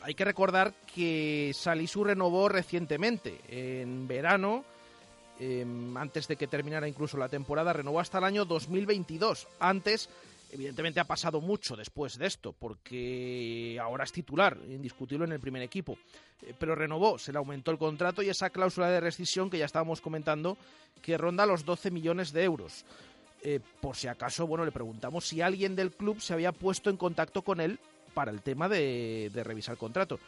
Hay 0.00 0.14
que 0.14 0.24
recordar 0.24 0.74
que 0.94 1.52
Salisu 1.54 2.04
renovó 2.04 2.48
recientemente, 2.48 3.40
en 3.48 4.06
verano, 4.06 4.64
eh, 5.40 5.64
antes 5.96 6.28
de 6.28 6.36
que 6.36 6.46
terminara 6.46 6.88
incluso 6.88 7.16
la 7.16 7.28
temporada, 7.28 7.72
renovó 7.72 8.00
hasta 8.00 8.18
el 8.18 8.24
año 8.24 8.44
2022. 8.44 9.48
Antes, 9.58 10.08
evidentemente, 10.52 11.00
ha 11.00 11.04
pasado 11.04 11.40
mucho 11.40 11.76
después 11.76 12.16
de 12.16 12.26
esto, 12.26 12.52
porque 12.52 13.78
ahora 13.80 14.04
es 14.04 14.12
titular, 14.12 14.56
indiscutible 14.68 15.26
en 15.26 15.32
el 15.32 15.40
primer 15.40 15.62
equipo. 15.62 15.98
Eh, 16.42 16.54
pero 16.58 16.74
renovó, 16.74 17.18
se 17.18 17.32
le 17.32 17.38
aumentó 17.38 17.70
el 17.70 17.78
contrato 17.78 18.22
y 18.22 18.28
esa 18.28 18.50
cláusula 18.50 18.90
de 18.90 19.00
rescisión 19.00 19.50
que 19.50 19.58
ya 19.58 19.66
estábamos 19.66 20.00
comentando, 20.00 20.56
que 21.02 21.18
ronda 21.18 21.44
los 21.46 21.64
12 21.64 21.90
millones 21.90 22.32
de 22.32 22.44
euros. 22.44 22.84
Eh, 23.42 23.60
por 23.80 23.96
si 23.96 24.08
acaso, 24.08 24.46
bueno, 24.46 24.64
le 24.64 24.72
preguntamos 24.72 25.26
si 25.26 25.40
alguien 25.40 25.76
del 25.76 25.92
club 25.92 26.20
se 26.20 26.34
había 26.34 26.52
puesto 26.52 26.90
en 26.90 26.96
contacto 26.96 27.42
con 27.42 27.60
él 27.60 27.78
para 28.14 28.30
el 28.30 28.42
tema 28.42 28.68
de, 28.68 29.30
de 29.32 29.44
revisar 29.44 29.76
contrato. 29.76 30.18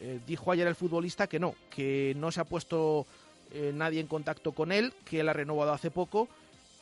Eh, 0.00 0.20
dijo 0.26 0.50
ayer 0.50 0.66
el 0.66 0.74
futbolista 0.74 1.26
que 1.26 1.38
no, 1.38 1.54
que 1.68 2.14
no 2.16 2.32
se 2.32 2.40
ha 2.40 2.44
puesto 2.44 3.06
eh, 3.52 3.72
nadie 3.74 4.00
en 4.00 4.06
contacto 4.06 4.52
con 4.52 4.72
él, 4.72 4.94
que 5.04 5.20
él 5.20 5.28
ha 5.28 5.32
renovado 5.32 5.72
hace 5.72 5.90
poco, 5.90 6.28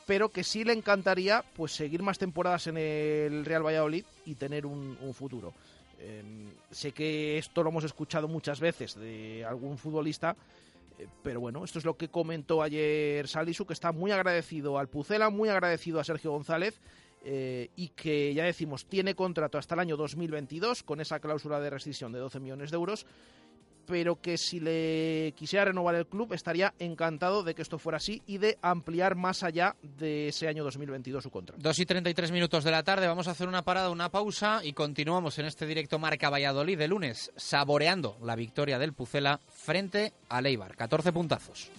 pero 0.06 0.30
que 0.30 0.44
sí 0.44 0.64
le 0.64 0.72
encantaría 0.72 1.44
pues 1.56 1.72
seguir 1.72 2.02
más 2.02 2.18
temporadas 2.18 2.66
en 2.68 2.78
el 2.78 3.44
Real 3.44 3.66
Valladolid 3.66 4.04
y 4.24 4.34
tener 4.34 4.66
un, 4.66 4.96
un 5.00 5.14
futuro. 5.14 5.52
Eh, 6.00 6.22
sé 6.70 6.92
que 6.92 7.38
esto 7.38 7.62
lo 7.62 7.70
hemos 7.70 7.84
escuchado 7.84 8.28
muchas 8.28 8.60
veces 8.60 8.94
de 8.94 9.44
algún 9.44 9.78
futbolista, 9.78 10.36
eh, 10.98 11.08
pero 11.22 11.40
bueno, 11.40 11.64
esto 11.64 11.80
es 11.80 11.84
lo 11.84 11.96
que 11.96 12.08
comentó 12.08 12.62
ayer 12.62 13.26
Salisu, 13.26 13.66
que 13.66 13.72
está 13.72 13.90
muy 13.90 14.12
agradecido 14.12 14.78
al 14.78 14.88
Pucela, 14.88 15.28
muy 15.28 15.48
agradecido 15.48 15.98
a 15.98 16.04
Sergio 16.04 16.30
González 16.30 16.78
eh, 17.24 17.70
y 17.76 17.88
que 17.88 18.32
ya 18.34 18.44
decimos 18.44 18.86
tiene 18.86 19.14
contrato 19.14 19.58
hasta 19.58 19.74
el 19.74 19.80
año 19.80 19.96
2022 19.96 20.82
con 20.82 21.00
esa 21.00 21.20
cláusula 21.20 21.60
de 21.60 21.70
rescisión 21.70 22.12
de 22.12 22.18
12 22.18 22.40
millones 22.40 22.70
de 22.70 22.76
euros 22.76 23.06
pero 23.88 24.20
que 24.20 24.36
si 24.36 24.60
le 24.60 25.32
quisiera 25.34 25.64
renovar 25.64 25.94
el 25.94 26.06
club 26.06 26.34
estaría 26.34 26.74
encantado 26.78 27.42
de 27.42 27.54
que 27.54 27.62
esto 27.62 27.78
fuera 27.78 27.96
así 27.96 28.22
y 28.26 28.36
de 28.36 28.58
ampliar 28.60 29.16
más 29.16 29.42
allá 29.42 29.76
de 29.82 30.28
ese 30.28 30.46
año 30.46 30.62
2022 30.62 31.24
su 31.24 31.30
contrato. 31.30 31.60
2 31.60 31.78
y 31.78 31.86
33 31.86 32.30
minutos 32.30 32.64
de 32.64 32.70
la 32.70 32.82
tarde, 32.82 33.06
vamos 33.06 33.28
a 33.28 33.30
hacer 33.30 33.48
una 33.48 33.62
parada, 33.62 33.90
una 33.90 34.10
pausa 34.10 34.60
y 34.62 34.74
continuamos 34.74 35.38
en 35.38 35.46
este 35.46 35.66
directo 35.66 35.98
Marca 35.98 36.28
Valladolid 36.28 36.78
de 36.78 36.86
lunes, 36.86 37.32
saboreando 37.36 38.18
la 38.22 38.36
victoria 38.36 38.78
del 38.78 38.92
Pucela 38.92 39.40
frente 39.48 40.12
a 40.28 40.42
Leibar. 40.42 40.76
14 40.76 41.10
puntazos. 41.12 41.70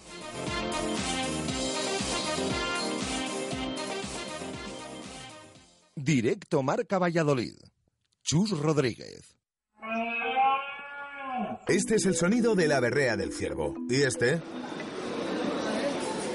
Directo 6.01 6.63
Marca 6.63 6.97
Valladolid. 6.97 7.55
Chus 8.23 8.57
Rodríguez. 8.57 9.35
Este 11.67 11.95
es 11.95 12.05
el 12.05 12.15
sonido 12.15 12.55
de 12.55 12.69
la 12.69 12.79
berrea 12.79 13.17
del 13.17 13.33
ciervo. 13.33 13.75
¿Y 13.89 14.03
este? 14.03 14.41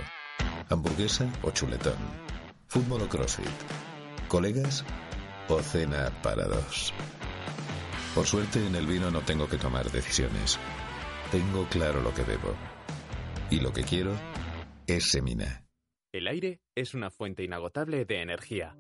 Hamburguesa 0.70 1.32
o 1.44 1.52
chuletón. 1.52 1.98
Fútbol 2.68 3.04
o 3.04 3.08
crossfit. 3.08 3.48
Colegas 4.28 4.84
o 5.48 5.62
cena 5.62 6.12
para 6.24 6.46
dos. 6.46 6.94
Por 8.16 8.26
suerte 8.26 8.66
en 8.66 8.76
el 8.76 8.88
vino 8.88 9.12
no 9.12 9.22
tengo 9.22 9.48
que 9.48 9.58
tomar 9.58 9.92
decisiones. 9.92 10.58
Tengo 11.32 11.66
claro 11.70 12.02
lo 12.02 12.14
que 12.14 12.24
bebo. 12.24 12.56
Y 13.52 13.60
lo 13.60 13.72
que 13.72 13.84
quiero 13.84 14.14
es 14.88 15.12
Semina. 15.12 15.64
El 16.12 16.28
aire 16.28 16.62
es 16.74 16.94
una 16.94 17.12
fuente 17.12 17.44
inagotable 17.44 18.06
de 18.06 18.22
energía. 18.22 18.76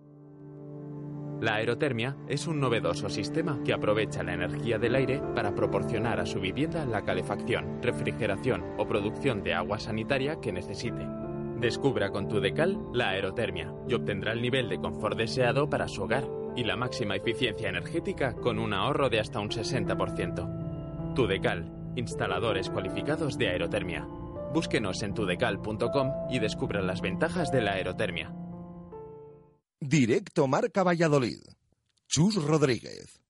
La 1.41 1.55
aerotermia 1.55 2.17
es 2.29 2.47
un 2.47 2.61
novedoso 2.61 3.09
sistema 3.09 3.61
que 3.63 3.73
aprovecha 3.73 4.23
la 4.23 4.33
energía 4.33 4.79
del 4.79 4.95
aire 4.95 5.21
para 5.35 5.53
proporcionar 5.53 6.19
a 6.19 6.25
su 6.25 6.39
vivienda 6.39 6.85
la 6.85 7.03
calefacción, 7.03 7.83
refrigeración 7.83 8.63
o 8.79 8.87
producción 8.87 9.43
de 9.43 9.53
agua 9.53 9.77
sanitaria 9.77 10.39
que 10.39 10.53
necesite. 10.53 11.24
Descubra 11.59 12.09
con 12.11 12.27
tu 12.27 12.39
decal 12.41 12.77
la 12.93 13.09
aerotermia 13.09 13.73
y 13.87 13.93
obtendrá 13.93 14.33
el 14.33 14.41
nivel 14.41 14.67
de 14.69 14.79
confort 14.79 15.17
deseado 15.17 15.69
para 15.69 15.87
su 15.87 16.03
hogar 16.03 16.27
y 16.55 16.63
la 16.63 16.75
máxima 16.75 17.15
eficiencia 17.15 17.69
energética 17.69 18.33
con 18.33 18.59
un 18.59 18.73
ahorro 18.73 19.09
de 19.09 19.19
hasta 19.19 19.39
un 19.39 19.49
60%. 19.49 21.13
Tudecal, 21.15 21.93
instaladores 21.95 22.69
cualificados 22.69 23.37
de 23.37 23.49
aerotermia. 23.49 24.05
Búsquenos 24.53 25.01
en 25.03 25.13
tudecal.com 25.13 26.11
y 26.29 26.39
descubra 26.39 26.81
las 26.81 27.01
ventajas 27.01 27.51
de 27.51 27.61
la 27.61 27.73
aerotermia. 27.73 28.33
Directo 29.79 30.47
Marca 30.47 30.83
Valladolid. 30.83 31.39
Chus 32.07 32.35
Rodríguez. 32.43 33.21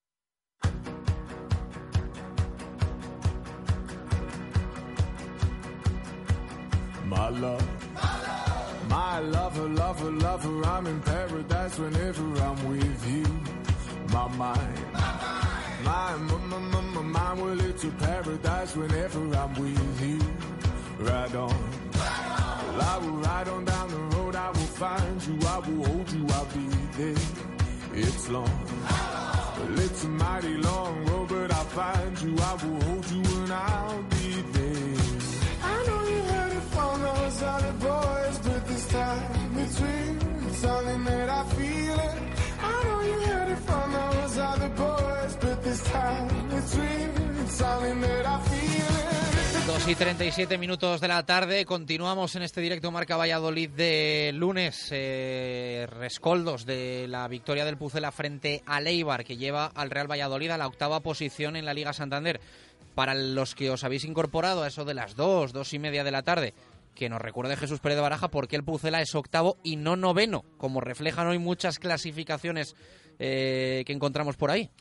My 9.16 9.22
love. 9.22 9.56
her, 9.56 9.70
love 9.70 10.00
her, 10.02 10.12
love 10.12 10.44
her. 10.44 10.66
I'm 10.66 10.88
in 10.88 11.00
paradise 11.00 11.80
whenever 11.80 12.26
I'm 12.42 12.70
with 12.70 13.02
you. 13.14 13.26
My 14.12 14.28
mind, 14.36 14.94
my, 14.94 16.18
my, 16.18 16.38
my, 16.40 16.60
my, 16.60 16.82
my 16.82 17.02
mind, 17.02 17.42
well, 17.42 17.62
it's 17.62 17.86
a 17.86 17.92
paradise 17.92 18.76
whenever 18.76 19.22
I'm 19.38 19.54
with 19.54 20.02
you. 20.02 20.20
Ride 21.00 21.34
on. 21.34 21.56
Well, 21.94 22.82
I 22.82 22.98
will 22.98 23.18
ride 23.28 23.48
on 23.48 23.64
down 23.64 23.88
the 23.88 24.18
road, 24.18 24.36
I 24.36 24.50
will 24.50 24.72
find 24.84 25.28
you, 25.28 25.40
I 25.48 25.60
will 25.60 25.86
hold 25.86 26.12
you, 26.12 26.28
I'll 26.32 26.46
be 26.58 26.68
there. 26.98 27.26
It's 27.94 28.28
long. 28.28 28.52
Well, 29.58 29.80
it's 29.80 30.04
a 30.04 30.10
mighty 30.10 30.58
long 30.58 31.06
road, 31.06 31.30
but 31.30 31.54
I'll 31.54 31.72
find 31.80 32.22
you, 32.22 32.36
I 32.38 32.54
will 32.56 32.82
hold 32.84 33.12
you, 33.12 33.24
and 33.44 33.54
I'll 33.54 34.04
be 34.04 34.42
there. 34.56 34.96
I 35.64 35.86
know 35.88 36.02
you 36.14 36.22
heard 36.34 36.52
it 36.52 36.66
from 36.76 37.02
those 37.02 37.42
other 37.44 37.74
boys, 37.80 38.25
something 40.56 41.04
that 41.06 41.30
I 41.30 41.44
feel 41.56 41.96
it. 42.10 42.18
I 42.62 42.84
know 42.84 43.02
you 43.02 43.20
heard 43.28 43.50
it 43.52 43.60
from 43.60 43.92
those 43.92 44.38
other 44.38 44.70
boys, 44.70 45.38
but 45.42 45.64
this 45.64 45.84
time 45.84 46.28
it's 46.52 46.76
real. 46.76 47.42
It's 47.44 47.56
something 47.56 48.02
that 48.02 48.26
I 48.26 48.40
feel 48.50 48.96
it. 49.00 49.16
2 49.66 49.88
y 49.88 49.96
37 49.96 50.58
minutos 50.60 51.02
de 51.02 51.08
la 51.08 51.26
tarde, 51.26 51.66
continuamos 51.66 52.36
en 52.36 52.44
este 52.44 52.62
directo 52.62 52.92
Marca 52.92 53.18
Valladolid 53.18 53.70
de 53.72 54.32
lunes, 54.34 54.90
eh, 54.92 55.88
rescoldos 55.90 56.66
de 56.68 57.08
la 57.08 57.28
victoria 57.28 57.66
del 57.66 57.78
Pucela 57.78 58.12
frente 58.12 58.62
a 58.68 58.80
Leibar, 58.80 59.24
que 59.24 59.38
lleva 59.38 59.66
al 59.66 59.90
Real 59.90 60.10
Valladolid 60.10 60.52
a 60.52 60.58
la 60.58 60.68
octava 60.68 61.00
posición 61.00 61.56
en 61.56 61.66
la 61.66 61.74
Liga 61.74 61.94
Santander. 61.94 62.40
Para 62.94 63.14
los 63.16 63.56
que 63.56 63.72
os 63.72 63.84
habéis 63.84 64.06
incorporado 64.06 64.64
a 64.64 64.68
eso 64.68 64.86
de 64.86 64.94
las 64.94 65.16
2, 65.16 65.52
2 65.52 65.74
y 65.74 65.80
media 65.80 66.04
de 66.04 66.12
la 66.12 66.22
tarde, 66.22 66.54
que 66.96 67.10
nos 67.10 67.22
recuerde 67.22 67.58
Jesús 67.58 67.80
Pérez 67.80 67.98
de 67.98 68.02
Baraja 68.02 68.30
por 68.30 68.48
qué 68.48 68.56
el 68.56 68.64
Pucela 68.64 69.02
es 69.02 69.14
octavo 69.14 69.58
y 69.62 69.76
no 69.76 69.96
noveno, 69.96 70.46
como 70.58 70.82
reflejan 70.82 71.28
hoy 71.28 71.38
muchas 71.38 71.78
clasificaciones 71.78 72.76
eh, 73.20 73.84
que 73.86 73.94
encontramos 73.94 74.38
por 74.38 74.50
ahí. 74.50 74.72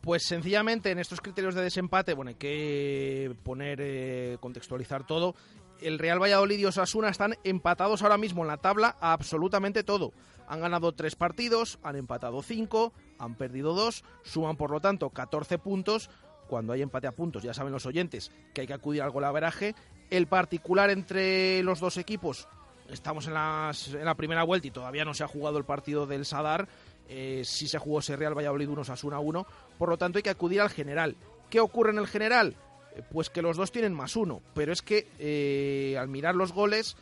Pues 0.00 0.24
sencillamente 0.26 0.90
en 0.90 0.98
estos 0.98 1.20
criterios 1.20 1.54
de 1.54 1.62
desempate, 1.62 2.12
bueno, 2.12 2.30
hay 2.30 2.34
que 2.34 3.34
poner, 3.42 3.78
eh, 3.80 4.36
contextualizar 4.40 5.06
todo. 5.06 5.34
El 5.80 5.98
Real 5.98 6.20
Valladolid 6.20 6.58
y 6.58 6.66
Osasuna 6.66 7.08
están 7.08 7.36
empatados 7.44 8.02
ahora 8.02 8.18
mismo 8.18 8.42
en 8.42 8.48
la 8.48 8.58
tabla 8.58 8.96
a 9.00 9.12
absolutamente 9.12 9.82
todo. 9.82 10.12
Han 10.46 10.60
ganado 10.60 10.92
tres 10.92 11.16
partidos, 11.16 11.78
han 11.82 11.96
empatado 11.96 12.42
cinco, 12.42 12.92
han 13.18 13.34
perdido 13.34 13.74
dos, 13.74 14.04
suman 14.22 14.56
por 14.56 14.70
lo 14.70 14.80
tanto 14.80 15.10
14 15.10 15.58
puntos. 15.58 16.10
Cuando 16.48 16.74
hay 16.74 16.82
empate 16.82 17.06
a 17.06 17.12
puntos, 17.12 17.42
ya 17.42 17.54
saben 17.54 17.72
los 17.72 17.86
oyentes 17.86 18.30
que 18.52 18.60
hay 18.60 18.66
que 18.66 18.74
acudir 18.74 19.00
al 19.00 19.10
golaveraje. 19.10 19.74
El 20.14 20.28
particular 20.28 20.90
entre 20.90 21.60
los 21.64 21.80
dos 21.80 21.96
equipos, 21.96 22.46
estamos 22.88 23.26
en, 23.26 23.34
la 23.34 24.14
primera 24.16 24.44
vuelta 24.44 24.68
y 24.68 24.70
todavía 24.70 25.04
no 25.04 25.12
se 25.12 25.24
ha 25.24 25.26
jugado 25.26 25.58
el 25.58 25.64
partido 25.64 26.06
del 26.06 26.24
Sadar. 26.24 26.68
Eh, 27.08 27.42
sí 27.44 27.66
se 27.66 27.80
jugó 27.80 27.98
ese 27.98 28.14
Real 28.14 28.38
Valladolid 28.38 28.68
1 28.68 28.82
Osasuna 28.82 29.18
1. 29.18 29.44
Por 29.76 29.88
lo 29.88 29.98
tanto, 29.98 30.18
hay 30.18 30.22
que 30.22 30.30
acudir 30.30 30.60
al 30.60 30.70
general. 30.70 31.16
¿Qué 31.50 31.58
ocurre 31.58 31.90
en 31.90 31.98
el 31.98 32.06
general? 32.06 32.54
Eh, 32.94 33.02
Pues 33.10 33.28
que 33.28 33.42
los 33.42 33.56
dos 33.56 33.72
tienen 33.72 33.92
más 33.92 34.14
uno. 34.14 34.40
Pero 34.54 34.72
es 34.72 34.82
que 34.82 35.08
eh, 35.18 35.96
al 35.98 36.06
mirar 36.06 36.36
los 36.36 36.52
goles, 36.52 36.96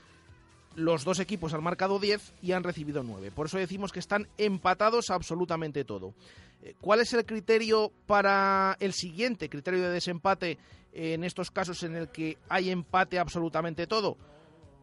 los 0.77 1.05
dos 1.05 1.19
equipos 1.19 1.55
han 1.55 1.63
marcado 1.63 1.99
10 1.99 2.33
y 2.43 2.53
han 2.53 2.65
recibido 2.65 3.03
9. 3.03 3.31
Por 3.31 3.47
eso 3.47 3.59
decimos 3.59 3.93
que 3.93 3.99
están 3.99 4.29
empatados 4.39 5.11
absolutamente 5.11 5.85
todo. 5.85 6.15
Eh, 6.63 6.75
¿Cuál 6.81 7.01
es 7.01 7.13
el 7.13 7.25
criterio 7.25 7.93
para 8.07 8.77
el 8.81 8.93
siguiente 8.93 9.49
criterio 9.49 9.83
de 9.83 9.91
desempate 9.91 10.59
en 10.93 11.25
estos 11.25 11.51
casos 11.51 11.83
en 11.83 11.97
el 11.97 12.09
que 12.09 12.39
hay 12.49 12.71
empate 12.71 13.19
absolutamente 13.19 13.87
todo? 13.87 14.17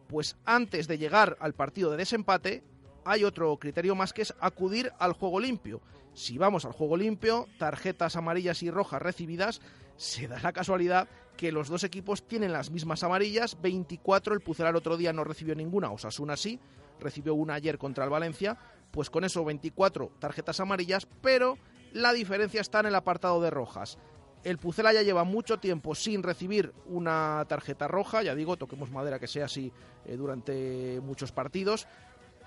Pues 0.08 0.36
antes 0.44 0.88
de 0.88 0.98
llegar 0.98 1.36
al 1.40 1.54
partido 1.54 1.90
de 1.90 1.96
desempate, 1.98 2.62
hay 3.04 3.24
otro 3.24 3.56
criterio 3.56 3.94
más 3.94 4.12
que 4.12 4.22
es 4.22 4.34
acudir 4.40 4.92
al 4.98 5.12
juego 5.12 5.40
limpio. 5.40 5.80
Si 6.14 6.38
vamos 6.38 6.64
al 6.64 6.72
juego 6.72 6.96
limpio, 6.96 7.46
tarjetas 7.58 8.16
amarillas 8.16 8.62
y 8.62 8.70
rojas 8.70 9.00
recibidas, 9.00 9.60
se 9.96 10.28
da 10.28 10.40
la 10.40 10.52
casualidad 10.52 11.08
que 11.40 11.52
los 11.52 11.68
dos 11.68 11.84
equipos 11.84 12.28
tienen 12.28 12.52
las 12.52 12.70
mismas 12.70 13.02
amarillas, 13.02 13.56
24, 13.62 14.34
el 14.34 14.42
Pucelar 14.42 14.76
otro 14.76 14.98
día 14.98 15.14
no 15.14 15.24
recibió 15.24 15.54
ninguna, 15.54 15.90
Osasuna 15.90 16.36
sí, 16.36 16.60
recibió 16.98 17.34
una 17.34 17.54
ayer 17.54 17.78
contra 17.78 18.04
el 18.04 18.10
Valencia, 18.10 18.58
pues 18.90 19.08
con 19.08 19.24
eso 19.24 19.42
24 19.42 20.12
tarjetas 20.18 20.60
amarillas, 20.60 21.08
pero 21.22 21.56
la 21.94 22.12
diferencia 22.12 22.60
está 22.60 22.80
en 22.80 22.86
el 22.86 22.94
apartado 22.94 23.40
de 23.40 23.48
rojas. 23.48 23.96
El 24.44 24.58
Pucela 24.58 24.92
ya 24.92 25.00
lleva 25.00 25.24
mucho 25.24 25.58
tiempo 25.58 25.94
sin 25.94 26.22
recibir 26.22 26.74
una 26.84 27.42
tarjeta 27.48 27.88
roja, 27.88 28.22
ya 28.22 28.34
digo, 28.34 28.58
toquemos 28.58 28.90
madera 28.90 29.18
que 29.18 29.26
sea 29.26 29.46
así 29.46 29.72
eh, 30.04 30.16
durante 30.18 31.00
muchos 31.00 31.32
partidos. 31.32 31.88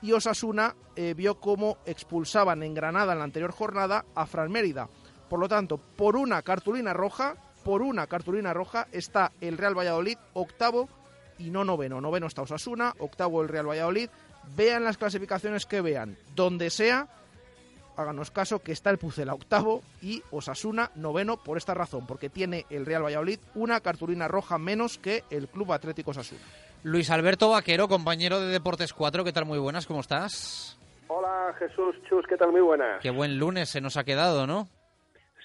Y 0.04 0.12
Osasuna 0.12 0.76
eh, 0.96 1.16
vio 1.18 1.40
cómo 1.40 1.80
expulsaban 1.88 2.62
en 2.62 2.76
Granada 2.76 3.14
en 3.14 3.18
la 3.18 3.26
anterior 3.26 3.54
jornada 3.54 4.06
a 4.14 4.28
Fran 4.28 4.52
Mérida. 4.52 4.88
Por 5.28 5.40
lo 5.40 5.50
tanto, 5.50 5.80
por 5.80 6.16
una 6.16 6.44
cartulina 6.44 6.94
roja, 6.94 7.38
por 7.64 7.82
una 7.82 8.08
cartulina 8.08 8.54
roja 8.54 8.88
está 8.92 9.32
el 9.42 9.58
Real 9.58 9.78
Valladolid 9.78 10.18
octavo 10.34 10.90
y 11.38 11.50
no 11.50 11.64
noveno. 11.64 12.02
Noveno 12.02 12.28
está 12.28 12.42
Osasuna, 12.42 12.94
octavo 13.00 13.42
el 13.42 13.50
Real 13.50 13.70
Valladolid. 13.70 14.10
Vean 14.56 14.84
las 14.84 14.98
clasificaciones 14.98 15.66
que 15.66 15.82
vean, 15.82 16.18
donde 16.36 16.70
sea, 16.70 17.08
háganos 17.96 18.32
caso 18.32 18.60
que 18.60 18.72
está 18.72 18.90
el 18.90 18.98
Pucela 18.98 19.34
octavo 19.34 19.82
y 20.02 20.22
Osasuna 20.32 20.92
noveno 20.96 21.38
por 21.38 21.58
esta 21.58 21.74
razón, 21.74 22.06
porque 22.06 22.30
tiene 22.30 22.66
el 22.70 22.86
Real 22.86 23.04
Valladolid 23.04 23.40
una 23.56 23.80
cartulina 23.80 24.28
roja 24.28 24.58
menos 24.58 24.98
que 24.98 25.24
el 25.30 25.48
Club 25.48 25.72
Atlético 25.72 26.12
Osasuna. 26.12 26.42
Luis 26.84 27.10
Alberto 27.10 27.50
Vaquero, 27.50 27.88
compañero 27.88 28.42
de 28.42 28.48
Deportes 28.48 28.94
4, 28.94 29.24
¿qué 29.24 29.32
tal? 29.32 29.46
Muy 29.46 29.60
buenas, 29.60 29.88
¿cómo 29.88 30.02
estás? 30.02 30.78
Hola 31.08 31.56
Jesús 31.58 31.96
Chus, 32.10 32.26
¿qué 32.28 32.36
tal? 32.36 32.52
Muy 32.52 32.62
buenas. 32.62 33.00
Qué 33.02 33.12
buen 33.12 33.38
lunes 33.38 33.70
se 33.70 33.80
nos 33.80 33.96
ha 33.96 34.04
quedado, 34.04 34.46
¿no? 34.48 34.68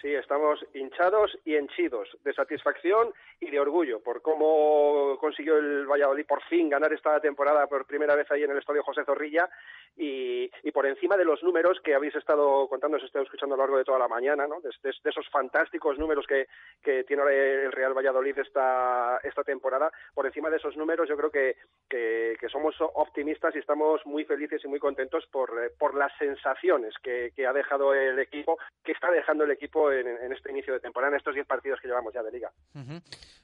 Sí, 0.00 0.14
estamos 0.14 0.64
hinchados 0.74 1.36
y 1.44 1.56
henchidos 1.56 2.08
de 2.22 2.32
satisfacción 2.32 3.12
y 3.40 3.50
de 3.50 3.60
orgullo 3.60 4.00
por 4.00 4.20
cómo 4.20 5.16
consiguió 5.20 5.58
el 5.58 5.86
Valladolid 5.86 6.26
por 6.26 6.42
fin 6.44 6.68
ganar 6.68 6.92
esta 6.92 7.20
temporada 7.20 7.66
por 7.66 7.86
primera 7.86 8.14
vez 8.14 8.30
ahí 8.30 8.42
en 8.42 8.50
el 8.50 8.58
Estadio 8.58 8.82
José 8.82 9.04
Zorrilla 9.04 9.48
y, 9.96 10.48
por 10.72 10.86
encima 10.86 11.16
de 11.16 11.24
los 11.24 11.42
números 11.42 11.80
que 11.82 11.94
habéis 11.94 12.14
estado 12.14 12.68
contando, 12.68 12.98
os 12.98 13.02
he 13.02 13.06
estado 13.06 13.24
escuchando 13.24 13.54
a 13.54 13.58
lo 13.58 13.64
largo 13.64 13.78
de 13.78 13.84
toda 13.84 13.98
la 13.98 14.06
mañana, 14.06 14.46
¿no? 14.46 14.60
de, 14.60 14.70
esos 15.04 15.28
fantásticos 15.28 15.98
números 15.98 16.24
que, 16.26 16.46
que, 16.82 17.02
tiene 17.02 17.22
el 17.24 17.72
Real 17.72 17.94
Valladolid 17.94 18.38
esta, 18.38 19.18
esta 19.24 19.42
temporada, 19.42 19.90
por 20.14 20.26
encima 20.26 20.50
de 20.50 20.58
esos 20.58 20.76
números 20.76 21.08
yo 21.08 21.16
creo 21.16 21.30
que, 21.30 21.56
que, 21.88 22.48
somos 22.48 22.76
optimistas 22.80 23.54
y 23.54 23.58
estamos 23.58 24.04
muy 24.06 24.24
felices 24.24 24.62
y 24.64 24.68
muy 24.68 24.78
contentos 24.78 25.26
por, 25.30 25.50
por 25.78 25.94
las 25.94 26.12
sensaciones 26.18 26.94
que, 27.02 27.32
ha 27.46 27.52
dejado 27.52 27.94
el 27.94 28.18
equipo, 28.18 28.58
que 28.84 28.92
está 28.92 29.10
dejando 29.10 29.44
el 29.44 29.50
equipo 29.50 29.90
en, 29.90 30.32
este 30.32 30.50
inicio 30.50 30.74
de 30.74 30.80
temporada, 30.80 31.12
en 31.12 31.18
estos 31.18 31.34
10 31.34 31.46
partidos 31.46 31.80
que 31.80 31.88
llevamos 31.88 32.12
ya 32.12 32.22
de 32.22 32.32
liga. 32.32 32.50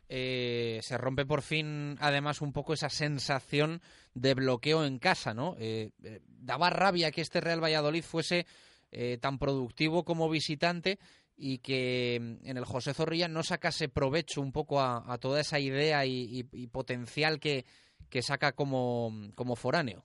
Eh, 0.09 0.81
se 0.83 0.99
rompe 0.99 1.25
por 1.25 1.43
fin, 1.43 1.97
además, 2.01 2.41
un 2.43 2.53
poco 2.53 2.75
esa 2.75 2.89
sensación 2.89 3.81
de 4.15 4.35
bloqueo 4.35 4.85
en 4.85 4.99
casa, 4.99 5.35
¿no? 5.35 5.57
Eh, 5.59 5.91
eh, 6.03 6.21
daba 6.27 6.71
rabia 6.71 7.11
que 7.11 7.21
este 7.21 7.41
Real 7.41 7.63
Valladolid 7.63 8.03
fuese 8.03 8.47
tan 9.21 9.41
productivo 9.41 10.05
como 10.05 10.31
visitante 10.31 11.01
y 11.37 11.59
que 11.59 12.21
mm, 12.21 12.49
en 12.49 12.57
el 12.57 12.65
José 12.65 12.95
Zorrilla 12.95 13.27
no 13.27 13.43
sacase 13.43 13.89
provecho 13.89 14.41
un 14.41 14.53
poco 14.53 14.81
a, 14.81 15.19
toda 15.21 15.41
esa 15.41 15.59
idea 15.59 16.07
y, 16.07 16.45
potencial 16.73 17.41
que, 17.41 17.65
que 18.09 18.23
saca 18.23 18.53
como, 18.53 19.11
como 19.35 19.57
foráneo. 19.57 20.05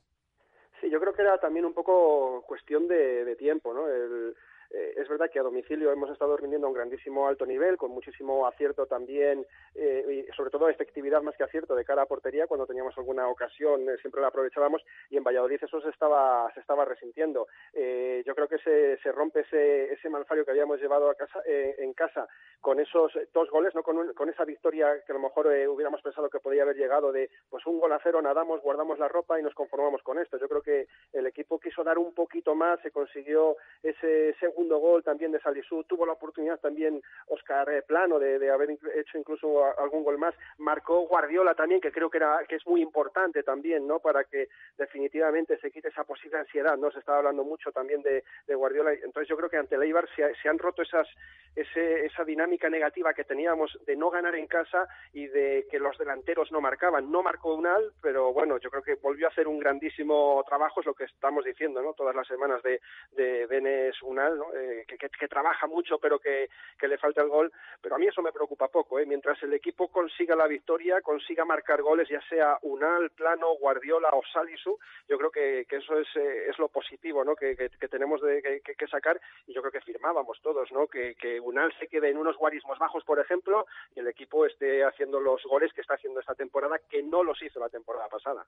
Sí, 0.82 0.90
yo 0.90 1.00
creo 1.00 1.14
que 1.14 1.22
era 1.22 1.38
también 1.38 1.66
un 1.66 1.74
poco 1.76 2.44
cuestión 2.48 2.88
de, 2.88 3.26
de 3.26 3.36
tiempo, 3.36 3.76
¿no? 3.76 3.88
El, 3.88 4.34
eh, 4.72 4.94
es 4.98 5.08
verdad 5.10 5.30
que 5.32 5.40
a 5.40 5.44
domicilio 5.44 5.92
hemos 5.92 6.10
estado 6.12 6.38
rindiendo 6.38 6.68
a 6.68 6.70
un 6.70 6.76
grandísimo 6.76 7.28
alto 7.28 7.46
nivel, 7.46 7.78
con 7.78 7.92
muchísimo 7.92 8.46
acierto 8.46 8.86
también, 8.86 9.46
eh, 9.74 10.26
y 10.28 10.34
sobre 10.34 10.52
todo 10.52 10.70
efectividad 10.70 11.22
más 11.22 11.36
que 11.36 11.44
acierto 11.44 11.76
de 11.76 11.86
cara 11.86 12.04
a 12.04 12.06
portería. 12.06 12.48
Cuando 12.48 12.68
teníamos 12.68 12.98
alguna 12.98 13.28
ocasión 13.28 13.90
eh, 13.90 13.98
siempre 14.02 14.22
la 14.22 14.28
aprovechábamos 14.28 14.84
y 15.10 15.18
en 15.18 15.24
Valladolid 15.24 15.64
eso 15.64 15.82
se 15.82 15.90
estaba, 15.90 16.52
se 16.54 16.60
estaba 16.60 16.86
resintiendo. 16.86 17.48
yo 17.74 18.36
creo 18.36 18.48
que 18.48 18.60
se, 18.60 18.98
se 18.98 19.12
rompe 19.12 19.42
ese, 19.42 19.94
ese 19.94 20.10
malfario 20.10 20.46
que 20.46 20.52
habíamos 20.52 20.80
llevado 20.80 21.10
a 21.10 21.16
casa, 21.16 21.42
en 21.46 21.94
casa 21.94 22.28
con 22.62 22.80
esos 22.80 23.12
dos 23.34 23.50
goles, 23.50 23.74
no 23.74 23.84
con, 23.84 24.14
con 24.14 24.30
esa 24.30 24.46
victoria 24.46 25.04
que 25.06 25.12
a 25.12 25.16
lo 25.16 25.22
mejor 25.22 25.48
hubiéramos 25.48 26.02
pensado 26.02 26.30
que 26.30 26.40
podía 26.40 26.64
haber 26.64 26.76
llegado 26.76 27.12
de 27.12 27.30
pues 27.50 27.66
un 27.66 27.80
gol 27.80 27.94
a 27.94 28.00
cero, 28.04 28.22
nadamos, 28.22 28.62
guardamos 28.62 29.00
la 29.00 29.08
ropa 29.08 29.40
y 29.40 29.44
nos 29.44 29.54
conformamos 29.54 30.04
con 30.04 30.20
esto. 30.20 30.38
Yo 30.38 30.48
creo 30.48 30.62
que 30.62 30.88
el 31.14 31.26
equipo 31.26 31.60
quiso 31.60 31.84
dar 31.84 31.98
un 31.98 32.14
poquito 32.14 32.54
más, 32.56 32.80
se 32.82 32.92
consiguió 32.92 33.56
ese 33.82 34.36
segundo 34.40 34.59
segundo 34.60 34.80
gol 34.80 35.04
también 35.04 35.32
de 35.32 35.40
Salisú, 35.40 35.86
tuvo 35.86 36.06
la 36.06 36.12
oportunidad 36.12 36.60
también 36.60 37.02
Oscar 37.28 37.70
eh, 37.70 37.82
Plano 37.82 38.20
de, 38.20 38.52
haber 38.52 38.72
hecho 38.72 39.18
incluso 39.18 39.64
algún 39.80 40.04
gol 40.04 40.18
más, 40.18 40.36
marcó 40.58 41.08
Guardiola 41.08 41.56
también, 41.56 41.80
que 41.80 41.94
creo 41.94 42.10
que, 42.10 42.18
era, 42.18 42.40
que 42.46 42.58
es 42.58 42.68
muy 42.68 42.82
importante 42.82 43.42
también, 43.42 43.88
¿no? 43.88 44.00
Para 44.00 44.26
que 44.26 44.50
definitivamente 44.78 45.58
se 45.60 45.72
quite 45.72 45.88
esa 45.88 46.04
posible 46.04 46.40
ansiedad, 46.40 46.78
¿no? 46.78 46.92
Se 46.92 47.00
estaba 47.00 47.20
hablando 47.20 47.46
mucho 47.46 47.72
también 47.72 48.02
de, 48.02 48.22
Guardiola, 48.54 48.92
entonces 48.92 49.30
yo 49.30 49.38
creo 49.38 49.50
que 49.50 49.56
ante 49.56 49.76
el 49.76 49.96
se, 50.14 50.50
han 50.50 50.60
roto 50.60 50.82
esas, 50.82 51.08
esa 51.56 52.26
dinámica 52.26 52.70
negativa 52.70 53.14
que 53.14 53.24
teníamos 53.24 53.80
de 53.86 53.96
no 53.96 54.10
ganar 54.10 54.36
en 54.36 54.48
casa 54.48 54.90
y 55.14 55.28
de 55.28 55.66
que 55.72 55.80
los 55.80 55.98
delanteros 55.98 56.52
no 56.52 56.60
marcaban. 56.60 57.10
No 57.10 57.24
marcó 57.24 57.56
Unal, 57.56 57.94
pero 58.02 58.34
bueno, 58.34 58.58
yo 58.58 58.70
creo 58.70 58.84
que 58.84 58.96
volvió 58.96 59.28
a 59.28 59.30
hacer 59.30 59.48
un 59.48 59.60
grandísimo 59.60 60.44
trabajo, 60.46 60.82
es 60.82 60.86
lo 60.86 60.94
que 60.94 61.06
estamos 61.06 61.46
diciendo, 61.46 61.82
¿no? 61.82 61.94
Todas 61.94 62.16
las 62.16 62.28
semanas 62.28 62.62
de, 62.64 62.82
de 63.14 63.46
Benes 63.46 63.96
Unal, 64.02 64.38
¿no? 64.38 64.49
Eh, 64.56 64.86
que, 64.88 65.28
trabaja 65.28 65.68
mucho 65.68 66.00
pero 66.00 66.20
que, 66.20 66.50
le 66.82 66.98
falta 66.98 67.22
el 67.22 67.30
gol, 67.30 67.52
pero 67.82 67.96
a 67.96 68.00
mí 68.00 68.08
eso 68.08 68.22
me 68.22 68.32
preocupa 68.32 68.68
poco, 68.68 69.00
¿eh? 69.00 69.06
mientras 69.06 69.42
el 69.44 69.54
equipo 69.54 69.90
consiga 69.90 70.36
la 70.36 70.48
victoria, 70.48 71.02
consiga 71.02 71.46
marcar 71.46 71.82
goles, 71.82 72.10
ya 72.10 72.22
sea 72.28 72.58
Unal, 72.64 73.12
Plano, 73.12 73.54
Guardiola 73.60 74.10
o 74.14 74.22
Salisu, 74.34 74.78
yo 75.08 75.18
creo 75.18 75.32
que, 75.32 75.66
eso 75.70 76.00
es, 76.00 76.08
eh, 76.16 76.50
es 76.50 76.58
lo 76.58 76.70
positivo 76.70 77.24
que, 77.36 77.70
tenemos 77.90 78.22
de, 78.22 78.62
que, 78.64 78.88
sacar 78.88 79.20
y 79.46 79.54
yo 79.54 79.62
creo 79.62 79.72
que 79.72 79.82
firmábamos 79.82 80.40
todos, 80.42 80.70
que, 80.92 81.40
Unal 81.40 81.74
se 81.80 81.88
quede 81.88 82.10
en 82.10 82.18
unos 82.18 82.38
guarismos 82.38 82.80
bajos, 82.80 83.04
por 83.04 83.20
ejemplo, 83.20 83.66
y 83.96 84.00
el 84.00 84.08
equipo 84.08 84.46
esté 84.46 84.84
haciendo 84.84 85.20
los 85.20 85.44
goles 85.44 85.72
que 85.74 85.82
está 85.82 85.96
haciendo 85.96 86.20
esta 86.20 86.36
temporada, 86.36 86.80
que 86.90 87.04
no 87.04 87.24
los 87.24 87.42
hizo 87.42 87.60
la 87.60 87.70
temporada 87.70 88.08
pasada. 88.08 88.46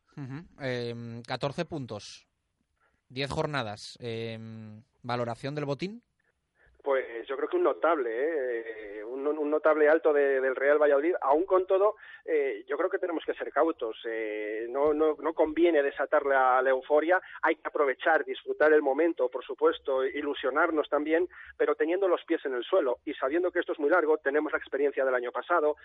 14 1.28 1.66
puntos, 1.66 2.28
10 3.10 3.30
jornadas. 3.30 3.98
Em, 4.02 4.84
¿Valoración 5.04 5.56
del 5.56 5.66
botín? 5.66 6.04
Pues 6.84 7.28
yo 7.28 7.38
creo 7.38 7.48
que 7.48 7.58
un 7.58 7.64
notable, 7.64 8.10
¿eh? 8.12 9.04
un, 9.04 9.50
notable 9.50 9.88
alto 9.88 10.14
del 10.14 10.56
Real 10.56 10.82
Valladolid. 10.82 11.16
Aún 11.22 11.46
con 11.46 11.68
todo, 11.68 11.96
eh, 12.26 12.64
yo 12.68 12.78
creo 12.78 12.90
que 12.90 12.98
tenemos 12.98 13.24
que 13.26 13.34
ser 13.34 13.52
cautos. 13.52 13.98
Eh, 14.06 14.66
no, 14.70 14.94
no, 14.94 15.16
no, 15.20 15.34
conviene 15.34 15.84
desatar 15.84 16.26
la, 16.26 16.62
euforia. 16.66 17.22
Hay 17.42 17.56
que 17.56 17.68
aprovechar, 17.68 18.26
disfrutar 18.26 18.74
el 18.74 18.82
momento, 18.82 19.30
por 19.30 19.44
supuesto, 19.44 20.04
ilusionarnos 20.06 20.90
también, 20.90 21.28
pero 21.58 21.76
teniendo 21.76 22.08
los 22.08 22.24
pies 22.26 22.44
en 22.46 22.54
el 22.54 22.64
suelo 22.64 23.00
y 23.06 23.14
sabiendo 23.14 23.52
que 23.52 23.60
esto 23.60 23.74
es 23.74 23.80
muy 23.80 23.90
largo. 23.90 24.18
Tenemos 24.18 24.52
la 24.52 24.58
experiencia 24.58 25.06
del 25.06 25.16
año 25.16 25.32
pasado, 25.32 25.76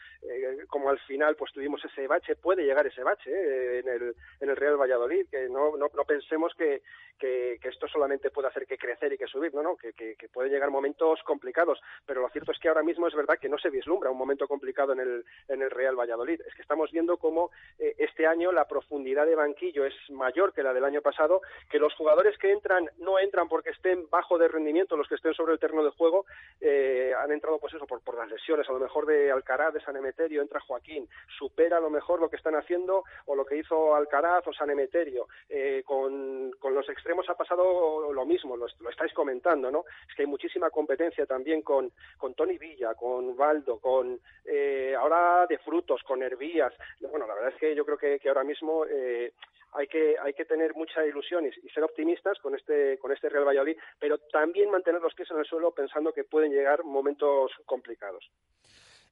como 0.69 0.91
al 0.91 0.99
final 1.01 1.37
pues 1.37 1.53
tuvimos 1.53 1.85
ese 1.85 2.07
bache, 2.07 2.37
puede 2.37 2.65
llegar 2.65 2.87
ese 2.87 3.03
bache 3.03 3.81
en, 3.81 3.89
el, 3.89 4.15
en 4.41 4.51
el 4.51 4.57
Real 4.57 4.81
Valladolid. 4.81 5.27
Que 5.31 5.49
no, 5.49 5.77
no, 5.77 5.91
no 5.95 6.05
pensemos 6.05 6.55
que, 6.55 6.83
que, 7.19 7.59
esto 7.63 7.89
solamente 7.89 8.31
puede 8.31 8.49
hacer 8.49 8.67
que 8.67 8.79
crecer 8.79 9.13
y 9.13 9.19
que 9.19 9.27
subir, 9.27 9.53
no, 9.55 9.63
no, 9.63 9.77
que, 9.77 9.93
que, 9.93 10.29
puede 10.29 10.49
llegar 10.49 10.71
momentos 10.71 10.86
complicados, 11.25 11.81
pero 12.05 12.23
lo 12.23 12.29
cierto 12.31 12.53
es 12.53 12.59
que 12.59 12.69
ahora 12.69 12.83
mismo 12.83 13.07
es 13.07 13.15
verdad 13.15 13.39
que 13.39 13.49
no 13.49 13.59
se 13.59 13.71
vislumbra 13.71 14.11
un 14.11 14.19
momento 14.19 14.47
complicado 14.49 14.93
en 14.93 15.01
el, 15.01 15.25
en 15.49 15.63
el 15.63 15.71
Real 15.71 15.97
Valladolid. 15.97 16.41
Es 16.47 16.55
que 16.55 16.63
estamos 16.63 16.91
viendo 16.91 17.17
cómo 17.17 17.51
eh, 17.79 17.95
este 17.99 18.27
año 18.27 18.53
la 18.53 18.67
profundidad 18.67 19.27
de 19.27 19.35
banquillo 19.35 19.85
es 19.85 19.95
mayor 20.11 20.53
que 20.53 20.63
la 20.63 20.73
del 20.73 20.85
año 20.85 21.03
pasado, 21.03 21.41
que 21.71 21.79
los 21.79 21.95
jugadores 21.95 22.37
que 22.39 22.53
entran 22.53 22.89
no 22.99 23.19
entran 23.19 23.49
porque 23.49 23.71
estén 23.71 24.09
bajo 24.11 24.39
de 24.39 24.49
rendimiento, 24.49 24.97
los 24.97 25.09
que 25.09 25.17
estén 25.17 25.35
sobre 25.35 25.53
el 25.53 25.59
terreno 25.59 25.85
de 25.85 25.91
juego, 25.91 26.27
eh, 26.61 27.13
han 27.19 27.33
entrado 27.33 27.59
pues 27.59 27.75
eso 27.75 27.87
por, 27.87 28.17
las 28.17 28.31
lesiones, 28.31 28.69
a 28.69 28.73
lo 28.73 28.81
mejor 28.81 29.07
de 29.07 29.31
Alcaraz, 29.31 29.75
de 29.75 29.81
San 29.81 29.97
Emeterio, 29.97 30.43
entra 30.43 30.61
Joaquín, 30.61 31.09
supera 31.39 31.79
a 31.79 31.81
lo 31.81 31.91
mejor 31.91 32.21
lo 32.21 32.31
que 32.31 32.37
están 32.37 32.55
haciendo 32.55 33.05
o 33.27 33.35
lo 33.35 33.45
que 33.45 33.57
hizo 33.57 33.95
Alcaraz 33.95 34.47
o 34.47 34.53
San 34.53 34.71
Emeterio, 34.71 35.29
eh, 35.49 35.83
con, 35.85 36.53
con 36.59 36.75
los 36.75 36.89
extremos 36.89 37.29
ha 37.29 37.35
pasado 37.35 38.13
lo 38.13 38.27
mismo, 38.27 38.57
lo, 38.57 38.67
estáis 38.67 39.13
comentando, 39.13 39.71
¿no? 39.71 39.85
Es 40.09 40.15
que 40.15 40.23
hay 40.23 40.29
muchísima 40.29 40.71
competencia 40.77 41.25
también 41.25 41.63
con, 41.63 41.91
con 42.19 42.35
Tony 42.35 42.59
Villa, 42.59 42.93
con 42.95 43.35
Valdo, 43.35 43.81
con 43.81 44.21
eh, 44.45 44.95
ahora 44.95 45.47
de 45.49 45.57
frutos, 45.59 46.03
con 46.03 46.23
Hervías. 46.23 46.75
Bueno, 47.01 47.27
la 47.27 47.35
verdad 47.35 47.53
es 47.55 47.59
que 47.59 47.75
yo 47.75 47.87
creo 47.87 47.97
que, 47.97 48.29
ahora 48.29 48.45
mismo 48.45 48.85
eh, 48.85 49.33
hay 49.73 49.87
que 49.87 50.17
hay 50.23 50.35
que 50.35 50.45
tener 50.45 50.75
mucha 50.75 51.05
ilusión 51.07 51.47
y, 51.47 51.71
ser 51.71 51.83
optimistas 51.83 52.39
con 52.41 52.55
este 52.55 52.99
con 52.99 53.11
este 53.11 53.31
Real 53.31 53.47
Valladolid, 53.47 53.79
pero 53.99 54.19
también 54.19 54.71
mantener 54.71 55.01
los 55.01 55.15
pies 55.15 55.31
en 55.31 55.39
el 55.39 55.47
suelo 55.47 55.73
pensando 55.73 56.13
que 56.13 56.25
pueden 56.25 56.53
llegar 56.53 56.85
momentos 56.85 57.53
complicados. 57.65 58.31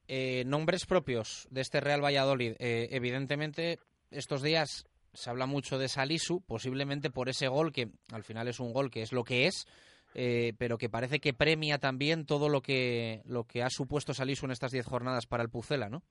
Eh, 0.07 0.43
nombres 0.45 0.85
propios 0.85 1.47
de 1.49 1.61
este 1.61 1.81
Real 1.81 2.03
Valladolid. 2.03 2.53
evidentemente, 2.59 3.79
estos 4.11 4.43
días 4.43 4.85
se 5.13 5.31
habla 5.31 5.47
mucho 5.47 5.79
de 5.79 5.87
Salisu, 5.87 6.41
posiblemente 6.45 7.09
por 7.09 7.27
ese 7.27 7.47
gol 7.47 7.71
que 7.71 7.87
al 8.11 8.23
final 8.23 8.47
es 8.47 8.59
un 8.59 8.71
gol 8.71 8.91
que 8.91 9.01
es 9.01 9.11
lo 9.11 9.23
que 9.23 9.47
es, 9.47 9.65
eh, 10.17 10.53
pero 10.57 10.77
que 10.77 10.89
parece 10.89 11.19
que 11.19 11.33
premia 11.33 11.77
también 11.77 12.25
todo 12.25 12.47
lo 12.47 12.61
que, 12.61 13.21
lo 13.25 13.43
que 13.43 13.63
ha 13.63 13.69
supuesto 13.69 14.13
Salisu 14.13 14.45
en 14.45 14.51
estas 14.51 14.71
diez 14.71 14.85
jornadas 14.85 15.27
para 15.27 15.43
el 15.43 15.49
Pucela, 15.49 15.89
¿no? 15.89 16.03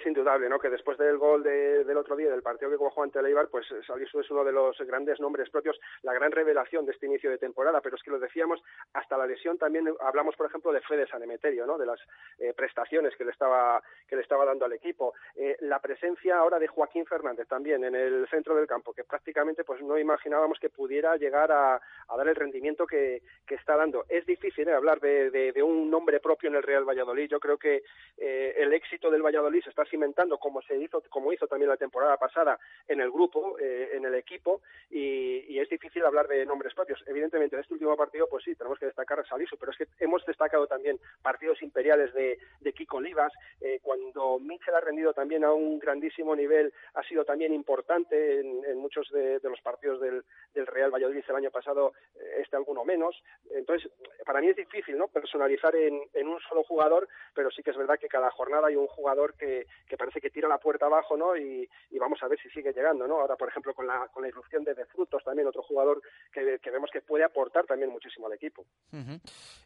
Es 0.00 0.06
indudable, 0.06 0.48
¿no? 0.48 0.58
Que 0.58 0.70
después 0.70 0.96
del 0.96 1.18
gol 1.18 1.42
del 1.42 1.96
otro 1.96 2.16
día, 2.16 2.30
del 2.30 2.42
partido 2.42 2.70
que 2.70 2.78
jugó 2.78 3.02
ante 3.02 3.18
el 3.18 3.26
Eibar, 3.26 3.48
pues 3.48 3.66
Salisu 3.86 4.20
es 4.20 4.30
uno 4.30 4.44
de 4.44 4.52
los 4.52 4.78
grandes 4.78 5.20
nombres 5.20 5.50
propios, 5.50 5.78
la 6.02 6.14
gran 6.14 6.32
revelación 6.32 6.86
de 6.86 6.92
este 6.92 7.04
inicio 7.04 7.28
de 7.28 7.36
temporada, 7.36 7.82
pero 7.82 7.96
es 7.96 8.02
que 8.02 8.10
lo 8.10 8.18
decíamos, 8.18 8.62
hasta 8.94 9.18
la 9.18 9.26
lesión 9.26 9.58
también 9.58 9.92
hablamos, 10.00 10.36
por 10.36 10.46
ejemplo, 10.46 10.72
de 10.72 10.80
Fede 10.80 11.06
Sanemeterio, 11.06 11.66
¿no? 11.66 11.76
De 11.76 11.84
las 11.84 12.00
eh, 12.38 12.54
prestaciones 12.56 13.14
que 13.16 13.24
le 13.24 13.30
estaba 13.30 13.82
que 14.08 14.16
le 14.16 14.22
estaba 14.22 14.46
dando 14.46 14.64
al 14.64 14.72
equipo. 14.72 15.12
Eh, 15.34 15.56
la 15.60 15.80
presencia 15.80 16.38
ahora 16.38 16.58
de 16.58 16.66
Joaquín 16.66 17.04
Fernández 17.04 17.46
también 17.46 17.84
en 17.84 17.94
el 17.94 18.26
centro 18.28 18.54
del 18.56 18.66
campo, 18.66 18.94
que 18.94 19.04
prácticamente 19.04 19.64
pues 19.64 19.82
no 19.82 19.98
imaginábamos 19.98 20.58
que 20.58 20.70
pudiera 20.70 21.16
llegar 21.16 21.52
a, 21.52 21.80
dar 22.16 22.28
el 22.28 22.34
rendimiento 22.34 22.86
que, 22.86 23.22
está 23.48 23.76
dando. 23.76 24.06
Es 24.08 24.24
difícil 24.24 24.68
¿eh? 24.68 24.72
hablar 24.72 25.00
de, 25.00 25.52
un 25.62 25.90
nombre 25.90 26.20
propio 26.20 26.48
en 26.48 26.56
el 26.56 26.62
Real 26.62 26.88
Valladolid. 26.88 27.28
Yo 27.28 27.38
creo 27.38 27.58
que 27.58 27.82
el 28.16 28.72
éxito 28.72 29.10
del 29.10 29.22
Valladolid 29.22 29.62
está 29.66 29.84
cimentando 29.90 30.38
como 30.38 30.62
se 30.62 30.76
hizo, 30.76 31.02
como 31.10 31.32
hizo 31.32 31.46
también 31.46 31.68
la 31.68 31.76
temporada 31.76 32.16
pasada 32.16 32.58
en 32.88 33.00
el 33.00 33.10
grupo, 33.10 33.58
eh, 33.58 33.90
en 33.94 34.04
el 34.04 34.14
equipo, 34.14 34.62
y, 34.90 35.58
es 35.60 35.68
difícil 35.68 36.02
hablar 36.06 36.26
de 36.26 36.46
nombres 36.46 36.72
propios. 36.72 37.04
Evidentemente, 37.06 37.54
en 37.54 37.60
este 37.60 37.74
último 37.74 37.94
partido, 37.96 38.26
pues 38.30 38.44
sí, 38.44 38.54
tenemos 38.54 38.78
que 38.78 38.86
destacar 38.86 39.20
a 39.20 39.24
Salisu, 39.24 39.58
pero 39.58 39.72
es 39.72 39.78
que 39.78 39.86
hemos 39.98 40.24
destacado 40.24 40.66
también 40.66 40.98
partidos 41.20 41.62
imperiales 41.62 42.14
de, 42.14 42.38
Kiko 42.72 42.96
Olivas, 42.96 43.32
eh, 43.60 43.78
cuando 43.82 44.38
Mitchell 44.38 44.74
ha 44.74 44.80
rendido 44.80 45.12
también 45.12 45.44
a 45.44 45.52
un 45.52 45.78
grandísimo 45.78 46.34
nivel, 46.34 46.72
ha 46.94 47.02
sido 47.02 47.24
también 47.24 47.52
importante 47.52 48.40
en, 48.40 48.78
muchos 48.78 49.10
de, 49.10 49.38
los 49.42 49.60
partidos 49.60 50.00
del, 50.00 50.24
Real 50.66 50.90
Valladolid 50.90 51.24
el 51.28 51.36
año 51.36 51.50
pasado, 51.50 51.92
eh, 52.14 52.40
este 52.42 52.56
alguno 52.56 52.84
menos. 52.84 53.22
Entonces, 53.50 53.90
para 54.24 54.40
mí 54.40 54.48
es 54.48 54.56
difícil, 54.56 54.96
¿no?, 54.96 55.08
personalizar 55.08 55.74
en, 55.76 56.00
un 56.26 56.40
solo 56.48 56.62
jugador, 56.64 57.08
pero 57.34 57.50
sí 57.50 57.62
que 57.62 57.70
es 57.70 57.76
verdad 57.76 57.98
que 57.98 58.08
cada 58.08 58.30
jornada 58.30 58.68
hay 58.68 58.76
un 58.76 58.86
jugador 58.86 59.34
que, 59.34 59.66
que 59.88 59.96
parece 59.96 60.20
que 60.20 60.30
tira 60.30 60.48
la 60.48 60.58
puerta 60.58 60.86
abajo, 60.86 61.16
¿no? 61.16 61.36
Y, 61.36 61.68
vamos 61.98 62.22
a 62.22 62.28
ver 62.28 62.40
si 62.40 62.48
sigue 62.48 62.72
llegando, 62.72 63.06
¿no? 63.06 63.20
Ahora, 63.20 63.36
por 63.36 63.48
ejemplo, 63.48 63.74
con 63.74 63.86
la, 63.86 64.08
con 64.08 64.22
la 64.22 64.28
irrupción 64.28 64.64
de, 64.64 64.74
de 64.74 64.86
Frutos, 64.86 65.22
también 65.22 65.46
otro 65.48 65.62
jugador 65.62 66.00
que, 66.32 66.58
vemos 66.70 66.90
que 66.90 67.02
puede 67.02 67.24
aportar 67.24 67.66
también 67.66 67.90
muchísimo 67.90 68.26
al 68.26 68.32
equipo. 68.32 68.64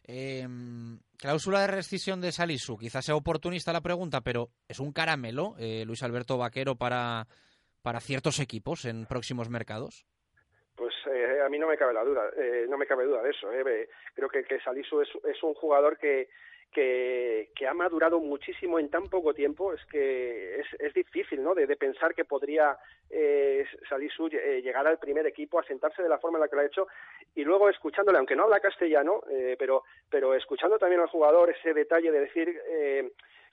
Em, 0.03 0.99
cláusula 1.17 1.61
de 1.61 1.67
rescisión 1.67 2.19
de 2.19 2.31
Salisu, 2.31 2.77
quizás 2.77 3.05
sea 3.05 3.15
oportunista 3.15 3.71
la 3.71 3.81
pregunta, 3.81 4.21
pero 4.21 4.49
es 4.67 4.79
un 4.79 4.91
caramelo, 4.91 5.55
eh, 5.57 5.83
Luis 5.85 6.03
Alberto 6.03 6.37
Vaquero, 6.37 6.75
para, 6.75 7.27
para 7.81 8.01
ciertos 8.01 8.39
equipos 8.39 8.85
en 8.85 9.05
próximos 9.05 9.49
mercados. 9.49 10.05
Pues 10.75 10.93
eh, 11.09 11.39
a 11.45 11.47
mí 11.47 11.57
no 11.57 11.67
me 11.67 11.77
cabe 11.77 11.93
la 11.93 12.03
duda, 12.03 12.29
eh, 12.37 12.65
no 12.69 12.77
me 12.77 12.85
cabe 12.85 13.05
duda 13.05 13.21
de 13.21 13.29
eso. 13.29 13.47
Creo 14.13 14.27
que, 14.27 14.43
que 14.43 14.59
Salisu 14.59 15.01
es, 15.01 15.09
es 15.23 15.41
un 15.41 15.53
jugador 15.53 15.97
que, 15.97 16.27
que, 16.75 17.67
ha 17.67 17.73
madurado 17.73 18.19
muchísimo 18.19 18.77
en 18.79 18.89
tan 18.89 19.07
poco 19.07 19.33
tiempo, 19.33 19.73
es 19.73 19.83
que 19.85 20.59
es, 20.59 20.93
difícil, 20.93 21.41
¿no? 21.41 21.55
De, 21.55 21.67
pensar 21.77 22.13
que 22.13 22.25
podría 22.25 22.77
eh, 23.09 23.65
Salisu 23.89 24.27
eh, 24.27 24.61
llegar 24.61 24.85
al 24.85 24.99
primer 24.99 25.25
equipo, 25.25 25.59
a 25.59 25.63
sentarse 25.63 26.03
de 26.03 26.09
la 26.09 26.19
forma 26.19 26.37
en 26.37 26.41
la 26.41 26.47
que 26.47 26.55
lo 26.55 26.61
ha 26.61 26.65
hecho, 26.65 26.87
y 27.33 27.43
luego 27.43 27.69
escuchándole, 27.69 28.17
aunque 28.17 28.35
no 28.35 28.43
habla 28.43 28.59
castellano, 28.59 29.23
eh, 29.29 29.55
pero, 29.57 29.83
pero 30.09 30.35
escuchando 30.35 30.77
también 30.77 31.01
al 31.01 31.07
jugador 31.07 31.49
ese 31.49 31.73
detalle 31.73 32.11
de 32.11 32.19
decir... 32.19 32.61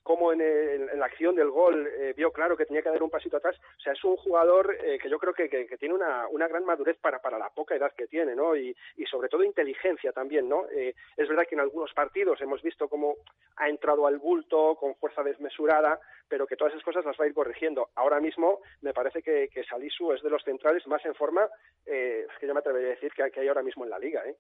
Eh, 0.02 0.12
cómo 0.12 0.32
en, 0.32 0.98
la 0.98 1.06
acción 1.06 1.34
del 1.34 1.50
gol 1.50 1.86
eh, 1.86 2.12
vio 2.16 2.32
claro 2.32 2.56
que 2.56 2.66
tenía 2.66 2.82
que 2.82 2.90
dar 2.90 3.02
un 3.02 3.10
pasito 3.10 3.36
atrás. 3.36 3.56
O 3.78 3.80
sea, 3.80 3.92
es 3.92 4.04
un 4.04 4.16
jugador 4.16 4.76
eh, 4.84 4.98
que 4.98 5.08
yo 5.08 5.18
creo 5.18 5.32
que, 5.32 5.48
tiene 5.78 5.94
una, 5.94 6.48
gran 6.48 6.64
madurez 6.64 6.98
para, 6.98 7.20
la 7.38 7.50
poca 7.50 7.74
edad 7.76 7.92
que 7.96 8.06
tiene, 8.06 8.34
¿no? 8.34 8.56
Y, 8.56 8.74
sobre 9.10 9.28
todo 9.28 9.44
inteligencia 9.44 10.12
también, 10.12 10.48
¿no? 10.48 10.66
Eh, 10.70 10.94
es 11.16 11.28
verdad 11.28 11.44
que 11.46 11.54
en 11.54 11.60
algunos 11.60 11.92
partidos 11.92 12.40
hemos 12.40 12.62
visto 12.62 12.88
cómo 12.88 13.16
ha 13.56 13.68
entrado 13.68 14.06
al 14.06 14.18
bulto 14.18 14.76
con 14.76 14.94
fuerza 14.94 15.22
desmesurada, 15.22 16.00
pero 16.28 16.46
que 16.46 16.56
todas 16.56 16.72
esas 16.72 16.84
cosas 16.84 17.04
las 17.04 17.18
va 17.20 17.24
a 17.24 17.28
ir 17.28 17.34
corrigiendo. 17.34 17.90
Ahora 17.94 18.20
mismo 18.20 18.60
me 18.80 18.94
parece 18.94 19.22
que, 19.22 19.48
que 19.48 19.64
Salisu 19.64 20.12
es 20.12 20.22
de 20.22 20.30
los 20.30 20.42
centrales 20.44 20.86
más 20.86 21.04
en 21.04 21.14
forma, 21.14 21.46
es 21.84 22.26
que 22.40 22.46
yo 22.46 22.54
me 22.54 22.60
atrevería 22.60 22.88
a 22.88 22.94
decir 22.94 23.12
que, 23.12 23.30
que 23.30 23.40
hay 23.40 23.48
ahora 23.48 23.62
mismo 23.62 23.84
en 23.84 23.90
la 23.90 23.98
liga, 23.98 24.22
¿eh? 24.26 24.36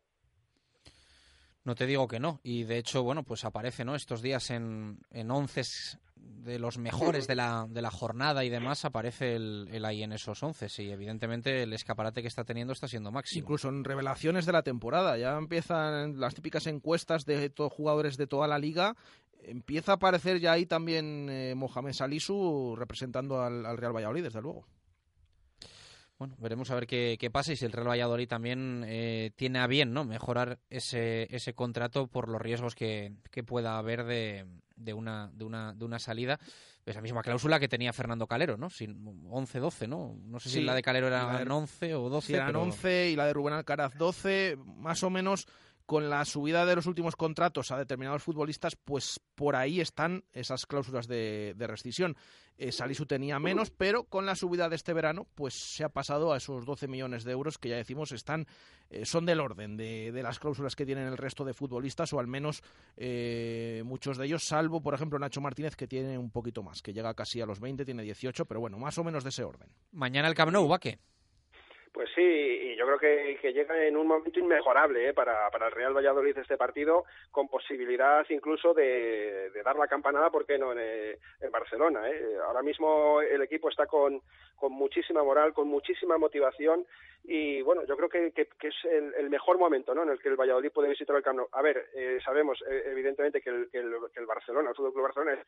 No 1.64 1.74
te 1.74 1.86
digo 1.86 2.08
que 2.08 2.18
no. 2.18 2.40
Y 2.42 2.64
de 2.64 2.78
hecho, 2.78 3.02
bueno, 3.02 3.22
pues 3.22 3.44
aparece, 3.44 3.84
¿no? 3.84 3.94
Estos 3.94 4.20
días 4.20 4.50
en, 4.50 4.98
en 5.10 5.30
once 5.30 5.62
de 6.16 6.58
los 6.58 6.78
mejores 6.78 7.26
de 7.26 7.36
la, 7.36 7.66
de 7.68 7.82
la 7.82 7.90
jornada 7.90 8.44
y 8.44 8.48
demás, 8.48 8.84
aparece 8.84 9.36
el, 9.36 9.84
ahí 9.84 10.02
en 10.02 10.12
esos 10.12 10.42
once. 10.42 10.66
Y 10.82 10.90
evidentemente 10.90 11.62
el 11.62 11.72
escaparate 11.72 12.20
que 12.20 12.28
está 12.28 12.44
teniendo 12.44 12.72
está 12.72 12.88
siendo 12.88 13.12
máximo. 13.12 13.42
Incluso 13.42 13.68
en 13.68 13.84
revelaciones 13.84 14.44
de 14.44 14.52
la 14.52 14.62
temporada. 14.62 15.16
Ya 15.16 15.36
empiezan 15.36 16.18
las 16.18 16.34
típicas 16.34 16.66
encuestas 16.66 17.24
de 17.24 17.52
jugadores 17.70 18.16
de 18.16 18.26
toda 18.26 18.48
la 18.48 18.58
liga. 18.58 18.96
Empieza 19.44 19.92
a 19.92 19.94
aparecer 19.96 20.40
ya 20.40 20.52
ahí 20.52 20.66
también 20.66 21.28
eh, 21.30 21.54
Mohamed 21.54 21.92
Salisu 21.92 22.74
representando 22.76 23.42
al 23.42 23.76
Real 23.76 23.94
Valladolid, 23.94 24.24
desde 24.24 24.40
luego. 24.42 24.66
Bueno, 26.22 26.36
veremos 26.38 26.70
a 26.70 26.76
ver 26.76 26.86
qué, 26.86 27.30
pasa 27.32 27.52
y 27.52 27.56
si 27.56 27.64
el 27.64 27.72
Real 27.72 27.88
Valladolid 27.88 28.28
también 28.28 28.84
eh, 28.86 29.32
tiene 29.34 29.58
a 29.58 29.66
bien 29.66 29.92
no 29.92 30.04
mejorar 30.04 30.60
ese, 30.70 31.26
ese 31.34 31.52
contrato 31.52 32.06
por 32.06 32.28
los 32.28 32.40
riesgos 32.40 32.76
que, 32.76 33.12
pueda 33.44 33.76
haber 33.76 34.04
de, 34.04 34.46
de, 34.76 34.94
una, 34.94 35.32
de, 35.32 35.44
una, 35.44 35.74
de 35.74 35.84
una 35.84 35.98
salida. 35.98 36.38
Esa 36.86 37.00
misma 37.00 37.22
cláusula 37.22 37.58
que 37.58 37.66
tenía 37.66 37.92
Fernando 37.92 38.28
Calero, 38.28 38.56
¿no? 38.56 38.68
11-12, 38.68 39.88
¿no? 39.88 40.14
No 40.22 40.38
sé 40.38 40.48
si 40.48 40.62
la 40.62 40.76
de 40.76 40.82
Calero 40.82 41.08
era 41.08 41.44
11 41.44 41.96
o 41.96 42.08
12. 42.08 42.34
eran 42.34 42.54
11 42.54 43.10
y 43.10 43.16
la 43.16 43.26
de 43.26 43.32
Rubén 43.32 43.54
Alcaraz 43.54 43.98
12, 43.98 44.58
más 44.76 45.02
o 45.02 45.10
menos 45.10 45.48
con 45.86 46.08
la 46.08 46.24
subida 46.24 46.64
de 46.64 46.76
los 46.76 46.86
últimos 46.86 47.16
contratos 47.16 47.70
a 47.70 47.78
determinados 47.78 48.22
futbolistas, 48.22 48.76
pues 48.76 49.20
por 49.34 49.56
ahí 49.56 49.80
están 49.80 50.24
esas 50.32 50.66
cláusulas 50.66 51.08
de, 51.08 51.54
rescisión. 51.58 52.16
Eh, 52.58 52.70
Salisu 52.70 53.06
tenía 53.06 53.38
menos, 53.38 53.70
pero 53.70 54.04
con 54.04 54.26
la 54.26 54.36
subida 54.36 54.68
de 54.68 54.76
este 54.76 54.92
verano, 54.92 55.26
pues 55.34 55.54
se 55.54 55.84
ha 55.84 55.88
pasado 55.88 56.32
a 56.32 56.36
esos 56.36 56.64
12 56.64 56.86
millones 56.88 57.24
de 57.24 57.32
euros 57.32 57.58
que 57.58 57.70
ya 57.70 57.76
decimos 57.76 58.12
están 58.12 58.46
eh, 58.92 59.06
son 59.06 59.24
del 59.24 59.40
orden 59.40 59.76
de, 59.76 60.12
las 60.22 60.38
cláusulas 60.38 60.76
que 60.76 60.84
tienen 60.84 61.06
el 61.06 61.16
resto 61.16 61.44
de 61.44 61.54
futbolistas, 61.54 62.12
o 62.12 62.20
al 62.20 62.26
menos 62.26 62.62
eh, 62.98 63.82
muchos 63.86 64.18
de 64.18 64.26
ellos, 64.26 64.44
salvo, 64.44 64.82
por 64.82 64.92
ejemplo, 64.92 65.18
Nacho 65.18 65.40
Martínez, 65.40 65.76
que 65.76 65.88
tiene 65.88 66.18
un 66.18 66.30
poquito 66.30 66.62
más, 66.62 66.82
que 66.82 66.92
llega 66.92 67.14
casi 67.14 67.40
a 67.40 67.46
los 67.46 67.58
20, 67.58 67.86
tiene 67.86 68.02
18, 68.02 68.44
pero 68.44 68.60
bueno, 68.60 68.78
más 68.78 68.98
o 68.98 69.04
menos 69.04 69.24
de 69.24 69.30
ese 69.30 69.44
orden. 69.44 69.70
Mañana 69.92 70.28
el 70.28 70.34
Camp 70.34 70.52
Nou, 70.52 70.68
¿va 70.68 70.78
qué? 70.78 70.98
Pues 71.92 72.08
sí, 72.14 72.22
y 72.22 72.74
yo 72.74 72.86
creo 72.86 72.98
que, 72.98 73.52
llega 73.52 73.84
en 73.84 73.98
un 73.98 74.06
momento 74.06 74.40
inmejorable 74.40 75.10
¿eh? 75.10 75.12
para, 75.12 75.50
para 75.50 75.66
el 75.66 75.72
Real 75.72 75.94
Valladolid 75.94 76.38
este 76.38 76.56
partido, 76.56 77.04
con 77.30 77.48
posibilidad 77.48 78.24
incluso 78.30 78.72
de, 78.72 79.50
dar 79.62 79.76
la 79.76 79.88
campanada, 79.88 80.30
¿por 80.30 80.46
qué 80.46 80.56
no?, 80.58 80.72
en, 80.72 81.18
Barcelona. 81.50 82.08
¿eh? 82.08 82.38
Ahora 82.46 82.62
mismo 82.62 83.20
el 83.20 83.42
equipo 83.42 83.68
está 83.68 83.86
con, 83.86 84.22
con 84.56 84.72
muchísima 84.72 85.22
moral, 85.22 85.52
con 85.52 85.68
muchísima 85.68 86.16
motivación 86.16 86.86
y 87.24 87.62
bueno, 87.62 87.84
yo 87.86 87.96
creo 87.96 88.08
que, 88.08 88.32
es 88.36 88.74
el, 88.84 89.30
mejor 89.30 89.58
momento 89.58 89.94
¿no? 89.94 90.02
en 90.02 90.08
el 90.08 90.18
que 90.18 90.28
el 90.28 90.36
Valladolid 90.36 90.72
puede 90.72 90.88
visitar 90.88 91.14
el 91.14 91.22
Camp. 91.22 91.40
A 91.52 91.62
ver, 91.62 91.90
eh, 91.94 92.18
sabemos 92.24 92.62
eh, 92.68 92.84
evidentemente 92.86 93.40
que 93.40 93.50
el, 93.50 93.70
que, 93.70 93.78
el, 93.78 94.26
Barcelona, 94.26 94.70
el 94.70 94.76
Fútbol 94.76 94.92
Club 94.92 95.04
Barcelona 95.04 95.34
es, 95.34 95.46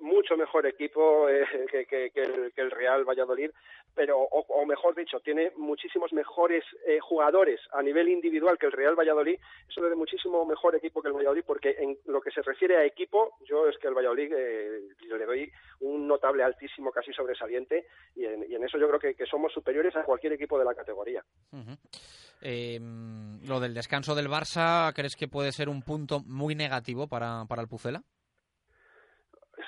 mucho 0.00 0.36
mejor 0.36 0.66
equipo 0.66 1.28
eh, 1.28 1.44
que, 1.88 2.12
el, 2.56 2.70
Real 2.70 3.04
Valladolid, 3.04 3.50
pero 3.94 4.18
o, 4.18 4.66
mejor 4.66 4.94
dicho, 4.94 5.20
tiene 5.20 5.52
muchísimos 5.56 6.12
mejores 6.12 6.64
jugadores 7.00 7.60
a 7.72 7.82
nivel 7.82 8.08
individual 8.08 8.58
que 8.58 8.66
el 8.66 8.72
Real 8.72 8.94
Valladolid. 8.94 9.38
Eso 9.68 9.84
es 9.84 9.90
de 9.90 9.96
muchísimo 9.96 10.44
mejor 10.44 10.76
equipo 10.76 11.02
que 11.02 11.08
el 11.08 11.14
Valladolid, 11.14 11.44
porque 11.46 11.76
en 11.78 11.98
lo 12.06 12.20
que 12.20 12.30
se 12.30 12.42
refiere 12.42 12.76
a 12.76 12.84
equipo, 12.84 13.36
yo 13.44 13.66
es 13.68 13.76
que 13.78 13.88
el 13.88 13.94
Valladolid 13.94 14.30
le 14.30 15.26
doy 15.26 15.52
un 15.80 16.06
notable 16.06 16.42
altísimo, 16.42 16.92
casi 16.92 17.12
sobresaliente, 17.12 17.86
y 18.14 18.24
en, 18.26 18.62
eso 18.62 18.78
yo 18.78 18.88
creo 18.88 19.14
que, 19.14 19.26
somos 19.26 19.52
superiores 19.52 19.94
a 19.96 20.04
cualquier 20.04 20.34
equipo 20.34 20.58
de 20.58 20.64
la 20.64 20.74
categoría 20.74 20.90
categoría. 20.90 21.24
Em, 22.42 23.40
lo 23.46 23.60
del 23.60 23.74
descanso 23.74 24.14
del 24.14 24.28
Barça, 24.28 24.92
¿crees 24.94 25.14
que 25.14 25.28
puede 25.28 25.52
ser 25.52 25.68
un 25.68 25.82
punto 25.82 26.20
muy 26.24 26.54
negativo 26.54 27.06
para, 27.06 27.44
para 27.46 27.62
el 27.62 27.68
Pucela? 27.68 28.02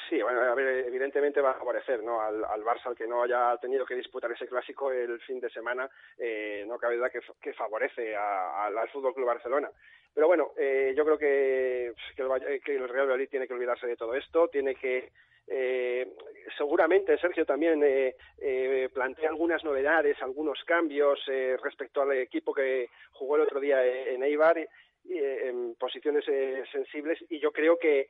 Sí, 0.08 0.20
bueno, 0.22 0.40
a 0.40 0.54
ver, 0.54 0.86
evidentemente 0.86 1.40
va 1.40 1.50
a 1.52 1.58
favorecer 1.58 2.02
¿no? 2.02 2.20
al, 2.20 2.64
Barça, 2.64 2.86
al 2.86 2.96
que 2.96 3.06
no 3.06 3.22
haya 3.22 3.56
tenido 3.58 3.84
que 3.84 3.94
disputar 3.94 4.30
ese 4.30 4.46
clásico 4.46 4.92
el 4.92 5.20
fin 5.20 5.40
de 5.40 5.50
semana, 5.50 5.88
eh, 6.18 6.64
no 6.66 6.78
cabe 6.78 6.96
duda 6.96 7.10
que, 7.10 7.52
favorece 7.52 8.16
al 8.16 8.88
Fútbol 8.90 9.14
Club 9.14 9.26
Barcelona. 9.26 9.70
Pero 10.14 10.26
bueno, 10.26 10.52
eh, 10.56 10.92
yo 10.96 11.04
creo 11.04 11.18
que, 11.18 11.92
que, 12.14 12.22
el, 12.22 12.60
que 12.60 12.76
el 12.76 12.88
Real 12.88 13.08
Madrid 13.08 13.28
tiene 13.30 13.46
que 13.46 13.54
olvidarse 13.54 13.86
de 13.86 13.96
todo 13.96 14.14
esto, 14.14 14.48
tiene 14.48 14.74
que 14.74 15.10
eh, 15.48 16.08
seguramente 16.56 17.18
Sergio 17.18 17.44
también 17.44 17.82
eh, 17.82 18.14
eh, 18.38 18.88
plantea 18.92 19.28
algunas 19.28 19.64
novedades, 19.64 20.20
algunos 20.22 20.62
cambios 20.64 21.20
eh, 21.28 21.56
respecto 21.62 22.02
al 22.02 22.12
equipo 22.12 22.54
que 22.54 22.88
jugó 23.12 23.36
el 23.36 23.42
otro 23.42 23.60
día 23.60 23.84
en 23.84 24.22
Eibar 24.22 24.66
en 25.04 25.74
posiciones 25.74 26.24
sensibles 26.70 27.18
y 27.28 27.40
yo 27.40 27.50
creo 27.50 27.76
que 27.76 28.06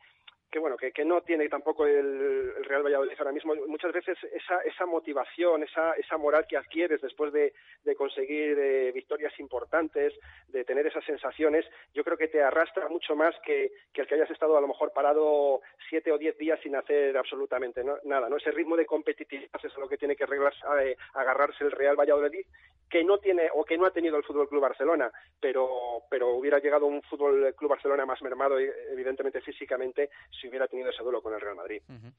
que 0.52 0.58
bueno 0.58 0.76
que, 0.76 0.92
que 0.92 1.04
no 1.04 1.22
tiene 1.22 1.48
tampoco 1.48 1.86
el, 1.86 2.64
Real 2.64 2.84
Valladolid 2.84 3.14
ahora 3.18 3.32
mismo. 3.32 3.54
Muchas 3.66 3.92
veces 3.92 4.18
esa, 4.32 4.60
esa 4.60 4.84
motivación 4.84 5.62
esa, 5.62 5.94
esa 5.94 6.18
moral 6.18 6.46
que 6.46 6.58
adquieres 6.58 7.00
después 7.00 7.32
de, 7.32 7.54
de 7.82 7.94
conseguir 7.96 8.58
eh, 8.58 8.92
victorias 8.92 9.32
importantes 9.40 10.12
de 10.48 10.64
tener 10.64 10.86
esas 10.86 11.04
sensaciones 11.04 11.64
yo 11.94 12.04
creo 12.04 12.18
que 12.18 12.28
te 12.28 12.42
arrastra 12.42 12.88
mucho 12.90 13.16
más 13.16 13.34
que, 13.44 13.72
que 13.94 14.02
el 14.02 14.06
que 14.06 14.14
hayas 14.14 14.30
estado 14.30 14.56
a 14.56 14.60
lo 14.60 14.68
mejor 14.68 14.92
parado 14.92 15.62
siete 15.88 16.12
o 16.12 16.18
diez 16.18 16.36
días 16.36 16.60
sin 16.62 16.76
hacer 16.76 17.16
absolutamente 17.16 17.82
nada 18.04 18.28
no 18.28 18.36
ese 18.36 18.50
ritmo 18.50 18.76
de 18.76 18.84
competitividad 18.84 19.60
es 19.62 19.76
lo 19.78 19.88
que 19.88 19.96
tiene 19.96 20.16
que 20.16 20.24
arreglar, 20.24 20.52
eh, 20.82 20.96
agarrarse 21.14 21.64
el 21.64 21.72
Real 21.72 21.98
Valladolid 21.98 22.44
que 22.92 23.02
no 23.02 23.16
tiene 23.16 23.48
o 23.54 23.64
que 23.64 23.78
no 23.78 23.86
ha 23.86 23.90
tenido 23.90 24.18
el 24.18 24.22
Fútbol 24.22 24.50
Club 24.50 24.60
Barcelona, 24.60 25.10
pero 25.40 26.02
pero 26.10 26.34
hubiera 26.34 26.58
llegado 26.58 26.84
un 26.84 27.00
Fútbol 27.02 27.54
Club 27.56 27.70
Barcelona 27.70 28.04
más 28.04 28.20
mermado 28.20 28.58
evidentemente 28.58 29.40
físicamente 29.40 30.10
si 30.42 30.48
hubiera 30.48 30.66
tenido 30.66 30.90
ese 30.90 31.02
duelo 31.02 31.22
con 31.22 31.32
el 31.32 31.40
Real 31.40 31.56
Madrid. 31.56 31.80
Uh 31.88 31.92
-huh. 31.92 32.12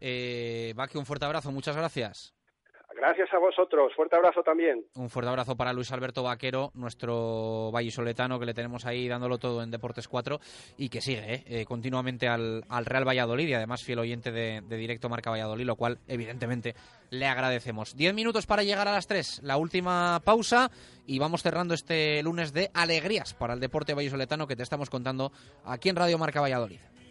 eh, 0.00 0.74
un 0.94 1.06
fuerte 1.06 1.26
abrazo, 1.26 1.52
muchas 1.52 1.76
gracias. 1.76 2.34
Gracias 2.96 3.32
a 3.32 3.38
vosotros. 3.38 3.92
Fuerte 3.94 4.16
abrazo 4.16 4.42
también. 4.42 4.84
Un 4.96 5.08
fuerte 5.10 5.28
abrazo 5.28 5.56
para 5.56 5.72
Luis 5.72 5.92
Alberto 5.92 6.22
Vaquero, 6.22 6.72
nuestro 6.74 7.70
vallisoletano 7.70 8.40
que 8.40 8.46
le 8.46 8.54
tenemos 8.54 8.86
ahí 8.86 9.06
dándolo 9.06 9.38
todo 9.38 9.62
en 9.62 9.70
Deportes 9.70 10.08
4 10.08 10.40
y 10.78 10.88
que 10.88 11.00
sigue 11.00 11.34
¿eh? 11.34 11.44
Eh, 11.46 11.64
continuamente 11.64 12.26
al, 12.26 12.64
al, 12.68 12.86
Real 12.86 13.06
Valladolid 13.06 13.46
y 13.46 13.54
además 13.54 13.84
fiel 13.84 14.00
oyente 14.00 14.32
de, 14.32 14.62
de, 14.62 14.76
Directo 14.76 15.08
Marca 15.08 15.30
Valladolid, 15.30 15.66
lo 15.66 15.76
cual 15.76 15.98
evidentemente 16.08 16.74
le 17.10 17.26
agradecemos. 17.26 17.94
Diez 17.94 18.14
minutos 18.14 18.46
para 18.46 18.64
llegar 18.64 18.88
a 18.88 18.92
las 18.92 19.06
tres, 19.06 19.40
la 19.44 19.58
última 19.58 20.20
pausa 20.24 20.70
y 21.06 21.18
vamos 21.18 21.42
cerrando 21.42 21.74
este 21.74 22.20
lunes 22.22 22.52
de 22.52 22.70
alegrías 22.74 23.34
para 23.34 23.54
el 23.54 23.60
deporte 23.60 23.94
vallisoletano 23.94 24.48
que 24.48 24.56
te 24.56 24.64
estamos 24.64 24.90
contando 24.90 25.30
aquí 25.64 25.88
en 25.88 25.96
Radio 25.96 26.18
Marca 26.18 26.40
Valladolid. 26.40 26.80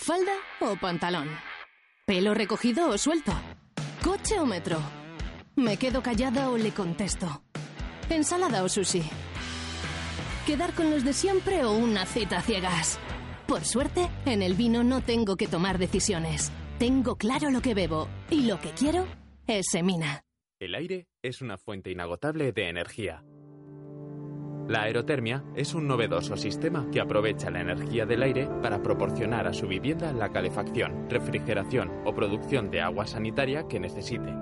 ¿Falda 0.00 0.32
o 0.60 0.76
pantalón? 0.76 1.28
¿Pelo 2.06 2.32
recogido 2.32 2.88
o 2.88 2.96
suelto? 2.96 3.32
¿Coche 4.02 4.40
o 4.40 4.46
metro? 4.46 4.80
¿Me 5.56 5.76
quedo 5.76 6.02
callada 6.02 6.48
o 6.48 6.56
le 6.56 6.70
contesto? 6.72 7.42
¿Ensalada 8.08 8.64
o 8.64 8.68
sushi? 8.70 9.02
¿Quedar 10.46 10.72
con 10.72 10.90
los 10.90 11.04
de 11.04 11.12
siempre 11.12 11.64
o 11.64 11.72
una 11.72 12.06
cita 12.06 12.38
a 12.38 12.42
ciegas? 12.42 12.98
Por 13.46 13.66
suerte, 13.66 14.08
en 14.24 14.40
el 14.40 14.54
vino 14.54 14.82
no 14.84 15.02
tengo 15.02 15.36
que 15.36 15.48
tomar 15.48 15.76
decisiones. 15.76 16.50
Tengo 16.78 17.16
claro 17.16 17.50
lo 17.50 17.60
que 17.60 17.74
bebo 17.74 18.08
y 18.30 18.46
lo 18.46 18.58
que 18.58 18.70
quiero 18.70 19.06
es 19.46 19.66
Semina. 19.70 20.22
El 20.60 20.76
aire 20.76 21.08
es 21.22 21.42
una 21.42 21.58
fuente 21.58 21.90
inagotable 21.90 22.52
de 22.52 22.70
energía. 22.70 23.22
La 24.70 24.82
aerotermia 24.82 25.42
es 25.56 25.74
un 25.74 25.88
novedoso 25.88 26.36
sistema 26.36 26.86
que 26.92 27.00
aprovecha 27.00 27.50
la 27.50 27.60
energía 27.60 28.06
del 28.06 28.22
aire 28.22 28.48
para 28.62 28.80
proporcionar 28.80 29.48
a 29.48 29.52
su 29.52 29.66
vivienda 29.66 30.12
la 30.12 30.28
calefacción, 30.28 31.10
refrigeración 31.10 31.90
o 32.04 32.14
producción 32.14 32.70
de 32.70 32.80
agua 32.80 33.04
sanitaria 33.04 33.66
que 33.66 33.80
necesite. 33.80 34.32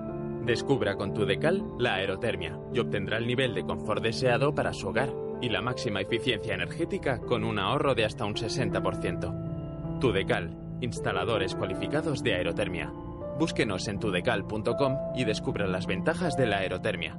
Descubra 0.44 0.96
con 0.96 1.14
tu 1.14 1.24
decal 1.24 1.64
la 1.78 1.94
aerotermia 1.94 2.60
y 2.74 2.78
obtendrá 2.78 3.16
el 3.16 3.26
nivel 3.26 3.55
de 3.55 3.64
confort 3.64 4.02
deseado 4.02 4.55
para 4.55 4.74
su 4.74 4.88
hogar 4.88 5.14
y 5.40 5.48
la 5.48 5.62
máxima 5.62 6.02
eficiencia 6.02 6.52
energética 6.52 7.20
con 7.20 7.42
un 7.42 7.59
ahorro 7.59 7.94
de 7.94 8.05
hasta 8.05 8.26
un 8.26 8.34
60%. 8.34 9.98
Tudecal, 9.98 10.59
instaladores 10.82 11.55
cualificados 11.55 12.22
de 12.22 12.34
aerotermia. 12.34 12.92
Búsquenos 13.38 13.88
en 13.88 13.98
tudecal.com 13.98 14.94
y 15.16 15.24
descubra 15.24 15.66
las 15.66 15.86
ventajas 15.86 16.36
de 16.36 16.48
la 16.48 16.59
aerotermia. 16.59 17.18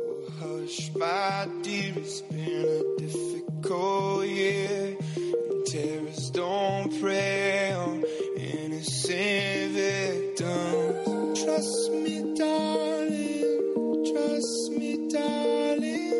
Terrorists 5.65 6.29
don't 6.31 6.99
prey 6.99 7.73
on 7.73 8.03
innocent 8.37 9.71
victims. 9.71 11.43
Trust 11.43 11.91
me, 11.91 12.33
darling. 12.35 14.03
Trust 14.11 14.71
me, 14.71 15.09
darling. 15.09 16.11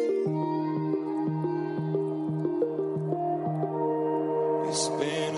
It's 4.69 4.87
been 4.87 5.30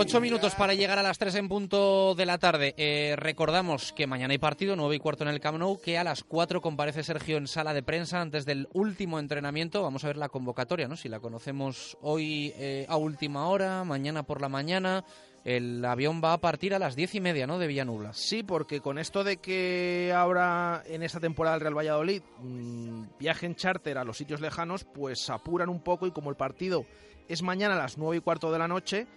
Ocho 0.00 0.20
minutos 0.20 0.54
para 0.54 0.74
llegar 0.74 0.96
a 1.00 1.02
las 1.02 1.18
tres 1.18 1.34
en 1.34 1.48
punto 1.48 2.14
de 2.14 2.24
la 2.24 2.38
tarde. 2.38 2.72
Eh, 2.76 3.16
recordamos 3.16 3.92
que 3.92 4.06
mañana 4.06 4.30
hay 4.30 4.38
partido, 4.38 4.76
nueve 4.76 4.94
y 4.94 5.00
cuarto 5.00 5.24
en 5.24 5.30
el 5.30 5.40
Camp 5.40 5.58
Nou, 5.58 5.80
que 5.80 5.98
a 5.98 6.04
las 6.04 6.22
cuatro 6.22 6.60
comparece 6.60 7.02
Sergio 7.02 7.36
en 7.36 7.48
sala 7.48 7.74
de 7.74 7.82
prensa 7.82 8.20
antes 8.20 8.46
del 8.46 8.68
último 8.74 9.18
entrenamiento. 9.18 9.82
Vamos 9.82 10.04
a 10.04 10.06
ver 10.06 10.16
la 10.16 10.28
convocatoria, 10.28 10.86
¿no? 10.86 10.94
Si 10.94 11.08
la 11.08 11.18
conocemos 11.18 11.98
hoy 12.00 12.52
eh, 12.58 12.86
a 12.88 12.96
última 12.96 13.48
hora, 13.48 13.82
mañana 13.82 14.22
por 14.22 14.40
la 14.40 14.48
mañana. 14.48 15.04
El 15.44 15.84
avión 15.84 16.22
va 16.22 16.32
a 16.32 16.38
partir 16.38 16.74
a 16.74 16.78
las 16.78 16.94
diez 16.94 17.16
y 17.16 17.20
media, 17.20 17.48
¿no? 17.48 17.58
De 17.58 17.66
Villanubla. 17.66 18.12
Sí, 18.12 18.44
porque 18.44 18.80
con 18.80 19.00
esto 19.00 19.24
de 19.24 19.38
que 19.38 20.12
ahora 20.14 20.84
en 20.86 21.02
esta 21.02 21.18
temporada 21.18 21.56
el 21.56 21.62
Real 21.62 21.76
Valladolid 21.76 22.22
mmm, 22.40 23.02
viajen 23.18 23.56
charter 23.56 23.98
a 23.98 24.04
los 24.04 24.16
sitios 24.16 24.40
lejanos, 24.40 24.84
pues 24.84 25.28
apuran 25.28 25.68
un 25.68 25.80
poco 25.80 26.06
y 26.06 26.12
como 26.12 26.30
el 26.30 26.36
partido 26.36 26.86
es 27.26 27.42
mañana 27.42 27.74
a 27.74 27.78
las 27.78 27.98
nueve 27.98 28.18
y 28.18 28.20
cuarto 28.20 28.52
de 28.52 28.60
la 28.60 28.68
noche, 28.68 29.08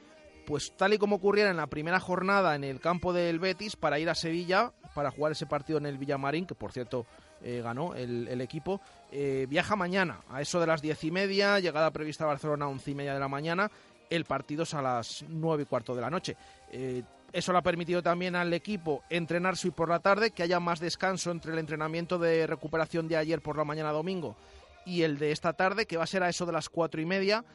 pues 0.51 0.73
tal 0.75 0.93
y 0.93 0.97
como 0.97 1.15
ocurriera 1.15 1.49
en 1.49 1.55
la 1.55 1.67
primera 1.67 2.01
jornada 2.01 2.55
en 2.55 2.65
el 2.65 2.81
campo 2.81 3.13
del 3.13 3.39
Betis 3.39 3.77
para 3.77 3.99
ir 3.99 4.09
a 4.09 4.15
Sevilla 4.15 4.73
para 4.93 5.09
jugar 5.09 5.31
ese 5.31 5.45
partido 5.45 5.77
en 5.79 5.85
el 5.85 5.97
Villamarín, 5.97 6.45
que 6.45 6.55
por 6.55 6.73
cierto 6.73 7.05
eh, 7.41 7.61
ganó 7.63 7.95
el, 7.95 8.41
equipo. 8.41 8.81
Eh, 9.13 9.47
viaja 9.49 9.77
mañana 9.77 10.19
a 10.29 10.41
eso 10.41 10.59
de 10.59 10.67
las 10.67 10.81
diez 10.81 11.01
y 11.05 11.09
media, 11.09 11.57
llegada 11.59 11.89
prevista 11.91 12.25
a 12.25 12.27
Barcelona 12.27 12.65
a 12.65 12.67
once 12.67 12.91
y 12.91 12.95
media 12.95 13.13
de 13.13 13.21
la 13.21 13.29
mañana. 13.29 13.71
El 14.09 14.25
partido 14.25 14.63
es 14.63 14.73
a 14.73 14.81
las 14.81 15.23
nueve 15.29 15.63
y 15.63 15.67
cuarto 15.67 15.95
de 15.95 16.01
la 16.01 16.09
noche. 16.09 16.35
Eh, 16.69 17.01
eso 17.31 17.53
le 17.53 17.59
ha 17.59 17.63
permitido 17.63 18.03
también 18.03 18.35
al 18.35 18.51
equipo 18.51 19.03
entrenarse 19.09 19.69
hoy 19.69 19.73
por 19.73 19.87
la 19.87 19.99
tarde, 19.99 20.31
que 20.31 20.43
haya 20.43 20.59
más 20.59 20.81
descanso 20.81 21.31
entre 21.31 21.53
el 21.53 21.59
entrenamiento 21.59 22.19
de 22.19 22.45
recuperación 22.45 23.07
de 23.07 23.15
ayer 23.15 23.41
por 23.41 23.55
la 23.55 23.63
mañana 23.63 23.93
domingo 23.93 24.35
y 24.85 25.03
el 25.03 25.17
de 25.17 25.31
esta 25.31 25.53
tarde, 25.53 25.85
que 25.85 25.95
va 25.95 26.03
a 26.03 26.07
ser 26.07 26.23
a 26.23 26.29
eso 26.29 26.45
de 26.45 26.51
las 26.51 26.67
cuatro 26.67 26.99
y 26.99 27.05
media. 27.05 27.45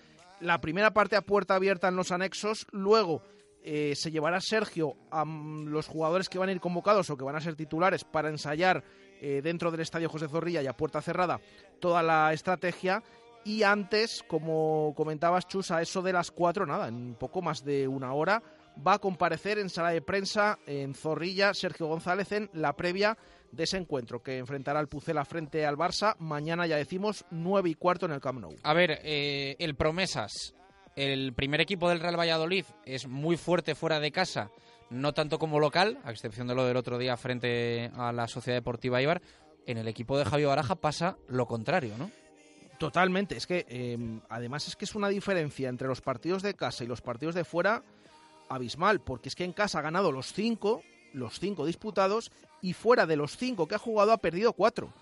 La 0.40 0.60
primera 0.60 0.92
parte 0.92 1.16
a 1.16 1.22
puerta 1.22 1.54
abierta 1.54 1.88
en 1.88 1.96
los 1.96 2.12
anexos, 2.12 2.66
luego 2.70 3.22
eh, 3.62 3.94
se 3.96 4.10
llevará 4.10 4.40
Sergio 4.40 4.94
a 5.10 5.24
mm, 5.24 5.66
los 5.68 5.88
jugadores 5.88 6.28
que 6.28 6.38
van 6.38 6.48
a 6.48 6.52
ir 6.52 6.60
convocados 6.60 7.10
o 7.10 7.16
que 7.16 7.24
van 7.24 7.36
a 7.36 7.40
ser 7.40 7.56
titulares 7.56 8.04
para 8.04 8.28
ensayar 8.28 8.84
eh, 9.20 9.40
dentro 9.42 9.70
del 9.70 9.80
estadio 9.80 10.08
José 10.08 10.28
Zorrilla 10.28 10.62
y 10.62 10.66
a 10.66 10.76
puerta 10.76 11.02
cerrada 11.02 11.40
toda 11.80 12.02
la 12.02 12.32
estrategia. 12.32 13.02
Y 13.44 13.62
antes, 13.62 14.22
como 14.28 14.92
comentabas, 14.96 15.46
Chus, 15.46 15.70
a 15.70 15.80
eso 15.80 16.02
de 16.02 16.12
las 16.12 16.30
cuatro, 16.30 16.66
nada, 16.66 16.88
en 16.88 17.14
poco 17.14 17.42
más 17.42 17.64
de 17.64 17.88
una 17.88 18.12
hora, 18.12 18.42
va 18.86 18.94
a 18.94 18.98
comparecer 18.98 19.58
en 19.58 19.70
sala 19.70 19.90
de 19.90 20.02
prensa 20.02 20.58
en 20.66 20.94
Zorrilla 20.94 21.54
Sergio 21.54 21.86
González 21.86 22.32
en 22.32 22.50
la 22.52 22.74
previa 22.74 23.16
de 23.52 23.64
ese 23.64 23.76
encuentro 23.76 24.22
que 24.22 24.38
enfrentará 24.38 24.80
al 24.80 24.88
Pucela 24.88 25.24
frente 25.24 25.64
al 25.66 25.76
Barça. 25.76 26.16
Mañana 26.18 26.66
ya 26.66 26.76
decimos 26.76 27.24
nueve 27.30 27.70
y 27.70 27.74
cuarto 27.74 28.06
en 28.06 28.12
el 28.12 28.20
Camp 28.20 28.40
Nou. 28.40 28.54
A 28.62 28.74
ver, 28.74 29.00
eh, 29.02 29.56
el 29.58 29.74
Promesas, 29.74 30.54
el 30.94 31.32
primer 31.34 31.60
equipo 31.60 31.88
del 31.88 32.00
Real 32.00 32.18
Valladolid 32.18 32.64
es 32.84 33.06
muy 33.06 33.36
fuerte 33.36 33.74
fuera 33.74 34.00
de 34.00 34.12
casa, 34.12 34.50
no 34.90 35.12
tanto 35.12 35.38
como 35.38 35.60
local, 35.60 35.98
a 36.04 36.10
excepción 36.10 36.46
de 36.46 36.54
lo 36.54 36.64
del 36.64 36.76
otro 36.76 36.98
día 36.98 37.16
frente 37.16 37.90
a 37.96 38.12
la 38.12 38.28
Sociedad 38.28 38.58
Deportiva 38.58 39.02
Ibar. 39.02 39.22
En 39.66 39.78
el 39.78 39.88
equipo 39.88 40.16
de 40.16 40.24
Javier 40.24 40.48
Baraja 40.48 40.76
pasa 40.76 41.16
lo 41.28 41.46
contrario, 41.46 41.94
¿no? 41.98 42.10
Totalmente, 42.78 43.36
es 43.36 43.46
que 43.46 43.66
eh, 43.68 44.20
además 44.28 44.68
es 44.68 44.76
que 44.76 44.84
es 44.84 44.94
una 44.94 45.08
diferencia 45.08 45.68
entre 45.68 45.88
los 45.88 46.02
partidos 46.02 46.42
de 46.42 46.54
casa 46.54 46.84
y 46.84 46.86
los 46.86 47.00
partidos 47.00 47.34
de 47.34 47.42
fuera 47.42 47.82
abismal, 48.48 49.00
porque 49.00 49.28
es 49.28 49.34
que 49.34 49.44
en 49.44 49.52
casa 49.52 49.78
ha 49.80 49.82
ganado 49.82 50.12
los 50.12 50.32
cinco, 50.32 50.82
los 51.16 51.40
cinco 51.40 51.66
disputados, 51.66 52.30
y 52.62 52.72
fuera 52.72 53.06
de 53.06 53.16
los 53.16 53.36
cinco 53.36 53.66
que 53.66 53.74
ha 53.74 53.78
jugado 53.78 54.12
ha 54.12 54.18
perdido 54.18 54.52
cuatro. 54.52 54.92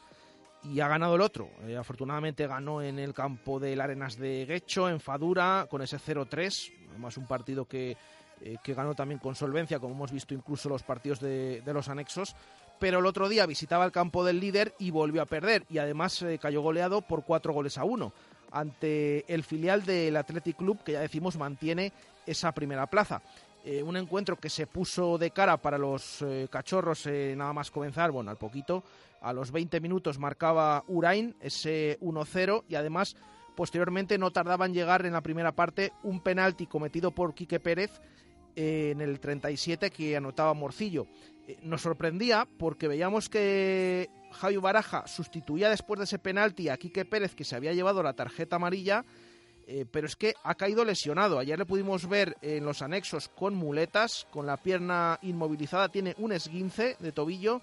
Y 0.63 0.81
ha 0.81 0.89
ganado 0.89 1.17
el 1.17 1.21
otro. 1.21 1.51
Eh, 1.67 1.77
afortunadamente 1.77 2.47
ganó 2.47 2.81
en 2.81 2.99
el 2.99 3.13
campo 3.13 3.61
del 3.61 3.81
Arenas 3.81 4.17
de 4.17 4.47
Guecho, 4.47 4.89
en 4.89 4.99
Fadura, 4.99 5.67
con 5.69 5.83
ese 5.83 5.99
0-3. 5.99 6.73
Además, 6.91 7.19
un 7.19 7.27
partido 7.27 7.67
que, 7.67 7.97
eh, 8.41 8.57
que 8.63 8.75
ganó 8.75 8.95
también 8.95 9.19
con 9.19 9.35
solvencia, 9.35 9.79
como 9.79 9.95
hemos 9.95 10.13
visto 10.13 10.35
incluso 10.35 10.69
los 10.69 10.83
partidos 10.83 11.21
de, 11.21 11.63
los 11.67 11.89
anexos 11.89 12.35
pero 12.81 12.99
el 12.99 13.07
otro 13.07 13.29
día 13.29 13.47
visitaba 13.47 13.85
el 13.85 13.93
campo 13.93 14.25
del 14.25 14.41
líder 14.41 14.75
y 14.81 14.91
volvió 14.91 15.23
a 15.23 15.27
perder 15.27 15.65
y 15.71 15.79
además 15.79 16.21
eh, 16.23 16.39
cayó 16.43 16.61
goleado 16.61 17.03
por 17.03 17.25
cuatro 17.25 17.53
goles 17.53 17.79
a 17.79 17.85
uno 17.85 18.13
ante 18.51 19.25
el 19.33 19.45
filial 19.45 19.85
del 19.85 20.17
Athletic 20.17 20.57
Club 20.57 20.83
que 20.83 20.93
ya 20.93 21.01
decimos 21.01 21.37
mantiene 21.37 21.93
esa 22.27 22.53
primera 22.53 22.87
plaza. 22.87 23.23
Eh, 23.65 23.83
un 23.83 23.97
encuentro 23.97 24.37
que 24.37 24.51
se 24.51 24.67
puso 24.67 25.17
de 25.17 25.31
cara 25.31 25.57
para 25.57 25.79
los 25.79 26.21
eh, 26.23 26.49
cachorros 26.51 27.07
nada 27.07 27.53
más 27.53 27.71
comenzar, 27.71 28.11
bueno, 28.11 28.31
al 28.31 28.37
poquito, 28.37 28.85
a 29.23 29.33
los 29.33 29.51
20 29.51 29.81
minutos 29.81 30.19
marcaba 30.19 30.85
Urain 30.87 31.35
ese 31.41 31.99
1-0 32.01 32.65
y 32.69 32.75
además 32.75 33.17
posteriormente 33.55 34.19
no 34.19 34.31
tardaba 34.31 34.67
en 34.67 34.75
llegar 34.75 35.07
en 35.07 35.15
la 35.15 35.23
primera 35.23 35.53
parte 35.53 35.93
un 36.03 36.21
penalti 36.21 36.67
cometido 36.67 37.11
por 37.11 37.35
Quique 37.35 37.61
Pérez 37.61 38.01
en 38.57 39.01
el 39.01 39.21
37 39.21 39.91
que 39.91 40.17
anotaba 40.17 40.55
Morcillo. 40.55 41.07
Eh, 41.47 41.59
nos 41.63 41.83
sorprendía 41.83 42.47
porque 42.59 42.89
veíamos 42.89 43.29
que 43.29 44.09
Javi 44.33 44.57
Baraja 44.57 45.07
sustituía 45.07 45.69
después 45.71 45.99
de 45.99 46.05
ese 46.05 46.19
penalti 46.19 46.69
a 46.69 46.77
Quique 46.77 47.05
Pérez 47.05 47.35
que 47.35 47.45
se 47.45 47.57
había 47.57 47.73
llevado 47.73 48.03
la 48.03 48.15
tarjeta 48.15 48.57
amarilla, 48.57 49.05
eh, 49.67 49.87
pero 49.91 50.07
es 50.07 50.17
que 50.17 50.35
ha 50.43 50.55
caído 50.55 50.85
lesionado. 50.85 51.39
Ayer 51.39 51.59
le 51.59 51.67
pudimos 51.67 52.09
ver 52.09 52.37
en 52.43 52.65
los 52.65 52.83
anexos 52.83 53.29
con 53.29 53.55
muletas, 53.55 54.27
con 54.31 54.47
la 54.47 54.57
pierna 54.57 55.19
inmovilizada, 55.23 55.89
tiene 55.89 56.15
un 56.19 56.33
esguince 56.33 56.97
de 56.99 57.13
tobillo 57.13 57.63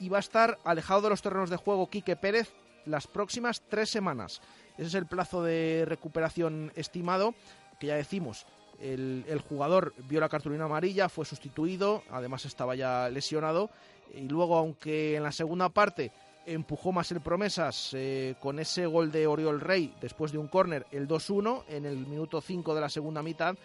y 0.00 0.08
va 0.08 0.16
a 0.16 0.20
estar 0.20 0.58
alejado 0.64 1.02
de 1.02 1.10
los 1.10 1.22
terrenos 1.22 1.50
de 1.50 1.56
juego 1.56 1.90
Quique 1.90 2.16
Pérez 2.16 2.52
las 2.86 3.06
próximas 3.06 3.62
tres 3.68 3.90
semanas. 3.90 4.40
Ese 4.76 4.88
es 4.88 4.94
el 4.94 5.06
plazo 5.06 5.42
de 5.42 5.84
recuperación 5.86 6.72
estimado, 6.74 7.34
que 7.78 7.88
ya 7.88 7.96
decimos, 7.96 8.46
el, 8.80 9.42
jugador 9.48 9.94
vio 10.08 10.20
la 10.20 10.28
cartulina 10.28 10.64
amarilla, 10.64 11.08
fue 11.08 11.24
sustituido, 11.24 12.02
además 12.10 12.44
estaba 12.44 12.74
ya 12.74 13.08
lesionado. 13.10 13.70
Y 14.14 14.28
luego, 14.28 14.56
aunque 14.56 15.16
en 15.16 15.22
la 15.22 15.32
segunda 15.32 15.68
parte 15.68 16.10
empujó 16.46 16.92
más 16.92 17.10
el 17.12 17.20
Promesas 17.20 17.90
eh, 17.94 18.34
con 18.40 18.58
ese 18.58 18.86
gol 18.86 19.12
de 19.12 19.26
Oriol 19.26 19.60
Rey 19.60 19.94
después 20.00 20.32
de 20.32 20.38
un 20.38 20.48
córner, 20.48 20.86
el 20.90 21.08
2-1 21.08 21.64
en 21.68 21.86
el 21.86 22.06
minuto 22.06 22.40
5 22.40 22.74
de 22.74 22.80
la 22.80 22.88
segunda 22.88 23.22
mitad, 23.22 23.56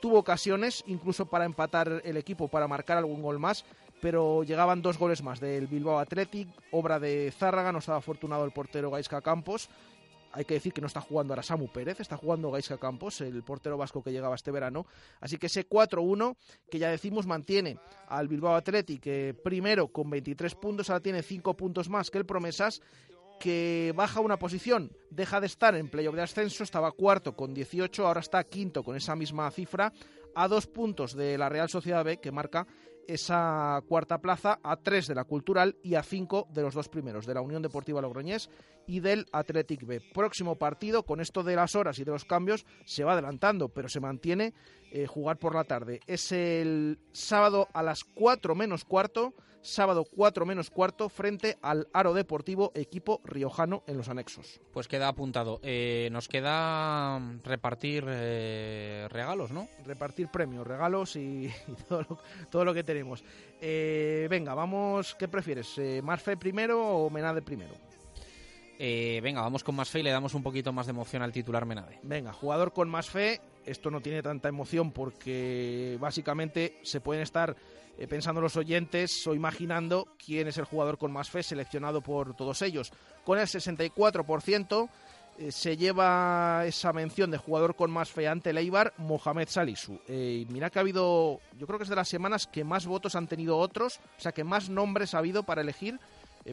tuvo 0.00 0.18
ocasiones 0.18 0.82
incluso 0.86 1.26
para 1.26 1.44
empatar 1.44 2.02
el 2.04 2.16
equipo, 2.16 2.48
para 2.48 2.68
marcar 2.68 2.98
algún 2.98 3.22
gol 3.22 3.38
más, 3.38 3.64
pero 4.00 4.42
llegaban 4.42 4.82
dos 4.82 4.98
goles 4.98 5.22
más 5.22 5.38
del 5.38 5.68
Bilbao 5.68 5.98
Athletic, 5.98 6.48
obra 6.72 6.98
de 6.98 7.32
Zárraga, 7.36 7.70
no 7.72 7.78
estaba 7.78 7.98
afortunado 7.98 8.44
el 8.44 8.50
portero 8.50 8.90
Gaisca 8.90 9.20
Campos 9.20 9.68
hay 10.32 10.44
que 10.44 10.54
decir 10.54 10.72
que 10.72 10.80
no 10.80 10.86
está 10.86 11.00
jugando 11.00 11.32
ahora 11.32 11.42
Samu 11.42 11.68
Pérez, 11.68 12.00
está 12.00 12.16
jugando 12.16 12.50
Gaisca 12.50 12.78
Campos, 12.78 13.20
el 13.20 13.42
portero 13.42 13.76
vasco 13.76 14.02
que 14.02 14.12
llegaba 14.12 14.34
este 14.34 14.50
verano. 14.50 14.86
Así 15.20 15.36
que 15.36 15.46
ese 15.46 15.68
4-1 15.68 16.36
que 16.70 16.78
ya 16.78 16.88
decimos 16.88 17.26
mantiene 17.26 17.78
al 18.08 18.28
Bilbao 18.28 18.54
Athletic 18.54 19.36
primero 19.42 19.88
con 19.88 20.10
23 20.10 20.54
puntos, 20.54 20.90
ahora 20.90 21.02
tiene 21.02 21.22
5 21.22 21.54
puntos 21.54 21.88
más 21.88 22.10
que 22.10 22.18
el 22.18 22.26
Promesas 22.26 22.80
que 23.40 23.92
baja 23.96 24.20
una 24.20 24.38
posición, 24.38 24.92
deja 25.10 25.40
de 25.40 25.46
estar 25.46 25.74
en 25.74 25.88
playoff 25.88 26.14
de 26.14 26.22
ascenso, 26.22 26.62
estaba 26.62 26.92
cuarto 26.92 27.34
con 27.34 27.52
18, 27.52 28.06
ahora 28.06 28.20
está 28.20 28.44
quinto 28.44 28.84
con 28.84 28.94
esa 28.94 29.16
misma 29.16 29.50
cifra, 29.50 29.92
a 30.36 30.46
dos 30.46 30.68
puntos 30.68 31.14
de 31.14 31.36
la 31.36 31.48
Real 31.48 31.68
Sociedad 31.68 32.04
B, 32.04 32.18
que 32.18 32.30
marca 32.30 32.68
esa 33.08 33.82
cuarta 33.88 34.20
plaza 34.20 34.58
a 34.62 34.76
tres 34.76 35.06
de 35.06 35.14
la 35.14 35.24
Cultural 35.24 35.76
y 35.82 35.94
a 35.94 36.02
cinco 36.02 36.46
de 36.52 36.62
los 36.62 36.74
dos 36.74 36.88
primeros, 36.88 37.26
de 37.26 37.34
la 37.34 37.40
Unión 37.40 37.62
Deportiva 37.62 38.00
Logroñés 38.00 38.50
y 38.86 39.00
del 39.00 39.26
Athletic 39.32 39.84
B. 39.86 40.00
Próximo 40.12 40.56
partido, 40.56 41.04
con 41.04 41.20
esto 41.20 41.42
de 41.42 41.56
las 41.56 41.74
horas 41.74 41.98
y 41.98 42.04
de 42.04 42.10
los 42.10 42.24
cambios, 42.24 42.66
se 42.84 43.04
va 43.04 43.12
adelantando, 43.12 43.68
pero 43.68 43.88
se 43.88 44.00
mantiene 44.00 44.54
eh, 44.90 45.06
jugar 45.06 45.38
por 45.38 45.54
la 45.54 45.64
tarde. 45.64 46.00
Es 46.06 46.32
el 46.32 46.98
sábado 47.12 47.68
a 47.72 47.82
las 47.82 48.04
cuatro 48.04 48.54
menos 48.54 48.84
cuarto 48.84 49.34
sábado 49.62 50.04
4 50.04 50.44
menos 50.44 50.70
cuarto 50.70 51.08
frente 51.08 51.56
al 51.62 51.88
Aro 51.92 52.12
Deportivo, 52.12 52.72
equipo 52.74 53.20
riojano 53.24 53.82
en 53.86 53.96
los 53.96 54.08
anexos. 54.08 54.60
Pues 54.72 54.88
queda 54.88 55.08
apuntado. 55.08 55.60
Eh, 55.62 56.08
nos 56.12 56.28
queda 56.28 57.18
repartir 57.44 58.04
eh, 58.08 59.06
regalos, 59.10 59.52
¿no? 59.52 59.68
Repartir 59.84 60.28
premios, 60.28 60.66
regalos 60.66 61.16
y, 61.16 61.50
todo, 62.50 62.64
lo, 62.64 62.74
que 62.74 62.84
tenemos. 62.84 63.24
Eh, 63.60 64.26
venga, 64.28 64.54
vamos, 64.54 65.14
¿qué 65.14 65.28
prefieres? 65.28 65.80
¿Más 66.02 66.20
fe 66.20 66.36
primero 66.36 66.80
o 66.80 67.10
Menade 67.10 67.42
primero? 67.42 67.74
venga, 68.78 69.42
vamos 69.42 69.62
con 69.62 69.76
más 69.76 69.88
fe 69.90 70.00
y 70.00 70.02
le 70.02 70.10
damos 70.10 70.34
un 70.34 70.42
poquito 70.42 70.72
más 70.72 70.86
de 70.86 70.90
emoción 70.90 71.22
al 71.22 71.30
titular 71.30 71.64
Menade. 71.66 72.00
Venga, 72.02 72.32
jugador 72.32 72.72
con 72.72 72.88
más 72.88 73.08
fe. 73.08 73.40
Esto 73.64 73.92
no 73.92 74.00
tiene 74.00 74.22
tanta 74.22 74.48
emoción 74.48 74.90
porque 74.90 75.96
básicamente 76.00 76.80
se 76.82 77.00
pueden 77.00 77.22
estar 77.22 77.54
eh, 77.98 78.06
pensando 78.06 78.40
los 78.40 78.56
oyentes 78.56 79.26
o 79.26 79.34
imaginando 79.34 80.08
quién 80.24 80.48
es 80.48 80.58
el 80.58 80.64
jugador 80.64 80.98
con 80.98 81.12
más 81.12 81.30
fe 81.30 81.42
seleccionado 81.42 82.00
por 82.00 82.34
todos 82.34 82.62
ellos. 82.62 82.92
Con 83.24 83.38
el 83.38 83.46
64% 83.46 84.88
eh, 85.38 85.52
se 85.52 85.76
lleva 85.76 86.64
esa 86.66 86.92
mención 86.92 87.30
de 87.30 87.38
jugador 87.38 87.76
con 87.76 87.90
más 87.90 88.10
fe 88.10 88.28
ante 88.28 88.50
el 88.50 88.58
Eibar, 88.58 88.94
Mohamed 88.98 89.48
Salisu. 89.48 89.98
Eh, 90.08 90.46
mira 90.48 90.70
que 90.70 90.78
ha 90.78 90.82
habido, 90.82 91.40
yo 91.58 91.66
creo 91.66 91.78
que 91.78 91.84
es 91.84 91.90
de 91.90 91.96
las 91.96 92.08
semanas 92.08 92.46
que 92.46 92.64
más 92.64 92.86
votos 92.86 93.14
han 93.14 93.28
tenido 93.28 93.58
otros, 93.58 94.00
o 94.18 94.20
sea 94.20 94.32
que 94.32 94.44
más 94.44 94.70
nombres 94.70 95.14
ha 95.14 95.18
habido 95.18 95.42
para 95.42 95.60
elegir, 95.60 95.98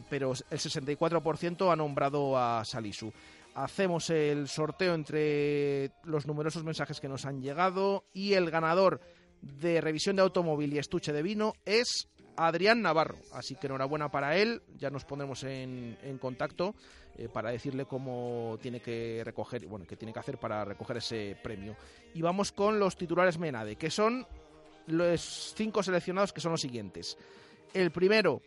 pero 0.08 0.32
el 0.50 0.58
64% 0.58 1.72
ha 1.72 1.76
nombrado 1.76 2.38
a 2.38 2.64
Salisu 2.64 3.12
hacemos 3.54 4.10
el 4.10 4.48
sorteo 4.48 4.94
entre 4.94 5.90
los 6.04 6.26
numerosos 6.26 6.64
mensajes 6.64 7.00
que 7.00 7.08
nos 7.08 7.26
han 7.26 7.42
llegado 7.42 8.04
y 8.12 8.34
el 8.34 8.50
ganador 8.50 9.00
de 9.42 9.80
revisión 9.80 10.16
de 10.16 10.22
automóvil 10.22 10.72
y 10.72 10.78
estuche 10.78 11.12
de 11.12 11.22
vino 11.22 11.54
es 11.64 12.08
Adrián 12.36 12.82
Navarro. 12.82 13.16
Así 13.32 13.54
que 13.54 13.66
enhorabuena 13.66 14.10
para 14.10 14.36
él. 14.36 14.62
Ya 14.78 14.90
nos 14.90 15.04
pondremos 15.04 15.44
en, 15.44 15.96
contacto 16.20 16.74
eh, 17.16 17.28
para 17.28 17.50
decirle 17.50 17.84
cómo 17.84 18.58
tiene 18.62 18.80
que 18.80 19.22
recoger, 19.24 19.66
bueno, 19.66 19.86
qué 19.86 19.96
tiene 19.96 20.12
que 20.12 20.20
hacer 20.20 20.38
para 20.38 20.64
recoger 20.64 20.98
ese 20.98 21.36
premio. 21.42 21.76
Y 22.14 22.22
vamos 22.22 22.52
con 22.52 22.78
los 22.78 22.96
titulares 22.96 23.38
Menade, 23.38 23.76
que 23.76 23.90
son 23.90 24.26
los 24.86 25.54
cinco 25.56 25.82
seleccionados 25.82 26.32
que 26.32 26.40
son 26.40 26.52
los 26.52 26.60
siguientes. 26.60 27.16
El 27.72 27.90
primero, 27.90 28.42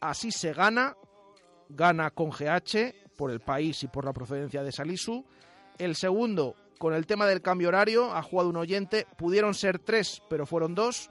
así 0.00 0.30
se 0.30 0.52
gana, 0.52 0.96
gana 1.68 2.10
con 2.10 2.30
GH 2.30 3.16
por 3.16 3.30
el 3.30 3.40
país 3.40 3.82
y 3.82 3.88
por 3.88 4.04
la 4.04 4.12
procedencia 4.12 4.62
de 4.62 4.72
Salisu. 4.72 5.24
El 5.78 5.94
segundo, 5.94 6.54
con 6.78 6.94
el 6.94 7.06
tema 7.06 7.26
del 7.26 7.42
cambio 7.42 7.68
horario, 7.68 8.14
ha 8.14 8.22
jugado 8.22 8.48
un 8.48 8.56
oyente, 8.56 9.06
pudieron 9.16 9.54
ser 9.54 9.78
tres, 9.78 10.22
pero 10.30 10.46
fueron 10.46 10.74
dos. 10.74 11.10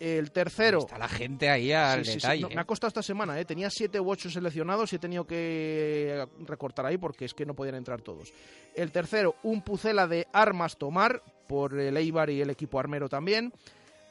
El 0.00 0.32
tercero. 0.32 0.80
Está 0.80 0.98
la 0.98 1.06
gente 1.08 1.48
ahí 1.48 1.70
al 1.70 2.04
Sí, 2.04 2.12
sí, 2.14 2.20
sí. 2.20 2.26
detalle. 2.26 2.42
No, 2.42 2.48
¿eh? 2.48 2.54
me 2.56 2.60
ha 2.60 2.64
costado 2.64 2.88
esta 2.88 3.02
semana, 3.04 3.38
¿eh? 3.38 3.44
tenía 3.44 3.70
siete 3.70 4.00
u 4.00 4.10
ocho 4.10 4.28
seleccionados 4.30 4.92
y 4.92 4.96
he 4.96 4.98
tenido 4.98 5.24
que 5.24 6.26
recortar 6.40 6.86
ahí 6.86 6.98
porque 6.98 7.24
es 7.24 7.34
que 7.34 7.46
no 7.46 7.54
podían 7.54 7.76
entrar 7.76 8.00
todos. 8.00 8.32
El 8.74 8.90
tercero, 8.90 9.36
un 9.44 9.62
Pucela 9.62 10.08
de 10.08 10.26
Armas 10.32 10.76
Tomar, 10.76 11.22
por 11.46 11.78
el 11.78 11.96
Eibar 11.96 12.30
y 12.30 12.40
el 12.40 12.50
equipo 12.50 12.80
armero 12.80 13.08
también. 13.08 13.52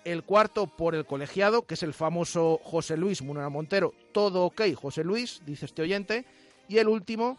El 0.06 0.24
cuarto, 0.24 0.66
por 0.66 0.96
el 0.96 1.06
colegiado, 1.06 1.64
que 1.64 1.74
es 1.74 1.84
el 1.84 1.94
famoso 1.94 2.62
José 2.64 2.96
Luis 2.96 3.22
Munera 3.22 3.50
Montero. 3.50 3.94
Todo 4.14 4.46
ok, 4.46 4.62
José 4.76 5.04
Luis, 5.04 5.42
dice 5.46 5.66
este 5.66 5.82
oyente. 5.82 6.26
Y 6.70 6.78
el 6.78 6.88
último, 6.88 7.38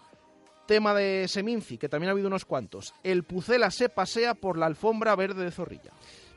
tema 0.66 0.94
de 0.94 1.26
Seminci, 1.28 1.78
que 1.78 1.88
también 1.88 2.08
ha 2.08 2.12
habido 2.12 2.28
unos 2.28 2.44
cuantos. 2.44 2.94
El 3.02 3.24
Pucela 3.24 3.70
se 3.70 3.88
pasea 3.88 4.34
por 4.34 4.58
la 4.58 4.66
alfombra 4.66 5.14
verde 5.16 5.44
de 5.44 5.50
Zorrilla. 5.50 5.92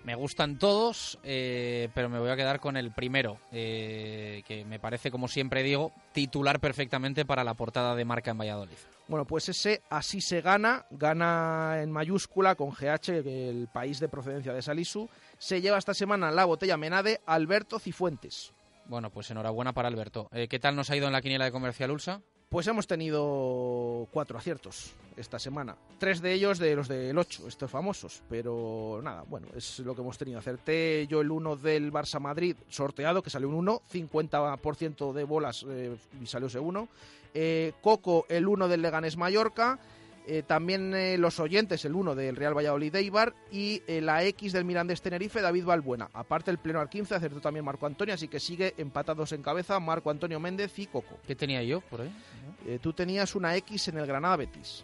Me 0.05 0.13
gustan 0.13 0.59
todos, 0.59 1.17
eh, 1.23 1.89
pero 1.95 2.09
me 2.09 2.19
voy 2.19 2.29
a 2.29 2.35
quedar 2.35 2.59
con 2.59 2.77
el 2.77 2.91
primero, 2.91 3.39
eh, 3.51 4.43
que 4.47 4.63
me 4.63 4.79
parece, 4.79 5.09
como 5.09 5.27
siempre 5.27 5.63
digo, 5.63 5.93
titular 6.11 6.59
perfectamente 6.59 7.25
para 7.25 7.43
la 7.43 7.55
portada 7.55 7.95
de 7.95 8.05
marca 8.05 8.29
en 8.29 8.37
Valladolid. 8.37 8.77
Bueno, 9.07 9.25
pues 9.25 9.49
ese 9.49 9.81
así 9.89 10.21
se 10.21 10.41
gana, 10.41 10.85
gana 10.91 11.81
en 11.81 11.91
mayúscula 11.91 12.53
con 12.53 12.69
GH, 12.69 13.09
el 13.09 13.67
país 13.73 13.99
de 13.99 14.07
procedencia 14.07 14.53
de 14.53 14.61
Salisu. 14.61 15.09
Se 15.39 15.59
lleva 15.59 15.79
esta 15.79 15.95
semana 15.95 16.29
la 16.29 16.45
botella 16.45 16.77
Menade 16.77 17.21
Alberto 17.25 17.79
Cifuentes. 17.79 18.53
Bueno, 18.85 19.09
pues 19.09 19.31
enhorabuena 19.31 19.73
para 19.73 19.87
Alberto. 19.87 20.29
Eh, 20.31 20.47
¿Qué 20.47 20.59
tal 20.59 20.75
nos 20.75 20.91
ha 20.91 20.95
ido 20.95 21.07
en 21.07 21.13
la 21.13 21.21
quiniela 21.23 21.45
de 21.45 21.51
Comercial 21.51 21.89
Ulsa? 21.89 22.21
Pues 22.49 22.67
hemos 22.67 22.87
tenido 22.87 24.07
cuatro 24.11 24.37
aciertos 24.37 24.93
esta 25.17 25.39
semana. 25.39 25.75
Tres 25.97 26.21
de 26.21 26.33
ellos 26.33 26.59
de 26.59 26.75
los 26.75 26.87
del 26.87 27.17
8, 27.17 27.47
estos 27.47 27.71
famosos. 27.71 28.21
Pero 28.29 28.99
nada, 29.03 29.23
bueno, 29.27 29.47
es 29.55 29.79
lo 29.79 29.95
que 29.95 30.01
hemos 30.01 30.17
tenido. 30.17 30.39
Acerté 30.39 31.07
yo 31.07 31.21
el 31.21 31.31
1 31.31 31.55
del 31.57 31.91
Barça 31.91 32.19
Madrid 32.19 32.55
sorteado, 32.69 33.23
que 33.23 33.29
salió 33.29 33.49
un 33.49 33.55
1, 33.55 33.81
50% 33.91 35.13
de 35.13 35.23
bolas 35.23 35.65
eh, 35.67 35.95
y 36.21 36.27
salió 36.27 36.47
ese 36.47 36.59
1. 36.59 36.87
Eh, 37.33 37.73
Coco 37.81 38.25
el 38.29 38.47
1 38.47 38.67
del 38.67 38.81
Leganés 38.81 39.17
Mallorca. 39.17 39.79
Eh, 40.27 40.43
también 40.43 40.93
eh, 40.95 41.17
los 41.17 41.39
oyentes, 41.39 41.85
el 41.85 41.93
1 41.93 42.15
del 42.15 42.35
Real 42.35 42.57
Valladolid 42.57 42.95
Eibar 42.95 43.35
y 43.51 43.83
eh, 43.87 44.01
la 44.01 44.23
X 44.23 44.53
del 44.53 44.65
Mirandés 44.65 45.01
Tenerife, 45.01 45.41
David 45.41 45.65
Balbuena. 45.65 46.09
Aparte 46.13 46.49
el 46.49 46.57
pleno 46.57 46.79
al 46.79 46.89
15 46.89 47.15
acertó 47.15 47.41
también 47.41 47.63
Marco 47.63 47.85
Antonio, 47.85 48.13
así 48.13 48.27
que 48.27 48.39
sigue 48.39 48.73
empatados 48.77 49.31
en 49.33 49.43
cabeza 49.43 49.79
Marco 49.79 50.09
Antonio 50.09 50.39
Méndez 50.39 50.77
y 50.79 50.87
Coco. 50.87 51.19
¿Qué 51.27 51.35
tenía 51.35 51.61
yo 51.63 51.81
por 51.81 52.01
ahí? 52.01 52.79
Tú 52.81 52.93
tenías 52.93 53.35
una 53.35 53.55
X 53.57 53.89
en 53.89 53.97
el 53.99 54.07
Granada 54.07 54.37
Betis. 54.37 54.83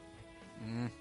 Mm. 0.64 1.01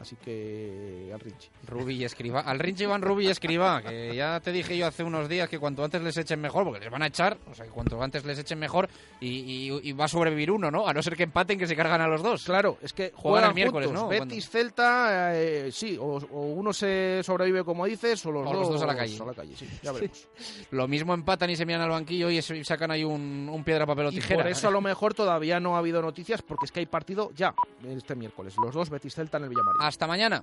Así 0.00 0.16
que 0.16 1.10
al 1.14 1.20
Rinchi. 1.20 1.48
Rubi 1.66 1.94
y 1.94 2.04
Escriba. 2.04 2.40
Al 2.40 2.58
Rinchi 2.58 2.84
van 2.84 3.00
Rubi 3.00 3.26
y 3.26 3.30
Escriba, 3.30 3.80
que 3.80 4.14
ya 4.14 4.38
te 4.40 4.52
dije 4.52 4.76
yo 4.76 4.86
hace 4.86 5.02
unos 5.02 5.28
días 5.28 5.48
que 5.48 5.58
cuanto 5.58 5.82
antes 5.84 6.02
les 6.02 6.16
echen 6.18 6.40
mejor, 6.40 6.64
porque 6.64 6.80
les 6.80 6.90
van 6.90 7.02
a 7.02 7.06
echar, 7.06 7.38
o 7.50 7.54
sea, 7.54 7.64
que 7.64 7.70
cuanto 7.70 8.02
antes 8.02 8.24
les 8.24 8.38
echen 8.38 8.58
mejor 8.58 8.88
y, 9.20 9.28
y- 9.70 9.80
y 9.82 9.92
va 9.92 10.04
a 10.04 10.08
sobrevivir 10.08 10.50
uno, 10.50 10.70
¿no? 10.70 10.86
A 10.86 10.92
no 10.92 11.02
ser 11.02 11.16
que 11.16 11.22
empaten, 11.22 11.58
que 11.58 11.66
se 11.66 11.74
cargan 11.76 12.00
a 12.02 12.08
los 12.08 12.22
dos. 12.22 12.44
Claro, 12.44 12.76
es 12.82 12.92
que 12.92 13.12
juegan 13.14 13.20
juegan 13.22 13.48
el 13.50 13.54
miércoles, 13.54 13.86
juntos, 13.86 14.02
¿no? 14.04 14.08
Betis, 14.10 14.50
Celta, 14.50 15.30
eh, 15.40 15.70
sí, 15.72 15.96
o, 15.98 16.16
o 16.16 16.40
uno 16.52 16.72
se 16.72 17.22
sobrevive 17.22 17.64
como 17.64 17.86
dices, 17.86 18.26
o 18.26 18.32
los, 18.32 18.46
O 18.46 18.52
los 18.52 18.68
dos 18.68 18.82
a 18.82 18.86
la 18.86 18.96
calle. 18.96 19.16
sí, 19.56 19.68
ya 19.82 19.92
veremos. 19.92 20.28
Lo 20.72 20.86
mismo 20.88 21.14
empatan 21.14 21.48
y 21.50 21.56
se 21.56 21.64
miran 21.64 21.80
al 21.82 21.90
banquillo 21.90 22.28
y 22.28 22.42
se- 22.42 22.56
y 22.58 22.64
sacan 22.64 22.90
ahí 22.90 23.04
un, 23.04 23.48
un 23.50 23.64
piedra, 23.64 23.86
papel 23.86 24.06
o 24.06 24.10
Y 24.10 24.16
tijera. 24.16 24.42
por 24.42 24.50
eso 24.50 24.68
a 24.68 24.70
lo 24.70 24.80
mejor 24.80 25.14
todavía 25.14 25.60
no 25.60 25.76
ha 25.76 25.78
habido 25.78 26.02
noticias, 26.02 26.42
porque 26.42 26.66
es 26.66 26.72
que 26.72 26.80
hay 26.80 26.86
partido 26.86 27.30
ya, 27.34 27.54
este 27.88 28.14
miércoles. 28.16 28.54
Los 28.62 28.74
dos 28.74 28.90
Betis 28.90 29.14
Celta 29.14 29.38
en 29.38 29.44
el 29.44 29.48
Villamarín. 29.50 29.80
Hasta 29.86 30.06
mañana. 30.06 30.42